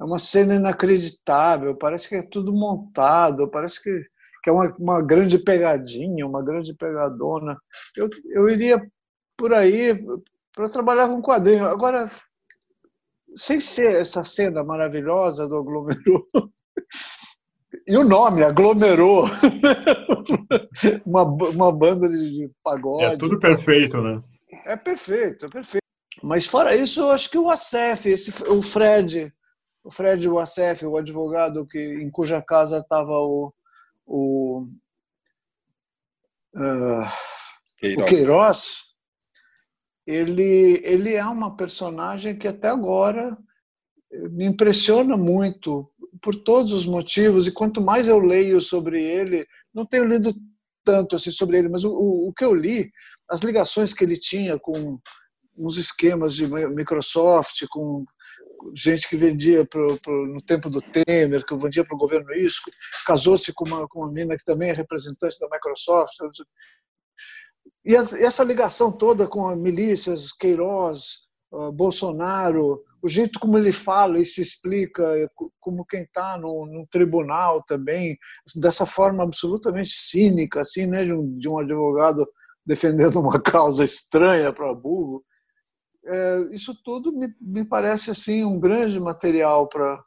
É 0.01 0.05
uma 0.05 0.19
cena 0.19 0.55
inacreditável. 0.55 1.77
Parece 1.77 2.09
que 2.09 2.15
é 2.15 2.23
tudo 2.23 2.53
montado. 2.53 3.49
Parece 3.49 3.83
que, 3.83 4.07
que 4.43 4.51
é 4.51 4.53
uma, 4.53 4.75
uma 4.79 5.03
grande 5.03 5.39
pegadinha, 5.39 6.27
uma 6.27 6.43
grande 6.43 6.73
pegadona. 6.75 7.59
Eu, 7.97 8.09
eu 8.31 8.49
iria 8.49 8.81
por 9.37 9.53
aí 9.53 10.01
para 10.55 10.69
trabalhar 10.69 11.09
com 11.09 11.21
quadrinho. 11.21 11.67
Agora, 11.67 12.09
sem 13.35 13.61
ser 13.61 13.95
essa 13.97 14.25
cena 14.25 14.63
maravilhosa 14.63 15.49
do 15.49 15.57
aglomerou. 15.57 16.27
E 17.87 17.97
o 17.97 18.05
nome, 18.05 18.45
aglomerou. 18.45 19.25
uma, 21.05 21.23
uma 21.25 21.73
banda 21.73 22.09
de 22.09 22.51
pagode. 22.63 23.15
É 23.15 23.17
tudo 23.17 23.39
perfeito, 23.39 24.01
né? 24.01 24.23
É 24.67 24.77
perfeito, 24.77 25.47
é 25.47 25.49
perfeito. 25.49 25.83
Mas 26.23 26.47
fora 26.47 26.77
isso, 26.77 27.01
eu 27.01 27.11
acho 27.11 27.31
que 27.31 27.39
o 27.39 27.51
Acef, 27.51 28.09
esse, 28.09 28.31
o 28.49 28.63
Fred, 28.63 29.33
o 29.83 29.91
Fred 29.91 30.29
Acef, 30.39 30.85
o 30.85 30.97
advogado 30.97 31.67
que, 31.67 31.79
em 31.79 32.11
cuja 32.11 32.41
casa 32.43 32.79
estava 32.79 33.13
o, 33.13 33.53
o, 34.07 34.67
uh, 36.55 37.07
Queiroz. 37.79 38.03
o 38.03 38.05
Queiroz, 38.05 38.83
ele, 40.07 40.81
ele 40.85 41.15
é 41.15 41.25
uma 41.25 41.57
personagem 41.57 42.37
que 42.37 42.49
até 42.49 42.69
agora 42.69 43.37
me 44.31 44.45
impressiona 44.45 45.17
muito 45.17 45.89
por 46.21 46.35
todos 46.35 46.73
os 46.73 46.87
motivos 46.87 47.47
e 47.47 47.53
quanto 47.53 47.81
mais 47.81 48.07
eu 48.07 48.19
leio 48.19 48.61
sobre 48.61 49.03
ele, 49.03 49.47
não 49.73 49.87
tenho 49.87 50.05
lido 50.05 50.35
tanto 50.85 51.17
assim 51.17 51.31
sobre 51.31 51.59
ele, 51.59 51.69
mas 51.69 51.85
o, 51.85 51.93
o 51.93 52.33
que 52.33 52.45
eu 52.45 52.55
li, 52.55 52.91
as 53.29 53.41
ligações 53.41 53.95
que 53.95 54.05
ele 54.05 54.19
tinha 54.19 54.59
com 54.59 54.99
uns 55.57 55.77
esquemas 55.77 56.35
de 56.35 56.47
Microsoft, 56.47 57.65
com 57.71 58.05
gente 58.75 59.09
que 59.09 59.17
vendia 59.17 59.65
pro, 59.65 59.99
pro, 59.99 60.27
no 60.27 60.41
tempo 60.41 60.71
do 60.71 60.81
Temer, 60.81 61.45
que 61.45 61.57
vendia 61.57 61.85
para 61.85 61.95
o 61.95 61.99
governo 61.99 62.33
isso, 62.35 62.61
casou-se 63.07 63.53
com 63.53 63.65
uma, 63.65 63.89
com 63.89 64.01
uma 64.01 64.13
menina 64.13 64.37
que 64.37 64.45
também 64.45 64.71
é 64.71 64.73
representante 64.73 65.39
da 65.41 65.49
Microsoft. 65.51 66.15
E 67.85 67.95
essa 67.97 68.45
ligação 68.45 68.93
toda 68.93 69.27
com 69.27 69.49
as 69.49 69.59
milícias, 69.59 70.33
Queiroz, 70.33 71.27
Bolsonaro, 71.75 72.83
o 73.03 73.09
jeito 73.09 73.41
como 73.41 73.59
ele 73.59 73.73
fala 73.73 74.19
e 74.19 74.25
se 74.25 74.41
explica, 74.41 75.05
como 75.61 75.85
quem 75.85 76.03
está 76.03 76.39
no, 76.39 76.65
no, 76.67 76.87
tribunal 76.87 77.63
também, 77.65 78.17
dessa 78.57 78.87
forma 78.87 79.25
absolutamente 79.25 79.91
cínica, 79.91 80.61
assim, 80.61 80.87
né, 80.87 81.05
de 81.05 81.13
um, 81.13 81.37
de 81.37 81.49
um 81.49 81.59
advogado 81.59 82.27
defendendo 82.65 83.19
uma 83.19 83.41
causa 83.41 83.83
estranha 83.83 84.53
para 84.53 84.73
burro. 84.73 85.25
É, 86.07 86.49
isso 86.53 86.75
tudo 86.85 87.13
me, 87.13 87.35
me 87.41 87.65
parece 87.65 88.13
assim 88.13 88.45
um 88.45 88.59
grande 88.59 88.99
material 89.01 89.69
para 89.69 90.03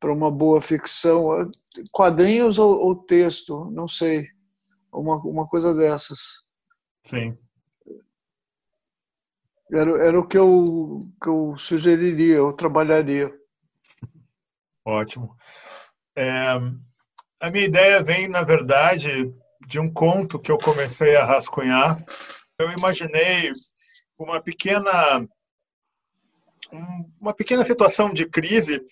para 0.00 0.12
uma 0.12 0.30
boa 0.30 0.60
ficção, 0.60 1.50
quadrinhos 1.90 2.58
ou, 2.58 2.78
ou 2.78 2.94
texto, 2.94 3.68
não 3.72 3.88
sei, 3.88 4.28
uma, 4.92 5.16
uma 5.22 5.48
coisa 5.48 5.74
dessas. 5.74 6.44
Sim. 7.08 7.36
Era, 9.70 10.06
era 10.06 10.18
o 10.18 10.26
que 10.26 10.38
eu, 10.38 11.00
que 11.22 11.28
eu 11.28 11.54
sugeriria, 11.58 12.36
eu 12.36 12.52
trabalharia. 12.52 13.32
Ótimo. 14.84 15.36
É, 16.16 16.58
a 17.40 17.50
minha 17.50 17.64
ideia 17.64 18.02
vem, 18.02 18.28
na 18.28 18.42
verdade, 18.42 19.32
de 19.66 19.78
um 19.78 19.92
conto 19.92 20.38
que 20.38 20.50
eu 20.50 20.58
comecei 20.58 21.16
a 21.16 21.24
rascunhar. 21.24 22.02
Eu 22.58 22.70
imaginei 22.72 23.50
uma 24.18 24.40
pequena 24.40 25.26
uma 27.18 27.32
pequena 27.32 27.64
situação 27.64 28.12
de 28.12 28.26
crise 28.26 28.84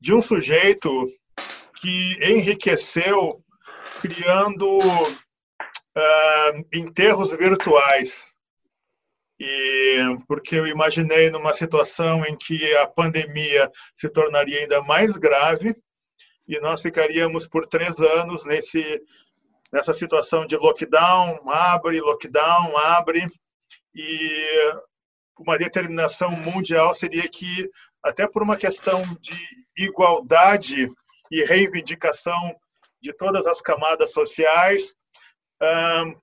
de 0.00 0.12
um 0.12 0.20
sujeito 0.20 0.90
que 1.80 2.18
enriqueceu 2.22 3.42
criando 4.00 4.78
uh, 5.96 6.64
enterros 6.72 7.32
virtuais. 7.32 8.32
E 9.38 9.98
porque 10.28 10.56
eu 10.56 10.66
imaginei 10.66 11.30
numa 11.30 11.52
situação 11.52 12.24
em 12.24 12.36
que 12.36 12.76
a 12.76 12.86
pandemia 12.86 13.70
se 13.96 14.08
tornaria 14.08 14.60
ainda 14.60 14.82
mais 14.82 15.16
grave 15.16 15.74
e 16.46 16.60
nós 16.60 16.82
ficaríamos 16.82 17.46
por 17.46 17.66
três 17.66 17.98
anos 18.00 18.44
nesse 18.44 19.02
nessa 19.72 19.94
situação 19.94 20.46
de 20.46 20.54
lockdown, 20.54 21.50
abre, 21.50 21.98
lockdown, 21.98 22.76
abre 22.76 23.24
e 23.94 24.74
uma 25.38 25.56
determinação 25.56 26.30
mundial 26.30 26.94
seria 26.94 27.26
que 27.26 27.70
até 28.02 28.28
por 28.28 28.42
uma 28.42 28.56
questão 28.56 29.02
de 29.20 29.34
igualdade 29.76 30.90
e 31.30 31.44
reivindicação 31.44 32.54
de 33.00 33.12
todas 33.14 33.46
as 33.46 33.60
camadas 33.60 34.12
sociais, 34.12 34.94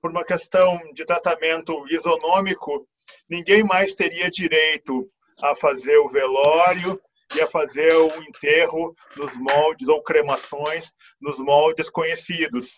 por 0.00 0.10
uma 0.10 0.24
questão 0.24 0.78
de 0.92 1.04
tratamento 1.04 1.86
isonômico, 1.88 2.86
ninguém 3.28 3.64
mais 3.64 3.94
teria 3.94 4.30
direito 4.30 5.10
a 5.42 5.54
fazer 5.54 5.96
o 5.98 6.08
velório 6.08 7.00
e 7.34 7.40
a 7.40 7.46
fazer 7.46 7.92
o 7.94 8.22
enterro 8.22 8.94
nos 9.16 9.36
moldes 9.38 9.88
ou 9.88 10.02
cremações 10.02 10.92
nos 11.20 11.38
moldes 11.38 11.88
conhecidos. 11.88 12.76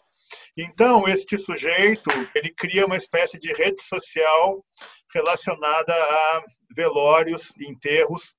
Então, 0.56 1.08
este 1.08 1.36
sujeito, 1.36 2.10
ele 2.34 2.52
cria 2.54 2.86
uma 2.86 2.96
espécie 2.96 3.38
de 3.38 3.52
rede 3.52 3.82
social 3.82 4.64
relacionada 5.12 5.92
a 5.92 6.42
velórios, 6.74 7.56
enterros, 7.58 8.36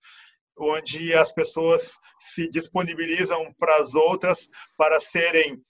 onde 0.57 1.13
as 1.13 1.31
pessoas 1.33 1.97
se 2.19 2.49
disponibilizam 2.49 3.53
para 3.59 3.77
as 3.77 3.95
outras 3.95 4.47
para 4.77 4.99
serem 4.99 5.61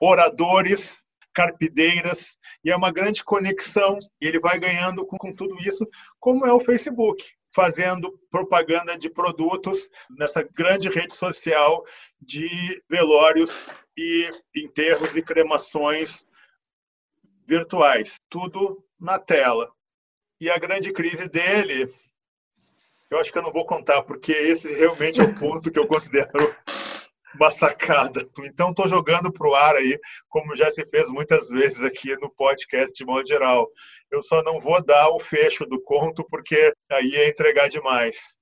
oradores 0.00 1.04
carpideiras, 1.38 2.36
e 2.64 2.70
é 2.70 2.76
uma 2.76 2.90
grande 2.90 3.22
conexão, 3.22 3.96
e 4.20 4.26
ele 4.26 4.40
vai 4.40 4.58
ganhando 4.58 5.06
com, 5.06 5.16
com 5.16 5.32
tudo 5.32 5.56
isso, 5.60 5.86
como 6.18 6.44
é 6.44 6.52
o 6.52 6.58
Facebook, 6.58 7.24
fazendo 7.54 8.18
propaganda 8.28 8.98
de 8.98 9.08
produtos 9.08 9.88
nessa 10.10 10.42
grande 10.42 10.88
rede 10.88 11.14
social 11.14 11.84
de 12.20 12.82
velórios 12.90 13.66
e 13.96 14.28
enterros 14.56 15.14
e 15.14 15.22
cremações 15.22 16.26
virtuais, 17.46 18.20
tudo 18.28 18.84
na 18.98 19.16
tela. 19.20 19.70
E 20.40 20.50
a 20.50 20.58
grande 20.58 20.92
crise 20.92 21.28
dele, 21.28 21.88
eu 23.08 23.18
acho 23.20 23.30
que 23.30 23.38
eu 23.38 23.42
não 23.42 23.52
vou 23.52 23.64
contar, 23.64 24.02
porque 24.02 24.32
esse 24.32 24.66
realmente 24.72 25.20
é 25.20 25.24
o 25.24 25.38
ponto 25.38 25.70
que 25.70 25.78
eu 25.78 25.86
considero 25.86 26.52
uma 27.34 27.50
sacada. 27.50 28.26
Então, 28.40 28.70
estou 28.70 28.88
jogando 28.88 29.32
para 29.32 29.48
o 29.48 29.54
ar 29.54 29.76
aí, 29.76 29.98
como 30.28 30.56
já 30.56 30.70
se 30.70 30.84
fez 30.86 31.10
muitas 31.10 31.48
vezes 31.48 31.82
aqui 31.82 32.16
no 32.16 32.30
podcast 32.30 32.92
de 32.92 33.04
modo 33.04 33.26
geral. 33.26 33.68
Eu 34.10 34.22
só 34.22 34.42
não 34.42 34.60
vou 34.60 34.82
dar 34.82 35.08
o 35.10 35.20
fecho 35.20 35.66
do 35.66 35.80
conto, 35.82 36.24
porque 36.28 36.72
aí 36.90 37.14
é 37.14 37.28
entregar 37.28 37.68
demais. 37.68 38.36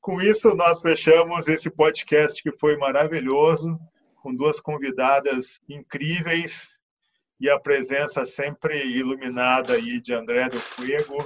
Com 0.00 0.20
isso, 0.20 0.54
nós 0.54 0.80
fechamos 0.80 1.48
esse 1.48 1.70
podcast 1.70 2.42
que 2.42 2.56
foi 2.58 2.76
maravilhoso, 2.76 3.78
com 4.22 4.34
duas 4.34 4.60
convidadas 4.60 5.60
incríveis 5.68 6.76
e 7.40 7.50
a 7.50 7.58
presença 7.58 8.24
sempre 8.24 8.86
iluminada 8.86 9.74
aí 9.74 10.00
de 10.00 10.14
André 10.14 10.48
do 10.48 10.58
Fuego, 10.58 11.16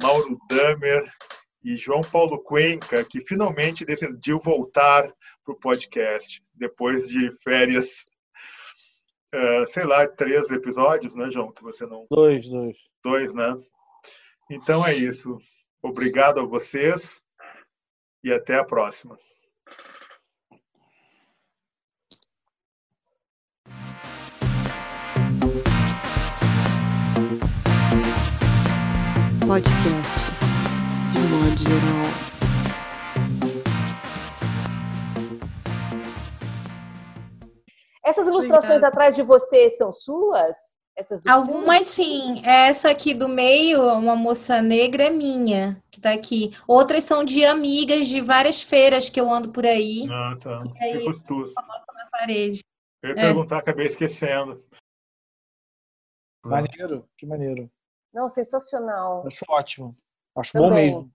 Mauro 0.00 0.38
Damer 0.48 1.10
e 1.62 1.76
João 1.76 2.00
Paulo 2.00 2.42
Cuenca, 2.42 3.04
que 3.04 3.20
finalmente 3.20 3.84
decidiu 3.84 4.40
voltar 4.42 5.08
para 5.44 5.54
o 5.54 5.58
podcast, 5.58 6.42
depois 6.54 7.08
de 7.08 7.30
férias, 7.42 8.04
uh, 9.34 9.66
sei 9.68 9.84
lá, 9.84 10.06
três 10.06 10.50
episódios, 10.50 11.14
né, 11.14 11.30
João? 11.30 11.52
Que 11.52 11.62
você 11.62 11.86
não. 11.86 12.06
Dois, 12.10 12.48
dois. 12.48 12.76
Dois, 13.02 13.34
né? 13.34 13.54
Então 14.50 14.86
é 14.86 14.94
isso. 14.94 15.38
Obrigado 15.82 16.40
a 16.40 16.44
vocês. 16.44 17.22
e 18.24 18.32
até 18.32 18.56
a 18.56 18.64
próxima. 18.64 19.18
Podcast 29.46 30.30
de 31.12 31.18
modo 31.18 31.58
geral. 31.58 32.31
Essas 38.04 38.26
ilustrações 38.26 38.64
Obrigada. 38.82 38.88
atrás 38.88 39.14
de 39.16 39.22
você 39.22 39.70
são 39.70 39.92
suas? 39.92 40.56
Essas 40.96 41.22
do 41.22 41.30
Algumas 41.30 41.86
sim. 41.86 42.42
Essa 42.44 42.90
aqui 42.90 43.14
do 43.14 43.28
meio, 43.28 43.82
uma 43.94 44.14
moça 44.16 44.60
negra, 44.60 45.04
é 45.04 45.10
minha, 45.10 45.82
que 45.90 46.00
tá 46.00 46.12
aqui. 46.12 46.52
Outras 46.66 47.04
são 47.04 47.24
de 47.24 47.44
amigas 47.44 48.08
de 48.08 48.20
várias 48.20 48.60
feiras 48.60 49.08
que 49.08 49.18
eu 49.20 49.30
ando 49.32 49.50
por 49.52 49.64
aí 49.64 50.06
Ah, 50.10 50.36
tá. 50.40 50.62
E 50.80 50.84
aí? 50.84 50.98
Que 50.98 51.04
custoso. 51.04 51.54
na 51.56 52.06
parede. 52.10 52.60
Eu 53.02 53.10
ia 53.10 53.16
É. 53.16 53.20
perguntar, 53.20 53.58
acabei 53.58 53.86
esquecendo. 53.86 54.62
Maneiro, 56.44 57.08
que 57.16 57.24
maneiro. 57.24 57.70
Não, 58.12 58.28
sensacional. 58.28 59.24
Acho 59.26 59.44
ótimo. 59.48 59.96
Acho 60.36 60.58
bom 60.58 60.68
Também. 60.68 60.86
mesmo. 60.86 61.12